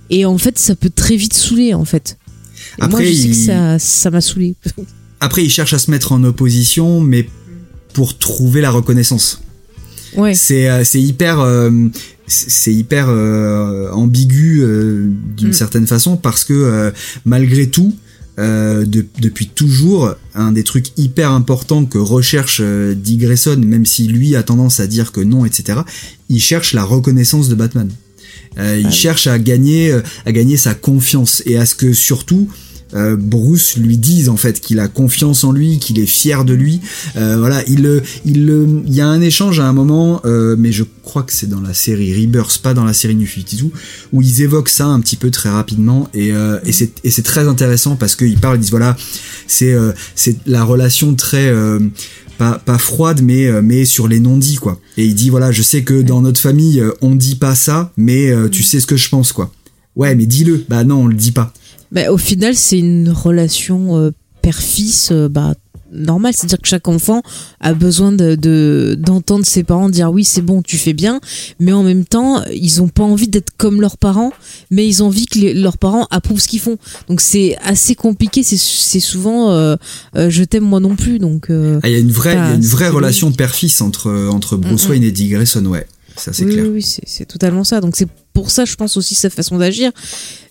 et 0.10 0.26
en 0.26 0.38
fait 0.38 0.58
ça 0.58 0.76
peut 0.76 0.90
très 0.90 1.16
vite 1.16 1.34
saouler 1.34 1.74
en 1.74 1.86
fait. 1.86 2.18
Moi 2.78 2.88
Après, 2.88 3.06
je 3.06 3.14
sais 3.22 3.28
que 3.30 3.34
ça 3.36 3.80
ça 3.80 4.12
m'a 4.12 4.22
saoulé. 4.22 4.56
après 5.22 5.44
il 5.44 5.50
cherche 5.50 5.74
à 5.74 5.80
se 5.80 5.90
mettre 5.92 6.12
en 6.12 6.24
opposition 6.24 7.00
mais 7.02 7.28
pour 7.94 8.18
trouver 8.18 8.62
la 8.62 8.70
reconnaissance 8.72 9.42
Ouais. 10.18 10.34
c'est 10.34 10.70
euh, 10.70 10.84
hyper 10.94 11.40
euh, 11.42 11.72
c'est 12.28 12.74
hyper 12.74 13.08
euh, 13.10 13.90
ambigu 13.92 14.62
euh, 14.62 15.10
d'une 15.38 15.50
Mm. 15.50 15.54
certaine 15.54 15.88
façon 15.88 16.16
parce 16.18 16.44
que 16.46 16.92
malgré 17.26 17.70
tout 17.70 17.94
de- 18.38 19.06
depuis 19.22 19.48
toujours 19.48 20.14
un 20.34 20.52
des 20.52 20.64
trucs 20.64 20.88
hyper 20.98 21.32
importants 21.32 21.86
que 21.86 21.98
recherche 21.98 22.62
Dick 22.62 23.20
Grayson 23.22 23.58
même 23.66 23.86
si 23.86 24.08
lui 24.08 24.36
a 24.36 24.44
tendance 24.44 24.80
à 24.82 24.88
dire 24.88 25.12
que 25.14 25.22
non 25.22 25.46
etc 25.46 25.80
il 26.30 26.42
cherche 26.42 26.74
la 26.74 26.84
reconnaissance 26.84 27.48
de 27.48 27.56
Batman 27.56 27.90
il 28.58 28.92
cherche 28.92 29.28
à 29.28 29.40
gagner 29.40 29.98
à 30.26 30.32
gagner 30.34 30.58
sa 30.58 30.74
confiance 30.74 31.44
et 31.46 31.56
à 31.58 31.66
ce 31.66 31.76
que 31.76 31.94
surtout 31.94 32.50
euh, 32.96 33.16
Bruce 33.20 33.78
lui 33.78 33.98
dise 33.98 34.30
en 34.30 34.38
fait 34.38 34.60
qu'il 34.60 34.80
a 34.80 34.88
confiance 34.88 35.44
en 35.44 35.52
lui, 35.52 35.80
qu'il 35.80 36.00
est 36.00 36.06
fier 36.06 36.46
de 36.46 36.54
lui. 36.54 36.82
Euh, 37.18 37.38
voilà, 37.38 37.64
il, 37.68 37.82
le- 37.84 38.02
il, 38.26 38.94
y 38.94 39.02
a 39.02 39.08
un 39.08 39.22
échange 39.22 39.60
à 39.60 39.68
un 39.68 39.74
moment, 39.74 40.22
euh, 40.26 40.56
mais 40.58 40.72
je 40.72 40.84
crois 41.04 41.24
que 41.24 41.34
c'est 41.34 41.50
dans 41.50 41.62
la 41.62 41.74
série 41.74 42.14
Rebirth, 42.20 42.60
pas 42.60 42.74
dans 42.74 42.84
la 42.86 42.94
série 42.94 43.16
New 43.16 43.28
52, 43.28 43.72
où 44.14 44.22
ils 44.22 44.42
évoquent 44.42 44.70
ça 44.70 44.86
un 44.88 45.00
petit 45.00 45.16
peu 45.18 45.30
très 45.32 45.50
rapidement 45.50 46.10
et, 46.14 46.32
euh, 46.32 46.60
et 46.66 46.72
c'est 46.72 47.22
très 47.24 47.48
intéressant 47.48 47.96
parce 47.96 48.16
qu'ils 48.16 48.38
parlent, 48.40 48.58
ils 48.58 48.62
disent 48.62 48.72
voilà, 48.72 48.96
c'est 49.48 49.74
euh, 49.74 49.92
la 50.46 50.64
relation 50.64 51.14
très 51.16 51.48
euh, 51.48 51.80
pas, 52.38 52.60
pas 52.66 52.78
froide 52.78 53.22
mais 53.24 53.46
euh, 53.48 53.62
mais 53.64 53.86
sur 53.86 54.08
les 54.08 54.20
non-dits 54.20 54.56
quoi. 54.56 54.80
Et 54.98 55.06
il 55.06 55.16
dit 55.16 55.30
voilà, 55.30 55.52
je 55.52 55.62
sais 55.62 55.84
que 55.84 56.02
dans 56.02 56.22
notre 56.22 56.40
famille 56.40 56.80
euh, 56.80 56.92
on 57.02 57.16
dit 57.16 57.36
pas 57.36 57.56
ça, 57.56 57.92
mais 57.98 58.32
euh, 58.32 58.50
tu 58.50 58.64
sais 58.64 58.80
ce 58.80 58.88
que 58.88 58.98
je 58.98 59.10
pense 59.10 59.32
quoi. 59.32 59.52
Ouais, 59.96 60.16
mais 60.16 60.26
dis-le. 60.26 60.66
Bah 60.68 60.84
non, 60.84 61.04
on 61.04 61.08
le 61.08 61.14
dit 61.16 61.32
pas. 61.32 61.54
Bah, 61.96 62.12
au 62.12 62.18
final 62.18 62.56
c'est 62.56 62.78
une 62.80 63.10
relation 63.10 63.98
euh, 63.98 64.12
père-fils 64.42 65.10
euh, 65.12 65.28
bah 65.30 65.54
normal, 65.94 66.34
c'est-à-dire 66.36 66.60
que 66.60 66.68
chaque 66.68 66.90
enfant 66.90 67.22
a 67.62 67.74
besoin 67.74 68.12
de 68.12 68.36
de- 68.36 68.98
d'entendre 69.00 69.46
ses 69.46 69.64
parents 69.64 69.88
dire 69.88 70.12
oui 70.12 70.26
c'est 70.26 70.42
bon 70.42 70.62
tu 70.62 70.78
fais 70.78 70.92
bien, 70.92 71.22
mais 71.60 71.72
en 71.72 71.84
même 71.84 72.04
temps 72.04 72.44
ils 72.52 72.82
ont 72.82 72.90
pas 72.90 73.04
envie 73.04 73.30
d'être 73.30 73.52
comme 73.58 73.80
leurs 73.80 73.98
parents, 73.98 74.34
mais 74.72 74.86
ils 74.86 75.02
ont 75.04 75.08
envie 75.08 75.26
que 75.26 75.40
les- 75.40 75.54
leurs 75.54 75.78
parents 75.78 76.06
approuvent 76.12 76.42
ce 76.42 76.50
qu'ils 76.50 76.60
font. 76.60 76.78
Donc 77.08 77.22
c'est 77.22 77.56
assez 77.64 77.96
compliqué, 77.96 78.44
c'est 78.44 79.00
souvent 79.00 79.52
euh, 79.52 79.78
euh, 80.18 80.30
je 80.30 80.44
t'aime 80.44 80.66
moi 80.66 80.82
non 80.82 80.96
plus, 80.98 81.18
donc 81.18 81.50
euh, 81.50 81.80
Ah, 81.82 81.88
il 81.88 81.94
y 81.94 81.96
a 81.96 82.00
une 82.00 82.12
vraie, 82.12 82.34
y 82.34 82.38
a 82.38 82.56
une 82.56 82.62
vraie 82.62 82.90
relation 82.90 83.32
père-fils 83.32 83.80
entre 83.80 84.12
entre 84.30 84.58
Bruce 84.58 84.88
mm. 84.88 84.90
Wayne 84.92 85.04
et 85.04 85.12
Dick 85.12 85.32
Grayson, 85.32 85.66
ouais. 85.66 85.88
Ça 86.18 86.32
c'est 86.34 86.46
oui, 86.46 86.54
clair. 86.54 86.64
oui, 86.66 86.70
oui, 86.76 86.98
c'est 87.06 87.26
totalement 87.26 87.64
ça. 87.64 87.82
Donc 87.82 87.96
c'est 87.96 88.08
pour 88.34 88.52
ça, 88.52 88.66
je 88.66 88.76
pense 88.76 88.98
aussi 88.98 89.16
sa 89.16 89.30
façon 89.30 89.58
d'agir. 89.58 89.92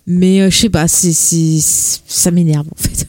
Mais 0.07 0.41
euh, 0.43 0.51
je 0.51 0.57
sais 0.59 0.69
pas, 0.71 0.87
c'est- 0.89 1.13
ça 2.07 2.31
m'énerve 2.31 2.67
en 2.71 2.77
fait. 2.83 3.07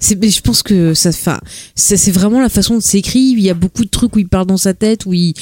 C'est, 0.00 0.20
mais 0.20 0.30
je 0.30 0.40
pense 0.40 0.62
que 0.64 0.94
ça, 0.94 1.10
enfin, 1.10 1.38
ça 1.76 1.96
c'est 1.96 2.10
vraiment 2.10 2.40
la 2.40 2.48
façon 2.48 2.76
de 2.76 2.82
s'écrire. 2.82 3.38
Il 3.38 3.44
y 3.44 3.50
a 3.50 3.54
beaucoup 3.54 3.84
de 3.84 3.88
trucs 3.90 4.16
où 4.16 4.18
il 4.18 4.26
parle 4.28 4.46
dans 4.46 4.56
sa 4.56 4.74
tête, 4.74 5.06
où 5.06 5.14
il, 5.14 5.34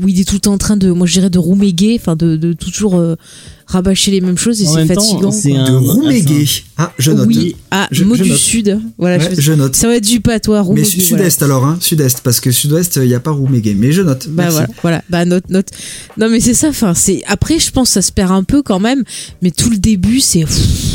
où 0.00 0.08
il 0.08 0.18
est 0.18 0.24
tout 0.24 0.36
le 0.36 0.40
temps 0.40 0.54
en 0.54 0.58
train 0.58 0.76
de, 0.78 0.90
moi 0.90 1.06
je 1.06 1.12
dirais 1.12 1.28
de 1.30 1.38
rouméguer, 1.38 1.98
enfin 2.00 2.16
de, 2.16 2.36
de 2.36 2.54
toujours 2.54 2.96
euh, 2.96 3.16
rabâcher 3.66 4.10
les 4.12 4.22
mêmes 4.22 4.38
choses 4.38 4.62
et 4.62 4.64
c'est 4.66 4.86
temps, 4.86 5.02
fatigant. 5.02 5.30
c'est 5.32 5.54
un- 5.54 5.70
De 5.70 5.76
Roumégué. 5.76 6.46
Ah, 6.78 6.92
je 6.98 7.12
note. 7.12 7.26
Oui, 7.28 7.56
ah, 7.70 7.88
Je- 7.90 8.04
mot 8.04 8.14
je 8.14 8.22
du 8.22 8.30
note. 8.30 8.38
sud. 8.38 8.80
Voilà, 8.96 9.18
Ouais, 9.22 9.30
je- 9.34 9.40
je 9.40 9.52
note. 9.52 9.76
ça 9.76 9.86
va 9.88 9.96
être 9.96 10.06
du 10.06 10.20
patois, 10.20 10.56
Mais 10.56 10.62
rouméguer. 10.66 10.88
voilà. 11.10 11.24
sud-est 11.24 11.42
alors, 11.42 11.64
hein, 11.66 11.76
sud-est, 11.82 12.20
parce 12.22 12.40
que 12.40 12.50
sud-ouest, 12.50 12.96
il 13.02 13.08
n'y 13.08 13.14
a 13.14 13.20
pas 13.20 13.32
Roumégué. 13.32 13.74
Mais 13.74 13.92
je 13.92 14.00
note. 14.00 14.28
Bah 14.30 14.44
Merci. 14.44 14.56
voilà, 14.56 14.68
voilà, 14.82 15.02
bah 15.10 15.24
note, 15.26 15.50
note. 15.50 15.66
Non 16.16 16.30
mais 16.30 16.40
c'est 16.40 16.54
ça, 16.54 16.68
enfin 16.68 16.94
c'est 16.94 17.22
après 17.26 17.58
je 17.58 17.70
pense 17.70 17.88
que 17.90 17.94
ça 17.94 18.02
se 18.02 18.12
perd 18.12 18.30
un 18.32 18.44
peu 18.44 18.62
quand 18.62 18.80
même, 18.80 19.04
mais 19.42 19.50
tout 19.50 19.68
le 19.68 19.76
début 19.76 20.20
c'est 20.20 20.40
pff, 20.44 20.85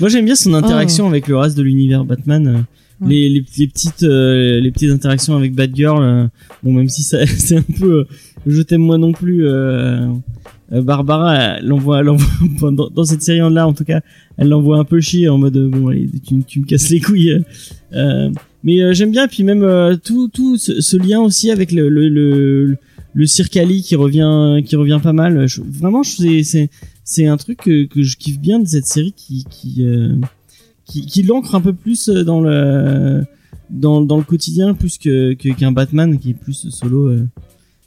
Moi 0.00 0.08
j'aime 0.08 0.24
bien 0.24 0.34
son 0.34 0.54
interaction 0.54 1.06
avec 1.06 1.28
le 1.28 1.36
reste 1.36 1.56
de 1.56 1.62
l'univers 1.62 2.04
Batman. 2.04 2.46
euh, 2.46 2.58
Ouais. 3.02 3.08
Les, 3.14 3.28
les, 3.30 3.44
les 3.56 3.66
petites 3.66 4.02
euh, 4.02 4.60
les 4.60 4.70
petites 4.70 4.90
interactions 4.90 5.34
avec 5.34 5.54
Batgirl. 5.54 6.02
euh, 6.02 6.26
bon 6.62 6.72
même 6.74 6.90
si 6.90 7.02
ça 7.02 7.24
c'est 7.26 7.56
un 7.56 7.62
peu 7.62 8.00
euh, 8.00 8.04
je 8.46 8.60
t'aime 8.60 8.82
moi 8.82 8.98
non 8.98 9.12
plus. 9.12 9.46
Barbara 10.70 11.60
l'envoie 11.62 12.02
l'envoie 12.02 12.70
dans, 12.72 12.88
dans 12.90 13.04
cette 13.04 13.22
série 13.22 13.38
là 13.52 13.66
en 13.66 13.72
tout 13.72 13.84
cas 13.84 14.00
elle 14.36 14.48
l'envoie 14.48 14.78
un 14.78 14.84
peu 14.84 15.00
chier 15.00 15.28
en 15.28 15.38
mode 15.38 15.56
bon 15.68 15.88
allez, 15.88 16.08
tu, 16.26 16.42
tu 16.44 16.60
me 16.60 16.64
casses 16.66 16.90
les 16.90 17.00
couilles. 17.00 17.42
mais 17.92 18.82
euh, 18.82 18.92
j'aime 18.92 19.10
bien 19.10 19.26
puis 19.26 19.42
même 19.42 19.62
euh, 19.64 19.96
tout 19.96 20.28
tout 20.28 20.56
ce, 20.58 20.80
ce 20.80 20.96
lien 20.96 21.20
aussi 21.20 21.50
avec 21.50 21.72
le 21.72 21.88
le 21.88 22.08
le, 22.08 22.76
le 23.14 23.26
Cirque 23.26 23.56
Ali 23.56 23.82
qui 23.82 23.96
revient 23.96 24.62
qui 24.64 24.76
revient 24.76 25.00
pas 25.02 25.12
mal. 25.12 25.46
Je- 25.48 25.62
vraiment 25.62 26.02
je 26.04 26.42
c'est 26.42 26.70
c'est 27.10 27.26
un 27.26 27.36
truc 27.36 27.58
que, 27.58 27.88
je 27.96 28.16
kiffe 28.16 28.38
bien 28.38 28.60
de 28.60 28.68
cette 28.68 28.86
série 28.86 29.12
qui 29.12 29.44
qui 29.50 29.84
euh, 29.84 30.14
qui, 30.84 31.22
l'ancre 31.24 31.56
un 31.56 31.60
peu 31.60 31.72
plus 31.72 32.08
dans 32.08 32.40
le 32.40 33.24
dans, 33.68 34.00
le 34.00 34.22
quotidien 34.22 34.74
plus 34.74 34.96
que 34.96 35.32
qu'un 35.32 35.72
Batman 35.72 36.16
qui 36.18 36.30
est 36.30 36.34
plus 36.34 36.70
solo. 36.70 37.08
euh, 37.08 37.26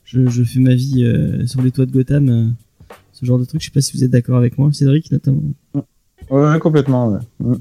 je, 0.03 0.43
fais 0.43 0.59
ma 0.59 0.75
vie 0.75 1.05
euh, 1.05 1.47
sur 1.47 1.61
les 1.61 1.71
toits 1.71 1.85
de 1.85 1.91
Gotham, 1.91 2.29
euh, 2.29 2.45
ce 3.13 3.25
genre 3.25 3.39
de 3.39 3.45
truc. 3.45 3.61
Je 3.61 3.67
sais 3.67 3.71
pas 3.71 3.81
si 3.81 3.95
vous 3.97 4.03
êtes 4.03 4.11
d'accord 4.11 4.37
avec 4.37 4.57
moi, 4.57 4.71
Cédric 4.73 5.09
notamment. 5.11 5.41
Ouais, 6.29 6.59
complètement. 6.59 7.17
Mm. 7.39 7.53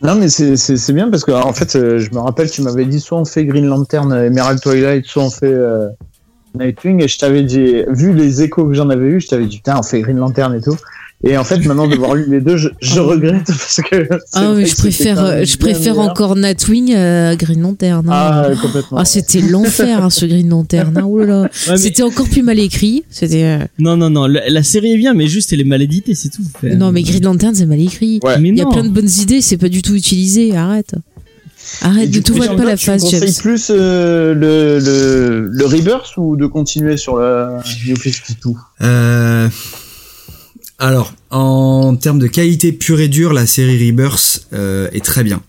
Non, 0.00 0.14
mais 0.16 0.28
c'est- 0.28 0.92
bien 0.92 1.10
parce 1.10 1.24
que, 1.24 1.30
en 1.30 1.52
fait, 1.52 1.76
euh, 1.76 1.98
je 1.98 2.10
me 2.10 2.18
rappelle, 2.18 2.50
tu 2.50 2.62
m'avais 2.62 2.86
dit 2.86 2.98
soit 2.98 3.18
on 3.18 3.24
fait 3.24 3.44
Green 3.44 3.66
Lantern, 3.66 4.10
euh, 4.10 4.26
Emerald 4.26 4.60
Twilight, 4.60 5.06
soit 5.06 5.22
on 5.22 5.30
fait 5.30 5.52
euh, 5.52 5.88
Nightwing, 6.58 7.02
et 7.02 7.08
je 7.08 7.18
t'avais 7.18 7.42
dit, 7.42 7.82
vu 7.88 8.12
les 8.12 8.42
échos 8.42 8.66
que 8.66 8.74
j'en 8.74 8.90
avais 8.90 9.06
eu, 9.06 9.20
je 9.20 9.28
t'avais 9.28 9.46
dit, 9.46 9.56
putain, 9.56 9.78
on 9.78 9.82
fait 9.82 10.00
Green 10.02 10.18
Lantern 10.18 10.54
et 10.54 10.60
tout. 10.60 10.76
Et 11.24 11.36
en 11.36 11.44
fait, 11.44 11.64
maintenant 11.64 11.86
d'avoir 11.86 12.16
lu 12.16 12.24
les 12.28 12.40
deux, 12.40 12.56
je, 12.56 12.68
je 12.80 12.98
regrette 12.98 13.44
parce 13.46 13.80
que. 13.88 14.08
c'est 14.10 14.18
Ah 14.32 14.52
mais 14.56 14.66
je 14.66 14.74
préfère 14.74 15.24
euh, 15.24 15.44
je 15.44 15.56
préfère 15.56 15.94
meilleur. 15.94 16.10
encore 16.10 16.34
Nightwing 16.34 16.96
à 16.96 17.36
Green 17.36 17.60
Lantern. 17.62 18.04
hein. 18.08 18.12
Ah, 18.12 18.48
complètement. 18.60 18.98
Ah, 18.98 19.04
c'était 19.04 19.40
l'enfer 19.40 20.02
hein, 20.02 20.10
ce 20.10 20.26
Green 20.26 20.48
Lantern. 20.48 20.98
Hein. 20.98 21.04
Oh 21.06 21.20
là 21.20 21.26
là. 21.26 21.42
Ouais, 21.42 21.48
mais- 21.68 21.76
C'était 21.76 22.02
encore 22.02 22.28
plus 22.28 22.42
mal 22.42 22.58
écrit. 22.58 23.04
C'était 23.08 23.44
euh, 23.44 23.58
Non, 23.78 23.96
non, 23.96 24.10
non. 24.10 24.26
La, 24.26 24.48
la 24.50 24.62
série 24.64 24.94
est 24.94 24.98
bien, 24.98 25.14
mais 25.14 25.28
juste 25.28 25.52
elle 25.52 25.60
est 25.60 25.64
mal 25.64 25.80
éditée, 25.80 26.16
c'est 26.16 26.28
tout. 26.30 26.42
Fait- 26.60 26.74
non 26.74 26.90
mais 26.90 27.02
Green 27.04 27.22
Lantern 27.22 27.54
c'est 27.54 27.66
mal 27.66 27.80
écrit. 27.80 28.18
Ouais. 28.24 28.34
Il 28.42 28.58
y 28.58 28.60
a 28.60 28.66
plein 28.66 28.82
de 28.82 28.88
bonnes 28.88 29.08
idées, 29.20 29.42
c'est 29.42 29.58
pas 29.58 29.68
du 29.68 29.80
tout 29.80 29.94
utilisé. 29.94 30.56
Arrête. 30.56 30.96
Arrête 31.80 32.08
de 32.10 32.14
du 32.14 32.22
tout 32.22 32.34
Jean, 32.42 32.56
pas 32.56 32.64
la 32.64 32.76
tu 32.76 32.86
face, 32.86 33.02
me 33.04 33.10
James. 33.10 33.20
conseilles 33.20 33.40
plus 33.42 33.66
euh, 33.70 34.34
le, 34.34 34.78
le, 34.78 35.48
le 35.48 35.64
Rebirth 35.66 36.16
ou 36.16 36.36
de 36.36 36.46
continuer 36.46 36.96
sur 36.96 37.16
la 37.18 37.62
New 37.86 37.96
52 37.96 38.50
Euh, 38.82 39.48
alors, 40.78 41.14
en 41.30 41.94
termes 41.96 42.18
de 42.18 42.26
qualité 42.26 42.72
pure 42.72 43.00
et 43.00 43.08
dure, 43.08 43.32
la 43.32 43.46
série 43.46 43.88
Rebirth 43.88 44.46
euh, 44.52 44.88
est 44.92 45.04
très 45.04 45.22
bien. 45.22 45.40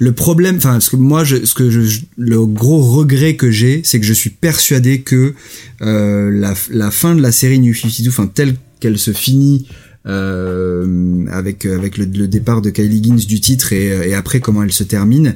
Le 0.00 0.12
problème, 0.12 0.56
enfin, 0.56 0.72
parce 0.72 0.88
que 0.90 0.96
moi, 0.96 1.22
je, 1.24 1.44
ce 1.46 1.54
que 1.54 1.70
je, 1.70 2.00
le 2.18 2.44
gros 2.44 2.82
regret 2.82 3.36
que 3.36 3.50
j'ai, 3.50 3.80
c'est 3.84 4.00
que 4.00 4.06
je 4.06 4.12
suis 4.12 4.30
persuadé 4.30 5.00
que 5.02 5.34
euh, 5.82 6.30
la, 6.32 6.54
la 6.70 6.90
fin 6.90 7.14
de 7.14 7.22
la 7.22 7.30
série 7.32 7.58
New 7.60 7.72
52, 7.72 8.08
enfin 8.10 8.26
telle 8.26 8.56
qu'elle 8.80 8.98
se 8.98 9.12
finit 9.12 9.66
euh, 9.70 9.91
avec 10.04 11.66
avec 11.66 11.96
le, 11.98 12.26
départ 12.26 12.62
de 12.62 12.70
Kylie 12.70 13.02
Gins 13.02 13.26
du 13.26 13.40
titre 13.40 13.72
et 13.72 14.14
après 14.14 14.40
comment 14.40 14.62
elle 14.62 14.72
se 14.72 14.84
termine, 14.84 15.34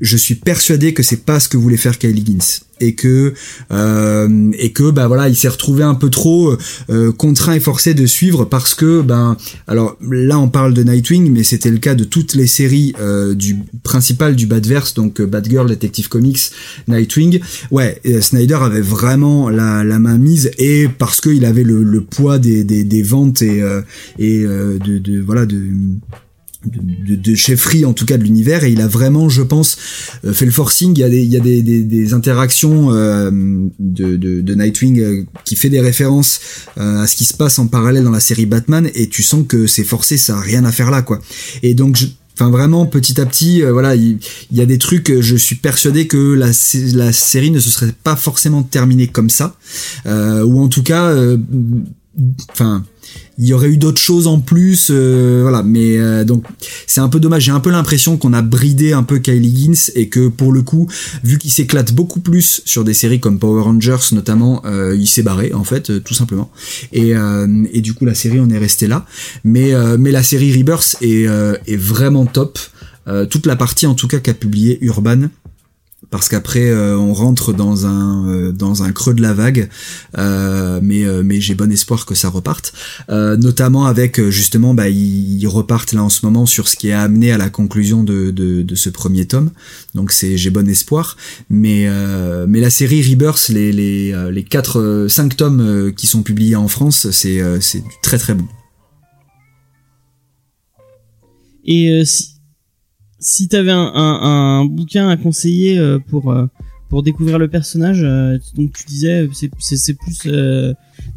je 0.00 0.16
suis 0.16 0.34
persuadé 0.34 0.92
que 0.92 1.02
c'est 1.02 1.24
pas 1.24 1.40
ce 1.40 1.48
que 1.48 1.56
voulait 1.56 1.76
faire 1.76 1.98
Kylie 1.98 2.24
Gins 2.26 2.60
et 2.80 2.94
que 2.96 3.34
euh, 3.70 4.50
et 4.58 4.72
que 4.72 4.90
bah 4.90 5.06
voilà 5.06 5.28
il 5.28 5.36
s'est 5.36 5.48
retrouvé 5.48 5.84
un 5.84 5.94
peu 5.94 6.10
trop 6.10 6.56
euh, 6.90 7.12
contraint 7.12 7.54
et 7.54 7.60
forcé 7.60 7.94
de 7.94 8.04
suivre 8.04 8.44
parce 8.44 8.74
que 8.74 9.00
ben 9.00 9.36
alors 9.68 9.96
là 10.10 10.40
on 10.40 10.48
parle 10.48 10.74
de 10.74 10.82
Nightwing 10.82 11.30
mais 11.30 11.44
c'était 11.44 11.70
le 11.70 11.78
cas 11.78 11.94
de 11.94 12.02
toutes 12.02 12.34
les 12.34 12.48
séries 12.48 12.92
euh, 13.00 13.34
du 13.34 13.58
principal 13.84 14.34
du 14.34 14.46
Batverse 14.46 14.94
donc 14.94 15.20
euh, 15.20 15.26
Batgirl 15.26 15.68
Detective 15.68 16.08
Comics 16.08 16.50
Nightwing. 16.88 17.40
Ouais 17.70 18.00
euh, 18.06 18.20
Snyder 18.20 18.58
avait 18.60 18.80
vraiment 18.80 19.50
la, 19.50 19.84
la 19.84 20.00
main 20.00 20.18
mise 20.18 20.50
et 20.58 20.88
parce 20.88 21.20
qu'il 21.20 21.44
avait 21.44 21.62
le, 21.62 21.84
le 21.84 22.00
poids 22.00 22.38
des, 22.40 22.64
des, 22.64 22.82
des 22.82 23.02
ventes 23.02 23.40
et 23.42 23.62
euh, 23.62 23.82
et 24.18 24.42
euh, 24.44 24.78
de, 24.78 24.98
de 24.98 25.20
voilà 25.20 25.46
de 25.46 25.62
de, 26.66 27.14
de, 27.16 27.34
chefferie 27.34 27.84
en 27.84 27.92
tout 27.92 28.06
cas 28.06 28.16
de 28.16 28.22
l'univers 28.22 28.64
et 28.64 28.70
il 28.70 28.80
a 28.80 28.88
vraiment 28.88 29.28
je 29.28 29.42
pense 29.42 29.76
euh, 30.24 30.32
fait 30.32 30.44
le 30.44 30.50
forcing. 30.50 30.92
Il 30.96 31.00
y 31.00 31.04
a 31.04 31.08
des 31.08 31.22
il 31.22 31.32
y 31.32 31.36
a 31.36 31.40
des, 31.40 31.62
des, 31.62 31.82
des 31.82 32.14
interactions 32.14 32.92
euh, 32.92 33.30
de, 33.78 34.16
de, 34.16 34.40
de 34.40 34.54
Nightwing 34.54 35.00
euh, 35.00 35.24
qui 35.44 35.56
fait 35.56 35.70
des 35.70 35.80
références 35.80 36.40
euh, 36.78 37.02
à 37.02 37.06
ce 37.06 37.16
qui 37.16 37.24
se 37.24 37.34
passe 37.34 37.58
en 37.58 37.66
parallèle 37.66 38.04
dans 38.04 38.10
la 38.10 38.20
série 38.20 38.46
Batman 38.46 38.88
et 38.94 39.08
tu 39.08 39.22
sens 39.22 39.44
que 39.46 39.66
c'est 39.66 39.84
forcé 39.84 40.16
ça 40.16 40.36
a 40.36 40.40
rien 40.40 40.64
à 40.64 40.72
faire 40.72 40.90
là 40.90 41.02
quoi. 41.02 41.20
Et 41.62 41.74
donc 41.74 41.96
je 41.96 42.06
Enfin 42.36 42.50
vraiment 42.50 42.84
petit 42.84 43.20
à 43.20 43.26
petit 43.26 43.62
euh, 43.62 43.72
voilà 43.72 43.94
il, 43.94 44.18
y 44.50 44.60
a 44.60 44.66
des 44.66 44.78
trucs 44.78 45.08
euh, 45.10 45.22
je 45.22 45.36
suis 45.36 45.54
persuadé 45.54 46.08
que 46.08 46.34
la, 46.34 46.48
la 46.94 47.12
série 47.12 47.52
ne 47.52 47.60
se 47.60 47.70
serait 47.70 47.92
pas 48.02 48.16
forcément 48.16 48.64
terminée 48.64 49.06
comme 49.06 49.30
ça. 49.30 49.56
Euh, 50.06 50.42
ou 50.42 50.60
en 50.60 50.68
tout 50.68 50.82
cas 50.82 51.10
euh, 51.10 51.36
enfin 52.50 52.84
il 53.38 53.46
y 53.46 53.52
aurait 53.52 53.68
eu 53.68 53.76
d'autres 53.76 54.00
choses 54.00 54.26
en 54.26 54.40
plus 54.40 54.88
euh, 54.90 55.40
voilà. 55.42 55.62
Mais 55.62 55.98
euh, 55.98 56.24
donc 56.24 56.44
c'est 56.86 57.00
un 57.00 57.08
peu 57.08 57.20
dommage. 57.20 57.44
J'ai 57.44 57.52
un 57.52 57.60
peu 57.60 57.70
l'impression 57.70 58.16
qu'on 58.16 58.32
a 58.32 58.42
bridé 58.42 58.92
un 58.92 59.02
peu 59.02 59.18
Kylie 59.18 59.64
Gins 59.64 59.90
et 59.94 60.08
que 60.08 60.28
pour 60.28 60.52
le 60.52 60.62
coup 60.62 60.88
vu 61.22 61.38
qu'il 61.38 61.50
s'éclate 61.50 61.92
beaucoup 61.92 62.20
plus 62.20 62.62
sur 62.64 62.84
des 62.84 62.94
séries 62.94 63.20
comme 63.20 63.38
Power 63.38 63.62
Rangers 63.62 64.12
notamment 64.12 64.62
euh, 64.64 64.94
il 64.96 65.06
s'est 65.06 65.22
barré 65.22 65.52
en 65.52 65.64
fait 65.64 66.02
tout 66.04 66.14
simplement. 66.14 66.50
Et, 66.92 67.12
et 67.72 67.80
du 67.80 67.94
coup 67.94 68.04
la 68.04 68.14
série 68.14 68.40
on 68.40 68.48
est 68.50 68.58
resté 68.58 68.86
là. 68.86 69.06
Mais 69.44 69.72
mais 69.98 70.10
la 70.10 70.22
série 70.22 70.56
Rebirth 70.56 70.96
est, 71.00 71.24
est 71.24 71.76
vraiment 71.76 72.26
top. 72.26 72.58
Toute 73.30 73.46
la 73.46 73.56
partie 73.56 73.86
en 73.86 73.94
tout 73.94 74.08
cas 74.08 74.18
qu'a 74.18 74.34
publié 74.34 74.78
Urban 74.80 75.28
parce 76.14 76.28
qu'après 76.28 76.68
euh, 76.68 76.96
on 76.96 77.12
rentre 77.12 77.52
dans 77.52 77.86
un 77.86 78.28
euh, 78.28 78.52
dans 78.52 78.84
un 78.84 78.92
creux 78.92 79.14
de 79.14 79.20
la 79.20 79.32
vague 79.32 79.68
euh, 80.16 80.78
mais 80.80 81.04
euh, 81.04 81.24
mais 81.24 81.40
j'ai 81.40 81.56
bon 81.56 81.72
espoir 81.72 82.06
que 82.06 82.14
ça 82.14 82.28
reparte. 82.28 82.72
Euh, 83.10 83.36
notamment 83.36 83.86
avec 83.86 84.22
justement 84.28 84.74
bah 84.74 84.88
ils, 84.88 85.44
repartent 85.48 85.92
là 85.92 86.04
en 86.04 86.08
ce 86.08 86.24
moment 86.24 86.46
sur 86.46 86.68
ce 86.68 86.76
qui 86.76 86.92
a 86.92 87.02
amené 87.02 87.32
à 87.32 87.38
la 87.38 87.50
conclusion 87.50 88.04
de 88.04 88.30
de, 88.30 88.62
de 88.62 88.74
ce 88.76 88.90
premier 88.90 89.26
tome. 89.26 89.50
Donc 89.96 90.12
c'est 90.12 90.36
j'ai 90.36 90.50
bon 90.50 90.68
espoir. 90.68 91.16
Mais 91.50 91.88
mais 92.46 92.60
la 92.60 92.70
série 92.70 93.02
Rebirth 93.02 93.48
les 93.48 93.72
les 93.72 94.14
les 94.30 94.44
quatre 94.44 95.06
cinq 95.08 95.36
tomes 95.36 95.92
qui 95.96 96.06
sont 96.06 96.22
publiés 96.22 96.54
en 96.54 96.68
France 96.68 97.10
c'est 97.10 97.42
c'est 97.60 97.82
très 98.04 98.18
très 98.18 98.34
bon. 98.34 98.46
Et 101.64 102.04
si 102.04 102.33
si 103.24 103.48
t'avais 103.48 103.72
un, 103.72 103.90
un, 103.94 104.64
bouquin 104.66 105.08
à 105.08 105.16
conseiller 105.16 105.78
euh, 105.78 105.98
pour 105.98 106.30
euh, 106.30 106.46
pour 106.90 107.02
découvrir 107.02 107.38
le 107.38 107.48
personnage, 107.48 108.02
euh, 108.04 108.36
donc 108.54 108.74
tu 108.74 108.84
disais 108.84 109.26
c'est 109.32 109.50
c'est 109.60 109.94
plus 109.94 110.28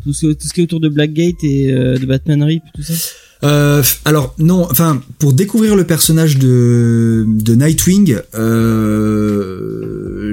tout 0.03 0.13
ce 0.13 0.27
tout 0.27 0.47
ce 0.47 0.53
qui 0.53 0.61
est 0.61 0.63
autour 0.63 0.79
de 0.79 0.87
Blackgate 0.89 1.43
et 1.43 1.67
de 1.71 2.05
Batman 2.05 2.41
Rip 2.43 2.63
tout 2.73 2.81
ça. 2.81 2.93
Alors 4.05 4.33
non, 4.39 4.65
enfin 4.71 5.01
pour 5.19 5.33
découvrir 5.33 5.75
le 5.75 5.83
personnage 5.83 6.37
de 6.37 7.25
de 7.27 7.55
Nightwing, 7.55 8.19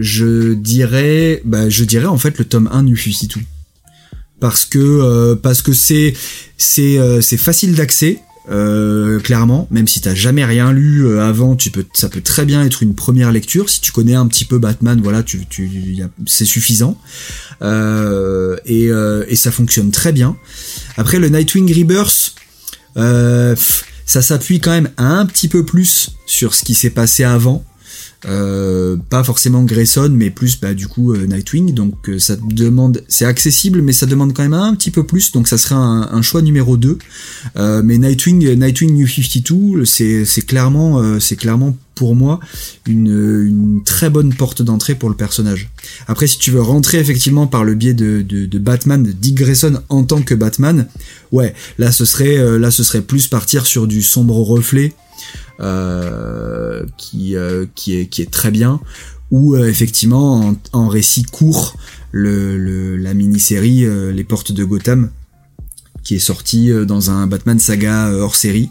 je 0.01 0.55
dirais, 0.55 1.43
bah 1.45 1.69
je 1.69 1.85
dirais 1.85 2.07
en 2.07 2.19
fait 2.19 2.39
le 2.39 2.45
tome 2.45 2.71
1 2.73 2.85
du 2.85 2.97
Fusitou. 2.97 3.41
Parce 4.41 4.65
que 4.65 5.35
parce 5.35 5.61
que 5.61 5.73
c'est 5.73 6.15
c'est 6.57 7.21
c'est 7.21 7.37
facile 7.37 7.75
d'accès. 7.75 8.21
Euh, 8.51 9.21
clairement, 9.21 9.67
même 9.71 9.89
si 9.89 10.01
t'as 10.01 10.15
jamais 10.15 10.45
rien 10.45 10.73
lu 10.73 11.07
euh, 11.07 11.23
avant, 11.23 11.57
tu 11.57 11.71
peux, 11.71 11.85
ça 11.95 12.09
peut 12.09 12.21
très 12.21 12.45
bien 12.45 12.65
être 12.65 12.83
une 12.83 12.95
première 12.95 13.33
lecture. 13.33 13.71
Si 13.71 13.81
tu 13.81 13.93
connais 13.93 14.15
un 14.15 14.27
petit 14.27 14.45
peu 14.45 14.59
Batman, 14.59 15.01
voilà, 15.03 15.23
tu, 15.23 15.47
tu, 15.47 15.97
c'est 16.27 16.45
suffisant. 16.45 16.99
Euh, 17.63 18.57
et, 18.67 18.91
et 19.29 19.37
ça 19.37 19.51
fonctionne 19.51 19.91
très 19.91 20.13
bien. 20.13 20.37
Après 20.97 21.19
le 21.19 21.29
Nightwing 21.29 21.73
Rebirth, 21.73 22.35
ça 24.07 24.23
s'appuie 24.23 24.61
quand 24.61 24.73
même 24.73 24.91
un 24.99 25.27
petit 25.27 25.49
peu 25.49 25.65
plus 25.65 26.11
sur 26.27 26.55
ce 26.55 26.65
qui 26.65 26.75
s'est 26.75 26.91
passé 26.91 27.25
avant. 27.25 27.65
Euh, 28.27 28.97
pas 29.11 29.23
forcément 29.23 29.63
Grayson, 29.65 30.11
mais 30.13 30.31
plus 30.31 30.59
bah, 30.61 30.75
du 30.75 30.89
coup 30.89 31.13
euh, 31.13 31.27
Nightwing. 31.27 31.75
Donc 31.75 32.09
euh, 32.09 32.19
ça 32.19 32.37
demande, 32.37 33.03
c'est 33.09 33.25
accessible, 33.25 33.83
mais 33.83 33.93
ça 33.93 34.07
demande 34.07 34.33
quand 34.33 34.43
même 34.43 34.55
un 34.55 34.75
petit 34.75 34.91
peu 34.91 35.05
plus. 35.05 35.33
Donc 35.33 35.49
ça 35.49 35.59
serait 35.59 35.75
un, 35.75 36.09
un 36.11 36.23
choix 36.23 36.43
numéro 36.43 36.77
2 36.77 36.99
euh, 37.57 37.83
mais 37.85 37.99
Nightwing, 37.99 38.55
Nightwing 38.55 38.95
New 38.95 39.07
52, 39.07 39.85
c'est 39.85 40.25
c'est 40.25 40.43
clairement, 40.43 41.21
c'est 41.21 41.37
clairement 41.37 41.77
pour 41.95 42.17
moi 42.17 42.41
une, 42.87 43.07
une 43.47 43.83
très 43.85 44.11
bonne 44.11 44.35
porte 44.35 44.63
d'entrée 44.63 44.95
pour 44.95 45.09
le 45.09 45.15
personnage. 45.15 45.71
Après, 46.09 46.27
si 46.27 46.39
tu 46.39 46.51
veux 46.51 46.61
rentrer 46.61 46.99
effectivement 46.99 47.47
par 47.47 47.63
le 47.63 47.75
biais 47.75 47.95
de, 47.95 48.23
de, 48.23 48.47
de 48.47 48.59
Batman, 48.59 49.03
de 49.03 49.13
Dick 49.13 49.37
Grayson 49.37 49.81
en 49.89 50.03
tant 50.03 50.23
que 50.23 50.35
Batman, 50.35 50.89
ouais, 51.31 51.55
là 51.79 51.93
ce 51.93 52.05
serait, 52.05 52.59
là 52.59 52.71
ce 52.71 52.83
serait 52.83 53.03
plus 53.03 53.29
partir 53.29 53.67
sur 53.67 53.87
du 53.87 54.03
sombre 54.03 54.37
reflet. 54.37 54.93
Euh, 55.61 56.85
qui 56.97 57.37
euh, 57.37 57.67
qui 57.75 57.97
est 57.97 58.07
qui 58.07 58.23
est 58.23 58.31
très 58.31 58.51
bien 58.51 58.81
ou 59.31 59.55
euh, 59.55 59.69
effectivement 59.69 60.41
en, 60.49 60.57
en 60.73 60.89
récit 60.89 61.23
court 61.23 61.77
le, 62.13 62.57
le 62.59 62.97
la 62.97 63.15
mini-série 63.15 63.85
euh, 63.85 64.13
Les 64.13 64.25
Portes 64.25 64.53
de 64.53 64.65
Gotham 64.65 65.11
qui 66.03 66.17
est 66.17 66.19
sorti 66.21 66.71
euh, 66.71 66.85
dans 66.85 67.11
un 67.11 67.27
Batman 67.27 67.59
saga 67.59 68.09
euh, 68.09 68.21
hors 68.21 68.37
série 68.37 68.71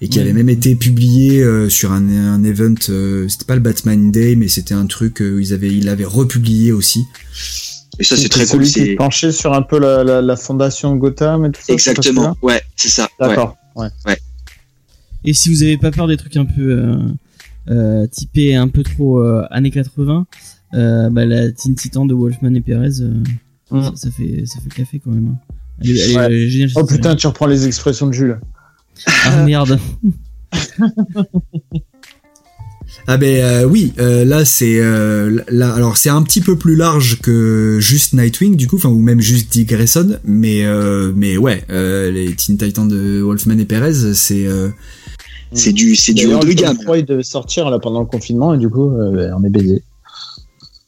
et 0.00 0.08
qui 0.08 0.20
avait 0.20 0.32
même 0.32 0.48
été 0.48 0.76
publié 0.76 1.42
euh, 1.42 1.68
sur 1.68 1.90
un, 1.92 2.06
un 2.08 2.44
event 2.44 2.74
euh, 2.88 3.28
c'était 3.28 3.46
pas 3.46 3.54
le 3.56 3.60
Batman 3.60 4.12
Day 4.12 4.36
mais 4.36 4.46
c'était 4.48 4.74
un 4.74 4.86
truc 4.86 5.20
euh, 5.22 5.36
où 5.36 5.38
ils 5.40 5.52
avaient 5.52 5.72
ils 5.72 5.84
l'avaient 5.86 6.04
republié 6.04 6.70
aussi 6.72 7.04
Et 7.98 8.04
ça, 8.04 8.16
c'est 8.16 8.28
très 8.28 8.46
cool. 8.46 8.64
celui 8.64 8.66
qui 8.66 8.80
C'est 8.90 8.94
penchait 8.94 9.32
sur 9.32 9.54
un 9.54 9.62
peu 9.62 9.80
la, 9.80 10.04
la, 10.04 10.22
la 10.22 10.36
fondation 10.36 10.94
Gotham 10.94 11.46
et 11.46 11.50
tout 11.50 11.60
ça. 11.66 11.72
exactement. 11.72 12.36
Ouais, 12.42 12.62
c'est 12.76 12.88
ça. 12.90 13.08
Ouais. 13.20 13.28
D'accord. 13.28 13.56
Ouais. 13.74 13.88
Et 15.24 15.32
si 15.32 15.48
vous 15.48 15.62
avez 15.62 15.76
pas 15.78 15.90
peur 15.90 16.06
des 16.06 16.16
trucs 16.16 16.36
un 16.36 16.44
peu 16.44 16.70
euh, 16.72 16.96
euh, 17.70 18.06
typés 18.06 18.54
un 18.54 18.68
peu 18.68 18.82
trop 18.82 19.20
euh, 19.20 19.42
années 19.50 19.70
80, 19.70 20.26
euh, 20.74 21.10
bah, 21.10 21.24
la 21.26 21.50
Teen 21.52 21.74
Titan 21.74 22.06
de 22.06 22.14
Wolfman 22.14 22.54
et 22.54 22.60
Perez, 22.60 23.00
euh, 23.00 23.12
Mm. 23.70 23.82
ça, 23.82 23.92
ça 23.96 24.10
fait 24.10 24.44
ça 24.46 24.60
fait 24.60 24.68
le 24.70 24.74
café 24.74 24.98
quand 24.98 25.10
même. 25.10 25.28
hein. 25.28 25.54
Elle 25.82 25.90
est- 25.90 26.00
elle 26.00 26.10
est- 26.10 26.16
Ouais. 26.16 26.24
elle 26.26 26.32
est 26.32 26.48
géniale, 26.48 26.70
Oh 26.76 26.84
putain, 26.86 27.14
tu 27.16 27.26
reprends 27.26 27.46
les 27.46 27.66
expressions 27.66 28.06
de 28.06 28.12
Jules. 28.14 28.40
Ah 29.26 29.44
merde. 29.44 29.78
Ah 33.06 33.16
ben 33.18 33.42
euh, 33.42 33.64
oui, 33.64 33.92
euh, 33.98 34.24
là 34.24 34.44
c'est 34.46 34.80
euh, 34.80 35.42
là 35.50 35.72
alors 35.74 35.96
c'est 35.98 36.08
un 36.08 36.22
petit 36.22 36.40
peu 36.40 36.56
plus 36.56 36.74
large 36.76 37.20
que 37.20 37.78
juste 37.80 38.12
Nightwing 38.14 38.56
du 38.56 38.66
coup, 38.66 38.76
enfin 38.76 38.88
ou 38.88 39.00
même 39.00 39.20
juste 39.20 39.52
Dick 39.52 39.68
Grayson, 39.68 40.18
mais 40.24 40.64
euh, 40.64 41.12
mais 41.14 41.36
ouais, 41.36 41.64
euh, 41.70 42.10
les 42.10 42.34
Teen 42.34 42.56
Titans 42.56 42.88
de 42.88 43.20
Wolfman 43.20 43.58
et 43.58 43.64
Perez, 43.66 44.14
c'est 44.14 44.46
euh, 44.46 44.70
C'est 45.52 45.72
du, 45.72 45.96
c'est 45.96 46.12
du 46.12 46.26
haut 46.26 46.40
de 46.40 46.52
gamme. 46.52 46.76
3, 46.78 46.98
il 46.98 47.04
devait 47.04 47.22
sortir 47.22 47.70
là 47.70 47.78
pendant 47.78 48.00
le 48.00 48.06
confinement 48.06 48.54
et 48.54 48.58
du 48.58 48.68
coup, 48.68 48.90
euh, 48.90 49.30
on 49.36 49.42
est 49.44 49.50
baisé. 49.50 49.82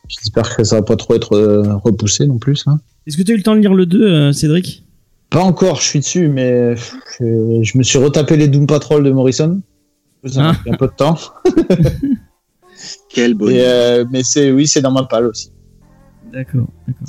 J'espère 0.09 0.55
que 0.57 0.65
ça 0.65 0.77
va 0.77 0.83
pas 0.83 0.97
trop 0.97 1.15
être 1.15 1.33
euh, 1.35 1.77
repoussé 1.77 2.27
non 2.27 2.39
plus. 2.39 2.65
Hein. 2.67 2.79
Est-ce 3.07 3.17
que 3.17 3.23
tu 3.23 3.31
as 3.33 3.35
eu 3.35 3.39
le 3.39 3.43
temps 3.43 3.55
de 3.55 3.61
lire 3.61 3.75
le 3.75 3.87
2, 3.87 4.03
euh, 4.03 4.33
Cédric? 4.33 4.85
Pas 5.31 5.43
encore, 5.43 5.77
je 5.81 5.85
suis 5.87 5.99
dessus, 6.01 6.29
mais 6.29 6.75
je, 6.77 7.61
je 7.63 7.79
me 7.79 7.83
suis 7.83 7.99
retapé 7.99 8.37
les 8.37 8.49
Doom 8.49 8.67
Patrol 8.67 9.03
de 9.05 9.11
Morrison. 9.11 9.63
Ça 10.27 10.43
m'a 10.43 10.51
Ah. 10.51 10.55
pris 10.55 10.71
un 10.71 10.77
peu 10.77 10.87
de 10.89 10.93
temps. 10.93 11.17
Quel 13.09 13.35
bonheur. 13.35 13.57
Euh, 13.59 14.05
mais 14.11 14.23
c'est 14.23 14.51
oui, 14.53 14.67
c'est 14.67 14.81
dans 14.83 14.91
ma 14.93 15.05
palle 15.05 15.27
aussi. 15.27 15.51
D'accord, 16.33 16.67
d'accord. 16.87 17.09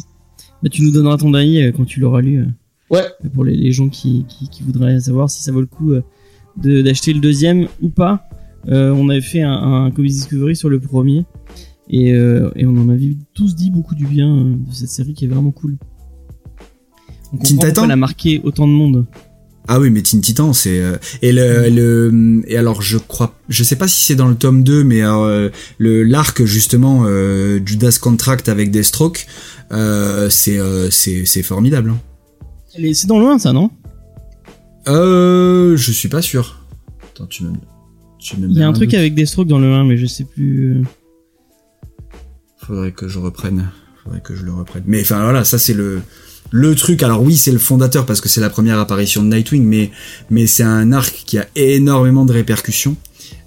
Bah, 0.61 0.69
tu 0.69 0.81
nous 0.83 0.91
donneras 0.91 1.17
ton 1.17 1.33
avis 1.33 1.71
quand 1.75 1.85
tu 1.85 1.99
l'auras 1.99 2.21
lu. 2.21 2.45
Ouais. 2.89 3.05
Pour 3.33 3.43
les, 3.45 3.55
les 3.55 3.71
gens 3.71 3.89
qui, 3.89 4.25
qui, 4.27 4.49
qui 4.49 4.63
voudraient 4.63 4.99
savoir 4.99 5.29
si 5.29 5.41
ça 5.41 5.51
vaut 5.51 5.61
le 5.61 5.65
coup 5.65 5.93
de 6.57 6.81
d'acheter 6.81 7.13
le 7.13 7.19
deuxième 7.19 7.67
ou 7.81 7.89
pas. 7.89 8.27
Euh, 8.69 8.91
on 8.91 9.09
avait 9.09 9.21
fait 9.21 9.41
un, 9.41 9.51
un 9.85 9.91
Comics 9.91 10.11
Discovery 10.11 10.55
sur 10.55 10.69
le 10.69 10.79
premier 10.79 11.25
et, 11.89 12.13
euh, 12.13 12.51
et 12.55 12.65
on 12.67 12.77
en 12.77 12.89
avait 12.89 13.17
tous 13.33 13.55
dit 13.55 13.71
beaucoup 13.71 13.95
du 13.95 14.05
bien 14.05 14.29
euh, 14.37 14.53
de 14.55 14.73
cette 14.73 14.89
série 14.89 15.13
qui 15.15 15.25
est 15.25 15.27
vraiment 15.27 15.51
cool. 15.51 15.77
On 17.33 17.37
Teen 17.37 17.57
Titan 17.57 17.85
elle 17.85 17.91
a 17.91 17.95
marqué 17.95 18.39
autant 18.43 18.67
de 18.67 18.73
monde. 18.73 19.05
ah 19.67 19.79
oui, 19.79 19.89
mais 19.89 20.01
Teen 20.03 20.21
Titan, 20.21 20.53
c'est 20.53 20.81
et 21.21 21.31
le, 21.31 21.69
le 21.69 22.43
et 22.47 22.57
alors 22.57 22.81
je 22.81 22.97
crois, 22.97 23.33
je 23.49 23.63
sais 23.63 23.77
pas 23.77 23.87
si 23.87 24.01
c'est 24.03 24.15
dans 24.15 24.27
le 24.27 24.35
tome 24.35 24.63
2 24.63 24.83
mais 24.83 25.01
le 25.79 26.03
l'arc 26.03 26.43
justement 26.43 27.05
Judas 27.65 27.97
Contract 28.01 28.47
avec 28.49 28.69
Deathstroke, 28.69 29.25
c'est 30.29 30.59
c'est 30.91 31.43
formidable. 31.43 31.91
hein. 31.91 31.99
C'est 32.93 33.07
dans 33.07 33.19
le 33.19 33.25
1 33.25 33.39
ça 33.39 33.53
non? 33.53 33.69
Euh, 34.87 35.77
je 35.77 35.91
suis 35.91 36.09
pas 36.09 36.21
sûr. 36.21 36.59
Attends, 37.13 37.27
tu 37.27 37.43
me 37.43 37.53
tu 38.19 38.37
me 38.37 38.47
Il 38.49 38.57
y 38.57 38.63
a 38.63 38.67
un 38.67 38.73
truc 38.73 38.89
doute. 38.91 38.99
avec 38.99 39.13
des 39.15 39.25
strokes 39.25 39.47
dans 39.47 39.59
le 39.59 39.71
1 39.73 39.85
mais 39.85 39.97
je 39.97 40.05
sais 40.05 40.23
plus. 40.25 40.77
euh. 40.79 40.83
Faudrait 42.57 42.91
que 42.91 43.07
je 43.07 43.19
reprenne. 43.19 43.69
Faudrait 44.03 44.21
que 44.21 44.35
je 44.35 44.43
le 44.43 44.53
reprenne. 44.53 44.83
Mais 44.87 45.01
enfin 45.01 45.21
voilà, 45.23 45.43
ça 45.43 45.57
c'est 45.59 45.73
le 45.73 46.01
le 46.51 46.75
truc. 46.75 47.01
Alors 47.03 47.21
oui, 47.23 47.37
c'est 47.37 47.51
le 47.51 47.59
fondateur 47.59 48.05
parce 48.05 48.21
que 48.21 48.29
c'est 48.29 48.41
la 48.41 48.49
première 48.49 48.79
apparition 48.79 49.23
de 49.23 49.27
Nightwing, 49.27 49.63
mais 49.63 49.91
mais 50.29 50.47
c'est 50.47 50.63
un 50.63 50.91
arc 50.91 51.23
qui 51.25 51.37
a 51.37 51.47
énormément 51.55 52.25
de 52.25 52.33
répercussions 52.33 52.95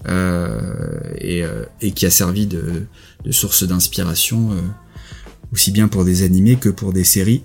euh, 0.08 1.00
et 1.18 1.42
euh, 1.44 1.64
et 1.80 1.92
qui 1.92 2.06
a 2.06 2.10
servi 2.10 2.46
de 2.46 2.86
de 3.24 3.32
source 3.32 3.64
d'inspiration 3.64 4.52
euh, 4.52 4.56
aussi 5.52 5.70
bien 5.70 5.88
pour 5.88 6.04
des 6.04 6.22
animés 6.22 6.56
que 6.56 6.68
pour 6.68 6.92
des 6.92 7.04
séries. 7.04 7.42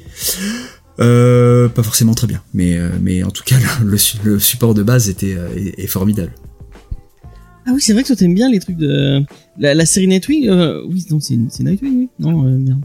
Euh, 1.00 1.70
pas 1.70 1.84
forcément 1.84 2.14
très 2.14 2.28
bien, 2.28 2.42
mais 2.54 2.78
euh, 2.78 2.90
mais 3.02 3.24
en 3.24 3.32
tout 3.32 3.44
cas 3.46 3.56
le, 3.84 3.98
su- 3.98 4.18
le 4.24 4.40
support 4.40 4.74
de 4.74 4.84
base 4.84 5.10
était 5.10 5.34
euh, 5.38 5.48
est, 5.56 5.84
est 5.84 5.88
formidable. 5.88 6.34
Ah 7.66 7.72
oui 7.74 7.82
c'est 7.82 7.94
vrai 7.94 8.02
que 8.04 8.08
toi 8.08 8.16
t'aimes 8.16 8.34
bien 8.34 8.50
les 8.50 8.60
trucs 8.60 8.78
de 8.78 9.22
la, 9.60 9.74
la 9.76 9.86
série 9.86 10.08
Nightwing. 10.08 10.50
euh, 10.50 10.82
Oui 10.90 11.06
non 11.10 11.20
c'est 11.20 11.38
c'est 11.50 11.64
Nightwing 11.64 11.98
oui 12.00 12.10
non 12.20 12.46
euh, 12.46 12.58
merde. 12.58 12.82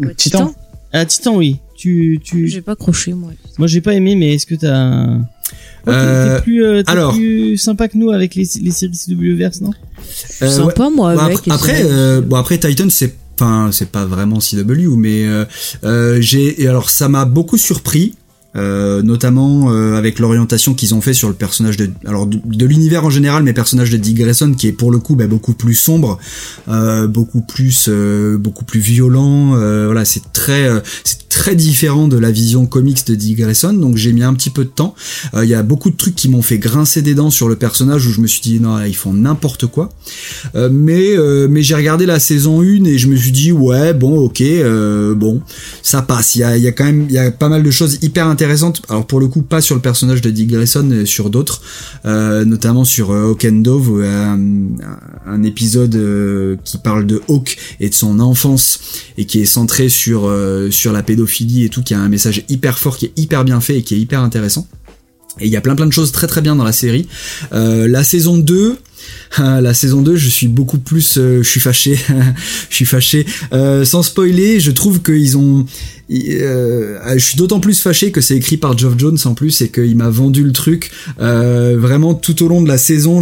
Quoi, 0.00 0.14
Titan 0.14 0.54
Ah 0.92 1.04
Titan 1.06 1.36
oui 1.36 1.58
tu 1.76 2.18
tu 2.22 2.46
J'ai 2.48 2.62
pas 2.62 2.72
accroché, 2.72 3.12
moi. 3.14 3.30
Moi 3.58 3.66
j'ai 3.68 3.80
pas 3.80 3.94
aimé, 3.94 4.14
mais 4.14 4.34
est-ce 4.34 4.46
que 4.46 4.54
t'as. 4.54 5.18
T'es- 5.84 5.90
Euh, 5.90 6.36
t'es 6.38 6.42
plus, 6.44 6.64
euh, 6.64 6.82
alors. 6.86 7.12
plus 7.12 7.56
sympa 7.58 7.88
que 7.88 7.98
nous 7.98 8.10
avec 8.10 8.36
les, 8.36 8.48
les 8.60 8.70
séries 8.70 8.92
CW 8.96 9.34
verse, 9.36 9.60
non? 9.60 9.72
Je 9.98 10.44
suis 10.46 10.48
sympa, 10.54 10.90
moi, 10.90 11.14
Bon, 11.14 11.20
avec. 11.20 11.38
après, 11.38 11.50
après, 11.50 11.82
euh, 11.84 12.20
bon 12.20 12.36
après 12.36 12.58
Titan 12.58 12.86
c'est 12.88 13.14
enfin 13.42 13.72
c'est 13.72 13.90
pas 13.90 14.04
vraiment 14.04 14.38
CW 14.38 14.96
mais 14.96 15.26
euh, 15.26 15.44
euh, 15.84 16.18
j'ai 16.20 16.66
alors 16.68 16.90
ça 16.90 17.08
m'a 17.08 17.24
beaucoup 17.24 17.58
surpris 17.58 18.14
euh, 18.54 19.00
notamment 19.02 19.72
euh, 19.72 19.96
avec 19.96 20.18
l'orientation 20.18 20.74
qu'ils 20.74 20.94
ont 20.94 21.00
fait 21.00 21.14
sur 21.14 21.28
le 21.28 21.34
personnage 21.34 21.78
de 21.78 21.90
alors 22.06 22.26
de, 22.26 22.66
l'univers 22.66 23.04
en 23.04 23.10
général 23.10 23.42
mais 23.42 23.54
personnage 23.54 23.90
de 23.90 23.96
Dick 23.96 24.18
Grayson 24.18 24.52
qui 24.52 24.68
est 24.68 24.72
pour 24.72 24.90
le 24.90 24.98
coup 24.98 25.16
bah, 25.16 25.26
beaucoup 25.26 25.54
plus 25.54 25.74
sombre 25.74 26.18
beaucoup 27.08 27.40
plus 27.40 27.88
beaucoup 27.88 28.64
plus 28.64 28.80
violent 28.80 29.56
voilà 29.86 30.04
c'est 30.04 30.32
très 30.32 30.68
c'est 31.04 31.21
très 31.42 31.56
différent 31.56 32.06
de 32.06 32.16
la 32.16 32.30
vision 32.30 32.66
comics 32.66 33.04
de 33.04 33.16
Dick 33.16 33.38
Grayson 33.38 33.72
donc 33.72 33.96
j'ai 33.96 34.12
mis 34.12 34.22
un 34.22 34.32
petit 34.32 34.48
peu 34.48 34.62
de 34.62 34.70
temps. 34.70 34.94
Euh, 35.34 35.44
il 35.44 35.50
y 35.50 35.56
a 35.56 35.64
beaucoup 35.64 35.90
de 35.90 35.96
trucs 35.96 36.14
qui 36.14 36.28
m'ont 36.28 36.40
fait 36.40 36.58
grincer 36.58 37.02
des 37.02 37.16
dents 37.16 37.30
sur 37.30 37.48
le 37.48 37.56
personnage 37.56 38.06
où 38.06 38.12
je 38.12 38.20
me 38.20 38.28
suis 38.28 38.40
dit 38.40 38.60
non 38.60 38.76
là, 38.76 38.86
ils 38.86 38.94
font 38.94 39.12
n'importe 39.12 39.66
quoi. 39.66 39.88
Euh, 40.54 40.68
mais 40.70 41.16
euh, 41.16 41.48
mais 41.50 41.64
j'ai 41.64 41.74
regardé 41.74 42.06
la 42.06 42.20
saison 42.20 42.60
1 42.62 42.84
et 42.84 42.96
je 42.96 43.08
me 43.08 43.16
suis 43.16 43.32
dit 43.32 43.50
ouais 43.50 43.92
bon 43.92 44.20
ok 44.20 44.40
euh, 44.40 45.16
bon 45.16 45.42
ça 45.82 46.00
passe. 46.00 46.36
Il 46.36 46.42
y 46.42 46.44
a 46.44 46.56
y 46.56 46.68
a 46.68 46.70
quand 46.70 46.84
même 46.84 47.06
il 47.08 47.12
y 47.12 47.18
a 47.18 47.32
pas 47.32 47.48
mal 47.48 47.64
de 47.64 47.70
choses 47.72 47.98
hyper 48.02 48.28
intéressantes. 48.28 48.80
Alors 48.88 49.04
pour 49.08 49.18
le 49.18 49.26
coup 49.26 49.42
pas 49.42 49.60
sur 49.60 49.74
le 49.74 49.80
personnage 49.80 50.20
de 50.20 50.30
Dick 50.30 50.46
Grayson 50.46 51.02
sur 51.06 51.28
d'autres 51.28 51.60
notamment 52.04 52.84
sur 52.84 53.10
Hawk 53.10 53.44
and 53.50 53.62
Dove 53.62 53.88
où, 53.88 54.00
euh, 54.00 54.26
un, 54.26 54.38
un 55.26 55.42
épisode 55.42 55.98
qui 56.62 56.78
parle 56.78 57.04
de 57.04 57.20
Hawk 57.26 57.58
et 57.80 57.88
de 57.88 57.94
son 57.94 58.20
enfance 58.20 58.78
et 59.18 59.26
qui 59.26 59.40
est 59.40 59.46
centré 59.46 59.88
sur 59.88 60.26
euh, 60.26 60.70
sur 60.70 60.92
la 60.92 61.02
pédophilie 61.02 61.64
et 61.64 61.68
tout 61.68 61.82
qui 61.82 61.94
a 61.94 62.00
un 62.00 62.08
message 62.08 62.44
hyper 62.48 62.78
fort 62.78 62.96
qui 62.96 63.06
est 63.06 63.12
hyper 63.16 63.44
bien 63.44 63.60
fait 63.60 63.78
et 63.78 63.82
qui 63.82 63.94
est 63.94 63.98
hyper 63.98 64.20
intéressant. 64.20 64.66
Et 65.40 65.46
il 65.46 65.52
y 65.52 65.56
a 65.56 65.60
plein 65.60 65.74
plein 65.74 65.86
de 65.86 65.92
choses 65.92 66.12
très 66.12 66.26
très 66.26 66.40
bien 66.40 66.56
dans 66.56 66.64
la 66.64 66.72
série. 66.72 67.08
Euh, 67.52 67.88
la 67.88 68.04
saison 68.04 68.38
2 68.38 68.76
ah, 68.76 68.91
la 69.38 69.74
saison 69.74 70.02
2, 70.02 70.16
je 70.16 70.28
suis 70.28 70.48
beaucoup 70.48 70.78
plus, 70.78 71.18
euh, 71.18 71.42
je 71.42 71.48
suis 71.48 71.60
fâché, 71.60 71.98
je 72.70 72.74
suis 72.74 72.84
fâché. 72.84 73.26
Euh, 73.52 73.84
sans 73.84 74.02
spoiler, 74.02 74.60
je 74.60 74.70
trouve 74.70 75.02
qu'ils 75.02 75.36
ont, 75.36 75.64
euh, 76.10 76.98
je 77.14 77.24
suis 77.24 77.36
d'autant 77.36 77.60
plus 77.60 77.80
fâché 77.80 78.10
que 78.10 78.20
c'est 78.20 78.36
écrit 78.36 78.56
par 78.56 78.76
Geoff 78.76 78.94
Jones 78.98 79.18
en 79.24 79.34
plus 79.34 79.62
et 79.62 79.68
qu'il 79.68 79.96
m'a 79.96 80.10
vendu 80.10 80.44
le 80.44 80.52
truc. 80.52 80.90
Vraiment 81.18 82.14
tout 82.14 82.42
au 82.42 82.48
long 82.48 82.62
de 82.62 82.68
la 82.68 82.78
saison, 82.78 83.20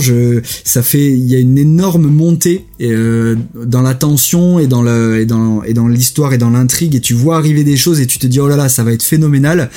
ça 0.64 0.82
fait, 0.82 1.12
il 1.12 1.26
y 1.26 1.36
a 1.36 1.38
une 1.38 1.58
énorme 1.58 2.08
montée 2.08 2.64
dans 2.80 3.82
la 3.82 3.94
tension 3.94 4.58
et 4.58 4.66
dans 4.66 5.88
l'histoire 5.88 6.32
et 6.32 6.38
dans 6.38 6.50
l'intrigue 6.50 6.94
et 6.94 7.00
tu 7.00 7.14
vois 7.14 7.36
arriver 7.36 7.64
des 7.64 7.76
choses 7.76 8.00
et 8.00 8.06
tu 8.06 8.18
te 8.18 8.26
dis 8.26 8.40
oh 8.40 8.48
là 8.48 8.56
là, 8.56 8.68
ça 8.68 8.82
va 8.82 8.92
être 8.92 9.04
phénoménal. 9.04 9.70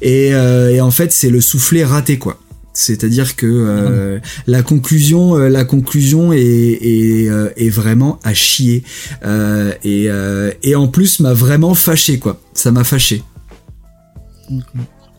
Et, 0.00 0.28
et 0.28 0.80
en 0.80 0.90
fait, 0.90 1.12
c'est 1.12 1.30
le 1.30 1.40
soufflet 1.40 1.84
raté 1.84 2.18
quoi 2.18 2.38
C'est-à-dire 2.74 3.36
que 3.36 3.46
euh, 3.46 4.18
la 4.46 4.62
conclusion, 4.62 5.36
euh, 5.36 5.48
la 5.48 5.64
conclusion 5.64 6.32
est 6.32 6.40
est, 6.40 7.28
euh, 7.28 7.50
est 7.56 7.68
vraiment 7.68 8.18
à 8.24 8.32
chier 8.34 8.82
Euh, 9.24 9.72
et 9.84 10.06
euh, 10.08 10.50
et 10.62 10.74
en 10.74 10.88
plus 10.88 11.20
m'a 11.20 11.34
vraiment 11.34 11.74
fâché 11.74 12.18
quoi. 12.18 12.40
Ça 12.54 12.70
m'a 12.72 12.84
fâché. 12.84 13.22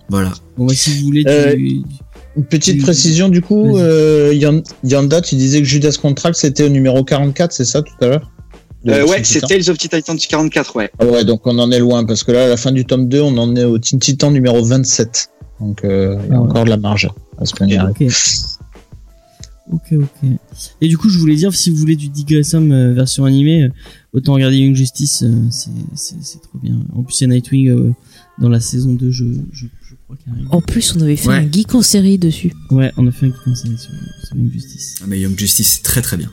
Voilà. 0.09 0.33
Bon, 0.57 0.65
bah, 0.65 0.73
si 0.75 0.99
vous 0.99 1.05
voulez, 1.05 1.23
Euh, 1.27 1.53
tu... 1.55 1.81
Une 2.35 2.45
petite 2.45 2.81
précision 2.81 3.29
du 3.29 3.41
coup, 3.41 3.77
euh, 3.77 4.33
Yanda, 4.83 5.21
tu 5.21 5.35
disais 5.35 5.59
que 5.59 5.67
Judas 5.67 5.95
Contract 6.01 6.35
c'était 6.35 6.63
au 6.63 6.69
numéro 6.69 7.03
44, 7.03 7.51
c'est 7.51 7.63
ça 7.63 7.83
tout 7.83 7.93
à 8.01 8.07
l'heure? 8.07 8.31
Euh, 8.87 9.05
ouais, 9.05 9.21
Titan 9.21 9.47
c'est 9.47 9.55
Tales 9.55 9.69
of 9.69 9.77
Titan 9.77 10.17
44, 10.17 10.75
ouais. 10.75 10.89
Ah 10.99 11.05
ouais, 11.05 11.23
donc 11.23 11.45
on 11.45 11.57
en 11.59 11.71
est 11.71 11.79
loin 11.79 12.03
parce 12.05 12.23
que 12.23 12.31
là, 12.31 12.45
à 12.45 12.47
la 12.47 12.57
fin 12.57 12.71
du 12.71 12.85
tome 12.85 13.07
2, 13.07 13.21
on 13.21 13.37
en 13.37 13.55
est 13.55 13.63
au 13.63 13.77
Teen 13.77 13.99
Titan 13.99 14.31
numéro 14.31 14.63
27. 14.63 15.29
Donc 15.63 15.83
euh, 15.83 16.17
il 16.25 16.29
y 16.29 16.31
a 16.31 16.35
Ah 16.35 16.41
ouais. 16.41 16.49
encore 16.49 16.65
de 16.65 16.69
la 16.69 16.77
marge 16.77 17.09
à 17.37 17.45
ce 17.45 17.53
qu'on 17.53 17.67
y 17.67 17.75
arrive. 17.75 17.95
Ok. 17.99 18.07
Ok. 19.71 19.97
Et 20.81 20.87
du 20.89 20.97
coup, 20.97 21.07
je 21.09 21.17
voulais 21.17 21.35
dire, 21.37 21.53
si 21.55 21.69
vous 21.69 21.77
voulez 21.77 21.95
du 21.95 22.09
Grayson 22.27 22.69
euh, 22.71 22.93
version 22.93 23.23
animée, 23.25 23.63
euh, 23.63 23.69
autant 24.11 24.33
regarder 24.33 24.57
Young 24.57 24.75
Justice, 24.75 25.23
euh, 25.23 25.31
c'est, 25.49 26.41
trop 26.41 26.59
bien. 26.61 26.75
En 26.93 27.01
plus, 27.03 27.21
il 27.21 27.23
y 27.23 27.31
a 27.31 27.33
Nightwing 27.33 27.69
euh, 27.69 27.91
dans 28.39 28.49
la 28.49 28.59
saison 28.59 28.93
2, 28.93 29.09
je, 29.09 29.23
je, 29.53 29.65
je 29.81 29.95
crois 30.03 30.17
qu'il 30.17 30.33
arrive. 30.33 30.47
En 30.51 30.59
plus, 30.61 30.93
on 30.97 31.01
avait 31.01 31.15
fait 31.15 31.29
Ouais. 31.29 31.35
un 31.35 31.49
geek 31.51 31.73
en 31.75 31.81
série 31.81 32.17
dessus. 32.17 32.51
Ouais, 32.71 32.91
on 32.97 33.07
a 33.07 33.11
fait 33.11 33.27
un 33.27 33.29
petit 33.29 33.39
conseil 33.45 33.77
sur, 33.77 33.91
sur 34.27 34.35
Young 34.35 34.51
Justice. 34.51 34.95
Ah, 35.01 35.05
Mais 35.07 35.19
Young 35.21 35.37
Justice 35.39 35.75
c'est 35.77 35.83
très 35.83 36.01
très 36.01 36.17
bien. 36.17 36.29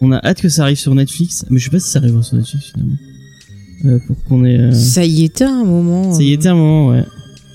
On 0.00 0.10
a 0.10 0.16
hâte 0.26 0.40
que 0.40 0.48
ça 0.48 0.62
arrive 0.62 0.78
sur 0.78 0.94
Netflix, 0.94 1.44
mais 1.50 1.58
je 1.58 1.64
sais 1.64 1.70
pas 1.70 1.78
si 1.78 1.90
ça 1.90 1.98
arrivera 1.98 2.22
sur 2.22 2.36
Netflix 2.36 2.70
finalement. 2.72 2.96
Euh, 3.84 3.98
pour 4.06 4.16
qu'on 4.24 4.44
ait. 4.44 4.58
euh, 4.58 4.72
Ça 4.72 5.04
y 5.04 5.24
était 5.24 5.44
à 5.44 5.50
un 5.52 5.64
moment. 5.64 6.14
Ça 6.14 6.22
y 6.22 6.32
était 6.32 6.48
un 6.48 6.54
moment, 6.54 6.88
ouais. 6.88 7.04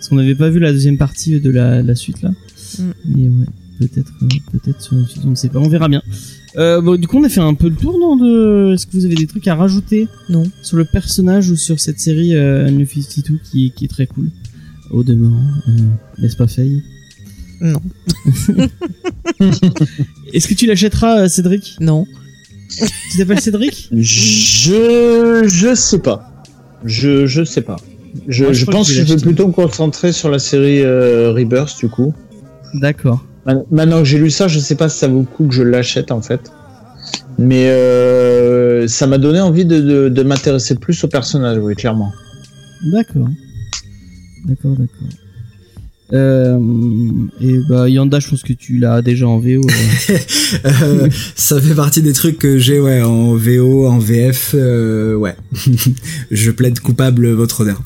Parce 0.07 0.15
qu'on 0.15 0.23
n'avait 0.23 0.35
pas 0.35 0.47
vu 0.47 0.59
la 0.59 0.71
deuxième 0.71 0.97
partie 0.97 1.41
de 1.41 1.49
la, 1.49 1.81
la 1.81 1.93
suite 1.93 2.21
là. 2.21 2.29
Mm. 2.79 2.83
Mais 3.13 3.23
ouais, 3.23 3.45
peut-être, 3.77 4.13
euh, 4.21 4.27
peut-être 4.53 4.81
sur 4.81 4.95
Netflix, 4.95 5.25
on 5.25 5.31
ne 5.31 5.35
sait 5.35 5.49
pas, 5.49 5.59
on 5.59 5.67
verra 5.67 5.89
bien. 5.89 6.01
Euh, 6.55 6.79
bon, 6.79 6.97
du 6.97 7.07
coup, 7.07 7.17
on 7.17 7.25
a 7.25 7.29
fait 7.29 7.41
un 7.41 7.55
peu 7.55 7.67
le 7.67 7.75
tour, 7.75 7.99
non 7.99 8.15
de... 8.15 8.73
Est-ce 8.73 8.87
que 8.87 8.93
vous 8.93 9.03
avez 9.03 9.15
des 9.15 9.27
trucs 9.27 9.49
à 9.49 9.55
rajouter? 9.55 10.07
Non. 10.29 10.43
Sur 10.61 10.77
le 10.77 10.85
personnage 10.85 11.49
ou 11.49 11.57
sur 11.57 11.81
cette 11.81 11.99
série 11.99 12.37
euh, 12.37 12.69
New 12.69 12.85
52 12.85 13.37
qui, 13.51 13.73
qui 13.75 13.83
est 13.83 13.89
très 13.89 14.07
cool 14.07 14.29
Au 14.91 15.03
demeurant, 15.03 15.43
euh, 15.67 15.71
n'est-ce 16.19 16.37
pas 16.37 16.47
Faye? 16.47 16.83
Non. 17.59 17.81
Est-ce 20.31 20.47
que 20.47 20.53
tu 20.53 20.67
l'achèteras, 20.67 21.23
euh, 21.23 21.27
Cédric? 21.27 21.75
Non. 21.81 22.07
Tu 23.11 23.17
t'appelles 23.17 23.41
Cédric? 23.41 23.89
Je 23.91 25.43
je 25.47 25.75
sais 25.75 25.99
pas. 25.99 26.45
Je 26.85 27.25
je 27.25 27.43
sais 27.43 27.61
pas. 27.61 27.75
Je, 28.27 28.43
Moi, 28.43 28.53
je 28.53 28.59
je 28.59 28.65
crois 28.65 28.73
pense 28.75 28.89
que 28.91 28.97
que 28.99 29.05
je 29.05 29.13
vais 29.13 29.21
plutôt 29.21 29.47
me 29.47 29.53
concentrer 29.53 30.11
sur 30.11 30.29
la 30.29 30.39
série 30.39 30.81
euh, 30.83 31.31
Rebirth 31.33 31.77
du 31.79 31.89
coup. 31.89 32.13
D'accord. 32.75 33.23
Maintenant 33.71 33.99
que 33.99 34.05
j'ai 34.05 34.17
lu 34.17 34.29
ça, 34.29 34.47
je 34.47 34.59
sais 34.59 34.75
pas 34.75 34.89
si 34.89 34.97
ça 34.99 35.07
vaut 35.07 35.19
le 35.19 35.25
coup 35.25 35.47
que 35.47 35.53
je 35.53 35.63
l'achète 35.63 36.11
en 36.11 36.21
fait. 36.21 36.51
Mais 37.39 37.69
euh, 37.69 38.87
ça 38.87 39.07
m'a 39.07 39.17
donné 39.17 39.39
envie 39.39 39.63
de, 39.63 39.79
de, 39.79 40.09
de 40.09 40.23
m'intéresser 40.23 40.75
plus 40.75 41.01
au 41.03 41.07
personnage, 41.07 41.57
oui, 41.61 41.75
clairement. 41.75 42.11
D'accord. 42.91 43.27
D'accord, 44.45 44.71
d'accord. 44.71 45.07
Euh, 46.13 46.57
et 47.41 47.57
bah 47.69 47.89
Yanda, 47.89 48.19
je 48.21 48.29
pense 48.29 48.41
que 48.41 48.53
tu 48.53 48.77
l'as 48.77 49.01
déjà 49.01 49.27
en 49.27 49.39
VO. 49.39 49.61
euh. 49.61 50.17
Euh, 50.81 51.09
ça 51.35 51.59
fait 51.59 51.75
partie 51.75 52.01
des 52.01 52.13
trucs 52.13 52.37
que 52.37 52.57
j'ai 52.57 52.79
ouais 52.79 53.01
en 53.01 53.33
VO, 53.35 53.85
en 53.87 53.99
VF, 53.99 54.51
euh, 54.57 55.15
ouais. 55.15 55.35
je 56.31 56.51
plaide 56.51 56.79
coupable 56.79 57.29
votre 57.31 57.61
honneur. 57.61 57.81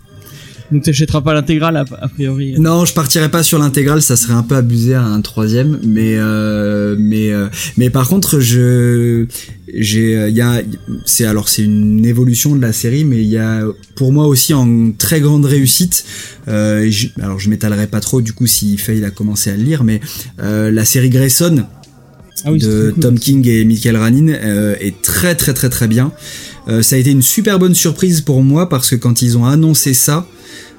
Donc 0.72 0.84
t'achèteras 0.84 1.22
pas 1.22 1.34
l'intégrale 1.34 1.76
a, 1.78 1.86
a 2.02 2.08
priori. 2.08 2.56
Non, 2.58 2.86
je 2.86 2.94
partirais 2.94 3.30
pas 3.30 3.44
sur 3.44 3.60
l'intégrale, 3.60 4.02
ça 4.02 4.16
serait 4.16 4.34
un 4.34 4.44
peu 4.44 4.56
abusé 4.56 4.94
à 4.94 5.04
un 5.04 5.20
troisième, 5.22 5.80
mais 5.84 6.16
euh, 6.18 6.96
mais 6.98 7.32
euh, 7.32 7.48
mais 7.78 7.90
par 7.90 8.08
contre, 8.08 8.40
je 8.40 9.26
j'ai 9.74 10.28
il 10.30 10.36
y 10.36 10.42
a 10.42 10.62
c'est 11.06 11.26
alors 11.26 11.50
c'est 11.50 11.64
une 11.64 12.06
évolution 12.06 12.56
de 12.56 12.62
la 12.62 12.74
série, 12.74 13.04
mais 13.06 13.18
il 13.22 13.28
y 13.30 13.38
a 13.38 13.64
pour 13.96 14.12
moi 14.14 14.28
aussi 14.28 14.54
en 14.54 14.92
très 14.98 15.20
grande 15.22 15.46
réussite. 15.46 16.06
Euh, 16.48 16.88
je- 16.90 17.08
alors 17.22 17.40
je 17.40 17.50
m'étalerai 17.50 17.88
pas 17.88 18.00
trop 18.00 18.22
du 18.22 18.34
coup 18.34 18.48
si 18.48 18.78
Faye 18.78 19.04
a 19.04 19.12
commencé 19.12 19.50
à 19.52 19.58
le 19.58 19.64
lire, 19.64 19.84
mais 19.84 20.00
euh, 20.42 20.72
la 20.72 20.86
série 20.86 21.10
Grayson 21.10 21.66
Ah 22.46 22.52
oui, 22.52 22.60
de 22.60 22.92
cool. 22.94 23.02
Tom 23.02 23.20
King 23.20 23.48
et 23.48 23.66
Michael 23.66 23.98
Ranin 23.98 24.30
euh, 24.30 24.76
est 24.80 25.02
très 25.02 25.36
très 25.36 25.54
très 25.54 25.70
très 25.70 25.88
bien. 25.88 26.12
Euh, 26.68 26.82
ça 26.82 26.96
a 26.96 27.00
été 27.00 27.12
une 27.12 27.24
super 27.24 27.58
bonne 27.60 27.74
surprise 27.76 28.22
pour 28.22 28.42
moi 28.44 28.70
parce 28.70 28.90
que 28.90 28.96
quand 28.96 29.22
ils 29.22 29.38
ont 29.38 29.46
annoncé 29.46 29.94
ça, 29.94 30.28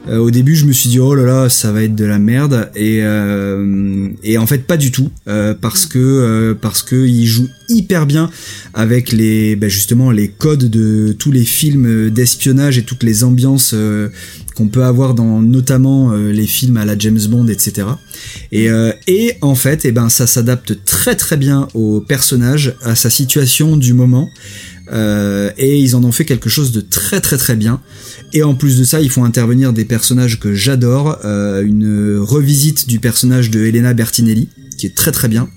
euh, 0.09 0.19
au 0.19 0.31
début 0.31 0.57
je 0.57 0.65
me 0.65 0.73
suis 0.73 0.89
dit 0.89 0.99
oh 0.99 1.15
là 1.15 1.23
là 1.23 1.49
ça 1.49 1.70
va 1.70 1.85
être 1.85 1.95
de 1.95 2.05
la 2.05 2.19
merde 2.19 2.70
et 2.74 3.01
euh, 3.03 4.09
et 4.24 4.37
en 4.37 4.47
fait 4.47 4.66
pas 4.66 4.77
du 4.77 4.91
tout 4.91 5.11
euh, 5.29 5.55
parce 5.55 5.87
que 5.87 5.99
euh, 5.99 6.55
parce 6.61 6.83
que 6.83 7.07
ils 7.07 7.27
jouent 7.27 7.49
hyper 7.69 8.07
bien 8.07 8.31
avec 8.74 9.12
les 9.12 9.55
bah, 9.55 9.69
justement 9.69 10.11
les 10.11 10.29
codes 10.29 10.69
de 10.69 11.15
tous 11.19 11.31
les 11.31 11.45
films 11.45 12.11
d'espionnage 12.11 12.79
et 12.79 12.83
toutes 12.83 13.05
les 13.05 13.23
ambiances 13.23 13.73
euh, 13.74 14.09
qu'on 14.57 14.69
peut 14.69 14.85
avoir 14.85 15.15
dans 15.15 15.41
notamment 15.41 16.12
euh, 16.12 16.33
les 16.33 16.47
films 16.47 16.77
à 16.77 16.85
la 16.85 16.99
James 16.99 17.27
Bond 17.29 17.47
etc 17.47 17.87
et, 18.51 18.69
et 19.07 19.35
en 19.41 19.55
fait, 19.55 19.85
eh 19.85 19.93
ben, 19.93 20.09
ça 20.09 20.27
s'adapte 20.27 20.85
très 20.85 21.16
très 21.16 21.37
bien 21.37 21.69
au 21.74 22.01
personnage, 22.01 22.74
à 22.83 22.95
sa 22.95 23.11
situation 23.11 23.77
du 23.77 23.95
moment. 23.95 24.31
Euh, 24.93 25.51
et 25.57 25.79
ils 25.79 25.97
en 25.97 26.05
ont 26.05 26.12
fait 26.12 26.24
quelque 26.24 26.51
chose 26.51 26.73
de 26.73 26.81
très 26.81 27.20
très 27.20 27.37
très 27.37 27.57
bien. 27.57 27.81
Et 28.35 28.43
en 28.43 28.55
plus 28.55 28.79
de 28.79 28.85
ça, 28.85 29.01
ils 29.01 29.11
font 29.11 29.25
intervenir 29.25 29.73
des 29.73 29.85
personnages 29.85 30.41
que 30.41 30.55
j'adore. 30.55 31.19
euh, 31.25 31.63
une 31.63 32.19
revisite 32.19 32.89
du 32.89 32.99
personnage 32.99 33.51
de 33.51 33.65
Elena 33.65 33.93
Bertinelli, 33.93 34.49
qui 34.77 34.87
est 34.87 34.95
très 34.95 35.13
très 35.13 35.29
bien. 35.29 35.49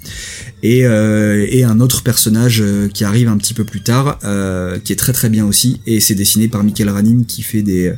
Et, 0.64 0.86
euh, 0.86 1.66
un 1.66 1.80
autre 1.80 2.04
personnage 2.04 2.62
euh, 2.62 2.88
qui 2.88 3.04
arrive 3.04 3.28
un 3.28 3.38
petit 3.38 3.54
peu 3.54 3.64
plus 3.64 3.82
tard, 3.82 4.20
euh, 4.24 4.78
qui 4.80 4.94
est 4.94 4.96
très 4.96 5.14
très 5.14 5.30
bien 5.30 5.46
aussi. 5.46 5.80
Et 5.86 6.00
c'est 6.00 6.16
dessiné 6.16 6.48
par 6.48 6.64
Michael 6.64 6.90
Ranin, 6.90 7.24
qui 7.28 7.42
fait 7.42 7.62
des 7.62 7.94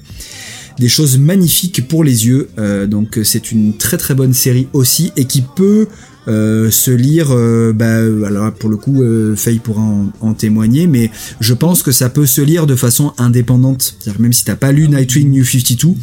des 0.79 0.89
choses 0.89 1.17
magnifiques 1.17 1.87
pour 1.87 2.03
les 2.03 2.27
yeux. 2.27 2.49
Euh, 2.57 2.85
donc 2.87 3.19
c'est 3.23 3.51
une 3.51 3.77
très 3.77 3.97
très 3.97 4.13
bonne 4.15 4.33
série 4.33 4.67
aussi 4.73 5.11
et 5.17 5.25
qui 5.25 5.43
peut 5.55 5.87
euh, 6.27 6.69
se 6.71 6.91
lire. 6.91 7.27
euh, 7.31 7.73
bah, 7.73 7.99
alors 8.27 8.51
pour 8.53 8.69
le 8.69 8.77
coup, 8.77 9.01
euh, 9.01 9.35
Faye 9.35 9.59
pourra 9.59 9.81
en, 9.81 10.11
en 10.21 10.33
témoigner, 10.33 10.85
mais 10.87 11.09
je 11.39 11.53
pense 11.53 11.83
que 11.83 11.91
ça 11.91 12.09
peut 12.09 12.25
se 12.25 12.41
lire 12.41 12.67
de 12.67 12.75
façon 12.75 13.13
indépendante. 13.17 13.95
C'est-à-dire 13.99 14.21
même 14.21 14.33
si 14.33 14.43
t'as 14.45 14.55
pas 14.55 14.71
lu 14.71 14.87
Nightwing 14.89 15.31
New 15.31 15.45
52. 15.45 15.93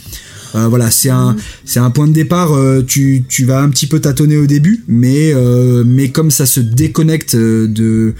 euh, 0.54 0.68
voilà, 0.68 0.90
c'est 0.90 1.10
un 1.10 1.36
c'est 1.64 1.80
un 1.80 1.90
point 1.90 2.06
de 2.08 2.12
départ. 2.12 2.52
euh, 2.54 2.82
tu 2.86 3.24
tu 3.28 3.44
vas 3.44 3.60
un 3.60 3.68
petit 3.68 3.86
peu 3.86 4.00
tâtonner 4.00 4.36
au 4.36 4.46
début, 4.46 4.84
mais 4.88 5.32
euh, 5.34 5.84
mais 5.86 6.08
comme 6.10 6.30
ça 6.30 6.46
se 6.46 6.60
déconnecte 6.60 7.34
euh, 7.34 7.66
de 7.68 8.14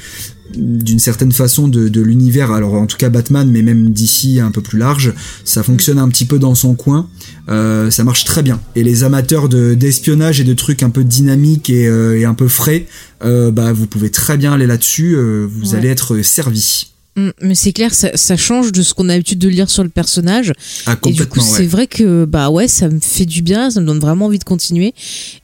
d'une 0.56 0.98
certaine 0.98 1.32
façon 1.32 1.68
de, 1.68 1.88
de 1.88 2.00
l'univers, 2.00 2.50
alors 2.52 2.74
en 2.74 2.86
tout 2.86 2.96
cas 2.96 3.08
Batman, 3.10 3.48
mais 3.50 3.62
même 3.62 3.90
d'ici 3.90 4.40
un 4.40 4.50
peu 4.50 4.60
plus 4.60 4.78
large, 4.78 5.12
ça 5.44 5.62
fonctionne 5.62 5.98
un 5.98 6.08
petit 6.08 6.24
peu 6.24 6.38
dans 6.38 6.54
son 6.54 6.74
coin, 6.74 7.08
euh, 7.48 7.90
ça 7.90 8.04
marche 8.04 8.24
très 8.24 8.42
bien. 8.42 8.60
Et 8.76 8.82
les 8.82 9.04
amateurs 9.04 9.48
de 9.48 9.74
d'espionnage 9.74 10.40
et 10.40 10.44
de 10.44 10.54
trucs 10.54 10.82
un 10.82 10.90
peu 10.90 11.04
dynamiques 11.04 11.70
et, 11.70 11.86
euh, 11.88 12.18
et 12.18 12.24
un 12.24 12.34
peu 12.34 12.48
frais, 12.48 12.86
euh, 13.24 13.50
bah 13.50 13.72
vous 13.72 13.86
pouvez 13.86 14.10
très 14.10 14.36
bien 14.36 14.52
aller 14.52 14.66
là-dessus, 14.66 15.14
euh, 15.16 15.46
vous 15.50 15.72
Ouais. 15.72 15.78
allez 15.78 15.88
être 15.88 16.22
servi. 16.22 16.93
Mm, 17.16 17.28
Mais 17.42 17.54
c'est 17.54 17.72
clair, 17.72 17.94
ça, 17.94 18.10
ça 18.16 18.36
change 18.36 18.72
de 18.72 18.82
ce 18.82 18.92
qu'on 18.94 19.08
a 19.08 19.12
l'habitude 19.12 19.38
de 19.38 19.48
lire 19.48 19.70
sur 19.70 19.82
le 19.84 19.88
personnage. 19.88 20.52
Ah 20.86 20.96
Et 21.06 21.12
du 21.12 21.26
coup, 21.26 21.40
c'est 21.40 21.66
vrai 21.66 21.86
que 21.86 22.24
bah 22.24 22.50
ouais, 22.50 22.66
ça 22.68 22.88
me 22.88 22.98
fait 23.00 23.24
du 23.26 23.42
bien, 23.42 23.70
ça 23.70 23.80
me 23.80 23.86
donne 23.86 24.00
vraiment 24.00 24.26
envie 24.26 24.38
de 24.40 24.44
continuer. 24.44 24.94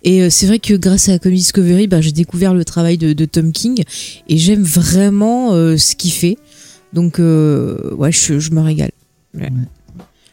Et 0.02 0.22
euh, 0.22 0.30
c'est 0.30 0.46
vrai 0.46 0.58
que 0.58 0.74
grâce 0.74 1.08
à 1.08 1.18
Comic 1.18 1.38
Discovery, 1.38 1.86
bah, 1.86 2.00
j'ai 2.00 2.12
découvert 2.12 2.54
le 2.54 2.64
travail 2.64 2.98
de, 2.98 3.12
de 3.12 3.24
Tom 3.24 3.52
King 3.52 3.82
et 4.28 4.36
j'aime 4.36 4.62
vraiment 4.64 5.52
euh, 5.52 5.76
ce 5.76 5.94
qu'il 5.94 6.12
fait. 6.12 6.38
Donc 6.92 7.20
euh, 7.20 7.94
ouais, 7.94 8.10
je, 8.10 8.40
je 8.40 8.50
me 8.50 8.60
régale. 8.60 8.90
Ouais. 9.34 9.42
Ouais. 9.44 9.50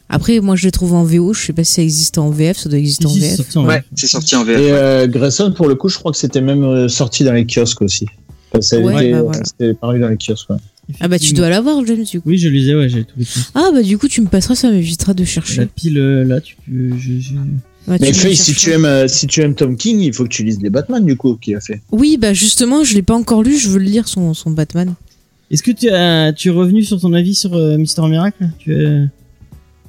Après, 0.10 0.40
moi, 0.40 0.56
je 0.56 0.64
les 0.64 0.72
trouve 0.72 0.94
en 0.94 1.04
VO. 1.04 1.34
Je 1.34 1.46
sais 1.48 1.54
pas 1.54 1.64
si 1.66 1.74
ça 1.74 1.82
existe 1.82 2.18
en 2.18 2.30
VF. 2.30 2.58
Ça 2.58 2.70
doit 2.70 2.80
exister 2.80 3.06
en 3.06 3.14
VF. 3.14 3.36
sorti 3.36 3.58
en 3.58 3.66
Ouais, 3.68 3.84
c'est 3.96 4.08
sorti 4.08 4.36
en 4.38 4.44
VF. 4.46 4.58
Et 4.58 4.72
euh, 4.72 5.06
Grayson, 5.08 5.52
pour 5.52 5.68
le 5.68 5.76
coup, 5.76 5.90
je 5.90 5.98
crois 6.00 6.12
que 6.14 6.18
c'était 6.18 6.40
même 6.42 6.88
sorti 6.90 7.24
dans 7.26 7.34
les 7.34 7.46
kiosques 7.46 7.82
aussi. 7.82 8.06
Enfin, 8.52 8.62
ça 8.62 8.78
a 8.78 8.80
Ouais, 8.80 8.96
été- 9.08 9.12
bah 9.12 9.22
voilà. 9.24 9.44
C'était 9.44 9.74
paru 9.74 10.00
dans 10.00 10.08
les 10.08 10.16
kiosques. 10.18 10.50
Ouais. 10.50 10.56
Ah 11.02 11.08
bah 11.08 11.20
tu 11.20 11.34
dois 11.34 11.50
l'avoir, 11.50 11.86
James. 11.86 12.04
Du 12.04 12.22
coup. 12.22 12.30
Oui, 12.30 12.38
je 12.38 12.48
lisais, 12.48 12.74
ouais, 12.76 12.88
j'ai 12.90 13.04
tous 13.04 13.20
les 13.20 13.26
trucs. 13.26 13.44
Ah 13.56 13.70
bah 13.74 13.82
du 13.84 13.98
coup, 13.98 14.08
tu 14.08 14.22
me 14.22 14.28
passeras, 14.28 14.56
ça 14.56 14.72
m'évitera 14.72 15.14
de 15.14 15.20
La 15.24 15.26
chercher. 15.26 15.68
pile 15.76 15.98
euh, 15.98 16.24
là, 16.24 16.40
tu 16.42 16.56
peux. 16.66 16.98
Je, 16.98 17.12
tu 17.20 17.34
Mais 17.88 17.98
me 18.10 18.14
Faye, 18.14 18.36
si 18.36 18.54
tu 18.54 18.72
aimes, 18.72 18.86
euh, 18.86 19.08
si 19.08 19.28
tu 19.28 19.42
aimes 19.42 19.54
Tom 19.56 19.76
King, 19.78 20.00
il 20.00 20.14
faut 20.14 20.24
que 20.24 20.30
tu 20.30 20.44
lises 20.44 20.60
les 20.62 20.70
Batman 20.70 21.06
du 21.06 21.16
coup 21.18 21.36
qu'il 21.36 21.56
a 21.56 21.60
fait. 21.62 21.82
Oui, 21.92 22.18
bah 22.18 22.34
justement, 22.34 22.84
je 22.84 22.94
l'ai 22.94 23.02
pas 23.02 23.16
encore 23.16 23.44
lu. 23.44 23.58
Je 23.58 23.70
veux 23.70 23.80
le 23.80 23.86
lire 23.86 24.08
son, 24.08 24.34
son 24.34 24.52
Batman. 24.52 24.94
Est-ce 25.52 25.64
que 25.64 25.72
tu, 25.72 25.90
as, 25.90 26.34
tu 26.34 26.50
es 26.50 26.52
revenu 26.52 26.84
sur 26.84 27.00
ton 27.00 27.14
avis 27.14 27.36
sur 27.36 27.54
euh, 27.54 27.78
Mister 27.78 28.02
Miracle? 28.08 28.50
Tu, 28.60 28.74
es- 28.74 29.06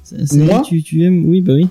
ça- 0.03 0.25
ça 0.25 0.35
Moi? 0.37 0.61
tu, 0.67 0.81
tu 0.83 1.03
aimes 1.03 1.25
Oui, 1.25 1.41
bah 1.41 1.53
oui. 1.55 1.67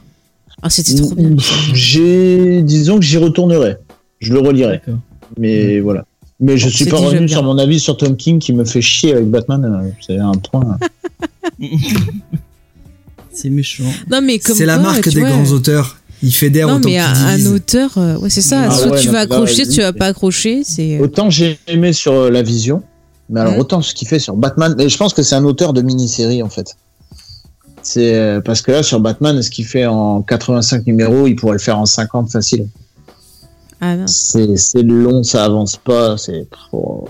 Ah, 0.63 0.71
c'était 0.71 0.95
trop 0.95 1.15
bien. 1.15 1.37
J'ai, 1.75 2.63
disons 2.63 2.99
que 2.99 3.05
j'y 3.05 3.17
retournerai. 3.17 3.77
Je 4.19 4.33
le 4.33 4.41
relirai. 4.41 4.73
D'accord. 4.73 4.99
Mais 5.39 5.81
voilà. 5.81 6.05
Mais 6.41 6.57
je 6.57 6.69
suis 6.69 6.85
pas 6.87 6.99
revenu 6.99 7.29
sur 7.29 7.43
mon 7.43 7.59
avis 7.59 7.81
sur 7.81 7.97
Tom 7.97 8.17
King 8.17 8.39
qui 8.39 8.53
me 8.53 8.65
fait 8.65 8.81
chier 8.81 9.13
avec 9.15 9.29
Batman. 9.29 9.65
euh, 9.65 9.91
C'est 10.07 10.19
un 10.19 10.33
point. 10.33 10.79
C'est 13.33 13.51
méchant. 13.51 13.85
Non 14.11 14.21
mais 14.21 14.39
comme 14.39 14.57
C'est 14.57 14.67
la 14.67 14.79
marque 14.79 15.09
des 15.09 15.21
vois, 15.21 15.31
grands 15.31 15.47
auteurs. 15.53 15.97
il 16.23 16.33
fédère 16.33 16.67
Non, 16.69 16.75
autant 16.77 16.89
mais 16.89 16.99
qu'il 17.37 17.47
un, 17.49 17.53
auteur, 17.53 17.99
euh, 17.99 18.19
ouais, 18.19 18.31
c'est 18.31 18.41
ça. 18.41 18.65
Ah 18.69 18.71
soit 18.71 18.91
ouais, 18.93 19.01
tu 19.01 19.07
non, 19.07 19.13
vas 19.13 19.19
là, 19.19 19.25
accrocher, 19.25 19.55
soit 19.55 19.65
lui, 19.65 19.73
tu 19.75 19.81
vas 19.81 19.93
pas 19.93 20.07
accrocher. 20.07 20.63
C'est. 20.65 20.99
Autant 21.01 21.31
j'ai 21.31 21.59
aimé 21.69 21.93
sur 21.93 22.13
euh, 22.13 22.31
la 22.31 22.43
vision, 22.43 22.83
mais 23.31 23.41
alors 23.41 23.57
autant 23.59 23.81
ce 23.83 23.95
qu'il 23.95 24.09
fait 24.09 24.19
sur 24.19 24.35
Batman, 24.37 24.75
et 24.81 24.89
je 24.89 24.97
pense 24.97 25.15
que 25.15 25.23
c'est 25.23 25.37
un 25.37 25.45
auteur 25.45 25.73
de 25.73 25.83
mini-série 25.83 26.43
en 26.43 26.49
fait. 26.49 26.77
C'est 27.83 28.15
euh, 28.15 28.41
parce 28.41 28.61
que 28.63 28.73
là 28.73 28.83
sur 28.83 28.99
Batman, 29.01 29.41
ce 29.41 29.51
qu'il 29.51 29.65
fait 29.67 29.87
en 29.87 30.23
85 30.23 30.87
numéros, 30.87 31.27
il 31.29 31.37
pourrait 31.37 31.53
le 31.55 31.59
faire 31.61 31.79
en 31.79 31.87
50 31.87 32.31
facile. 32.33 32.67
Ah. 33.81 34.07
C'est 34.07 34.57
c'est 34.57 34.83
long, 34.83 35.23
ça 35.23 35.45
avance 35.45 35.77
pas, 35.77 36.17
c'est 36.19 36.49
trop. 36.51 37.09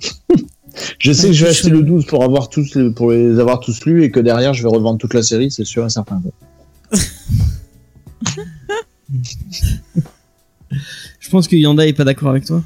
je 0.98 1.12
sais 1.12 1.22
Ouais, 1.24 1.28
que 1.28 1.34
je 1.34 1.44
vais 1.44 1.50
acheter 1.50 1.68
chaud. 1.68 1.74
le 1.74 1.82
12 1.82 2.06
pour 2.06 2.24
avoir 2.24 2.48
tous 2.48 2.74
les, 2.74 2.90
pour 2.90 3.10
les 3.10 3.38
avoir 3.38 3.60
tous 3.60 3.84
lus 3.84 4.02
et 4.04 4.10
que 4.10 4.20
derrière 4.20 4.54
je 4.54 4.62
vais 4.62 4.68
revendre 4.68 4.98
toute 4.98 5.14
la 5.14 5.22
série, 5.22 5.50
c'est 5.50 5.64
sûr 5.64 5.84
et 5.86 5.90
certain. 5.90 6.20
Je 11.20 11.30
pense 11.30 11.48
que 11.48 11.56
Yanda 11.56 11.86
est 11.86 11.92
pas 11.92 12.04
d'accord 12.04 12.30
avec 12.30 12.44
toi. 12.44 12.62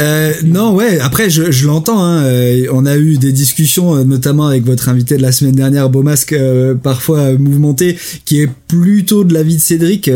Euh, 0.00 0.32
non, 0.44 0.74
ouais. 0.74 0.98
Après, 0.98 1.30
je, 1.30 1.50
je 1.50 1.66
l'entends. 1.66 2.02
Hein, 2.02 2.24
euh, 2.24 2.66
on 2.72 2.86
a 2.86 2.96
eu 2.96 3.16
des 3.16 3.32
discussions, 3.32 3.94
euh, 3.94 4.04
notamment 4.04 4.46
avec 4.46 4.64
votre 4.64 4.88
invité 4.88 5.16
de 5.16 5.22
la 5.22 5.32
semaine 5.32 5.54
dernière, 5.54 5.88
Beaumasque, 5.88 6.32
euh, 6.32 6.74
parfois 6.74 7.32
mouvementé, 7.38 7.98
qui 8.24 8.40
est 8.40 8.48
plutôt 8.68 9.24
de 9.24 9.34
l'avis 9.34 9.56
de 9.56 9.60
Cédric, 9.60 10.10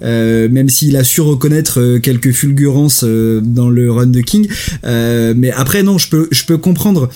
même 0.00 0.68
s'il 0.68 0.96
a 0.96 1.04
su 1.04 1.20
reconnaître 1.20 1.98
quelques 1.98 2.32
fulgurances 2.32 3.04
dans 3.04 3.70
le 3.70 3.90
run 3.90 4.06
de 4.06 4.20
King. 4.20 4.48
Mais 4.82 5.50
après, 5.52 5.82
non, 5.82 5.98
je 5.98 6.08
peux, 6.08 6.28
je 6.30 6.44
peux 6.44 6.58
comprendre. 6.58 7.08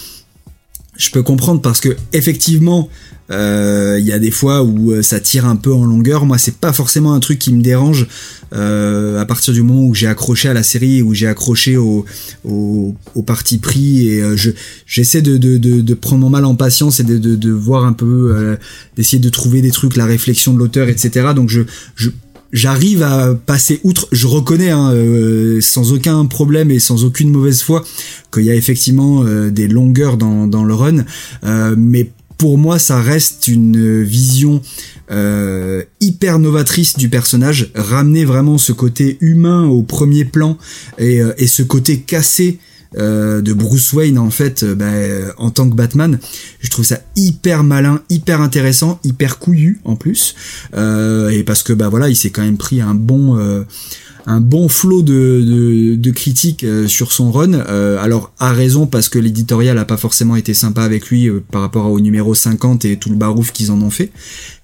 Je 0.98 1.10
peux 1.10 1.22
comprendre 1.22 1.62
parce 1.62 1.80
que 1.80 1.96
effectivement, 2.12 2.88
euh, 3.30 3.98
il 4.00 4.06
y 4.06 4.12
a 4.12 4.18
des 4.18 4.30
fois 4.30 4.62
où 4.62 4.92
euh, 4.92 5.02
ça 5.02 5.20
tire 5.20 5.46
un 5.46 5.56
peu 5.56 5.72
en 5.72 5.84
longueur. 5.84 6.26
Moi, 6.26 6.38
c'est 6.38 6.56
pas 6.56 6.72
forcément 6.72 7.14
un 7.14 7.20
truc 7.20 7.38
qui 7.38 7.52
me 7.52 7.62
dérange 7.62 8.08
euh, 8.54 9.20
à 9.20 9.26
partir 9.26 9.52
du 9.52 9.62
moment 9.62 9.84
où 9.84 9.94
j'ai 9.94 10.06
accroché 10.06 10.48
à 10.48 10.54
la 10.54 10.62
série, 10.62 11.02
où 11.02 11.14
j'ai 11.14 11.26
accroché 11.26 11.76
au, 11.76 12.04
au, 12.44 12.94
au 13.14 13.22
parti 13.22 13.58
pris 13.58 14.08
et 14.08 14.22
euh, 14.22 14.36
je 14.36 14.50
j'essaie 14.86 15.22
de, 15.22 15.36
de, 15.36 15.58
de, 15.58 15.82
de 15.82 15.94
prendre 15.94 16.22
mon 16.22 16.30
mal 16.30 16.44
en 16.44 16.54
patience 16.54 17.00
et 17.00 17.04
de, 17.04 17.18
de, 17.18 17.36
de 17.36 17.50
voir 17.50 17.84
un 17.84 17.92
peu, 17.92 18.32
euh, 18.34 18.56
d'essayer 18.96 19.18
de 19.18 19.28
trouver 19.28 19.60
des 19.62 19.70
trucs, 19.70 19.96
la 19.96 20.06
réflexion 20.06 20.54
de 20.54 20.58
l'auteur, 20.58 20.88
etc. 20.88 21.28
Donc 21.34 21.50
je, 21.50 21.62
je 21.94 22.10
J'arrive 22.52 23.02
à 23.02 23.34
passer 23.34 23.78
outre, 23.84 24.08
je 24.10 24.26
reconnais 24.26 24.70
hein, 24.70 24.90
euh, 24.92 25.60
sans 25.60 25.92
aucun 25.92 26.24
problème 26.24 26.70
et 26.70 26.78
sans 26.78 27.04
aucune 27.04 27.30
mauvaise 27.30 27.60
foi 27.60 27.84
qu'il 28.32 28.44
y 28.44 28.50
a 28.50 28.54
effectivement 28.54 29.22
euh, 29.22 29.50
des 29.50 29.68
longueurs 29.68 30.16
dans, 30.16 30.64
le 30.64 30.74
run, 30.74 31.04
euh, 31.44 31.74
mais 31.76 32.10
pour 32.38 32.56
moi 32.56 32.78
ça 32.78 33.02
reste 33.02 33.48
une 33.48 34.02
vision 34.02 34.62
hyper 36.00 36.38
novatrice 36.38 36.96
du 36.98 37.08
personnage, 37.08 37.70
ramener 37.74 38.26
vraiment 38.26 38.58
ce 38.58 38.72
côté 38.72 39.16
humain 39.22 39.66
au 39.66 39.82
premier 39.82 40.26
plan 40.26 40.58
et 40.98 41.46
ce 41.46 41.62
côté 41.62 42.00
cassé 42.00 42.58
euh, 42.96 43.42
de 43.42 43.52
Bruce 43.52 43.92
Wayne 43.92 44.18
en 44.18 44.30
fait 44.30 44.62
euh, 44.62 44.74
bah, 44.74 44.86
euh, 44.86 45.30
en 45.36 45.50
tant 45.50 45.68
que 45.68 45.74
Batman 45.74 46.18
je 46.60 46.70
trouve 46.70 46.86
ça 46.86 47.00
hyper 47.16 47.62
malin 47.62 48.00
hyper 48.08 48.40
intéressant 48.40 48.98
hyper 49.04 49.38
couillu 49.38 49.80
en 49.84 49.96
plus. 49.96 50.34
Euh, 50.74 51.28
et 51.28 51.42
parce 51.42 51.62
que 51.62 51.72
bah 51.72 51.88
voilà 51.88 52.08
il 52.08 52.16
s'est 52.16 52.30
quand 52.30 52.42
même 52.42 52.56
pris 52.56 52.80
un 52.80 52.94
bon 52.94 53.36
euh, 53.38 53.64
un 54.30 54.40
bon 54.42 54.68
flot 54.68 55.00
de, 55.02 55.12
de, 55.42 55.94
de 55.96 56.10
critiques 56.10 56.62
euh, 56.62 56.86
sur 56.86 57.12
son 57.12 57.30
run. 57.32 57.54
Euh, 57.54 57.96
alors 57.98 58.30
à 58.38 58.52
raison 58.52 58.86
parce 58.86 59.08
que 59.08 59.18
l'éditorial 59.18 59.78
a 59.78 59.86
pas 59.86 59.96
forcément 59.96 60.36
été 60.36 60.52
sympa 60.52 60.82
avec 60.82 61.06
lui 61.08 61.28
euh, 61.28 61.42
par 61.50 61.62
rapport 61.62 61.90
au 61.90 61.98
numéro 61.98 62.34
50 62.34 62.84
et 62.84 62.98
tout 62.98 63.08
le 63.08 63.16
barouf 63.16 63.52
qu'ils 63.52 63.70
en 63.70 63.80
ont 63.80 63.88
fait. 63.90 64.10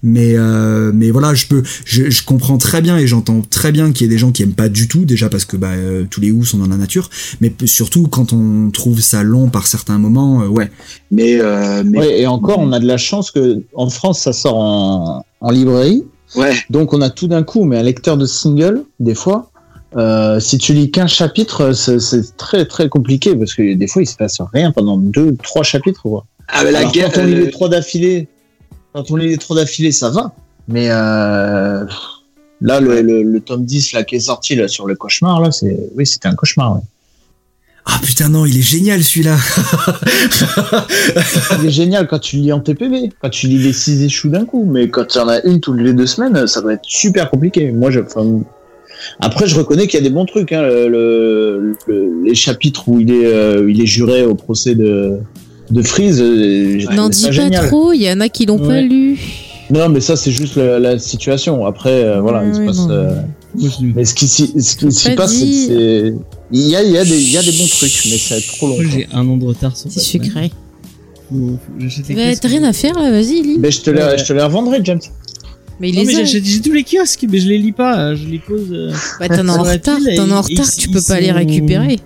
Mais 0.03 0.33
euh, 0.37 0.91
mais 0.93 1.09
voilà, 1.09 1.33
je 1.33 1.47
peux, 1.47 1.63
je, 1.83 2.11
je 2.11 2.23
comprends 2.23 2.59
très 2.59 2.81
bien 2.81 2.97
et 2.99 3.07
j'entends 3.07 3.41
très 3.41 3.71
bien 3.71 3.91
qu'il 3.91 4.05
y 4.05 4.05
ait 4.05 4.13
des 4.13 4.19
gens 4.19 4.31
qui 4.31 4.43
aiment 4.43 4.53
pas 4.53 4.69
du 4.69 4.87
tout 4.87 5.03
déjà 5.03 5.29
parce 5.29 5.45
que 5.45 5.57
bah 5.57 5.71
euh, 5.71 6.05
tous 6.09 6.21
les 6.21 6.31
ou 6.31 6.45
sont 6.45 6.59
dans 6.59 6.67
la 6.67 6.77
nature, 6.77 7.09
mais 7.41 7.51
surtout 7.65 8.03
quand 8.07 8.33
on 8.33 8.69
trouve 8.69 9.01
ça 9.01 9.23
long 9.23 9.49
par 9.49 9.65
certains 9.65 9.97
moments, 9.97 10.43
euh, 10.43 10.47
ouais. 10.47 10.69
Mais, 11.09 11.39
euh, 11.41 11.81
mais 11.83 11.97
Ouais, 11.99 12.19
et 12.21 12.27
encore, 12.27 12.59
on 12.59 12.71
a 12.71 12.79
de 12.79 12.85
la 12.85 12.97
chance 12.97 13.31
que 13.31 13.63
en 13.73 13.89
France 13.89 14.19
ça 14.19 14.31
sort 14.33 14.57
en, 14.57 15.25
en 15.41 15.49
librairie. 15.51 16.03
ouais. 16.35 16.53
Donc 16.69 16.93
on 16.93 17.01
a 17.01 17.09
tout 17.09 17.27
d'un 17.27 17.41
coup, 17.43 17.63
mais 17.63 17.77
un 17.79 17.83
lecteur 17.83 18.15
de 18.17 18.27
single, 18.27 18.83
des 18.99 19.15
fois, 19.15 19.49
euh, 19.95 20.39
si 20.39 20.57
tu 20.57 20.73
lis 20.73 20.91
qu'un 20.91 21.07
chapitre, 21.07 21.71
c'est 21.73 22.37
très 22.37 22.65
très 22.65 22.89
compliqué 22.89 23.35
parce 23.35 23.53
que 23.53 23.73
des 23.75 23.87
fois 23.87 24.01
il 24.01 24.07
se 24.07 24.15
passe 24.15 24.39
rien 24.53 24.71
pendant 24.71 24.97
deux, 24.97 25.35
trois 25.41 25.63
chapitres. 25.63 26.01
Quoi. 26.01 26.25
Ah, 26.49 26.63
mais 26.63 26.71
la 26.71 26.79
Alors, 26.79 26.91
guerre. 26.91 27.11
quand 27.13 27.21
on 27.21 27.25
lit 27.25 27.33
euh, 27.33 27.45
les 27.45 27.51
trois 27.51 27.69
d'affilée, 27.69 28.27
quand 28.93 29.09
on 29.11 29.15
lit 29.15 29.29
les 29.29 29.37
trois 29.37 29.55
d'affilée, 29.55 29.91
ça 29.91 30.09
va. 30.09 30.33
Mais 30.67 30.87
euh, 30.89 31.85
là, 32.61 32.79
le, 32.79 33.01
le, 33.01 33.23
le 33.23 33.39
tome 33.39 33.65
10 33.65 33.93
là, 33.93 34.03
qui 34.03 34.15
est 34.15 34.19
sorti 34.21 34.55
là, 34.55 34.67
sur 34.67 34.87
le 34.87 34.95
cauchemar, 34.95 35.39
là, 35.41 35.51
c'est 35.51 35.77
oui, 35.95 36.05
c'était 36.05 36.27
un 36.27 36.35
cauchemar. 36.35 36.75
Ouais. 36.75 36.81
Ah 37.87 37.99
putain 38.01 38.29
non, 38.29 38.45
il 38.47 38.57
est 38.57 38.63
génial 38.63 39.03
celui-là. 39.03 39.37
Il 41.61 41.67
est 41.67 41.71
génial 41.71 42.07
quand 42.07 42.17
tu 42.17 42.37
lis 42.37 42.51
en 42.51 42.59
TPB, 42.59 43.13
quand 43.21 43.29
tu 43.29 43.47
lis 43.47 43.59
les 43.59 43.73
six 43.73 44.01
échous 44.03 44.29
d'un 44.29 44.45
coup, 44.45 44.65
mais 44.65 44.89
quand 44.89 45.13
y 45.13 45.19
en 45.19 45.27
a 45.27 45.39
une 45.43 45.59
toutes 45.59 45.79
les 45.79 45.93
deux 45.93 46.07
semaines, 46.07 46.47
ça 46.47 46.61
doit 46.61 46.73
être 46.73 46.83
super 46.83 47.29
compliqué. 47.29 47.71
Moi, 47.71 47.91
je, 47.91 47.99
enfin, 47.99 48.41
après, 49.19 49.47
je 49.47 49.55
reconnais 49.55 49.87
qu'il 49.87 49.99
y 49.99 50.03
a 50.03 50.07
des 50.07 50.13
bons 50.13 50.25
trucs. 50.25 50.51
Hein, 50.51 50.61
le, 50.63 50.87
le- 50.89 51.75
le- 51.87 52.23
les 52.25 52.35
chapitres 52.35 52.87
où 52.87 52.99
il 52.99 53.11
est, 53.11 53.25
euh, 53.25 53.69
il 53.69 53.81
est 53.81 53.85
juré 53.85 54.25
au 54.25 54.35
procès 54.35 54.75
de 54.75 55.17
de 55.71 55.81
Freeze, 55.81 56.21
euh, 56.21 56.77
N'en 56.93 57.09
dis 57.09 57.23
pas 57.25 57.31
génial. 57.31 57.67
trop, 57.67 57.91
il 57.91 58.01
y 58.03 58.11
en 58.11 58.19
a 58.21 58.29
qui 58.29 58.45
l'ont 58.45 58.59
pas 58.59 58.81
lu. 58.81 59.17
Non, 59.71 59.89
mais 59.89 59.99
ça, 59.99 60.15
c'est 60.15 60.29
juste 60.31 60.57
la, 60.57 60.77
la 60.79 60.99
situation. 60.99 61.65
Après, 61.65 61.89
euh, 62.03 62.21
voilà, 62.21 62.45
il 62.45 62.53
se 62.53 62.61
passe. 62.61 62.85
euh, 62.89 63.15
mais 63.95 64.05
ce 64.05 64.13
qui 64.13 64.27
s'y 64.27 64.47
passe, 65.15 65.33
c'est 65.33 65.45
dit. 65.45 65.67
que 65.67 65.73
c'est 65.73 66.13
il 66.51 66.67
y 66.67 66.75
a 66.75 66.83
il 66.83 66.91
y 66.91 66.97
a 66.99 67.03
des 67.03 67.19
il 67.19 67.31
y 67.31 67.37
a 67.37 67.41
des 67.41 67.51
bons 67.51 67.67
trucs, 67.67 67.99
mais 68.11 68.17
ça 68.17 68.35
va 68.35 68.39
être 68.41 68.47
trop 68.57 68.67
long. 68.67 68.75
j'ai 68.79 69.07
un 69.11 69.27
an 69.27 69.37
de 69.37 69.45
retard 69.45 69.75
sur 69.75 69.89
C'est 69.91 70.19
Bah, 70.19 70.25
kiosques. 70.27 70.51
T'as 72.41 72.47
rien 72.47 72.63
à 72.63 72.73
faire 72.73 72.93
là, 72.99 73.09
vas-y, 73.09 73.41
lis. 73.41 73.57
Mais 73.59 73.71
je 73.71 73.81
te 73.81 73.89
les 73.89 74.01
Ouais. 74.03 74.17
je 74.19 74.25
te 74.25 74.33
les 74.33 74.43
revendrai, 74.43 74.81
James. 74.83 74.99
Mais 75.79 75.89
il 75.89 75.95
Non, 75.95 76.03
mais 76.05 76.13
les 76.13 76.25
j'ai 76.25 76.61
tous 76.61 76.71
les 76.71 76.83
kiosques, 76.83 77.25
mais 77.29 77.37
je 77.39 77.47
les 77.49 77.57
lis 77.57 77.71
pas, 77.73 77.99
euh, 77.99 78.15
je 78.15 78.27
les 78.27 78.39
pose. 78.39 78.71
euh, 78.71 78.93
Bah, 79.19 79.27
t'en 79.27 79.47
as 79.49 79.57
en 79.57 79.63
retard, 79.63 79.97
t'en 80.15 80.31
as 80.31 80.35
en 80.35 80.43
et- 80.47 80.53
et 80.53 80.55
retard, 80.55 80.71
tu 80.77 80.89
peux 80.89 81.01
pas 81.01 81.19
les 81.19 81.31
récupérer. 81.31 81.99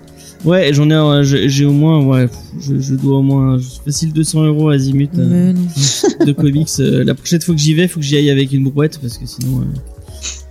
Ouais, 0.44 0.72
j'en 0.72 0.88
ai, 0.88 0.94
euh, 0.94 1.22
j'ai 1.22 1.48
j'ai 1.50 1.66
au 1.66 1.72
moins, 1.72 2.02
ouais, 2.04 2.26
je, 2.58 2.78
je 2.80 2.94
dois 2.94 3.18
au 3.18 3.22
moins 3.22 3.58
facile 3.84 4.10
200 4.12 4.44
euros 4.44 4.70
à 4.70 4.74
Azimut 4.74 5.10
euh, 5.18 5.52
de 6.26 6.32
comics. 6.32 6.68
Euh, 6.80 7.04
la 7.04 7.14
prochaine 7.14 7.42
fois 7.42 7.54
que 7.54 7.60
j'y 7.60 7.74
vais, 7.74 7.86
faut 7.88 8.00
que 8.00 8.06
j'y 8.06 8.16
aille 8.16 8.30
avec 8.30 8.50
une 8.52 8.64
brouette 8.64 8.98
parce 9.00 9.18
que 9.18 9.26
sinon, 9.26 9.60
euh, 9.60 9.64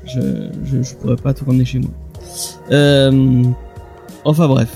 je, 0.05 0.21
je, 0.77 0.83
je 0.83 0.93
pourrais 0.95 1.15
pas 1.15 1.33
tout 1.33 1.43
ramener 1.45 1.65
chez 1.65 1.79
moi. 1.79 1.89
Euh, 2.71 3.43
enfin 4.25 4.47
bref. 4.47 4.69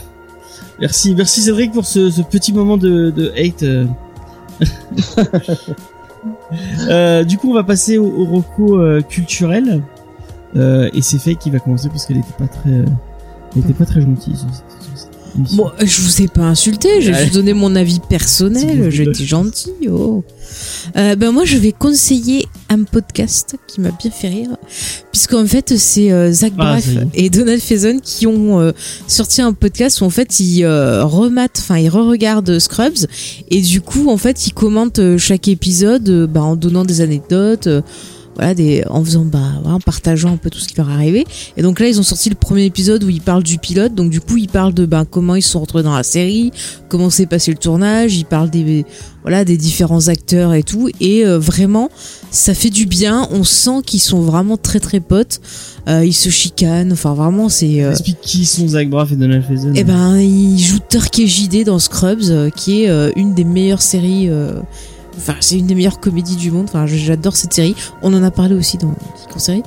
Merci, 0.81 1.13
merci 1.15 1.41
Cédric 1.41 1.71
pour 1.71 1.85
ce, 1.85 2.09
ce 2.09 2.21
petit 2.23 2.51
moment 2.51 2.77
de, 2.77 3.13
de 3.15 3.31
hate. 3.37 3.63
euh. 6.89 7.23
Du 7.23 7.37
coup, 7.37 7.49
on 7.49 7.53
va 7.53 7.63
passer 7.63 7.97
au, 7.97 8.43
au 8.57 8.79
euh, 8.79 9.01
culturel. 9.01 9.81
Euh, 10.55 10.89
et 10.93 11.01
c'est 11.01 11.17
Faye 11.17 11.35
qui 11.35 11.49
va 11.49 11.59
commencer 11.59 11.89
parce 11.89 12.05
qu'elle 12.05 12.21
pas 12.37 12.47
très, 12.47 12.85
était 13.57 13.73
pas 13.73 13.85
très 13.85 14.01
gentille. 14.01 14.35
Bon, 15.35 15.71
je 15.83 16.01
vous 16.01 16.21
ai 16.21 16.27
pas 16.27 16.43
insulté, 16.43 17.01
j'ai 17.01 17.13
juste 17.13 17.33
donné 17.33 17.53
mon 17.53 17.75
avis 17.75 17.99
personnel, 18.07 18.91
j'étais 18.91 19.25
gentil. 19.25 19.71
Oh. 19.89 20.23
Euh, 20.95 21.15
ben 21.15 21.31
moi, 21.31 21.43
je 21.43 21.57
vais 21.57 21.71
conseiller 21.71 22.47
un 22.69 22.83
podcast 22.83 23.55
qui 23.67 23.81
m'a 23.81 23.89
bien 23.89 24.11
fait 24.11 24.27
rire, 24.27 24.57
puisqu'en 25.11 25.45
fait, 25.47 25.75
c'est 25.77 26.11
euh, 26.11 26.31
Zach 26.31 26.53
Ah, 26.59 26.73
Braff 26.73 26.87
et 27.15 27.31
Donald 27.31 27.61
Faison 27.61 27.99
qui 27.99 28.27
ont 28.27 28.59
euh, 28.59 28.73
sorti 29.07 29.41
un 29.41 29.53
podcast 29.53 30.01
où 30.01 30.05
en 30.05 30.11
fait 30.11 30.39
ils 30.39 30.65
rematent, 30.67 31.57
enfin 31.59 31.79
ils 31.79 31.89
re-regardent 31.89 32.59
Scrubs 32.59 33.07
et 33.49 33.61
du 33.61 33.81
coup 33.81 34.09
en 34.09 34.17
fait 34.17 34.45
ils 34.47 34.53
commentent 34.53 35.17
chaque 35.17 35.47
épisode 35.47 36.27
bah, 36.31 36.41
en 36.41 36.55
donnant 36.55 36.85
des 36.85 37.01
anecdotes. 37.01 37.67
Euh, 38.33 38.39
voilà, 38.39 38.53
des, 38.53 38.83
en 38.89 39.03
faisant, 39.03 39.25
bah, 39.25 39.39
en 39.65 39.79
partageant 39.79 40.31
un 40.33 40.37
peu 40.37 40.49
tout 40.49 40.59
ce 40.59 40.67
qui 40.67 40.75
leur 40.77 40.89
arrivé. 40.89 41.25
Et 41.57 41.61
donc 41.61 41.79
là, 41.79 41.87
ils 41.87 41.99
ont 41.99 42.03
sorti 42.03 42.29
le 42.29 42.35
premier 42.35 42.65
épisode 42.65 43.03
où 43.03 43.09
ils 43.09 43.21
parlent 43.21 43.43
du 43.43 43.57
pilote. 43.57 43.93
Donc 43.95 44.09
du 44.09 44.19
coup, 44.21 44.37
ils 44.37 44.49
parlent 44.49 44.73
de 44.73 44.85
ben, 44.85 45.05
comment 45.05 45.35
ils 45.35 45.41
se 45.41 45.49
sont 45.49 45.59
retrouvés 45.59 45.83
dans 45.83 45.95
la 45.95 46.03
série, 46.03 46.51
comment 46.89 47.09
s'est 47.09 47.25
passé 47.27 47.51
le 47.51 47.57
tournage. 47.57 48.15
Ils 48.17 48.25
parlent 48.25 48.49
des, 48.49 48.85
voilà, 49.21 49.45
des 49.45 49.57
différents 49.57 50.07
acteurs 50.07 50.53
et 50.53 50.63
tout. 50.63 50.89
Et 50.99 51.25
euh, 51.25 51.37
vraiment, 51.39 51.89
ça 52.31 52.53
fait 52.53 52.69
du 52.71 52.85
bien. 52.85 53.27
On 53.31 53.43
sent 53.43 53.81
qu'ils 53.85 53.99
sont 54.01 54.21
vraiment 54.21 54.57
très 54.57 54.79
très 54.79 54.99
potes. 54.99 55.39
Euh, 55.87 56.05
ils 56.05 56.13
se 56.13 56.29
chicanent. 56.29 56.93
Enfin, 56.93 57.13
vraiment, 57.13 57.49
c'est. 57.49 57.83
euh, 57.83 57.91
Explique 57.91 58.21
qui 58.21 58.45
sont 58.45 58.67
Zach 58.69 58.89
Braff 58.89 59.11
et 59.11 59.15
Donald 59.15 59.43
Faison. 59.45 59.71
eh 59.75 59.83
ben, 59.83 60.17
il 60.17 60.57
joue 60.59 60.79
Turkey 60.89 61.27
JD 61.27 61.65
dans 61.65 61.77
Scrubs, 61.79 62.29
euh, 62.29 62.49
qui 62.49 62.83
est 62.83 62.89
euh, 62.89 63.11
une 63.15 63.33
des 63.33 63.43
meilleures 63.43 63.81
séries. 63.81 64.29
Enfin, 65.17 65.35
c'est 65.39 65.57
une 65.57 65.67
des 65.67 65.75
meilleures 65.75 65.99
comédies 65.99 66.35
du 66.35 66.51
monde. 66.51 66.65
Enfin, 66.67 66.85
j'adore 66.87 67.35
cette 67.35 67.53
série. 67.53 67.75
On 68.01 68.13
en 68.13 68.23
a 68.23 68.31
parlé 68.31 68.55
aussi 68.55 68.77
dans 68.77 68.93
série. 69.39 69.63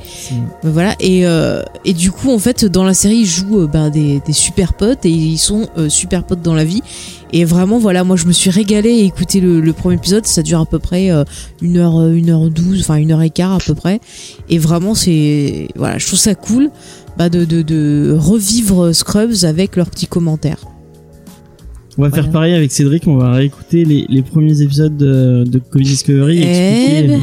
Mais 0.64 0.70
voilà. 0.70 0.94
Et, 1.00 1.26
euh, 1.26 1.62
et 1.84 1.92
du 1.92 2.10
coup, 2.10 2.30
en 2.30 2.38
fait, 2.38 2.64
dans 2.64 2.84
la 2.84 2.94
série, 2.94 3.18
ils 3.18 3.26
jouent 3.26 3.62
euh, 3.62 3.66
ben, 3.66 3.90
des, 3.90 4.20
des 4.24 4.32
super 4.32 4.74
potes 4.74 5.04
et 5.04 5.10
ils 5.10 5.38
sont 5.38 5.68
euh, 5.76 5.88
super 5.88 6.24
potes 6.24 6.42
dans 6.42 6.54
la 6.54 6.64
vie. 6.64 6.82
Et 7.32 7.44
vraiment, 7.44 7.78
voilà, 7.78 8.04
moi 8.04 8.16
je 8.16 8.26
me 8.26 8.32
suis 8.32 8.50
régalée 8.50 9.00
à 9.00 9.02
écouter 9.02 9.40
le, 9.40 9.60
le 9.60 9.72
premier 9.72 9.96
épisode. 9.96 10.26
Ça 10.26 10.42
dure 10.42 10.60
à 10.60 10.66
peu 10.66 10.78
près 10.78 11.10
une 11.60 11.76
heure, 11.76 12.06
une 12.06 12.30
heure 12.30 12.48
douze, 12.50 12.82
enfin 12.82 12.94
une 12.96 13.10
heure 13.10 13.22
et 13.22 13.30
quart 13.30 13.52
à 13.52 13.58
peu 13.58 13.74
près. 13.74 14.00
Et 14.48 14.58
vraiment, 14.58 14.94
c'est 14.94 15.68
voilà, 15.74 15.98
je 15.98 16.06
trouve 16.06 16.18
ça 16.20 16.36
cool 16.36 16.70
bah, 17.16 17.28
de, 17.28 17.44
de, 17.44 17.62
de 17.62 18.16
revivre 18.16 18.94
Scrubs 18.94 19.42
avec 19.42 19.74
leurs 19.74 19.90
petits 19.90 20.06
commentaires. 20.06 20.60
On 21.98 22.02
va 22.02 22.08
Voilà. 22.08 22.22
faire 22.24 22.30
pareil 22.32 22.54
avec 22.54 22.72
Cédric, 22.72 23.06
on 23.06 23.16
va 23.16 23.32
réécouter 23.32 23.84
les, 23.86 24.04
les 24.08 24.22
premiers 24.22 24.60
épisodes 24.60 24.96
de, 24.96 25.44
de 25.46 25.58
Comedy 25.58 25.90
Discovery 25.90 26.38
et 26.38 26.42
Eh 26.42 26.88
expliquer 26.98 27.08
ben. 27.08 27.20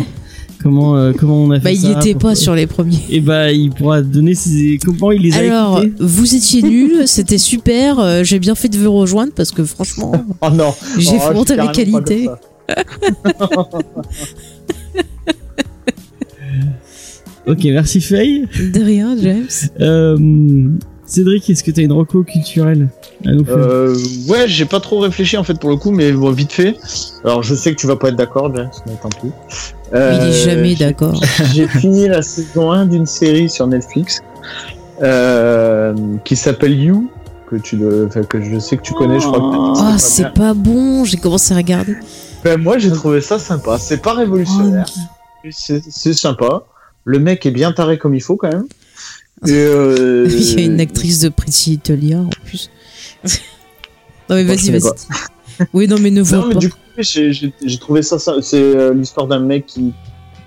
comment, 0.63 0.97
euh, 0.97 1.11
comment 1.17 1.43
on 1.43 1.51
a 1.51 1.59
fait 1.59 1.63
Bah, 1.65 1.71
il 1.71 1.77
ça. 1.77 1.87
y 1.87 1.91
était 1.91 2.13
pourquoi- 2.13 2.29
pas 2.31 2.35
sur 2.35 2.55
les 2.55 2.65
premiers. 2.65 2.97
Et 3.11 3.19
bah, 3.19 3.51
il 3.51 3.69
pourra 3.69 4.01
donner 4.01 4.33
ses, 4.33 4.79
comment 4.83 5.11
il 5.11 5.21
les 5.21 5.33
a 5.35 5.39
Alors, 5.39 5.83
vous 5.99 6.35
étiez 6.35 6.63
nuls, 6.63 7.03
c'était 7.07 7.37
super. 7.37 7.99
euh, 7.99 8.23
J'ai 8.23 8.39
bien 8.39 8.55
fait 8.55 8.69
de 8.69 8.77
vous 8.77 8.91
rejoindre 8.93 9.31
parce 9.35 9.51
que 9.51 9.63
franchement, 9.63 10.11
Oh 10.41 10.49
non. 10.49 10.73
j'ai 10.97 11.17
Oh, 11.17 11.43
à 11.51 11.65
mes 11.67 11.71
qualités. 11.71 12.29
Ok, 17.45 17.63
merci 17.65 17.99
Faye. 17.99 18.45
De 18.73 18.79
rien, 18.81 19.17
James. 19.21 19.47
Euh, 19.81 20.17
Cédric, 21.05 21.49
est-ce 21.49 21.63
que 21.63 21.71
t'as 21.71 21.81
une 21.81 21.91
reco 21.91 22.23
culturelle? 22.23 22.87
Euh, 23.25 23.95
ouais, 24.27 24.47
j'ai 24.47 24.65
pas 24.65 24.79
trop 24.79 24.99
réfléchi 24.99 25.37
en 25.37 25.43
fait 25.43 25.59
pour 25.59 25.69
le 25.69 25.77
coup, 25.77 25.91
mais 25.91 26.11
bon, 26.11 26.31
vite 26.31 26.51
fait. 26.51 26.75
Alors 27.23 27.41
je 27.43 27.55
sais 27.55 27.71
que 27.73 27.79
tu 27.79 27.87
vas 27.87 27.95
pas 27.95 28.09
être 28.09 28.15
d'accord, 28.15 28.53
James, 28.55 28.69
mais 28.85 28.93
tant 29.01 29.09
pis. 29.09 29.31
Il 29.91 29.97
Euh, 29.97 30.29
est 30.29 30.43
jamais 30.45 30.75
j'ai- 30.75 30.85
d'accord. 30.85 31.21
J'ai 31.53 31.67
fini 31.67 32.07
la 32.07 32.21
saison 32.21 32.71
1 32.71 32.85
d'une 32.87 33.05
série 33.05 33.49
sur 33.49 33.67
Netflix 33.67 34.21
euh, 35.01 35.93
qui 36.23 36.35
s'appelle 36.35 36.77
You, 36.79 37.09
que 37.49 37.55
tu 37.57 37.77
que 38.29 38.41
je 38.41 38.59
sais 38.59 38.77
que 38.77 38.81
tu 38.81 38.93
connais, 38.93 39.19
je 39.19 39.27
crois 39.27 39.39
que 39.39 39.79
Oh, 39.79 39.95
c'est 39.97 40.23
bien. 40.23 40.31
pas 40.31 40.53
bon. 40.53 41.03
J'ai 41.05 41.17
commencé 41.17 41.53
à 41.53 41.57
regarder. 41.57 41.95
Ben, 42.43 42.59
moi 42.61 42.77
j'ai 42.77 42.91
trouvé 42.91 43.21
ça 43.21 43.39
sympa. 43.39 43.77
C'est 43.77 44.01
pas 44.01 44.13
révolutionnaire, 44.13 44.85
Oh. 44.89 45.47
c'est 45.51 45.81
c'est 45.89 46.13
sympa. 46.13 46.63
Le 47.05 47.19
mec 47.19 47.45
est 47.45 47.51
bien 47.51 47.71
taré 47.71 47.97
comme 47.97 48.15
il 48.15 48.21
faut 48.21 48.35
quand 48.35 48.49
même. 48.51 48.65
Et 49.47 49.51
euh, 49.51 50.25
Il 50.29 50.59
y 50.59 50.63
a 50.63 50.65
une 50.65 50.79
actrice 50.79 51.19
de 51.19 51.29
Pretty 51.29 51.71
Little 51.71 51.95
Liars, 51.95 52.21
en 52.25 52.29
plus. 52.45 52.69
Non 54.29 54.35
mais 54.35 54.43
vas-y, 54.43 54.71
vas-y. 54.71 54.91
Oui, 55.73 55.87
non 55.87 55.97
mais 55.99 56.09
ne 56.09 56.21
vois 56.21 56.39
Non, 56.39 56.47
mais 56.47 56.53
pas. 56.55 56.59
du 56.59 56.69
coup, 56.69 56.77
j'ai 56.97 57.77
trouvé 57.79 58.01
ça, 58.01 58.17
ça 58.17 58.33
c'est 58.41 58.57
euh, 58.61 58.93
l'histoire 58.93 59.27
d'un 59.27 59.39
mec 59.39 59.67
qui, 59.67 59.93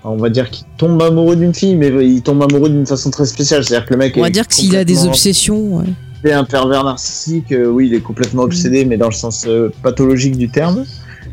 on 0.03 0.17
va 0.17 0.29
dire, 0.29 0.49
qui 0.49 0.65
tombe 0.77 1.01
amoureux 1.01 1.35
d'une 1.37 1.53
fille, 1.53 1.75
mais 1.75 1.87
il 2.05 2.21
tombe 2.21 2.43
amoureux 2.43 2.69
d'une 2.69 2.85
façon 2.85 3.09
très 3.09 3.25
spéciale. 3.25 3.63
C'est-à-dire 3.63 3.87
que 3.87 3.93
le 3.93 3.99
mec 3.99 4.13
On 4.17 4.21
va 4.21 4.27
est 4.27 4.31
dire 4.31 4.47
que 4.47 4.53
s'il 4.53 4.75
a 4.75 4.83
des 4.83 5.05
obsessions, 5.05 5.77
ouais. 5.77 5.85
c'est 6.23 6.33
un 6.33 6.43
pervers 6.43 6.83
narcissique. 6.83 7.51
euh, 7.53 7.67
oui, 7.67 7.87
il 7.87 7.93
est 7.93 8.01
complètement 8.01 8.43
obsédé, 8.43 8.83
mais 8.83 8.97
dans 8.97 9.07
le 9.07 9.13
sens 9.13 9.45
euh, 9.47 9.71
pathologique 9.81 10.37
du 10.37 10.49
terme. 10.49 10.83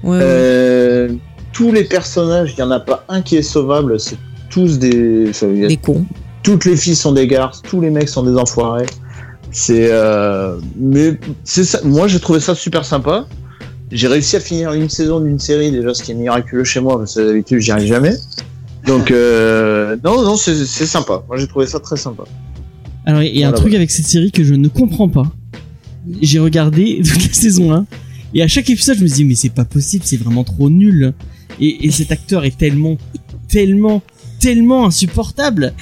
Ouais, 0.04 0.18
ouais. 0.18 1.08
Tous 1.52 1.72
les 1.72 1.84
personnages, 1.84 2.54
il 2.56 2.60
y 2.60 2.62
en 2.62 2.70
a 2.70 2.80
pas 2.80 3.04
un 3.08 3.22
qui 3.22 3.36
est 3.36 3.42
sauvable. 3.42 3.98
C'est 3.98 4.16
tous 4.50 4.78
des, 4.78 5.26
enfin, 5.30 5.46
des 5.48 5.76
cons. 5.76 6.04
toutes 6.44 6.64
les 6.64 6.76
filles 6.76 6.96
sont 6.96 7.12
des 7.12 7.26
garces, 7.26 7.60
tous 7.62 7.80
les 7.80 7.90
mecs 7.90 8.08
sont 8.08 8.22
des 8.22 8.36
enfoirés. 8.36 8.86
C'est, 9.54 9.88
euh, 9.92 10.58
mais 10.76 11.16
c'est 11.44 11.62
ça. 11.62 11.78
Moi, 11.84 12.08
j'ai 12.08 12.18
trouvé 12.18 12.40
ça 12.40 12.56
super 12.56 12.84
sympa. 12.84 13.28
J'ai 13.92 14.08
réussi 14.08 14.34
à 14.34 14.40
finir 14.40 14.72
une 14.72 14.88
saison 14.88 15.20
d'une 15.20 15.38
série 15.38 15.70
déjà, 15.70 15.94
ce 15.94 16.02
qui 16.02 16.10
est 16.10 16.16
miraculeux 16.16 16.64
chez 16.64 16.80
moi 16.80 16.98
parce 16.98 17.14
que 17.14 17.20
d'habitude 17.20 17.60
j'y 17.60 17.70
arrive 17.70 17.86
jamais. 17.86 18.14
Donc 18.84 19.12
euh, 19.12 19.96
non, 20.04 20.22
non, 20.22 20.36
c'est 20.36 20.64
sympa. 20.64 21.22
Moi, 21.28 21.36
j'ai 21.36 21.46
trouvé 21.46 21.66
ça 21.68 21.78
très 21.78 21.96
sympa. 21.96 22.24
Alors, 23.06 23.22
il 23.22 23.38
y 23.38 23.44
a 23.44 23.48
un 23.48 23.52
truc 23.52 23.74
avec 23.74 23.92
cette 23.92 24.06
série 24.06 24.32
que 24.32 24.42
je 24.42 24.54
ne 24.54 24.66
comprends 24.66 25.08
pas. 25.08 25.30
J'ai 26.20 26.40
regardé 26.40 27.00
toute 27.08 27.24
la 27.24 27.32
saison 27.32 27.72
1 27.72 27.86
et 28.34 28.42
à 28.42 28.48
chaque 28.48 28.68
épisode, 28.68 28.98
je 28.98 29.04
me 29.04 29.08
dis 29.08 29.24
mais 29.24 29.36
c'est 29.36 29.50
pas 29.54 29.64
possible, 29.64 30.02
c'est 30.04 30.16
vraiment 30.16 30.42
trop 30.42 30.68
nul. 30.68 31.14
Et, 31.60 31.86
et 31.86 31.92
cet 31.92 32.10
acteur 32.10 32.44
est 32.44 32.58
tellement, 32.58 32.96
tellement, 33.46 34.02
tellement 34.40 34.86
insupportable. 34.86 35.74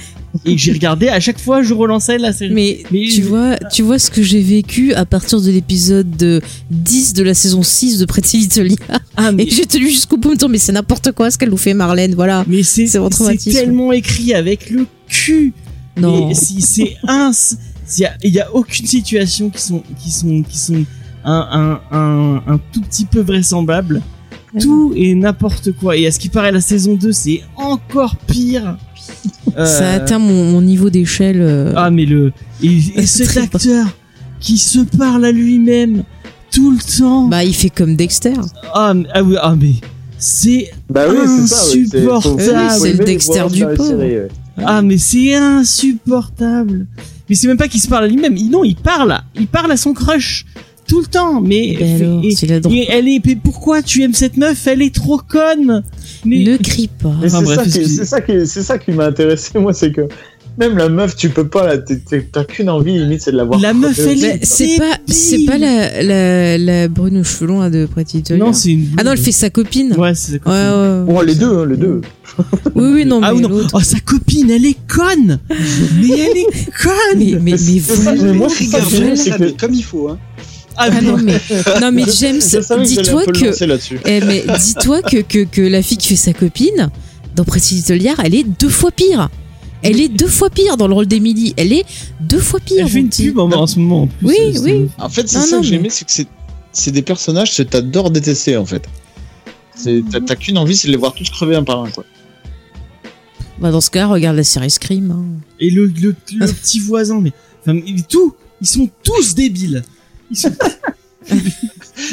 Et 0.45 0.57
j'ai 0.57 0.71
regardé 0.71 1.09
à 1.09 1.19
chaque 1.19 1.39
fois, 1.39 1.61
je 1.61 1.73
relançais 1.73 2.17
la 2.17 2.33
série. 2.33 2.53
Mais, 2.53 2.83
Mais- 2.91 3.07
tu 3.07 3.21
vois, 3.21 3.57
tu 3.71 3.83
vois 3.83 3.99
ce 3.99 4.09
que 4.09 4.21
j'ai 4.23 4.41
vécu 4.41 4.93
à 4.93 5.05
partir 5.05 5.39
de 5.41 5.51
l'épisode 5.51 6.09
de 6.17 6.41
10 6.71 7.13
de 7.13 7.23
la 7.23 7.33
saison 7.33 7.61
6 7.61 7.99
de 7.99 8.05
Pretty 8.05 8.37
Little 8.37 8.63
Liars. 8.63 8.99
ah, 9.15 9.31
mais, 9.31 9.43
Et 9.43 9.49
j'ai 9.49 9.65
tenu 9.65 9.87
jusqu'au 9.89 10.17
bout, 10.17 10.29
en 10.29 10.31
me 10.31 10.35
disant, 10.35 10.49
mais 10.49 10.57
c'est 10.57 10.71
n'importe 10.71 11.11
quoi 11.11 11.29
ce 11.29 11.37
qu'elle 11.37 11.49
nous 11.51 11.57
fait 11.57 11.73
Marlène, 11.73 12.15
voilà. 12.15 12.43
mais 12.47 12.63
c'est, 12.63 12.87
tellement 13.51 13.91
écrit 13.91 14.33
avec 14.33 14.69
le 14.69 14.87
cul. 15.07 15.53
Non. 15.97 16.29
Et 16.29 16.33
si 16.33 16.61
c'est 16.61 16.97
un, 17.07 17.31
il 17.97 18.01
y 18.01 18.05
a, 18.05 18.13
il 18.23 18.33
y 18.33 18.39
a 18.39 18.53
aucune 18.55 18.87
situation 18.87 19.49
qui 19.51 19.61
sont, 19.61 19.83
qui 20.01 20.09
sont, 20.09 20.41
qui 20.41 20.57
sont 20.57 20.83
un, 21.23 21.79
un, 21.91 21.97
un, 21.97 22.43
un 22.47 22.59
tout 22.71 22.81
petit 22.81 23.05
peu 23.05 23.19
vraisemblable. 23.21 24.01
Tout 24.59 24.93
et 24.95 25.15
n'importe 25.15 25.71
quoi. 25.71 25.97
Et 25.97 26.05
à 26.05 26.11
ce 26.11 26.19
qui 26.19 26.29
paraît, 26.29 26.51
la 26.51 26.61
saison 26.61 26.93
2, 26.95 27.11
c'est 27.11 27.41
encore 27.55 28.15
pire. 28.27 28.77
Euh, 29.57 29.65
Ça 29.65 29.91
atteint 29.93 30.19
mon, 30.19 30.45
mon 30.51 30.61
niveau 30.61 30.89
d'échelle. 30.89 31.39
euh, 31.41 31.73
Ah, 31.75 31.91
mais 31.91 32.05
le, 32.05 32.31
et, 32.63 32.79
cet 33.05 33.27
très 33.27 33.41
acteur 33.41 33.85
qui 34.39 34.57
se 34.57 34.79
parle 34.79 35.25
à 35.25 35.31
lui-même 35.31 36.03
tout 36.51 36.71
le 36.71 36.79
temps. 36.97 37.27
Bah, 37.27 37.43
il 37.43 37.53
fait 37.55 37.69
comme 37.69 37.95
Dexter. 37.95 38.33
ah, 38.73 38.93
mais, 38.93 39.05
ah 39.13 39.23
oui, 39.23 39.35
ah, 39.41 39.55
mais 39.59 39.73
c'est, 40.17 40.71
Bah 40.89 41.05
oui, 41.09 41.17
c'est 41.25 41.47
ça. 41.47 41.63
oui, 41.73 41.87
c'est- 41.91 42.01
faut- 42.03 42.21
faut- 42.21 42.29
Insupportable. 42.39 42.69
faut 42.71 42.79
C'est 42.79 42.87
le 42.89 42.95
aimer 42.95 42.97
les 42.99 43.05
Dexter 43.05 43.33
voir 43.39 43.49
du 43.51 43.59
dans 43.61 43.69
la 43.69 43.75
pauvre. 43.75 43.89
série, 43.89 44.01
ouais. 44.17 44.27
ah, 44.65 44.81
mais 44.81 44.97
c'est 44.97 45.33
insupportable. 45.35 46.87
Mais 47.29 47.35
c'est 47.35 47.47
même 47.47 47.57
pas 47.57 47.67
qu'il 47.67 47.79
se 47.81 47.87
parle 47.87 48.05
à 48.05 48.07
lui-même. 48.07 48.35
Il- 48.37 48.49
Non, 48.49 48.63
il 48.63 48.75
parle, 48.75 49.17
il 49.35 49.47
parle 49.47 49.71
à 49.71 49.77
son 49.77 49.93
crush 49.93 50.45
tout 50.87 50.99
le 51.01 51.05
temps. 51.07 51.41
Mais, 51.41 51.77
alors, 52.01 52.21
et- 52.23 52.33
et 52.75 52.87
elle 52.89 53.07
est, 53.07 53.21
mais 53.25 53.35
pourquoi 53.35 53.81
tu 53.81 54.01
aimes 54.03 54.13
cette 54.13 54.37
meuf? 54.37 54.67
Elle 54.67 54.81
est 54.81 54.93
trop 54.93 55.17
conne. 55.19 55.83
Mais 56.25 56.43
Ne 56.43 56.57
crie 56.57 56.87
pas. 57.01 57.13
Enfin, 57.23 57.41
c'est 57.45 57.55
ça 57.55 57.63
qui- 57.65 57.89
c'est 57.89 58.05
ça 58.05 58.21
qui, 58.21 58.47
c'est 58.47 58.63
ça 58.63 58.77
qui 58.77 58.91
m'a 58.91 59.05
intéressé 59.05 59.59
moi, 59.59 59.73
c'est 59.73 59.91
que 59.91 60.01
même 60.57 60.77
la 60.77 60.87
meuf, 60.87 61.15
tu 61.15 61.29
peux 61.29 61.47
pas, 61.47 61.77
t'as 62.31 62.43
qu'une 62.43 62.69
envie 62.69 62.99
limite, 62.99 63.21
c'est 63.21 63.31
de 63.31 63.37
la 63.37 63.43
voir. 63.43 63.59
La 63.59 63.73
meuf, 63.73 63.97
elle 63.97 64.23
est 64.23 64.45
c'est 64.45 64.77
pas, 64.77 64.97
c'est 65.07 65.45
pas 65.45 65.57
la, 65.57 66.03
la, 66.03 66.57
la 66.59 66.87
brune 66.87 67.17
aux 67.21 67.23
cheveux 67.23 67.47
longs 67.47 67.61
là, 67.61 67.69
de 67.71 67.85
Pretty 67.87 68.21
non, 68.37 68.53
c'est 68.53 68.71
une. 68.73 68.87
Ah 68.97 69.03
non, 69.03 69.13
elle 69.13 69.17
fait 69.17 69.31
sa 69.31 69.49
copine. 69.49 69.93
Ouais, 69.97 70.13
c'est 70.13 70.33
sa 70.43 70.49
Ouais, 70.49 70.51
ouais, 70.51 70.69
copine. 70.69 71.05
ouais. 71.07 71.13
Bon, 71.13 71.21
les 71.21 71.35
deux, 71.35 71.57
hein, 71.57 71.65
les 71.67 71.77
deux. 71.77 72.01
Oui, 72.75 72.89
oui, 72.93 73.05
non, 73.05 73.19
ah 73.23 73.33
mais 73.33 73.41
non. 73.41 73.49
Oh, 73.73 73.79
sa 73.79 73.99
copine, 73.99 74.49
elle 74.51 74.65
est 74.65 74.77
conne. 74.87 75.39
mais 75.49 76.07
elle 76.09 76.37
est 76.37 76.71
conne. 76.81 77.17
Mais, 77.17 77.31
mais, 77.41 77.51
mais 77.51 77.79
ça, 77.79 78.13
vous- 78.13 78.23
mais 78.23 78.33
moi, 78.33 78.47
c'est 78.49 78.65
ça 78.65 78.79
que 79.37 79.59
comme 79.59 79.73
il 79.73 79.83
faut, 79.83 80.09
hein. 80.09 80.19
Ah, 80.77 80.89
Ah 80.91 81.01
non, 81.01 81.17
mais, 81.17 81.39
non, 81.81 81.91
mais 81.91 82.03
James, 82.19 82.39
dis-toi 82.39 83.25
que, 83.25 83.45
lancer 83.45 83.67
là-dessus. 83.67 83.99
eh, 84.05 84.21
mais 84.21 84.43
dis-toi 84.59 85.01
que, 85.01 85.21
que, 85.21 85.43
que 85.43 85.61
la 85.61 85.81
fille 85.81 85.97
qui 85.97 86.07
fait 86.09 86.15
sa 86.15 86.33
copine, 86.33 86.89
dans 87.35 87.43
Pretty 87.43 87.75
Little 87.75 87.95
Liars, 87.97 88.19
elle 88.23 88.35
est 88.35 88.43
deux 88.43 88.69
fois 88.69 88.91
pire. 88.91 89.29
Elle 89.81 89.99
est 89.99 90.07
deux 90.09 90.27
fois 90.27 90.49
pire 90.49 90.77
dans 90.77 90.87
le 90.87 90.93
rôle 90.93 91.07
d'Emily. 91.07 91.53
Elle 91.57 91.73
est 91.73 91.83
deux 92.21 92.39
fois 92.39 92.59
pire. 92.59 92.85
Elle 92.85 92.89
fait 92.91 92.99
une 93.01 93.09
pub 93.09 93.37
en, 93.39 93.51
en 93.51 93.67
ce 93.67 93.79
moment. 93.79 94.03
En 94.03 94.07
plus, 94.07 94.27
Oui, 94.27 94.57
oui. 94.61 94.87
En 94.97 95.09
fait, 95.09 95.27
c'est 95.27 95.39
ça 95.39 95.55
non, 95.57 95.61
que 95.61 95.67
j'ai 95.67 95.75
aimé, 95.75 95.89
c'est 95.89 96.05
que 96.05 96.11
c'est 96.11 96.27
c'est 96.71 96.91
des 96.91 97.01
personnages 97.03 97.55
que 97.55 97.61
t'adores 97.63 98.09
détester 98.09 98.57
en 98.57 98.65
fait. 98.65 98.83
T'as 100.25 100.35
qu'une 100.35 100.57
envie, 100.57 100.75
c'est 100.75 100.87
de 100.87 100.93
les 100.93 100.97
voir 100.97 101.13
tous 101.13 101.29
crever 101.29 101.55
un 101.55 101.63
par 101.63 101.83
un 101.83 101.89
quoi. 101.89 102.03
Bah, 103.59 103.71
dans 103.71 103.81
ce 103.81 103.89
cas, 103.91 104.07
regarde 104.07 104.35
la 104.37 104.43
série 104.43 104.69
Scream. 104.71 105.11
hein. 105.11 105.23
Et 105.59 105.69
le, 105.69 105.85
le, 105.85 106.15
le 106.35 106.47
petit 106.47 106.79
voisin, 106.79 107.19
mais 107.21 107.31
enfin, 107.65 107.79
tout, 108.09 108.33
ils 108.61 108.67
sont 108.67 108.89
tous 109.03 109.35
débiles. 109.35 109.83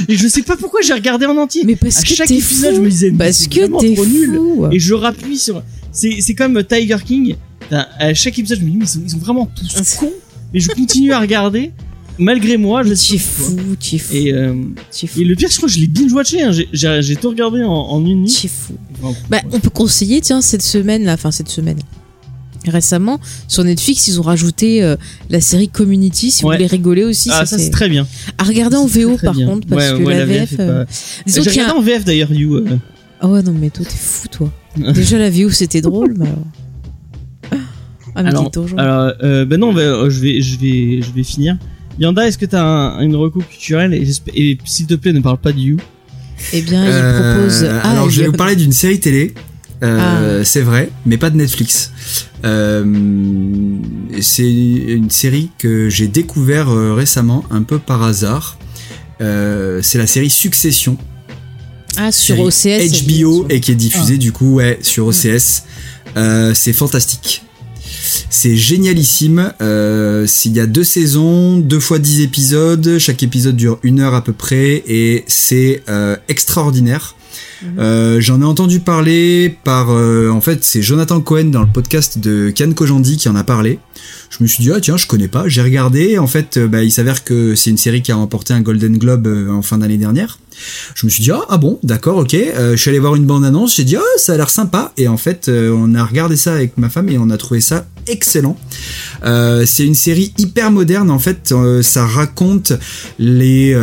Et 0.08 0.16
je 0.16 0.28
sais 0.28 0.42
pas 0.42 0.56
pourquoi 0.56 0.80
j'ai 0.82 0.92
regardé 0.92 1.26
en 1.26 1.36
entier. 1.36 1.62
Mais 1.64 1.76
parce 1.76 1.98
à 1.98 2.02
que 2.02 2.08
chaque 2.14 2.30
épisode, 2.30 2.70
fou. 2.70 2.76
je 2.76 2.80
me 2.82 2.88
disais, 2.90 3.10
mais 3.10 3.18
Parce 3.18 3.46
que 3.48 3.80
t'es 3.80 3.94
trop 3.94 4.06
nul. 4.06 4.38
Et 4.72 4.78
je 4.78 4.94
rappuie 4.94 5.38
sur. 5.38 5.62
C'est 5.92 6.20
c'est 6.20 6.34
comme 6.34 6.62
Tiger 6.64 6.96
King. 7.04 7.36
À 7.70 8.14
chaque 8.14 8.38
épisode, 8.38 8.58
je 8.60 8.64
me 8.64 8.70
dis, 8.70 8.76
mais 8.76 8.84
ils 8.84 8.88
sont, 8.88 9.00
ils 9.04 9.10
sont 9.10 9.18
vraiment 9.18 9.46
tous 9.46 9.96
cons. 9.98 10.12
Mais 10.52 10.60
je 10.60 10.68
continue 10.70 11.12
à 11.12 11.20
regarder. 11.20 11.72
Malgré 12.18 12.58
moi, 12.58 12.82
je 12.82 12.92
suis 12.92 13.18
fou, 13.18 13.56
tu 13.78 13.96
es 13.96 13.98
fou. 13.98 14.14
Et, 14.14 14.32
euh, 14.34 14.54
es 15.02 15.06
fou. 15.06 15.20
et 15.20 15.24
le 15.24 15.34
pire, 15.34 15.48
je 15.50 15.56
crois 15.56 15.68
que 15.70 15.74
je 15.74 15.80
l'ai 15.80 15.86
binge-watché. 15.86 16.42
Hein. 16.42 16.50
J'ai- 16.72 17.16
tout 17.16 17.30
regardé 17.30 17.62
en, 17.62 17.70
en 17.72 18.04
une 18.04 18.22
nuit. 18.24 18.30
Tu 18.30 18.46
es 18.46 18.50
fou. 18.50 18.74
Enfin, 19.02 19.16
Bah, 19.30 19.40
on 19.52 19.58
peut 19.60 19.70
conseiller, 19.70 20.20
tiens, 20.20 20.42
cette 20.42 20.60
semaine, 20.62 21.04
là, 21.04 21.14
enfin, 21.14 21.30
cette 21.30 21.48
semaine. 21.48 21.78
Récemment, 22.66 23.20
sur 23.48 23.64
Netflix, 23.64 24.06
ils 24.08 24.20
ont 24.20 24.22
rajouté 24.22 24.82
euh, 24.82 24.96
la 25.30 25.40
série 25.40 25.68
Community. 25.68 26.30
Si 26.30 26.44
Ouais. 26.44 26.50
vous 26.50 26.56
voulez 26.58 26.66
rigoler 26.66 27.04
aussi, 27.04 27.30
ah, 27.32 27.46
ça 27.46 27.56
c'est 27.58 27.70
très 27.70 27.88
bien. 27.88 28.06
à 28.36 28.44
regarder 28.44 28.76
en 28.76 28.86
VO 28.86 29.16
par 29.22 29.34
bien. 29.34 29.46
contre, 29.46 29.66
parce 29.66 29.92
Ouais, 29.92 29.98
que 29.98 30.04
ouais, 30.04 30.18
la 30.18 30.26
VF. 30.26 30.52
est 30.52 30.60
euh, 30.60 30.84
pas- 30.84 30.90
Disons 31.26 31.42
J'ai 31.42 31.50
qu'il 31.50 31.56
y 31.58 31.64
a 31.64 31.68
regardé 31.68 31.80
en 31.80 31.82
VF 31.94 32.04
d'ailleurs, 32.04 32.32
You. 32.32 32.56
euh. 32.56 32.78
Ah 33.20 33.28
ouais, 33.28 33.42
non, 33.42 33.54
mais 33.58 33.70
toi, 33.70 33.84
t'es 33.86 33.96
fou, 33.96 34.28
toi. 34.28 34.52
Déjà, 34.94 35.18
la 35.18 35.30
VO, 35.30 35.48
c'était 35.50 35.80
drôle, 35.80 36.14
mais 36.18 36.26
alors. 36.26 36.46
Ah, 38.14 38.22
mais 38.22 38.28
Alors, 38.30 38.44
t'es 38.44 38.60
toujours. 38.60 38.78
alors 38.78 39.12
euh, 39.22 39.44
ben 39.44 39.58
non, 39.60 39.72
ben, 39.72 39.80
euh, 39.82 40.10
je 40.10 40.18
vais, 40.20 40.40
je 40.42 40.58
vais, 40.58 41.00
je 41.02 41.12
vais 41.12 41.22
finir. 41.22 41.56
Yanda, 41.98 42.26
est-ce 42.26 42.38
que 42.38 42.46
t'as 42.46 42.62
un, 42.62 43.00
une 43.02 43.14
reco 43.14 43.40
culturelle 43.40 43.94
et, 43.94 44.58
s'il 44.64 44.86
te 44.86 44.94
plaît, 44.94 45.12
ne 45.12 45.20
parle 45.20 45.38
pas 45.38 45.52
de 45.52 45.58
You. 45.58 45.76
Eh 46.52 46.62
bien, 46.62 46.84
il 46.84 46.90
Euh, 46.92 47.34
propose. 47.36 47.64
Ah, 47.84 47.90
alors, 47.92 48.10
je 48.10 48.18
vais 48.20 48.26
il- 48.26 48.30
vous 48.30 48.36
parler 48.36 48.56
d'une 48.56 48.72
série 48.72 48.98
télé. 48.98 49.32
Euh, 49.82 50.40
Ah. 50.40 50.44
C'est 50.44 50.60
vrai, 50.60 50.90
mais 51.06 51.16
pas 51.16 51.30
de 51.30 51.36
Netflix. 51.36 51.92
Euh, 52.44 52.84
c'est 54.20 54.50
une 54.50 55.10
série 55.10 55.50
que 55.58 55.88
j'ai 55.88 56.06
découvert 56.08 56.68
euh, 56.70 56.94
récemment, 56.94 57.44
un 57.50 57.62
peu 57.62 57.78
par 57.78 58.02
hasard. 58.02 58.58
Euh, 59.20 59.80
c'est 59.82 59.98
la 59.98 60.06
série 60.06 60.30
Succession, 60.30 60.96
Ah, 61.96 62.10
sur 62.12 62.50
série 62.52 62.86
OCS. 62.88 63.02
HBO 63.06 63.46
et 63.50 63.60
qui 63.60 63.72
est 63.72 63.74
diffusée 63.74 64.14
Ah. 64.14 64.18
du 64.18 64.32
coup 64.32 64.54
ouais 64.54 64.78
sur 64.82 65.06
OCS. 65.06 65.64
Euh, 66.16 66.52
c'est 66.54 66.72
fantastique. 66.72 67.42
C'est 68.30 68.56
génialissime. 68.56 69.52
Euh, 69.60 70.26
s'il 70.26 70.52
y 70.52 70.60
a 70.60 70.66
deux 70.66 70.84
saisons, 70.84 71.58
deux 71.58 71.80
fois 71.80 71.98
dix 71.98 72.22
épisodes, 72.22 72.98
chaque 72.98 73.22
épisode 73.22 73.56
dure 73.56 73.78
une 73.82 74.00
heure 74.00 74.14
à 74.14 74.22
peu 74.24 74.32
près 74.32 74.82
et 74.86 75.24
c'est 75.26 75.82
euh, 75.88 76.16
extraordinaire. 76.28 77.14
Euh, 77.78 78.20
J'en 78.20 78.40
ai 78.40 78.44
entendu 78.44 78.80
parler 78.80 79.56
par, 79.64 79.90
euh, 79.90 80.30
en 80.30 80.40
fait, 80.40 80.64
c'est 80.64 80.82
Jonathan 80.82 81.20
Cohen 81.20 81.44
dans 81.44 81.60
le 81.60 81.68
podcast 81.68 82.18
de 82.18 82.50
Ken 82.50 82.74
Kojandi 82.74 83.16
qui 83.16 83.28
en 83.28 83.36
a 83.36 83.44
parlé. 83.44 83.78
Je 84.30 84.42
me 84.42 84.48
suis 84.48 84.62
dit 84.62 84.70
ah 84.72 84.80
tiens 84.80 84.96
je 84.96 85.06
connais 85.06 85.28
pas, 85.28 85.48
j'ai 85.48 85.62
regardé. 85.62 86.18
En 86.18 86.26
fait, 86.26 86.56
euh, 86.56 86.68
bah, 86.68 86.82
il 86.82 86.90
s'avère 86.90 87.24
que 87.24 87.54
c'est 87.54 87.70
une 87.70 87.76
série 87.76 88.00
qui 88.00 88.12
a 88.12 88.16
remporté 88.16 88.54
un 88.54 88.60
Golden 88.60 88.96
Globe 88.96 89.26
euh, 89.26 89.50
en 89.50 89.62
fin 89.62 89.78
d'année 89.78 89.98
dernière. 89.98 90.38
Je 90.94 91.06
me 91.06 91.10
suis 91.10 91.22
dit 91.22 91.30
ah, 91.30 91.44
ah 91.48 91.58
bon 91.58 91.78
d'accord 91.82 92.18
ok. 92.18 92.32
Je 92.34 92.76
suis 92.76 92.90
allé 92.90 92.98
voir 92.98 93.16
une 93.16 93.24
bande 93.24 93.44
annonce, 93.44 93.76
j'ai 93.76 93.84
dit 93.84 93.96
ah 93.96 94.18
ça 94.18 94.34
a 94.34 94.36
l'air 94.36 94.50
sympa 94.50 94.92
et 94.98 95.08
en 95.08 95.16
fait 95.16 95.48
on 95.48 95.94
a 95.94 96.04
regardé 96.04 96.36
ça 96.36 96.52
avec 96.52 96.76
ma 96.76 96.90
femme 96.90 97.08
et 97.08 97.16
on 97.16 97.30
a 97.30 97.38
trouvé 97.38 97.62
ça 97.62 97.86
excellent. 98.06 98.58
C'est 99.22 99.86
une 99.86 99.94
série 99.94 100.34
hyper 100.36 100.70
moderne 100.70 101.10
en 101.10 101.18
fait. 101.18 101.54
ça 101.80 102.06
raconte 102.06 102.74
les 103.18 103.74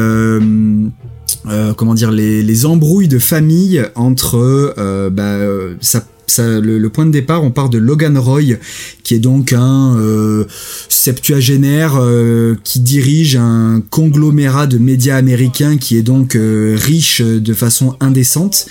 euh, 1.49 1.73
comment 1.73 1.93
dire 1.93 2.11
les, 2.11 2.43
les 2.43 2.65
embrouilles 2.65 3.07
de 3.07 3.19
famille 3.19 3.83
entre 3.95 4.35
euh, 4.77 5.09
bah, 5.09 5.23
euh, 5.23 5.75
le 6.39 6.87
point 6.87 7.05
de 7.05 7.11
départ 7.11 7.43
on 7.43 7.51
part 7.51 7.69
de 7.69 7.77
Logan 7.77 8.17
Roy 8.17 8.57
qui 9.07 9.15
est 9.15 9.19
donc 9.19 9.53
un 9.53 9.95
euh, 9.97 10.43
septuagénaire 10.89 11.93
euh, 11.97 12.57
qui 12.65 12.81
dirige 12.81 13.37
un 13.37 13.81
conglomérat 13.89 14.67
de 14.67 14.77
médias 14.77 15.15
américains 15.15 15.77
qui 15.77 15.95
est 15.95 16.01
donc 16.01 16.35
euh, 16.35 16.77
riche 16.77 17.21
de 17.21 17.53
façon 17.53 17.95
indécente 18.01 18.65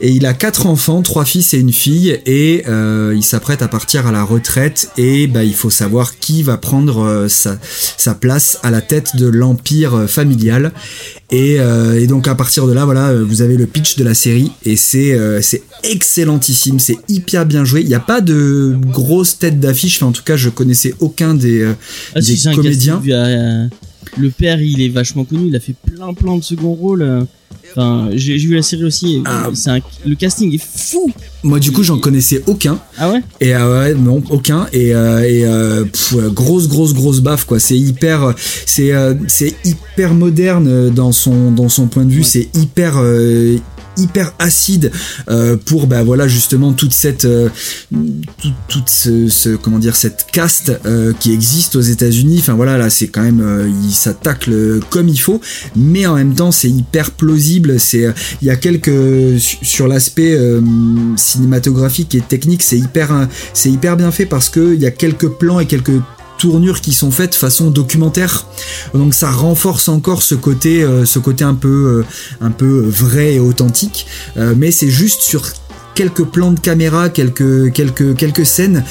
et 0.00 0.10
il 0.10 0.24
a 0.24 0.32
quatre 0.32 0.64
enfants 0.64 1.02
trois 1.02 1.26
fils 1.26 1.52
et 1.52 1.58
une 1.58 1.74
fille 1.74 2.18
et 2.24 2.64
il 2.66 3.22
s'apprête 3.22 3.60
à 3.60 3.68
partir 3.68 4.06
à 4.06 4.12
la 4.12 4.24
retraite 4.24 4.90
et 4.96 5.26
bah, 5.26 5.44
il 5.44 5.54
faut 5.54 5.68
savoir 5.68 6.18
qui 6.18 6.42
va 6.42 6.56
prendre 6.56 7.26
sa, 7.28 7.58
sa 7.98 8.14
place 8.14 8.58
à 8.62 8.70
la 8.70 8.80
tête 8.80 9.16
de 9.16 9.26
l'empire 9.26 10.08
familial 10.08 10.72
et, 11.30 11.56
et 11.56 12.06
donc 12.06 12.28
à 12.28 12.34
partir 12.34 12.66
de 12.66 12.72
là, 12.72 12.84
voilà, 12.84 13.14
vous 13.14 13.42
avez 13.42 13.56
le 13.56 13.66
pitch 13.66 13.96
de 13.96 14.04
la 14.04 14.14
série 14.14 14.52
et 14.64 14.76
c'est 14.76 15.18
excellentissime, 15.84 16.78
c'est 16.78 16.98
hyper 17.08 17.46
bien 17.46 17.64
joué. 17.64 17.80
Il 17.80 17.88
n'y 17.88 17.94
a 17.94 18.00
pas 18.00 18.20
de 18.20 18.76
grosse 18.78 19.38
tête 19.38 19.60
d'affiche, 19.60 19.81
en 20.02 20.12
tout 20.12 20.22
cas 20.24 20.36
je 20.36 20.48
connaissais 20.48 20.94
aucun 21.00 21.34
des, 21.34 21.60
euh, 21.62 21.72
Ah, 22.14 22.20
des 22.20 22.36
comédiens. 22.54 23.00
euh, 23.08 23.66
le 24.18 24.30
père, 24.30 24.60
il 24.60 24.80
est 24.82 24.88
vachement 24.90 25.24
connu. 25.24 25.48
Il 25.48 25.56
a 25.56 25.60
fait 25.60 25.74
plein, 25.74 26.12
plein 26.12 26.36
de 26.36 26.42
second 26.42 26.72
rôles. 26.74 27.02
euh. 27.02 27.22
Enfin, 27.74 28.10
j'ai 28.12 28.36
vu 28.36 28.54
la 28.54 28.60
série 28.62 28.84
aussi. 28.84 29.22
Ah. 29.24 29.48
Un, 29.66 29.78
le 30.06 30.14
casting 30.14 30.52
est 30.54 30.60
fou. 30.62 31.10
Moi 31.42 31.58
du 31.58 31.72
coup 31.72 31.82
j'en 31.82 31.98
connaissais 31.98 32.42
aucun 32.46 32.78
Ah 32.98 33.10
ouais? 33.10 33.20
et 33.40 33.54
euh, 33.54 33.80
ouais 33.80 33.94
non 33.94 34.22
aucun 34.30 34.66
et 34.72 34.94
euh, 34.94 35.22
et 35.26 35.44
euh, 35.46 35.84
pff, 35.84 36.16
grosse 36.34 36.68
grosse 36.68 36.92
grosse 36.92 37.20
baffe 37.20 37.44
quoi. 37.46 37.58
C'est 37.58 37.78
hyper 37.78 38.34
c'est 38.66 38.92
c'est 39.26 39.54
hyper 39.64 40.12
moderne 40.14 40.90
dans 40.90 41.12
son 41.12 41.50
dans 41.50 41.68
son 41.70 41.86
point 41.86 42.04
de 42.04 42.10
vue. 42.10 42.18
Ouais. 42.20 42.24
C'est 42.26 42.48
hyper 42.58 42.98
hyper 43.96 44.32
acide 44.38 44.90
euh, 45.28 45.56
pour 45.56 45.86
bah 45.86 46.02
voilà 46.02 46.26
justement 46.28 46.72
toute 46.72 46.92
cette 46.92 47.24
euh, 47.24 47.48
tout- 48.40 48.52
toute 48.68 48.88
ce, 48.88 49.28
ce- 49.28 49.56
comment 49.56 49.78
dire 49.78 49.96
cette 49.96 50.26
caste 50.32 50.72
euh, 50.86 51.12
qui 51.18 51.32
existe 51.32 51.76
aux 51.76 51.80
États-Unis. 51.80 52.38
Enfin 52.40 52.54
voilà 52.54 52.78
là 52.78 52.90
c'est 52.90 53.08
quand 53.08 53.22
même 53.22 53.40
euh, 53.40 53.68
il 53.84 53.92
s'attaque 53.92 54.48
comme 54.90 55.08
il 55.08 55.18
faut. 55.20 55.40
Mais 55.76 56.06
en 56.06 56.14
même 56.14 56.34
temps 56.34 56.52
c'est 56.52 56.70
hyper 56.70 57.10
plausible. 57.10 57.78
C'est 57.78 58.06
euh, 58.06 58.12
il 58.40 58.48
y 58.48 58.50
a 58.50 58.56
quelques 58.56 59.38
sur- 59.40 59.88
l'aspect 59.88 60.34
euh, 60.34 60.60
cinématographique 61.16 62.14
et 62.14 62.20
technique 62.20 62.62
c'est 62.62 62.78
hyper 62.78 63.28
c'est 63.52 63.70
hyper 63.70 63.96
bien 63.96 64.10
fait 64.10 64.26
parce 64.26 64.48
que 64.48 64.74
il 64.74 64.80
y 64.80 64.86
a 64.86 64.90
quelques 64.90 65.28
plans 65.28 65.60
et 65.60 65.66
quelques 65.66 65.90
tournures 66.42 66.80
qui 66.80 66.92
sont 66.92 67.12
faites 67.12 67.36
façon 67.36 67.70
documentaire 67.70 68.46
donc 68.94 69.14
ça 69.14 69.30
renforce 69.30 69.88
encore 69.88 70.22
ce 70.22 70.34
côté 70.34 70.82
euh, 70.82 71.04
ce 71.04 71.20
côté 71.20 71.44
un 71.44 71.54
peu 71.54 71.68
euh, 72.02 72.04
un 72.44 72.50
peu 72.50 72.80
vrai 72.80 73.34
et 73.34 73.38
authentique 73.38 74.06
Euh, 74.36 74.54
mais 74.56 74.70
c'est 74.72 74.88
juste 74.88 75.20
sur 75.20 75.42
quelques 75.94 76.24
plans 76.24 76.52
de 76.52 76.58
caméra, 76.58 77.10
quelques 77.10 77.72
quelques 77.72 78.16
quelques 78.16 78.46
scènes 78.46 78.82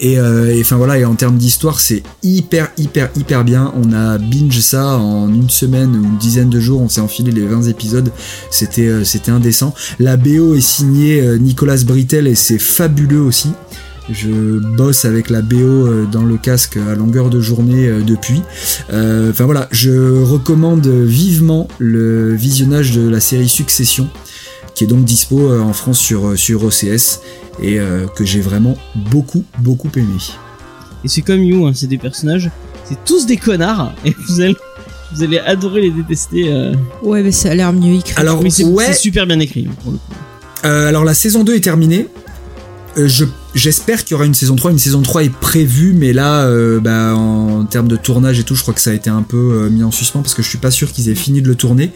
et 0.00 0.18
enfin 0.60 0.76
voilà 0.76 0.98
et 0.98 1.04
en 1.04 1.14
termes 1.14 1.38
d'histoire 1.38 1.80
c'est 1.80 2.02
hyper 2.22 2.70
hyper 2.76 3.10
hyper 3.16 3.44
bien. 3.44 3.72
On 3.82 3.92
a 3.92 4.18
binge 4.18 4.60
ça 4.60 4.98
en 4.98 5.28
une 5.32 5.50
semaine 5.50 5.96
ou 5.96 6.04
une 6.04 6.18
dizaine 6.18 6.50
de 6.50 6.60
jours. 6.60 6.80
On 6.82 6.88
s'est 6.88 7.00
enfilé 7.00 7.32
les 7.32 7.46
20 7.46 7.62
épisodes. 7.62 8.10
C'était 8.50 9.04
c'était 9.04 9.30
indécent. 9.30 9.74
La 9.98 10.16
BO 10.16 10.54
est 10.54 10.60
signée 10.76 11.38
Nicolas 11.38 11.82
Brittel 11.84 12.26
et 12.26 12.34
c'est 12.34 12.58
fabuleux 12.58 13.22
aussi. 13.22 13.48
Je 14.10 14.58
bosse 14.58 15.04
avec 15.04 15.30
la 15.30 15.42
BO 15.42 15.56
euh, 15.56 16.06
dans 16.10 16.24
le 16.24 16.36
casque 16.36 16.76
à 16.76 16.94
longueur 16.94 17.30
de 17.30 17.40
journée 17.40 17.86
euh, 17.86 18.00
depuis. 18.02 18.42
Euh, 18.92 19.30
Enfin 19.30 19.44
voilà, 19.44 19.68
je 19.70 20.22
recommande 20.22 20.86
vivement 20.86 21.68
le 21.78 22.34
visionnage 22.34 22.92
de 22.92 23.08
la 23.08 23.20
série 23.20 23.48
Succession, 23.48 24.08
qui 24.74 24.84
est 24.84 24.86
donc 24.88 25.04
dispo 25.04 25.52
en 25.60 25.72
France 25.72 25.98
sur, 25.98 26.36
sur 26.38 26.64
OCS 26.64 27.20
et 27.62 27.78
euh, 27.78 28.06
que 28.08 28.24
j'ai 28.24 28.40
vraiment 28.40 28.76
beaucoup 29.10 29.44
beaucoup 29.60 29.90
aimé. 29.96 30.06
Et 31.04 31.08
c'est 31.08 31.22
comme 31.22 31.42
You, 31.42 31.66
hein, 31.66 31.72
c'est 31.74 31.86
des 31.88 31.98
personnages, 31.98 32.50
c'est 32.84 33.02
tous 33.04 33.26
des 33.26 33.36
connards 33.36 33.92
et 34.04 34.14
vous 34.28 34.40
allez, 34.40 34.56
vous 35.14 35.22
allez 35.22 35.38
adorer 35.38 35.82
les 35.82 35.90
détester. 35.90 36.52
euh. 36.52 36.74
Ouais, 37.02 37.22
mais 37.22 37.32
ça 37.32 37.50
a 37.50 37.54
l'air 37.54 37.72
mieux 37.72 37.94
écrit. 37.96 38.14
Alors 38.16 38.40
Oui, 38.42 38.50
c'est 38.50 38.64
ouais, 38.64 38.92
super 38.94 39.26
bien 39.26 39.38
écrit 39.40 39.68
pour 39.82 39.92
le 39.92 39.98
coup. 39.98 40.12
Euh, 40.64 40.88
alors 40.88 41.04
la 41.04 41.14
saison 41.14 41.42
2 41.44 41.54
est 41.56 41.60
terminée. 41.60 42.08
Euh, 42.96 43.08
je 43.08 43.24
j'espère 43.54 44.04
qu'il 44.04 44.12
y 44.12 44.14
aura 44.14 44.26
une 44.26 44.34
saison 44.34 44.56
3. 44.56 44.70
Une 44.70 44.78
saison 44.78 45.02
3 45.02 45.24
est 45.24 45.32
prévue, 45.32 45.92
mais 45.92 46.12
là, 46.12 46.44
euh, 46.44 46.80
bah, 46.80 47.14
en 47.14 47.64
termes 47.64 47.88
de 47.88 47.96
tournage 47.96 48.38
et 48.38 48.44
tout, 48.44 48.54
je 48.54 48.62
crois 48.62 48.74
que 48.74 48.80
ça 48.80 48.90
a 48.90 48.94
été 48.94 49.10
un 49.10 49.22
peu 49.22 49.36
euh, 49.36 49.70
mis 49.70 49.82
en 49.82 49.90
suspens 49.90 50.22
parce 50.22 50.34
que 50.34 50.42
je 50.42 50.48
suis 50.48 50.58
pas 50.58 50.70
sûr 50.70 50.92
qu'ils 50.92 51.08
aient 51.08 51.14
fini 51.14 51.42
de 51.42 51.48
le 51.48 51.54
tourner. 51.54 51.92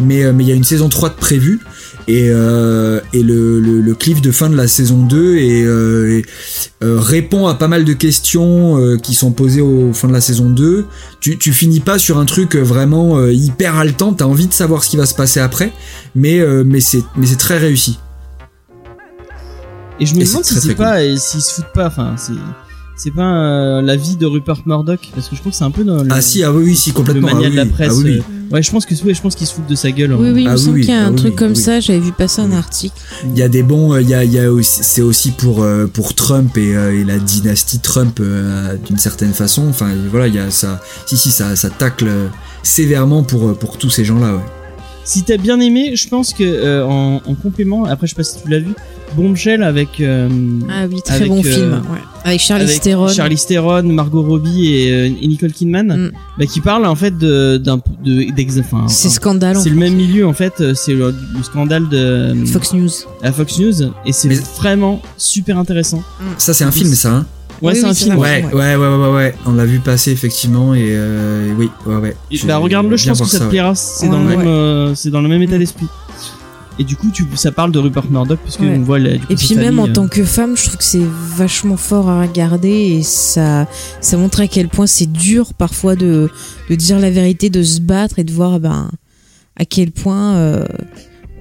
Mais 0.00 0.20
il 0.20 0.48
y 0.48 0.52
a 0.52 0.54
une 0.54 0.64
saison 0.64 0.88
3 0.88 1.10
de 1.10 1.14
prévue 1.14 1.60
et 2.06 2.28
le, 2.30 3.94
cliff 3.98 4.20
de 4.20 4.30
fin 4.30 4.48
de 4.48 4.56
la 4.56 4.68
saison 4.68 4.98
2 4.98 5.36
et, 5.36 5.62
euh, 5.64 6.18
et, 6.18 6.24
euh, 6.84 7.00
répond 7.00 7.46
à 7.46 7.54
pas 7.54 7.68
mal 7.68 7.84
de 7.84 7.92
questions 7.92 8.78
qui 9.02 9.14
sont 9.14 9.32
posées 9.32 9.60
au 9.60 9.92
fin 9.92 10.08
de 10.08 10.12
la 10.12 10.20
saison 10.20 10.48
2. 10.50 10.86
Tu 11.20 11.52
finis 11.52 11.80
pas 11.80 11.98
sur 11.98 12.18
un 12.18 12.24
truc 12.24 12.56
vraiment 12.56 13.26
hyper 13.26 13.76
haletant. 13.76 14.12
T'as 14.12 14.26
envie 14.26 14.46
de 14.46 14.52
savoir 14.52 14.84
ce 14.84 14.90
qui 14.90 14.96
va 14.96 15.06
se 15.06 15.14
passer 15.14 15.40
après, 15.40 15.72
mais 16.14 16.40
c'est 16.80 17.38
très 17.38 17.58
réussi. 17.58 17.98
Et 20.00 20.06
je 20.06 20.14
me 20.14 20.20
Et 20.20 20.24
demande 20.24 20.44
si 20.44 20.54
c'est 20.60 20.74
pas, 20.74 21.02
et 21.02 21.16
s'ils 21.16 21.40
se 21.42 21.54
foutent 21.54 21.72
pas, 21.74 21.86
enfin, 21.86 22.14
c'est, 22.16 22.32
c'est 22.96 23.10
pas 23.10 23.22
euh, 23.34 23.82
la 23.82 23.96
vie 23.96 24.16
de 24.16 24.26
Rupert 24.26 24.62
Murdoch, 24.66 25.00
parce 25.14 25.28
que 25.28 25.34
je 25.36 25.40
trouve 25.40 25.52
que 25.52 25.58
c'est 25.58 25.64
un 25.64 25.70
peu 25.72 25.84
dans 25.84 26.02
le, 26.02 26.08
Ah 26.12 26.20
si, 26.20 26.42
ah 26.44 26.52
oui, 26.52 26.64
oui, 26.66 26.76
si, 26.76 26.90
le 26.90 26.94
complètement. 26.96 27.28
mania 27.34 27.46
ah, 27.48 27.50
de 27.50 27.56
la 27.56 27.62
oui, 27.64 27.68
presse. 27.70 27.92
ah 27.92 27.96
oui, 27.96 28.04
oui. 28.04 28.18
euh, 28.18 28.54
ouais, 28.54 28.62
je 28.62 28.70
pense 28.70 28.86
que, 28.86 28.94
ouais, 29.04 29.14
je 29.14 29.20
pense 29.20 29.34
qu'ils 29.34 29.46
se 29.48 29.54
foutent 29.54 29.66
de 29.68 29.74
sa 29.74 29.90
gueule. 29.90 30.12
Oui, 30.14 30.28
hein. 30.28 30.32
oui, 30.34 30.42
il 30.42 30.48
Ah 30.48 30.52
me 30.52 30.56
oui, 30.56 30.62
semble 30.64 30.74
oui, 30.76 30.80
qu'il 30.82 30.90
y 30.90 30.96
a 30.96 31.02
ah 31.02 31.06
un 31.06 31.10
oui, 31.10 31.16
truc 31.16 31.30
oui, 31.30 31.36
comme 31.36 31.50
oui. 31.50 31.56
ça, 31.56 31.80
j'avais 31.80 31.98
vu 32.00 32.12
passer 32.12 32.40
un 32.42 32.52
article. 32.52 32.94
Il 33.24 33.36
y 33.38 33.42
a 33.42 33.48
des 33.48 33.62
bons, 33.64 33.92
euh, 33.94 34.02
il 34.02 34.08
y 34.08 34.14
a, 34.14 34.22
il 34.24 34.32
y 34.32 34.38
a 34.38 34.52
aussi, 34.52 34.80
c'est 34.82 35.02
aussi 35.02 35.32
pour 35.32 35.62
euh, 35.64 35.86
pour 35.86 36.14
Trump 36.14 36.56
et, 36.58 36.76
euh, 36.76 37.00
et 37.00 37.04
la 37.04 37.18
dynastie 37.18 37.80
Trump 37.80 38.18
euh, 38.20 38.76
d'une 38.86 38.98
certaine 38.98 39.32
façon. 39.32 39.66
Enfin 39.68 39.88
voilà, 40.10 40.28
il 40.28 40.34
y 40.34 40.38
a 40.38 40.50
ça. 40.52 40.80
Si 41.06 41.16
si, 41.16 41.30
ça 41.32 41.56
ça 41.56 41.70
tacle 41.70 42.08
sévèrement 42.62 43.22
pour 43.24 43.56
pour 43.58 43.78
tous 43.78 43.90
ces 43.90 44.04
gens-là. 44.04 44.34
Ouais. 44.34 44.42
Si 45.08 45.22
t'as 45.22 45.38
bien 45.38 45.58
aimé, 45.60 45.92
je 45.96 46.06
pense 46.08 46.34
que 46.34 46.44
euh, 46.44 46.84
en, 46.84 47.22
en 47.24 47.34
complément, 47.34 47.84
après 47.86 48.06
je 48.06 48.10
sais 48.10 48.16
pas 48.16 48.22
si 48.22 48.42
tu 48.42 48.50
l'as 48.50 48.58
vu, 48.58 48.74
Bombshell 49.16 49.62
avec 49.62 50.00
euh, 50.02 50.28
Ah 50.68 50.84
oui, 50.90 51.00
très 51.02 51.14
Avec, 51.16 51.28
bon 51.28 51.38
euh, 51.38 51.42
film. 51.42 51.72
Ouais. 51.90 51.98
Avec 52.24 52.40
Charlie 52.40 52.78
Theron. 52.78 53.08
Charlize 53.08 53.46
Theron, 53.46 53.84
Margot 53.84 54.22
Robbie 54.22 54.66
et, 54.74 54.92
euh, 54.92 55.06
et 55.22 55.26
Nicole 55.26 55.52
Kidman, 55.52 55.86
Mm. 55.96 56.10
bah, 56.38 56.44
qui 56.44 56.60
parle 56.60 56.84
en 56.84 56.94
fait 56.94 57.16
de 57.16 57.56
d'un 57.56 57.80
de 58.04 58.30
d'ex, 58.34 58.58
enfin, 58.58 58.86
C'est 58.88 59.08
scandale. 59.08 59.56
en 59.56 59.60
c'est 59.62 59.70
le 59.70 59.76
même 59.76 59.94
milieu 59.94 60.26
en 60.26 60.34
fait, 60.34 60.74
c'est 60.74 60.92
le, 60.92 61.14
le 61.34 61.42
scandale 61.42 61.88
de 61.88 62.34
Fox 62.44 62.74
News. 62.74 62.90
à 63.22 63.32
Fox 63.32 63.58
News 63.58 63.90
et 64.04 64.12
c'est 64.12 64.28
Mais- 64.28 64.38
vraiment 64.58 65.00
super 65.16 65.56
intéressant. 65.58 66.02
Ça 66.36 66.52
c'est 66.52 66.64
un 66.64 66.70
film, 66.70 66.92
ça. 66.92 67.10
Hein? 67.14 67.26
Ouais, 67.60 67.72
Oui, 67.72 67.78
c'est 67.78 67.84
oui, 67.84 67.90
un 67.90 67.94
film. 67.94 68.18
ouais. 68.18 68.44
ouais, 68.44 68.52
ouais, 68.54 68.76
ouais, 68.76 68.76
ouais, 68.76 68.96
ouais, 68.96 69.14
ouais. 69.14 69.34
On 69.46 69.52
l'a 69.52 69.64
vu 69.64 69.80
passer 69.80 70.12
effectivement 70.12 70.74
et 70.74 70.88
euh, 70.90 71.52
oui, 71.58 71.68
ouais, 71.86 71.96
ouais. 71.96 72.16
Et 72.30 72.38
bah 72.46 72.56
regarde-le, 72.58 72.96
je 72.96 73.08
pense 73.08 73.20
que 73.20 73.26
ça 73.26 73.40
te 73.40 73.44
plaira. 73.50 73.74
C'est 73.74 74.08
dans 74.08 74.20
le 74.20 74.26
ouais. 74.28 74.36
même, 74.36 74.46
euh, 74.46 74.94
c'est 74.94 75.10
dans 75.10 75.20
le 75.20 75.28
même 75.28 75.42
état 75.42 75.56
Mm. 75.56 75.58
d'esprit. 75.58 75.86
Et 76.80 76.84
du 76.84 76.94
coup, 76.94 77.10
tu, 77.12 77.24
ça 77.34 77.50
parle 77.50 77.72
de 77.72 77.80
Rupert 77.80 78.08
Murdoch 78.08 78.38
puisque 78.44 78.60
Ouais. 78.60 78.72
on 78.76 78.82
voit 78.82 79.00
la, 79.00 79.14
du 79.14 79.18
coup, 79.26 79.32
Et 79.32 79.34
puis 79.34 79.56
même 79.56 79.80
en 79.80 79.88
euh, 79.88 79.92
tant 79.92 80.06
que 80.06 80.22
femme, 80.22 80.56
je 80.56 80.62
trouve 80.66 80.76
que 80.76 80.84
c'est 80.84 81.02
vachement 81.36 81.76
fort 81.76 82.08
à 82.08 82.22
regarder 82.22 82.68
et 82.70 83.02
ça, 83.02 83.66
ça 84.00 84.16
montre 84.16 84.40
à 84.40 84.46
quel 84.46 84.68
point 84.68 84.86
c'est 84.86 85.10
dur 85.10 85.54
parfois 85.54 85.96
de, 85.96 86.30
de 86.70 86.74
dire 86.76 87.00
la 87.00 87.10
vérité, 87.10 87.50
de 87.50 87.64
se 87.64 87.80
battre 87.80 88.20
et 88.20 88.24
de 88.24 88.32
voir 88.32 88.60
ben, 88.60 88.92
à 89.56 89.64
quel 89.64 89.90
point 89.90 90.36
euh, 90.36 90.64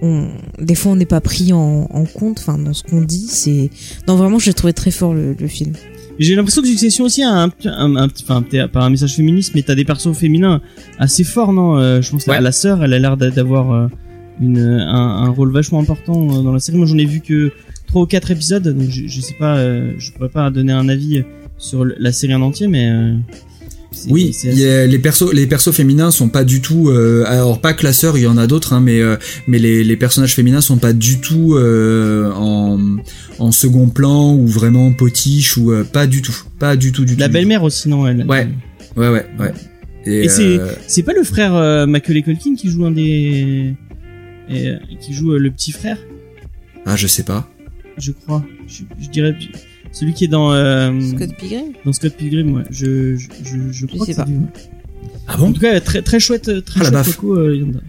on, 0.01 0.27
des 0.59 0.73
fois 0.73 0.93
on 0.93 0.95
n'est 0.95 1.05
pas 1.05 1.21
pris 1.21 1.53
en, 1.53 1.87
en 1.91 2.05
compte 2.05 2.39
enfin, 2.39 2.57
dans 2.57 2.73
ce 2.73 2.81
qu'on 2.81 3.01
dit. 3.01 3.27
C'est... 3.29 3.69
Non, 4.07 4.15
vraiment, 4.15 4.39
j'ai 4.39 4.55
trouvé 4.55 4.73
très 4.73 4.89
fort 4.89 5.13
le, 5.13 5.35
le 5.39 5.47
film. 5.47 5.73
J'ai 6.19 6.35
l'impression 6.35 6.61
que 6.61 6.67
Succession 6.67 7.05
aussi 7.05 7.21
a 7.23 7.29
un, 7.29 7.49
un, 7.65 7.95
un, 7.95 8.07
petit- 8.07 8.23
enfin, 8.27 8.43
pas 8.67 8.81
un 8.83 8.89
message 8.89 9.15
féministe, 9.15 9.51
mais 9.55 9.61
t'as 9.61 9.75
des 9.75 9.85
persos 9.85 10.13
féminins 10.17 10.61
assez 10.97 11.23
forts, 11.23 11.53
non 11.53 11.77
Euh, 11.77 12.01
Je 12.01 12.09
pense 12.11 12.25
Ouais. 12.25 12.35
à 12.35 12.41
la 12.41 12.51
sœur, 12.51 12.83
elle 12.83 12.93
a 12.93 12.99
l'air 12.99 13.17
d'a- 13.17 13.29
d'avoir 13.29 13.71
euh, 13.71 13.87
une, 14.41 14.57
un, 14.59 15.23
un 15.23 15.29
rôle 15.29 15.51
vachement 15.51 15.79
important 15.79 16.27
euh, 16.39 16.41
dans 16.41 16.51
la 16.53 16.59
série. 16.59 16.77
Moi, 16.77 16.87
j'en 16.87 16.97
ai 16.97 17.05
vu 17.05 17.21
que 17.21 17.51
trois 17.85 18.01
ou 18.01 18.05
quatre 18.07 18.31
épisodes, 18.31 18.63
donc 18.67 18.89
je, 18.89 19.07
je 19.07 19.21
sais 19.21 19.35
pas, 19.39 19.57
euh, 19.57 19.93
je 19.99 20.11
pourrais 20.11 20.29
pas 20.29 20.49
donner 20.49 20.73
un 20.73 20.89
avis 20.89 21.23
sur 21.59 21.85
la 21.85 22.11
série 22.11 22.33
en 22.35 22.41
entier, 22.41 22.67
mais 22.67 22.89
euh, 22.89 23.13
Oui, 24.09 24.35
a- 24.45 24.85
les 24.85 24.99
persos, 24.99 25.33
les 25.33 25.47
persos 25.47 25.71
féminins 25.73 26.11
sont 26.11 26.29
pas 26.29 26.43
du 26.43 26.61
tout. 26.61 26.89
euh, 26.89 27.23
alors 27.25 27.59
pas 27.61 27.73
que 27.73 27.83
la 27.83 27.93
sœur, 27.93 28.17
il 28.17 28.23
y 28.23 28.27
en 28.27 28.37
a 28.37 28.45
d'autres, 28.47 28.73
hein, 28.73 28.81
mais 28.81 28.99
euh, 28.99 29.15
mais 29.47 29.59
les, 29.59 29.83
les 29.83 29.95
personnages 29.97 30.35
féminins 30.35 30.61
sont 30.61 30.77
pas 30.77 30.93
du 30.93 31.19
tout 31.19 31.55
euh, 31.55 32.31
en 32.33 32.79
en 33.39 33.51
second 33.51 33.89
plan 33.89 34.33
ou 34.33 34.45
vraiment 34.47 34.91
potiches 34.93 35.57
ou 35.57 35.71
euh, 35.71 35.83
pas 35.83 36.05
du 36.07 36.21
tout, 36.21 36.35
pas 36.59 36.75
du 36.75 36.91
tout 36.91 37.05
du 37.05 37.13
tout. 37.13 37.19
la 37.19 37.27
belle-mère 37.27 37.63
aussi, 37.63 37.87
non 37.89 38.05
elle. 38.07 38.25
Ouais. 38.27 38.47
Ouais, 38.95 39.09
ouais, 39.09 39.25
ouais. 39.39 39.53
Et, 40.05 40.25
Et 40.25 40.29
c'est- 40.29 40.59
euh, 40.59 40.71
C'est 40.87 41.03
pas 41.03 41.13
le 41.13 41.23
frère 41.23 41.55
euh, 41.55 41.85
Macaulay 41.85 42.21
Culkin 42.23 42.55
qui 42.55 42.69
joue 42.69 42.85
un 42.85 42.91
des 42.91 43.73
et, 44.49 44.67
euh, 44.69 44.77
qui 45.01 45.13
joue 45.13 45.33
euh, 45.33 45.37
le 45.39 45.51
petit 45.51 45.71
frère, 45.71 45.97
ah, 46.85 46.95
je 46.95 47.07
sais 47.07 47.23
pas. 47.23 47.49
je 47.97 48.11
crois. 48.11 48.45
Je, 48.67 48.83
je 49.01 49.09
dirais 49.09 49.35
celui 49.99 50.13
qui 50.13 50.25
est 50.25 50.27
dans 50.27 50.51
euh, 50.53 50.91
Scott 51.01 51.33
Pilgrim 51.37 51.73
dans 51.85 51.93
Scott 51.93 52.13
Pilgrim. 52.15 52.53
Ouais. 52.55 52.63
Je 52.69 53.15
je 53.15 53.27
je, 53.43 53.71
je 53.71 53.85
crois 53.85 54.05
sais 54.05 54.11
que 54.13 54.15
c'est 54.17 54.23
pas. 54.23 54.29
lui, 54.29 54.37
ouais. 54.37 54.45
Ah 55.27 55.35
En 55.35 55.39
bon 55.47 55.53
tout 55.53 55.61
cas, 55.61 55.79
très 55.81 56.01
très 56.01 56.19
chouette, 56.19 56.63
très 56.65 56.79
Ah, 56.81 56.83
la 56.83 56.89
chouette 56.89 56.93
baffe. 56.93 57.15
Coco, 57.17 57.35
euh, 57.37 57.55
Yanda. 57.55 57.79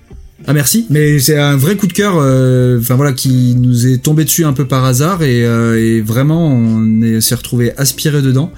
Ah 0.47 0.53
merci, 0.55 0.87
mais 0.89 1.19
c'est 1.19 1.37
un 1.37 1.57
vrai 1.57 1.77
coup 1.77 1.89
de 1.89 1.93
cœur, 1.93 2.15
euh, 2.17 2.79
enfin 2.79 2.95
voilà, 2.95 3.13
qui 3.13 3.55
nous 3.57 3.87
est 3.89 3.99
tombé 3.99 4.25
dessus 4.25 4.45
un 4.45 4.53
peu 4.53 4.67
par 4.67 4.85
hasard 4.85 5.23
et, 5.23 5.45
euh, 5.45 5.79
et 5.79 6.01
vraiment 6.01 6.47
on 6.55 7.03
est- 7.03 7.21
s'est 7.21 7.35
retrouvé 7.35 7.73
aspiré 7.77 8.23
dedans. 8.23 8.51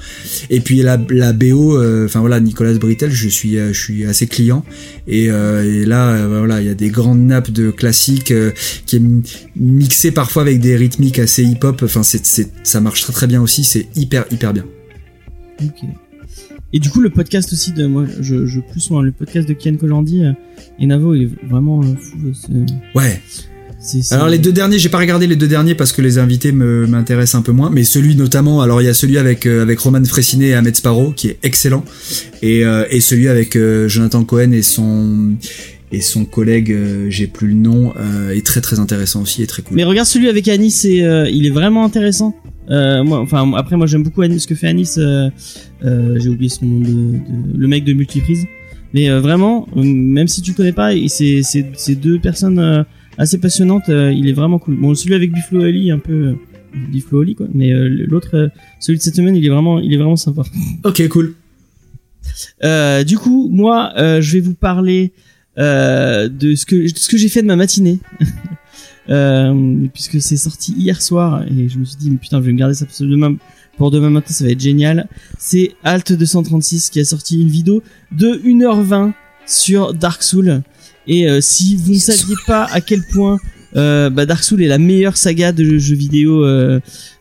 Et 0.51 0.61
puis 0.61 0.83
la, 0.83 1.01
la 1.09 1.33
BO, 1.33 1.77
euh, 1.79 2.05
enfin 2.05 2.21
voilà, 2.21 2.39
Nicolas 2.39 2.75
Britel, 2.75 3.11
je 3.11 3.29
suis 3.29 3.57
euh, 3.59 3.73
je 3.73 3.81
suis 3.81 4.05
assez 4.05 4.27
client 4.27 4.65
et, 5.09 5.31
euh, 5.31 5.65
et 5.65 5.85
là 5.87 6.11
euh, 6.11 6.39
voilà, 6.41 6.61
il 6.61 6.67
y 6.67 6.71
a 6.71 6.75
des 6.75 6.91
grandes 6.91 7.27
nappes 7.27 7.51
de 7.51 7.71
classiques 7.71 8.31
euh, 8.31 8.53
qui 8.87 8.97
est 8.97 9.01
mi- 9.01 9.23
mixé 9.57 10.11
parfois 10.13 10.43
avec 10.43 10.61
des 10.61 10.77
rythmiques 10.77 11.19
assez 11.19 11.43
hip-hop. 11.43 11.81
Enfin 11.83 12.03
c'est 12.03 12.25
c'est 12.27 12.51
ça 12.63 12.81
marche 12.81 13.03
très 13.03 13.15
très 13.15 13.27
bien 13.27 13.41
aussi, 13.41 13.65
c'est 13.65 13.87
hyper 13.97 14.27
hyper 14.31 14.53
bien. 14.53 14.67
Ok. 15.63 15.89
Et 16.73 16.79
du 16.79 16.89
coup, 16.91 17.01
le 17.01 17.11
podcast 17.11 17.53
aussi 17.53 17.73
de 17.73 17.87
moi, 17.87 18.05
je, 18.21 18.47
je 18.47 18.61
pousse 18.61 18.91
le 18.91 19.11
podcast 19.13 19.49
de 19.49 19.55
Kian 19.55 19.77
Colandi 19.77 20.23
euh, 20.25 20.33
et 20.79 20.87
Navo, 20.87 21.15
il 21.15 21.23
est 21.25 21.31
vraiment 21.49 21.81
euh, 21.83 21.87
fou. 21.99 22.17
euh, 22.55 22.65
Ouais. 22.95 23.21
c'est- 23.81 24.03
c'est- 24.03 24.15
Alors 24.15 24.29
les 24.29 24.39
deux 24.39 24.53
derniers, 24.53 24.79
j'ai 24.79 24.89
pas 24.89 24.99
regardé 24.99 25.27
les 25.27 25.37
deux 25.37 25.49
derniers 25.49 25.75
parce 25.75 25.93
que 25.93 26.01
les 26.03 26.19
invités 26.19 26.53
me 26.53 26.87
m'intéressent 26.87 27.37
un 27.41 27.43
peu 27.43 27.53
moins, 27.53 27.71
mais 27.71 27.83
celui 27.83 28.15
notamment, 28.15 28.61
alors 28.61 28.81
il 28.83 28.85
y 28.85 28.89
a 28.89 28.95
celui 28.95 29.19
avec 29.19 29.47
euh, 29.47 29.63
avec 29.63 29.79
Roman 29.81 30.05
Fressinet 30.05 30.49
et 30.49 30.55
Ahmed 30.55 30.77
Sparrow 30.77 31.13
qui 31.13 31.29
est 31.29 31.39
excellent, 31.43 31.85
et 32.43 32.61
et 32.91 33.01
celui 33.01 33.27
avec 33.29 33.59
Jonathan 33.89 34.23
Cohen 34.25 34.53
et 34.53 34.63
son 34.63 35.35
et 35.93 36.01
son 36.03 36.25
collègue, 36.25 36.71
euh, 36.71 37.07
j'ai 37.11 37.27
plus 37.27 37.49
le 37.49 37.55
nom, 37.55 37.93
euh, 37.99 38.31
est 38.31 38.47
très 38.47 38.61
très 38.61 38.79
intéressant 38.79 39.23
aussi 39.23 39.43
et 39.43 39.47
très 39.49 39.63
cool. 39.63 39.77
Mais 39.77 39.83
regarde 39.83 40.07
celui 40.07 40.29
avec 40.29 40.47
Anis, 40.47 40.85
et, 40.85 41.03
euh, 41.03 41.29
il 41.29 41.47
est 41.47 41.51
vraiment 41.51 41.85
intéressant. 41.85 42.33
Euh, 42.71 43.03
moi, 43.03 43.19
enfin 43.21 43.53
après 43.55 43.77
moi 43.77 43.87
j'aime 43.87 44.03
beaucoup 44.05 44.23
Anis, 44.23 44.43
ce 44.43 44.47
que 44.47 44.55
fait 44.55 44.69
Anis. 44.69 44.97
euh, 44.99 45.29
euh, 45.85 46.19
J'ai 46.21 46.29
oublié 46.29 46.49
son 46.49 46.67
nom 46.67 46.81
de, 46.81 46.87
de- 46.87 47.59
le 47.59 47.69
mec 47.69 47.85
de 47.85 47.93
Multiprise. 47.93 48.47
Mais 48.95 49.09
euh, 49.11 49.21
vraiment, 49.21 49.69
euh, 49.77 49.83
même 49.85 50.29
si 50.29 50.43
tu 50.43 50.53
connais 50.53 50.73
pas, 50.73 50.91
c'est 51.09 51.43
c'est 51.43 51.95
deux 51.95 52.19
personnes 52.19 52.59
euh, 52.59 52.83
assez 53.19 53.39
passionnantes. 53.39 53.89
euh, 53.89 54.13
il 54.13 54.29
est 54.29 54.33
vraiment 54.33 54.59
cool. 54.59 54.77
Bon 54.77 54.95
celui 54.95 55.15
avec 55.15 55.33
Biflo 55.33 55.63
Ali 55.63 55.91
un 55.91 55.99
peu 55.99 56.13
euh, 56.13 56.35
Biflo 56.93 57.21
Ali 57.23 57.35
quoi. 57.35 57.47
Mais 57.55 57.73
euh, 57.73 57.89
l'autre, 58.09 58.31
euh, 58.37 58.49
celui 58.81 58.99
de 58.99 59.03
cette 59.03 59.17
semaine, 59.17 59.37
il 59.37 59.45
est 59.45 59.49
vraiment 59.49 59.79
il 59.81 59.93
est 59.93 59.97
vraiment 59.97 60.17
sympa. 60.17 60.43
Ok, 60.85 61.07
cool. 61.09 61.35
Euh, 62.65 63.03
du 63.05 63.17
coup, 63.19 63.49
moi, 63.51 63.93
euh, 63.97 64.21
je 64.21 64.33
vais 64.35 64.41
vous 64.41 64.55
parler 64.55 65.13
euh, 65.59 66.29
de 66.29 66.55
ce 66.55 66.67
que 66.67 66.77
de 66.77 66.97
ce 66.99 67.09
que 67.09 67.17
j'ai 67.17 67.29
fait 67.29 67.43
de 67.43 67.47
ma 67.47 67.57
matinée, 67.57 67.99
euh, 69.11 69.87
puisque 69.93 70.21
c'est 70.21 70.37
sorti 70.37 70.73
hier 70.73 71.03
soir 71.03 71.43
et 71.43 71.69
je 71.69 71.79
me 71.79 71.85
suis 71.85 71.97
dit 71.97 72.11
mais 72.11 72.17
putain, 72.17 72.39
je 72.41 72.47
vais 72.47 72.53
me 72.53 72.59
garder 72.59 72.75
ça 72.75 72.87
pour 72.87 72.95
demain 73.07 73.37
pour 73.77 73.91
demain 73.91 74.11
matin, 74.11 74.33
ça 74.33 74.45
va 74.45 74.51
être 74.51 74.61
génial. 74.61 75.09
C'est 75.39 75.73
Alt 75.83 76.13
236 76.13 76.91
qui 76.91 77.01
a 77.01 77.05
sorti 77.05 77.41
une 77.41 77.49
vidéo 77.49 77.83
de 78.13 78.29
1h20 78.45 79.13
sur 79.47 79.95
Dark 79.95 80.23
Souls 80.23 80.63
et 81.07 81.29
euh, 81.29 81.41
si 81.41 81.77
vous 81.77 81.95
ne 81.95 81.99
saviez 81.99 82.37
pas 82.47 82.67
à 82.67 82.81
quel 82.81 83.03
point 83.13 83.39
euh, 83.77 84.11
bah 84.11 84.27
Dark 84.27 84.45
Souls 84.45 84.63
est 84.63 84.69
la 84.69 84.79
meilleure 84.79 85.17
saga 85.17 85.53
de 85.53 85.79
jeux 85.79 85.95
vidéo 85.95 86.45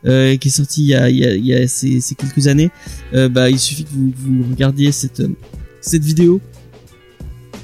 qui 0.03 0.09
est 0.09 0.49
sortie 0.49 0.93
il 0.93 1.45
y 1.45 1.53
a, 1.53 1.67
ces, 1.67 2.01
quelques 2.15 2.47
années 2.47 2.69
bah 3.13 3.49
il 3.49 3.59
suffit 3.59 3.85
que 3.85 3.89
vous, 3.91 4.11
vous 4.15 4.51
regardiez 4.51 4.91
cette 4.91 5.23
cette 5.81 6.03
vidéo 6.03 6.39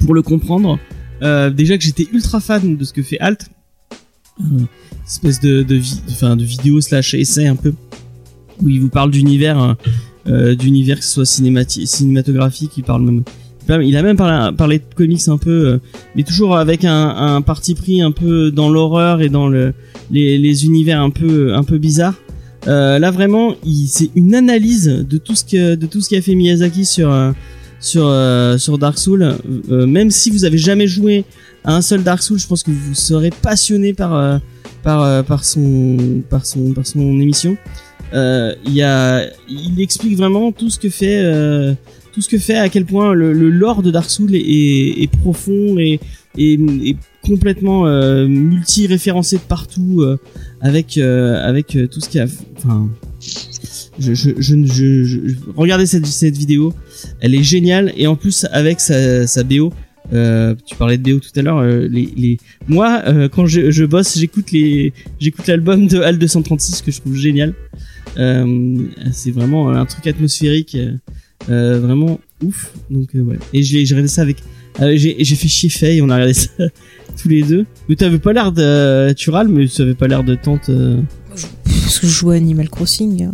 pour 0.04 0.14
le 0.14 0.22
comprendre. 0.22 0.80
Déjà 1.20 1.78
que 1.78 1.84
j'étais 1.84 2.08
ultra 2.12 2.40
fan 2.40 2.76
de 2.76 2.84
ce 2.84 2.92
que 2.92 3.02
fait 3.02 3.20
Alt, 3.20 3.50
espèce 5.06 5.40
de 5.40 5.62
de, 5.62 5.76
vi- 5.76 6.00
de 6.36 6.42
vidéo 6.44 6.80
slash 6.80 7.14
essai 7.14 7.46
un 7.46 7.56
peu 7.56 7.72
où 8.62 8.68
il 8.68 8.80
vous 8.80 8.88
parle 8.88 9.10
d'univers, 9.10 9.58
hein, 9.58 9.76
euh, 10.28 10.54
d'univers 10.54 10.98
que 10.98 11.04
ce 11.04 11.10
soit 11.12 11.26
cinématographique, 11.86 12.72
il 12.76 12.84
parle 12.84 13.02
même 13.02 13.22
il 13.68 13.96
a 13.96 14.02
même 14.02 14.16
parlé, 14.16 14.78
de 14.78 14.84
comics 14.94 15.26
un 15.26 15.38
peu, 15.38 15.50
euh, 15.66 15.78
mais 16.14 16.22
toujours 16.22 16.56
avec 16.56 16.84
un, 16.84 17.08
un 17.08 17.42
parti 17.42 17.74
pris 17.74 18.00
un 18.00 18.12
peu 18.12 18.52
dans 18.52 18.70
l'horreur 18.70 19.20
et 19.22 19.28
dans 19.28 19.48
le, 19.48 19.74
les, 20.12 20.38
les 20.38 20.64
univers 20.66 21.00
un 21.02 21.10
peu 21.10 21.52
un 21.52 21.64
peu 21.64 21.76
bizarres. 21.78 22.14
Euh, 22.68 22.98
là 23.00 23.10
vraiment, 23.10 23.54
c'est 23.86 24.10
une 24.14 24.34
analyse 24.36 24.86
de 25.08 25.18
tout 25.18 25.34
ce 25.34 25.44
que 25.44 25.74
de 25.74 25.86
tout 25.86 26.00
ce 26.00 26.08
qu'a 26.10 26.22
fait 26.22 26.34
Miyazaki 26.36 26.84
sur 26.84 27.10
euh, 27.10 27.32
sur 27.86 28.08
euh, 28.08 28.58
sur 28.58 28.78
Dark 28.78 28.98
Souls. 28.98 29.36
Euh, 29.70 29.86
même 29.86 30.10
si 30.10 30.30
vous 30.30 30.44
avez 30.44 30.58
jamais 30.58 30.86
joué 30.86 31.24
à 31.64 31.74
un 31.74 31.82
seul 31.82 32.02
Dark 32.02 32.22
Souls, 32.22 32.38
je 32.38 32.46
pense 32.46 32.62
que 32.62 32.70
vous 32.70 32.94
serez 32.94 33.30
passionné 33.30 33.94
par 33.94 34.14
euh, 34.14 34.38
par 34.82 35.24
par 35.24 35.44
son 35.44 36.22
par 36.28 36.44
son 36.44 36.72
par 36.72 36.86
son 36.86 37.20
émission. 37.20 37.56
Il 38.12 39.74
explique 39.78 40.16
vraiment 40.16 40.52
tout 40.52 40.70
ce 40.70 40.78
que 40.78 40.90
fait 40.90 41.22
tout 42.12 42.20
ce 42.20 42.28
que 42.28 42.38
fait 42.38 42.56
à 42.56 42.68
quel 42.68 42.84
point 42.84 43.12
le, 43.12 43.32
lore 43.32 43.82
de 43.82 43.90
Dark 43.90 44.10
Souls 44.10 44.34
est, 44.34 45.10
profond 45.22 45.78
et, 45.78 46.00
et, 46.36 46.96
complètement 47.24 47.84
multi-référencé 48.26 49.36
de 49.36 49.42
partout 49.42 50.04
avec 50.60 50.98
avec 50.98 51.78
tout 51.90 52.00
ce 52.00 52.08
qu'il 52.08 52.20
y 52.20 52.24
a. 52.24 52.26
Enfin, 52.58 52.88
regardez 55.56 55.86
cette 55.86 56.06
cette 56.06 56.36
vidéo, 56.36 56.72
elle 57.20 57.34
est 57.34 57.42
géniale 57.42 57.92
et 57.96 58.06
en 58.06 58.16
plus 58.16 58.46
avec 58.52 58.80
sa, 58.80 59.26
sa 59.26 59.42
BO. 59.44 59.72
Euh, 60.12 60.54
tu 60.64 60.76
parlais 60.76 60.98
de 60.98 61.02
BO 61.12 61.18
tout 61.18 61.30
à 61.36 61.42
l'heure. 61.42 61.58
euh, 61.58 61.88
les, 61.90 62.08
les 62.16 62.38
moi 62.68 63.02
euh, 63.08 63.28
quand 63.28 63.46
je, 63.46 63.72
je 63.72 63.84
bosse, 63.84 64.16
j'écoute 64.16 64.52
les 64.52 64.92
j'écoute 65.18 65.46
l'album 65.48 65.88
de 65.88 65.98
Hal 66.00 66.18
236 66.18 66.82
que 66.82 66.92
je 66.92 67.00
trouve 67.00 67.16
génial. 67.16 67.54
C'est 68.16 69.30
vraiment 69.32 69.68
un 69.70 69.84
truc 69.84 70.06
atmosphérique, 70.06 70.76
vraiment 71.48 72.20
ouf. 72.42 72.72
Donc 72.90 73.08
ouais. 73.14 73.38
Et 73.52 73.62
j'ai 73.62 73.82
regardé 73.82 74.08
ça 74.08 74.22
avec, 74.22 74.36
j'ai 74.80 75.24
fait 75.24 75.48
chier 75.48 75.68
Faye, 75.70 76.00
on 76.02 76.08
a 76.10 76.14
regardé 76.14 76.34
ça 76.34 76.50
tous 77.20 77.28
les 77.28 77.42
deux. 77.42 77.66
Mais 77.88 77.96
t'avais 77.96 78.18
pas 78.18 78.32
l'air 78.32 78.52
de, 78.52 79.12
tu 79.12 79.30
râles, 79.30 79.48
mais 79.48 79.66
tu 79.66 79.82
avais 79.82 79.94
pas 79.94 80.06
l'air 80.06 80.22
de 80.24 80.34
tante. 80.36 80.70
Parce 81.64 81.98
que 81.98 82.06
je 82.06 82.12
joue 82.12 82.30
à 82.30 82.34
Animal 82.36 82.68
Crossing. 82.68 83.24
hein. 83.24 83.32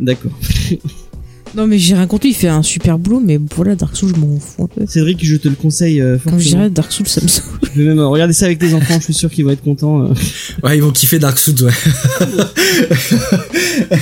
D'accord. 0.00 0.32
Non, 1.54 1.66
mais 1.66 1.78
j'ai 1.78 1.94
rien 1.94 2.06
contre 2.06 2.24
lui, 2.26 2.32
il 2.32 2.36
fait 2.36 2.48
un 2.48 2.62
super 2.62 2.98
boulot, 2.98 3.20
mais 3.24 3.38
voilà, 3.56 3.74
Dark 3.74 3.96
Souls, 3.96 4.12
je 4.14 4.20
m'en 4.20 4.38
fous 4.38 4.64
un 4.64 4.66
peu. 4.66 4.86
Cédric, 4.86 5.24
je 5.24 5.36
te 5.36 5.48
le 5.48 5.54
conseille 5.54 6.00
euh, 6.00 6.18
Quand 6.24 6.38
je 6.38 6.48
dirais 6.48 6.70
Dark 6.70 6.92
Souls, 6.92 7.08
ça 7.08 7.20
me 7.22 7.28
saoule. 7.28 7.58
Tu 7.62 7.70
peux 7.70 7.84
même 7.84 7.98
euh, 7.98 8.06
regarder 8.06 8.32
ça 8.34 8.46
avec 8.46 8.58
tes 8.58 8.74
enfants, 8.74 8.96
je 8.98 9.04
suis 9.04 9.14
sûr 9.14 9.30
qu'ils 9.30 9.44
vont 9.44 9.50
être 9.50 9.62
contents. 9.62 10.04
euh. 10.04 10.14
Ouais, 10.62 10.76
ils 10.76 10.82
vont 10.82 10.90
kiffer 10.92 11.18
Dark 11.18 11.38
Souls, 11.38 11.62
ouais. 11.62 11.72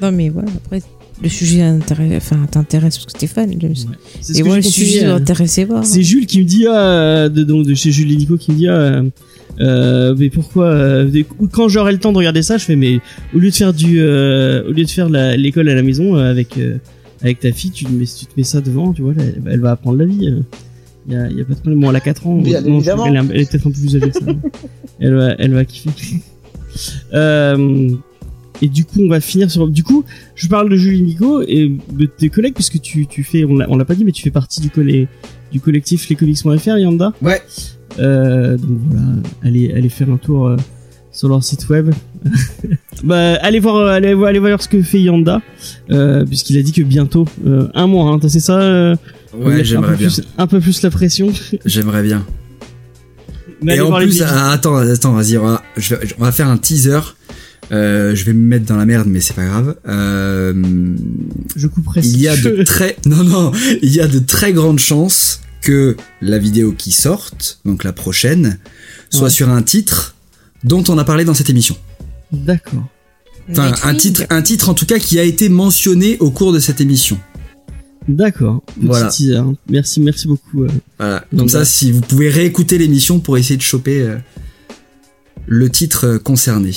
Non, 0.00 0.12
mais 0.12 0.28
voilà, 0.28 0.48
après, 0.64 0.80
le 1.22 1.28
sujet 1.28 1.62
intéresse- 1.62 2.12
enfin, 2.16 2.46
t'intéresse 2.50 2.98
parce 2.98 3.12
que 3.12 3.18
t'es 3.18 3.26
fan, 3.26 3.52
James. 3.58 3.74
C'est 4.20 4.34
ce 4.34 4.38
Et 4.38 4.42
que 4.42 4.46
moi, 4.46 4.60
j'ai 4.60 4.68
le 4.68 4.72
sujet 4.72 5.04
à- 5.04 5.14
m'intéressait 5.14 5.66
pas. 5.66 5.82
C'est 5.82 6.02
Jules 6.02 6.26
qui 6.26 6.38
me 6.40 6.44
dit 6.44 6.66
ah, 6.68 7.28
de, 7.28 7.42
donc, 7.42 7.66
de 7.66 7.74
chez 7.74 7.90
Jules 7.90 8.12
et 8.12 8.16
Nico 8.16 8.36
qui 8.36 8.52
me 8.52 8.56
dit 8.56 8.68
ah, 8.68 8.72
euh, 8.76 9.02
mais 9.60 10.30
pourquoi 10.30 10.66
euh, 10.66 11.10
quand 11.52 11.68
j'aurai 11.68 11.92
le 11.92 11.98
temps 11.98 12.12
de 12.12 12.18
regarder 12.18 12.42
ça 12.42 12.58
je 12.58 12.64
fais 12.64 12.76
mais 12.76 13.00
au 13.34 13.38
lieu 13.38 13.50
de 13.50 13.54
faire 13.54 13.72
du 13.74 14.00
euh, 14.00 14.62
au 14.68 14.72
lieu 14.72 14.84
de 14.84 14.90
faire 14.90 15.08
l'école 15.08 15.68
à 15.68 15.74
la 15.74 15.82
maison 15.82 16.16
euh, 16.16 16.30
avec 16.30 16.58
euh, 16.58 16.78
avec 17.22 17.40
ta 17.40 17.50
fille 17.52 17.70
tu 17.72 17.84
te 17.84 17.90
mets 17.92 18.04
tu 18.04 18.26
te 18.26 18.32
mets 18.36 18.44
ça 18.44 18.60
devant 18.60 18.92
tu 18.92 19.02
vois 19.02 19.14
elle, 19.18 19.42
elle 19.46 19.60
va 19.60 19.72
apprendre 19.72 19.98
la 19.98 20.04
vie 20.04 20.28
euh. 20.28 20.40
y 21.12 21.16
a, 21.16 21.28
y 21.30 21.40
a 21.40 21.44
pas 21.44 21.54
de 21.54 21.58
problème. 21.60 21.80
Bon 21.80 21.90
elle 21.90 21.96
a 21.96 22.00
4 22.00 22.26
ans 22.26 22.36
Bien 22.36 22.60
non, 22.60 22.80
elle, 22.80 23.16
est- 23.16 23.18
elle 23.34 23.40
est 23.40 23.50
peut-être 23.50 23.66
un 23.66 23.70
peu 23.70 23.80
plus 23.80 23.96
âgée 23.96 24.10
que 24.10 24.18
ça 24.18 24.26
elle 25.00 25.14
va 25.14 25.34
elle 25.38 25.52
va 25.54 25.64
kiffer. 25.64 25.90
Euh, 27.12 27.88
et 28.62 28.68
du 28.68 28.84
coup 28.84 29.00
on 29.02 29.08
va 29.08 29.20
finir 29.20 29.50
sur 29.50 29.66
du 29.68 29.82
coup 29.82 30.04
je 30.36 30.46
parle 30.46 30.68
de 30.68 30.76
Julie 30.76 31.02
Nico 31.02 31.42
et 31.42 31.72
de 31.92 32.06
tes 32.06 32.28
collègues 32.28 32.54
puisque 32.54 32.80
tu 32.80 33.06
tu 33.06 33.24
fais 33.24 33.44
on 33.44 33.56
l'a 33.56 33.66
on 33.68 33.76
l'a 33.76 33.84
pas 33.84 33.94
dit 33.94 34.04
mais 34.04 34.12
tu 34.12 34.22
fais 34.22 34.30
partie 34.30 34.60
du 34.60 34.68
du 35.50 35.60
collectif 35.60 36.08
lescomics.fr 36.08 36.76
Yanda. 36.78 37.12
Ouais. 37.22 37.40
Euh, 37.98 38.56
donc 38.56 38.78
voilà 38.90 39.06
allez 39.42 39.72
allez 39.72 39.88
faire 39.88 40.10
un 40.10 40.16
tour 40.18 40.46
euh, 40.48 40.56
sur 41.12 41.28
leur 41.28 41.42
site 41.42 41.68
web 41.68 41.90
bah, 43.04 43.34
allez 43.42 43.60
voir, 43.60 43.76
euh, 43.76 43.88
allez, 43.92 44.14
voir- 44.14 44.28
allez 44.30 44.38
voir 44.40 44.60
ce 44.62 44.68
que 44.68 44.82
fait 44.82 45.00
Yanda, 45.00 45.40
euh, 45.90 46.24
puisqu'il 46.24 46.58
a 46.58 46.62
dit 46.62 46.72
que 46.72 46.82
bientôt, 46.82 47.26
euh, 47.46 47.68
un 47.74 47.86
mois, 47.86 48.10
hein, 48.10 48.18
c'est 48.28 48.40
ça 48.40 48.60
euh, 48.60 48.96
Ouais, 49.36 49.62
j'aimerais 49.64 49.92
peu 49.92 49.96
bien. 49.98 50.08
plus- 50.08 50.22
un 50.36 50.46
peu 50.48 50.58
plus 50.60 50.82
la 50.82 50.90
pression. 50.90 51.28
J'aimerais 51.64 52.02
bien. 52.02 52.24
Mais 53.62 53.76
Et 53.76 53.80
en 53.80 53.92
plus, 53.92 54.22
ah, 54.22 54.50
attends, 54.52 54.76
attends, 54.76 55.12
vas-y, 55.12 55.36
on 55.38 55.44
va, 55.46 55.62
je 55.76 55.94
vais- 55.94 56.08
on 56.18 56.24
va 56.24 56.32
faire 56.32 56.48
un 56.48 56.56
teaser. 56.58 57.00
Je 57.70 58.24
vais 58.24 58.32
me 58.32 58.40
mettre 58.46 58.66
dans 58.66 58.76
la 58.76 58.86
merde, 58.86 59.06
mais 59.08 59.20
c'est 59.20 59.34
pas 59.34 59.44
grave. 59.46 59.76
Je 61.56 61.66
couperai. 61.66 62.00
il 62.02 62.20
y 62.20 62.28
a 62.28 62.36
de 62.36 62.62
très, 62.64 62.96
non, 63.06 63.22
non, 63.24 63.52
il 63.82 63.94
y 63.94 64.00
a 64.00 64.08
de 64.08 64.18
très 64.18 64.52
grandes 64.52 64.78
chances 64.78 65.40
que 65.60 65.96
la 66.20 66.38
vidéo 66.38 66.72
qui 66.72 66.92
sorte, 66.92 67.60
donc 67.64 67.84
la 67.84 67.92
prochaine, 67.92 68.58
soit 69.10 69.24
Ouais. 69.24 69.30
sur 69.30 69.48
un 69.48 69.62
titre 69.62 70.14
dont 70.64 70.84
on 70.88 70.98
a 70.98 71.04
parlé 71.04 71.24
dans 71.24 71.34
cette 71.34 71.50
émission. 71.50 71.76
D'accord. 72.32 72.86
Enfin, 73.50 73.72
un 73.84 73.94
titre, 73.94 74.24
un 74.30 74.42
titre 74.42 74.68
en 74.68 74.74
tout 74.74 74.84
cas 74.86 74.98
qui 74.98 75.18
a 75.18 75.22
été 75.22 75.48
mentionné 75.48 76.18
au 76.20 76.30
cours 76.30 76.52
de 76.52 76.58
cette 76.58 76.80
émission. 76.80 77.18
D'accord. 78.06 78.62
Voilà. 78.80 79.08
teaser. 79.08 79.40
Merci, 79.68 80.00
merci 80.00 80.26
beaucoup. 80.28 80.64
euh. 80.64 80.68
Voilà. 80.98 81.24
Comme 81.30 81.40
Donc, 81.40 81.50
ça, 81.50 81.64
si 81.64 81.92
vous 81.92 82.00
pouvez 82.00 82.28
réécouter 82.28 82.78
l'émission 82.78 83.20
pour 83.20 83.36
essayer 83.38 83.56
de 83.56 83.62
choper 83.62 84.00
euh, 84.02 84.16
le 85.46 85.68
titre 85.70 86.06
euh, 86.06 86.18
concerné. 86.18 86.72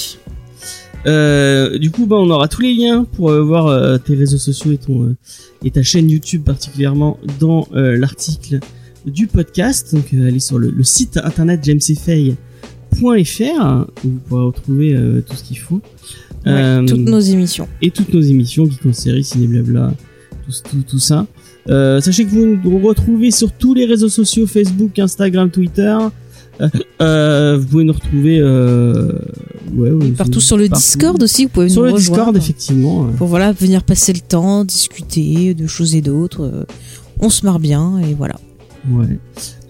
Euh, 1.06 1.78
du 1.78 1.92
coup, 1.92 2.06
bah, 2.06 2.18
on 2.18 2.30
aura 2.30 2.48
tous 2.48 2.62
les 2.62 2.74
liens 2.74 3.06
pour 3.06 3.30
euh, 3.30 3.42
voir 3.42 3.68
euh, 3.68 3.98
tes 3.98 4.16
réseaux 4.16 4.38
sociaux 4.38 4.72
et 4.72 4.78
ton 4.78 5.16
et 5.64 5.72
ta 5.72 5.84
chaîne 5.84 6.10
YouTube 6.10 6.44
particulièrement 6.44 7.20
dans 7.40 7.68
l'article 7.74 8.60
du 9.06 9.28
podcast. 9.28 9.94
Donc, 9.94 10.14
allez 10.14 10.40
sur 10.40 10.58
le, 10.58 10.70
le 10.70 10.84
site 10.84 11.18
internet 11.18 11.64
jamesfay.fr 11.64 12.36
où 13.04 14.08
vous 14.08 14.20
pourrez 14.28 14.44
retrouver 14.44 15.22
tout 15.28 15.36
ce 15.36 15.44
qu'il 15.44 15.58
faut. 15.60 15.82
Ouais, 16.46 16.86
toutes 16.86 17.00
nos 17.00 17.20
émissions. 17.20 17.68
et 17.82 17.92
toutes 17.92 18.12
nos 18.14 18.22
émissions, 18.22 18.66
Geek 18.66 18.86
en 18.88 18.94
série, 18.94 19.24
Ciné 19.24 19.46
Blabla, 19.46 19.94
tout, 20.46 20.70
tout, 20.70 20.84
tout 20.88 21.00
ça. 21.00 21.28
Sachez 21.68 22.26
que 22.26 22.32
vous 22.32 22.58
nous 22.64 22.80
retrouvez 22.80 23.30
sur 23.30 23.52
tous 23.52 23.76
les 23.76 23.86
réseaux 23.86 24.10
sociaux, 24.10 24.48
Facebook, 24.48 24.98
Instagram, 24.98 25.52
Twitter. 25.52 25.96
Euh, 27.02 27.58
vous 27.60 27.68
pouvez 27.68 27.84
nous 27.84 27.94
retrouver 27.94 28.38
euh, 28.40 29.12
ouais, 29.76 29.92
ouais, 29.92 30.10
Partout 30.12 30.40
sur 30.42 30.58
le 30.58 30.68
partout. 30.68 30.82
Discord 30.82 31.24
aussi, 31.24 31.44
vous 31.46 31.50
pouvez 31.50 31.70
Sur 31.70 31.82
nous 31.82 31.88
le 31.88 31.94
rejoindre. 31.94 32.18
Discord, 32.34 32.38
effectivement. 32.38 33.06
Pour 33.18 33.28
voilà, 33.28 33.52
venir 33.52 33.84
passer 33.84 34.14
le 34.14 34.20
temps, 34.20 34.64
discuter 34.66 35.54
de 35.54 35.68
choses 35.68 35.96
et 35.96 36.02
d'autres. 36.02 36.44
euh, 36.44 36.64
On 37.20 37.30
se 37.30 37.46
marre 37.46 37.60
bien 37.60 38.00
et 38.00 38.14
voilà. 38.14 38.36
Ouais. 38.90 39.06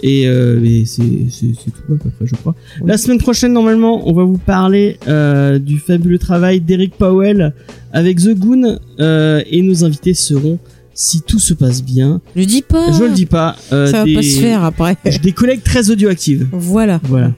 Et, 0.03 0.25
euh, 0.25 0.63
et 0.63 0.85
c'est 0.85 1.01
tout 1.03 1.69
à 1.83 1.87
peu 1.87 1.97
près, 1.97 2.25
je 2.25 2.35
crois. 2.35 2.55
Oui. 2.81 2.87
La 2.87 2.97
semaine 2.97 3.17
prochaine, 3.17 3.51
normalement, 3.53 4.07
on 4.07 4.13
va 4.13 4.23
vous 4.23 4.37
parler 4.37 4.97
euh, 5.07 5.59
du 5.59 5.79
fabuleux 5.79 6.17
travail 6.17 6.61
d'Eric 6.61 6.93
Powell 6.95 7.53
avec 7.91 8.19
The 8.19 8.33
Goon 8.33 8.79
euh, 8.99 9.41
et 9.49 9.61
nos 9.61 9.83
invités 9.83 10.13
seront, 10.13 10.59
si 10.93 11.21
tout 11.21 11.39
se 11.39 11.53
passe 11.53 11.83
bien, 11.83 12.21
Je 12.35 12.43
dis 12.43 12.61
pas. 12.61 12.91
je 12.91 13.03
le 13.03 13.11
dis 13.11 13.25
pas, 13.25 13.55
euh, 13.71 13.87
Ça 13.89 13.99
va 13.99 14.03
des, 14.05 14.15
pas 14.15 14.21
se 14.21 14.39
faire 14.39 14.63
après. 14.63 14.97
des 15.23 15.31
collègues 15.31 15.63
très 15.63 15.89
audioactives. 15.89 16.47
voilà. 16.51 16.99
Voilà. 17.03 17.31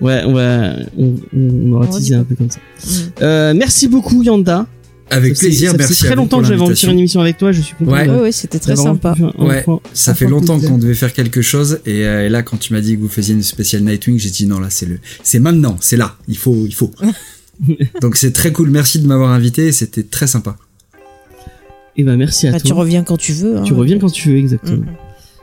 Ouais, 0.00 0.22
on 0.26 0.32
va, 0.32 0.74
on, 0.96 1.14
on 1.36 1.72
aura 1.72 1.86
On 1.86 1.90
teasé 1.92 2.14
un 2.14 2.24
peu 2.24 2.34
comme 2.34 2.50
ça. 2.50 2.58
Mm. 2.84 2.90
Euh, 3.22 3.54
merci 3.56 3.88
beaucoup 3.88 4.22
Yanda. 4.22 4.66
Avec 5.10 5.36
Ça 5.36 5.40
plaisir, 5.40 5.72
ça 5.72 5.76
fait 5.76 5.78
merci. 5.78 5.94
très 5.96 6.06
à 6.08 6.10
vous 6.12 6.16
longtemps 6.22 6.38
que 6.40 6.46
j'avais 6.46 6.60
envie 6.62 6.70
de 6.72 6.78
faire 6.78 6.88
une 6.90 6.98
émission 7.00 7.20
avec 7.20 7.36
toi. 7.36 7.52
Je 7.52 7.60
suis 7.60 7.74
content. 7.74 7.90
Ouais. 7.92 8.06
de- 8.06 8.12
Ouais, 8.12 8.20
ouais, 8.22 8.32
c'était 8.32 8.58
très 8.58 8.76
sympa. 8.76 9.14
Ouais, 9.38 9.62
ça 9.92 10.14
fait 10.14 10.26
longtemps 10.26 10.58
qu'on 10.58 10.78
devait 10.78 10.94
faire 10.94 11.12
quelque 11.12 11.42
chose 11.42 11.80
et, 11.84 12.06
euh, 12.06 12.24
et 12.26 12.28
là 12.30 12.42
quand 12.42 12.56
tu 12.56 12.72
m'as 12.72 12.80
dit 12.80 12.96
que 12.96 13.00
vous 13.02 13.08
faisiez 13.08 13.34
une 13.34 13.42
spéciale 13.42 13.82
Nightwing, 13.82 14.18
j'ai 14.18 14.30
dit 14.30 14.46
non 14.46 14.58
là 14.58 14.68
c'est 14.70 14.86
le 14.86 14.98
c'est 15.22 15.38
maintenant, 15.38 15.76
c'est 15.80 15.98
là, 15.98 16.16
il 16.28 16.38
faut 16.38 16.64
il 16.66 16.74
faut. 16.74 16.90
Donc 18.00 18.16
c'est 18.16 18.32
très 18.32 18.52
cool, 18.52 18.70
merci 18.70 19.00
de 19.00 19.06
m'avoir 19.06 19.32
invité, 19.32 19.70
c'était 19.72 20.02
très 20.02 20.26
sympa. 20.26 20.56
Eh 21.96 22.04
ben 22.04 22.16
merci 22.16 22.48
à 22.48 22.52
Bah, 22.52 22.58
toi. 22.60 22.66
tu 22.68 22.72
reviens 22.72 23.02
quand 23.04 23.16
tu 23.18 23.32
veux. 23.32 23.58
hein. 23.58 23.62
Tu 23.64 23.72
reviens 23.74 23.98
quand 23.98 24.10
tu 24.10 24.30
veux, 24.30 24.36
exactement. 24.38 24.78
Mhm. 24.78 24.86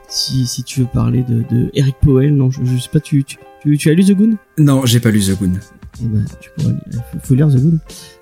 Si, 0.09 0.47
si 0.47 0.63
tu 0.63 0.79
veux 0.81 0.87
parler 0.91 1.23
de, 1.27 1.43
de 1.55 1.69
Eric 1.75 1.95
Powell, 2.01 2.33
non, 2.35 2.49
je, 2.49 2.59
je 2.65 2.81
sais 2.81 2.89
pas, 2.91 2.99
tu, 2.99 3.23
tu, 3.23 3.37
tu, 3.61 3.77
tu 3.77 3.89
as 3.91 3.93
lu 3.93 4.03
The 4.03 4.13
Goon? 4.13 4.37
Non, 4.57 4.83
j'ai 4.85 4.99
pas 4.99 5.11
lu 5.11 5.19
The 5.21 5.37
Goon. 5.37 5.51
Eh 6.01 6.05
ben, 6.05 6.25
tu 6.41 6.49
pourras 6.57 6.71
lire, 6.71 7.01
faut, 7.11 7.17
faut 7.23 7.35
lire 7.35 7.47
The 7.49 7.57
Goon. 7.57 7.77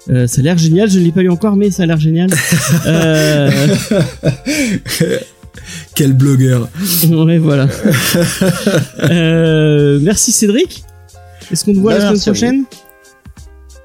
Euh, 0.10 0.28
ça 0.28 0.40
a 0.42 0.44
l'air 0.44 0.58
génial, 0.58 0.90
je 0.90 1.00
ne 1.00 1.06
l'ai 1.06 1.12
pas 1.14 1.22
lu 1.22 1.30
encore, 1.30 1.56
mais 1.56 1.72
ça 1.72 1.84
a 1.84 1.86
l'air 1.86 2.00
génial. 2.00 2.30
euh, 2.88 3.50
Quel 5.96 6.14
blogueur. 6.14 6.70
ouais, 7.10 7.38
voilà. 7.38 7.68
euh, 9.04 10.00
merci 10.02 10.32
Cédric. 10.32 10.84
Est-ce 11.52 11.66
qu'on 11.66 11.74
te 11.74 11.80
voit 11.80 11.94
Bah, 11.98 12.00
la 12.00 12.16
semaine 12.16 12.22
prochaine? 12.22 12.64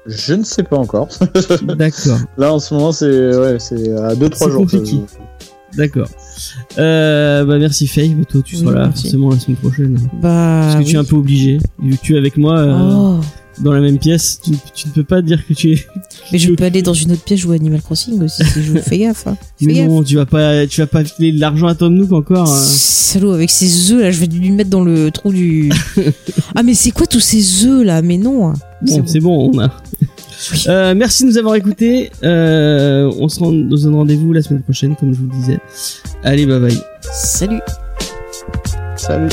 Je 0.05 0.33
ne 0.33 0.43
sais 0.43 0.63
pas 0.63 0.77
encore. 0.77 1.07
D'accord, 1.63 2.17
Là, 2.37 2.53
en 2.53 2.59
ce 2.59 2.73
moment, 2.73 2.91
c'est 2.91 3.35
ouais, 3.37 3.57
c'est 3.59 3.91
à 3.93 4.13
2-3 4.15 4.35
C'est 4.35 4.51
jours. 4.51 4.65
que- 4.67 4.71
compliqué. 4.77 4.97
d'accord. 5.77 6.09
Euh, 6.77 7.45
bah 7.45 7.57
merci 7.59 7.87
Faye, 7.87 8.13
mais 8.15 8.25
toi 8.25 8.41
tu 8.43 8.55
Oui, 8.55 8.61
seras 8.61 8.73
là 8.73 8.85
merci. 8.87 9.03
forcément 9.03 9.29
la 9.29 9.39
semaine 9.39 9.57
prochaine. 9.57 9.97
Bah. 10.21 10.61
Parce 10.63 10.75
que 10.83 10.89
tu 10.89 10.95
es 10.95 10.99
un 10.99 11.03
peu 11.03 11.15
obligé. 11.15 11.59
Vu 11.81 11.95
que 11.97 12.01
tu 12.01 12.15
es 12.15 12.17
avec 12.17 12.37
moi 12.37 12.57
euh, 12.59 12.91
Oh. 12.93 13.19
Dans 13.59 13.71
la 13.71 13.81
même 13.81 13.97
pièce, 13.99 14.39
tu, 14.43 14.51
tu 14.73 14.87
ne 14.87 14.93
peux 14.93 15.03
pas 15.03 15.21
dire 15.21 15.45
que 15.47 15.53
tu 15.53 15.73
es 15.73 15.85
Mais 16.31 16.37
je 16.39 16.51
peux 16.53 16.63
aller 16.63 16.81
dans 16.81 16.93
une 16.93 17.11
autre 17.11 17.23
pièce 17.23 17.39
jouer 17.39 17.55
Animal 17.57 17.81
Crossing 17.81 18.21
aussi 18.23 18.43
si 18.45 18.63
je. 18.63 18.77
Fais 18.79 18.97
gaffe. 18.97 19.27
Hein. 19.27 19.37
Fais 19.59 19.65
Mais 19.65 19.73
gaffe. 19.73 19.87
non, 19.87 20.03
tu 20.03 20.15
vas 20.15 20.25
pas, 20.25 20.65
tu 20.67 20.81
vas 20.81 20.87
pas 20.87 21.03
filer 21.03 21.31
de 21.33 21.39
l'argent 21.39 21.67
à 21.67 21.75
Tom 21.75 21.93
Nook 21.93 22.11
encore. 22.11 22.51
euh. 22.51 22.55
Salaud, 22.65 23.31
avec 23.33 23.49
ses 23.49 23.91
œufs 23.91 24.01
là, 24.01 24.11
je 24.11 24.19
vais 24.19 24.25
lui 24.27 24.51
mettre 24.51 24.69
dans 24.69 24.83
le 24.83 25.11
trou 25.11 25.31
du. 25.31 25.71
ah, 26.55 26.63
mais 26.63 26.73
c'est 26.73 26.91
quoi 26.91 27.05
tous 27.07 27.19
ces 27.19 27.65
œufs 27.65 27.85
là? 27.85 28.01
Mais 28.01 28.17
non. 28.17 28.49
hein. 28.49 28.53
Bon, 28.81 29.03
c'est 29.05 29.19
bon, 29.19 29.51
on 29.53 29.59
a. 29.59 29.71
Euh, 30.67 30.93
merci 30.95 31.23
de 31.23 31.29
nous 31.29 31.37
avoir 31.37 31.55
écoutés. 31.55 32.11
Euh, 32.23 33.09
on 33.19 33.29
se 33.29 33.39
rend, 33.39 33.51
se 33.51 33.83
donne 33.83 33.95
rendez-vous 33.95 34.33
la 34.33 34.41
semaine 34.41 34.61
prochaine, 34.63 34.95
comme 34.95 35.13
je 35.13 35.19
vous 35.19 35.27
le 35.27 35.35
disais. 35.39 35.59
Allez, 36.23 36.45
bye 36.45 36.59
bye. 36.59 36.77
Salut. 37.01 37.61
Salut. 38.97 39.29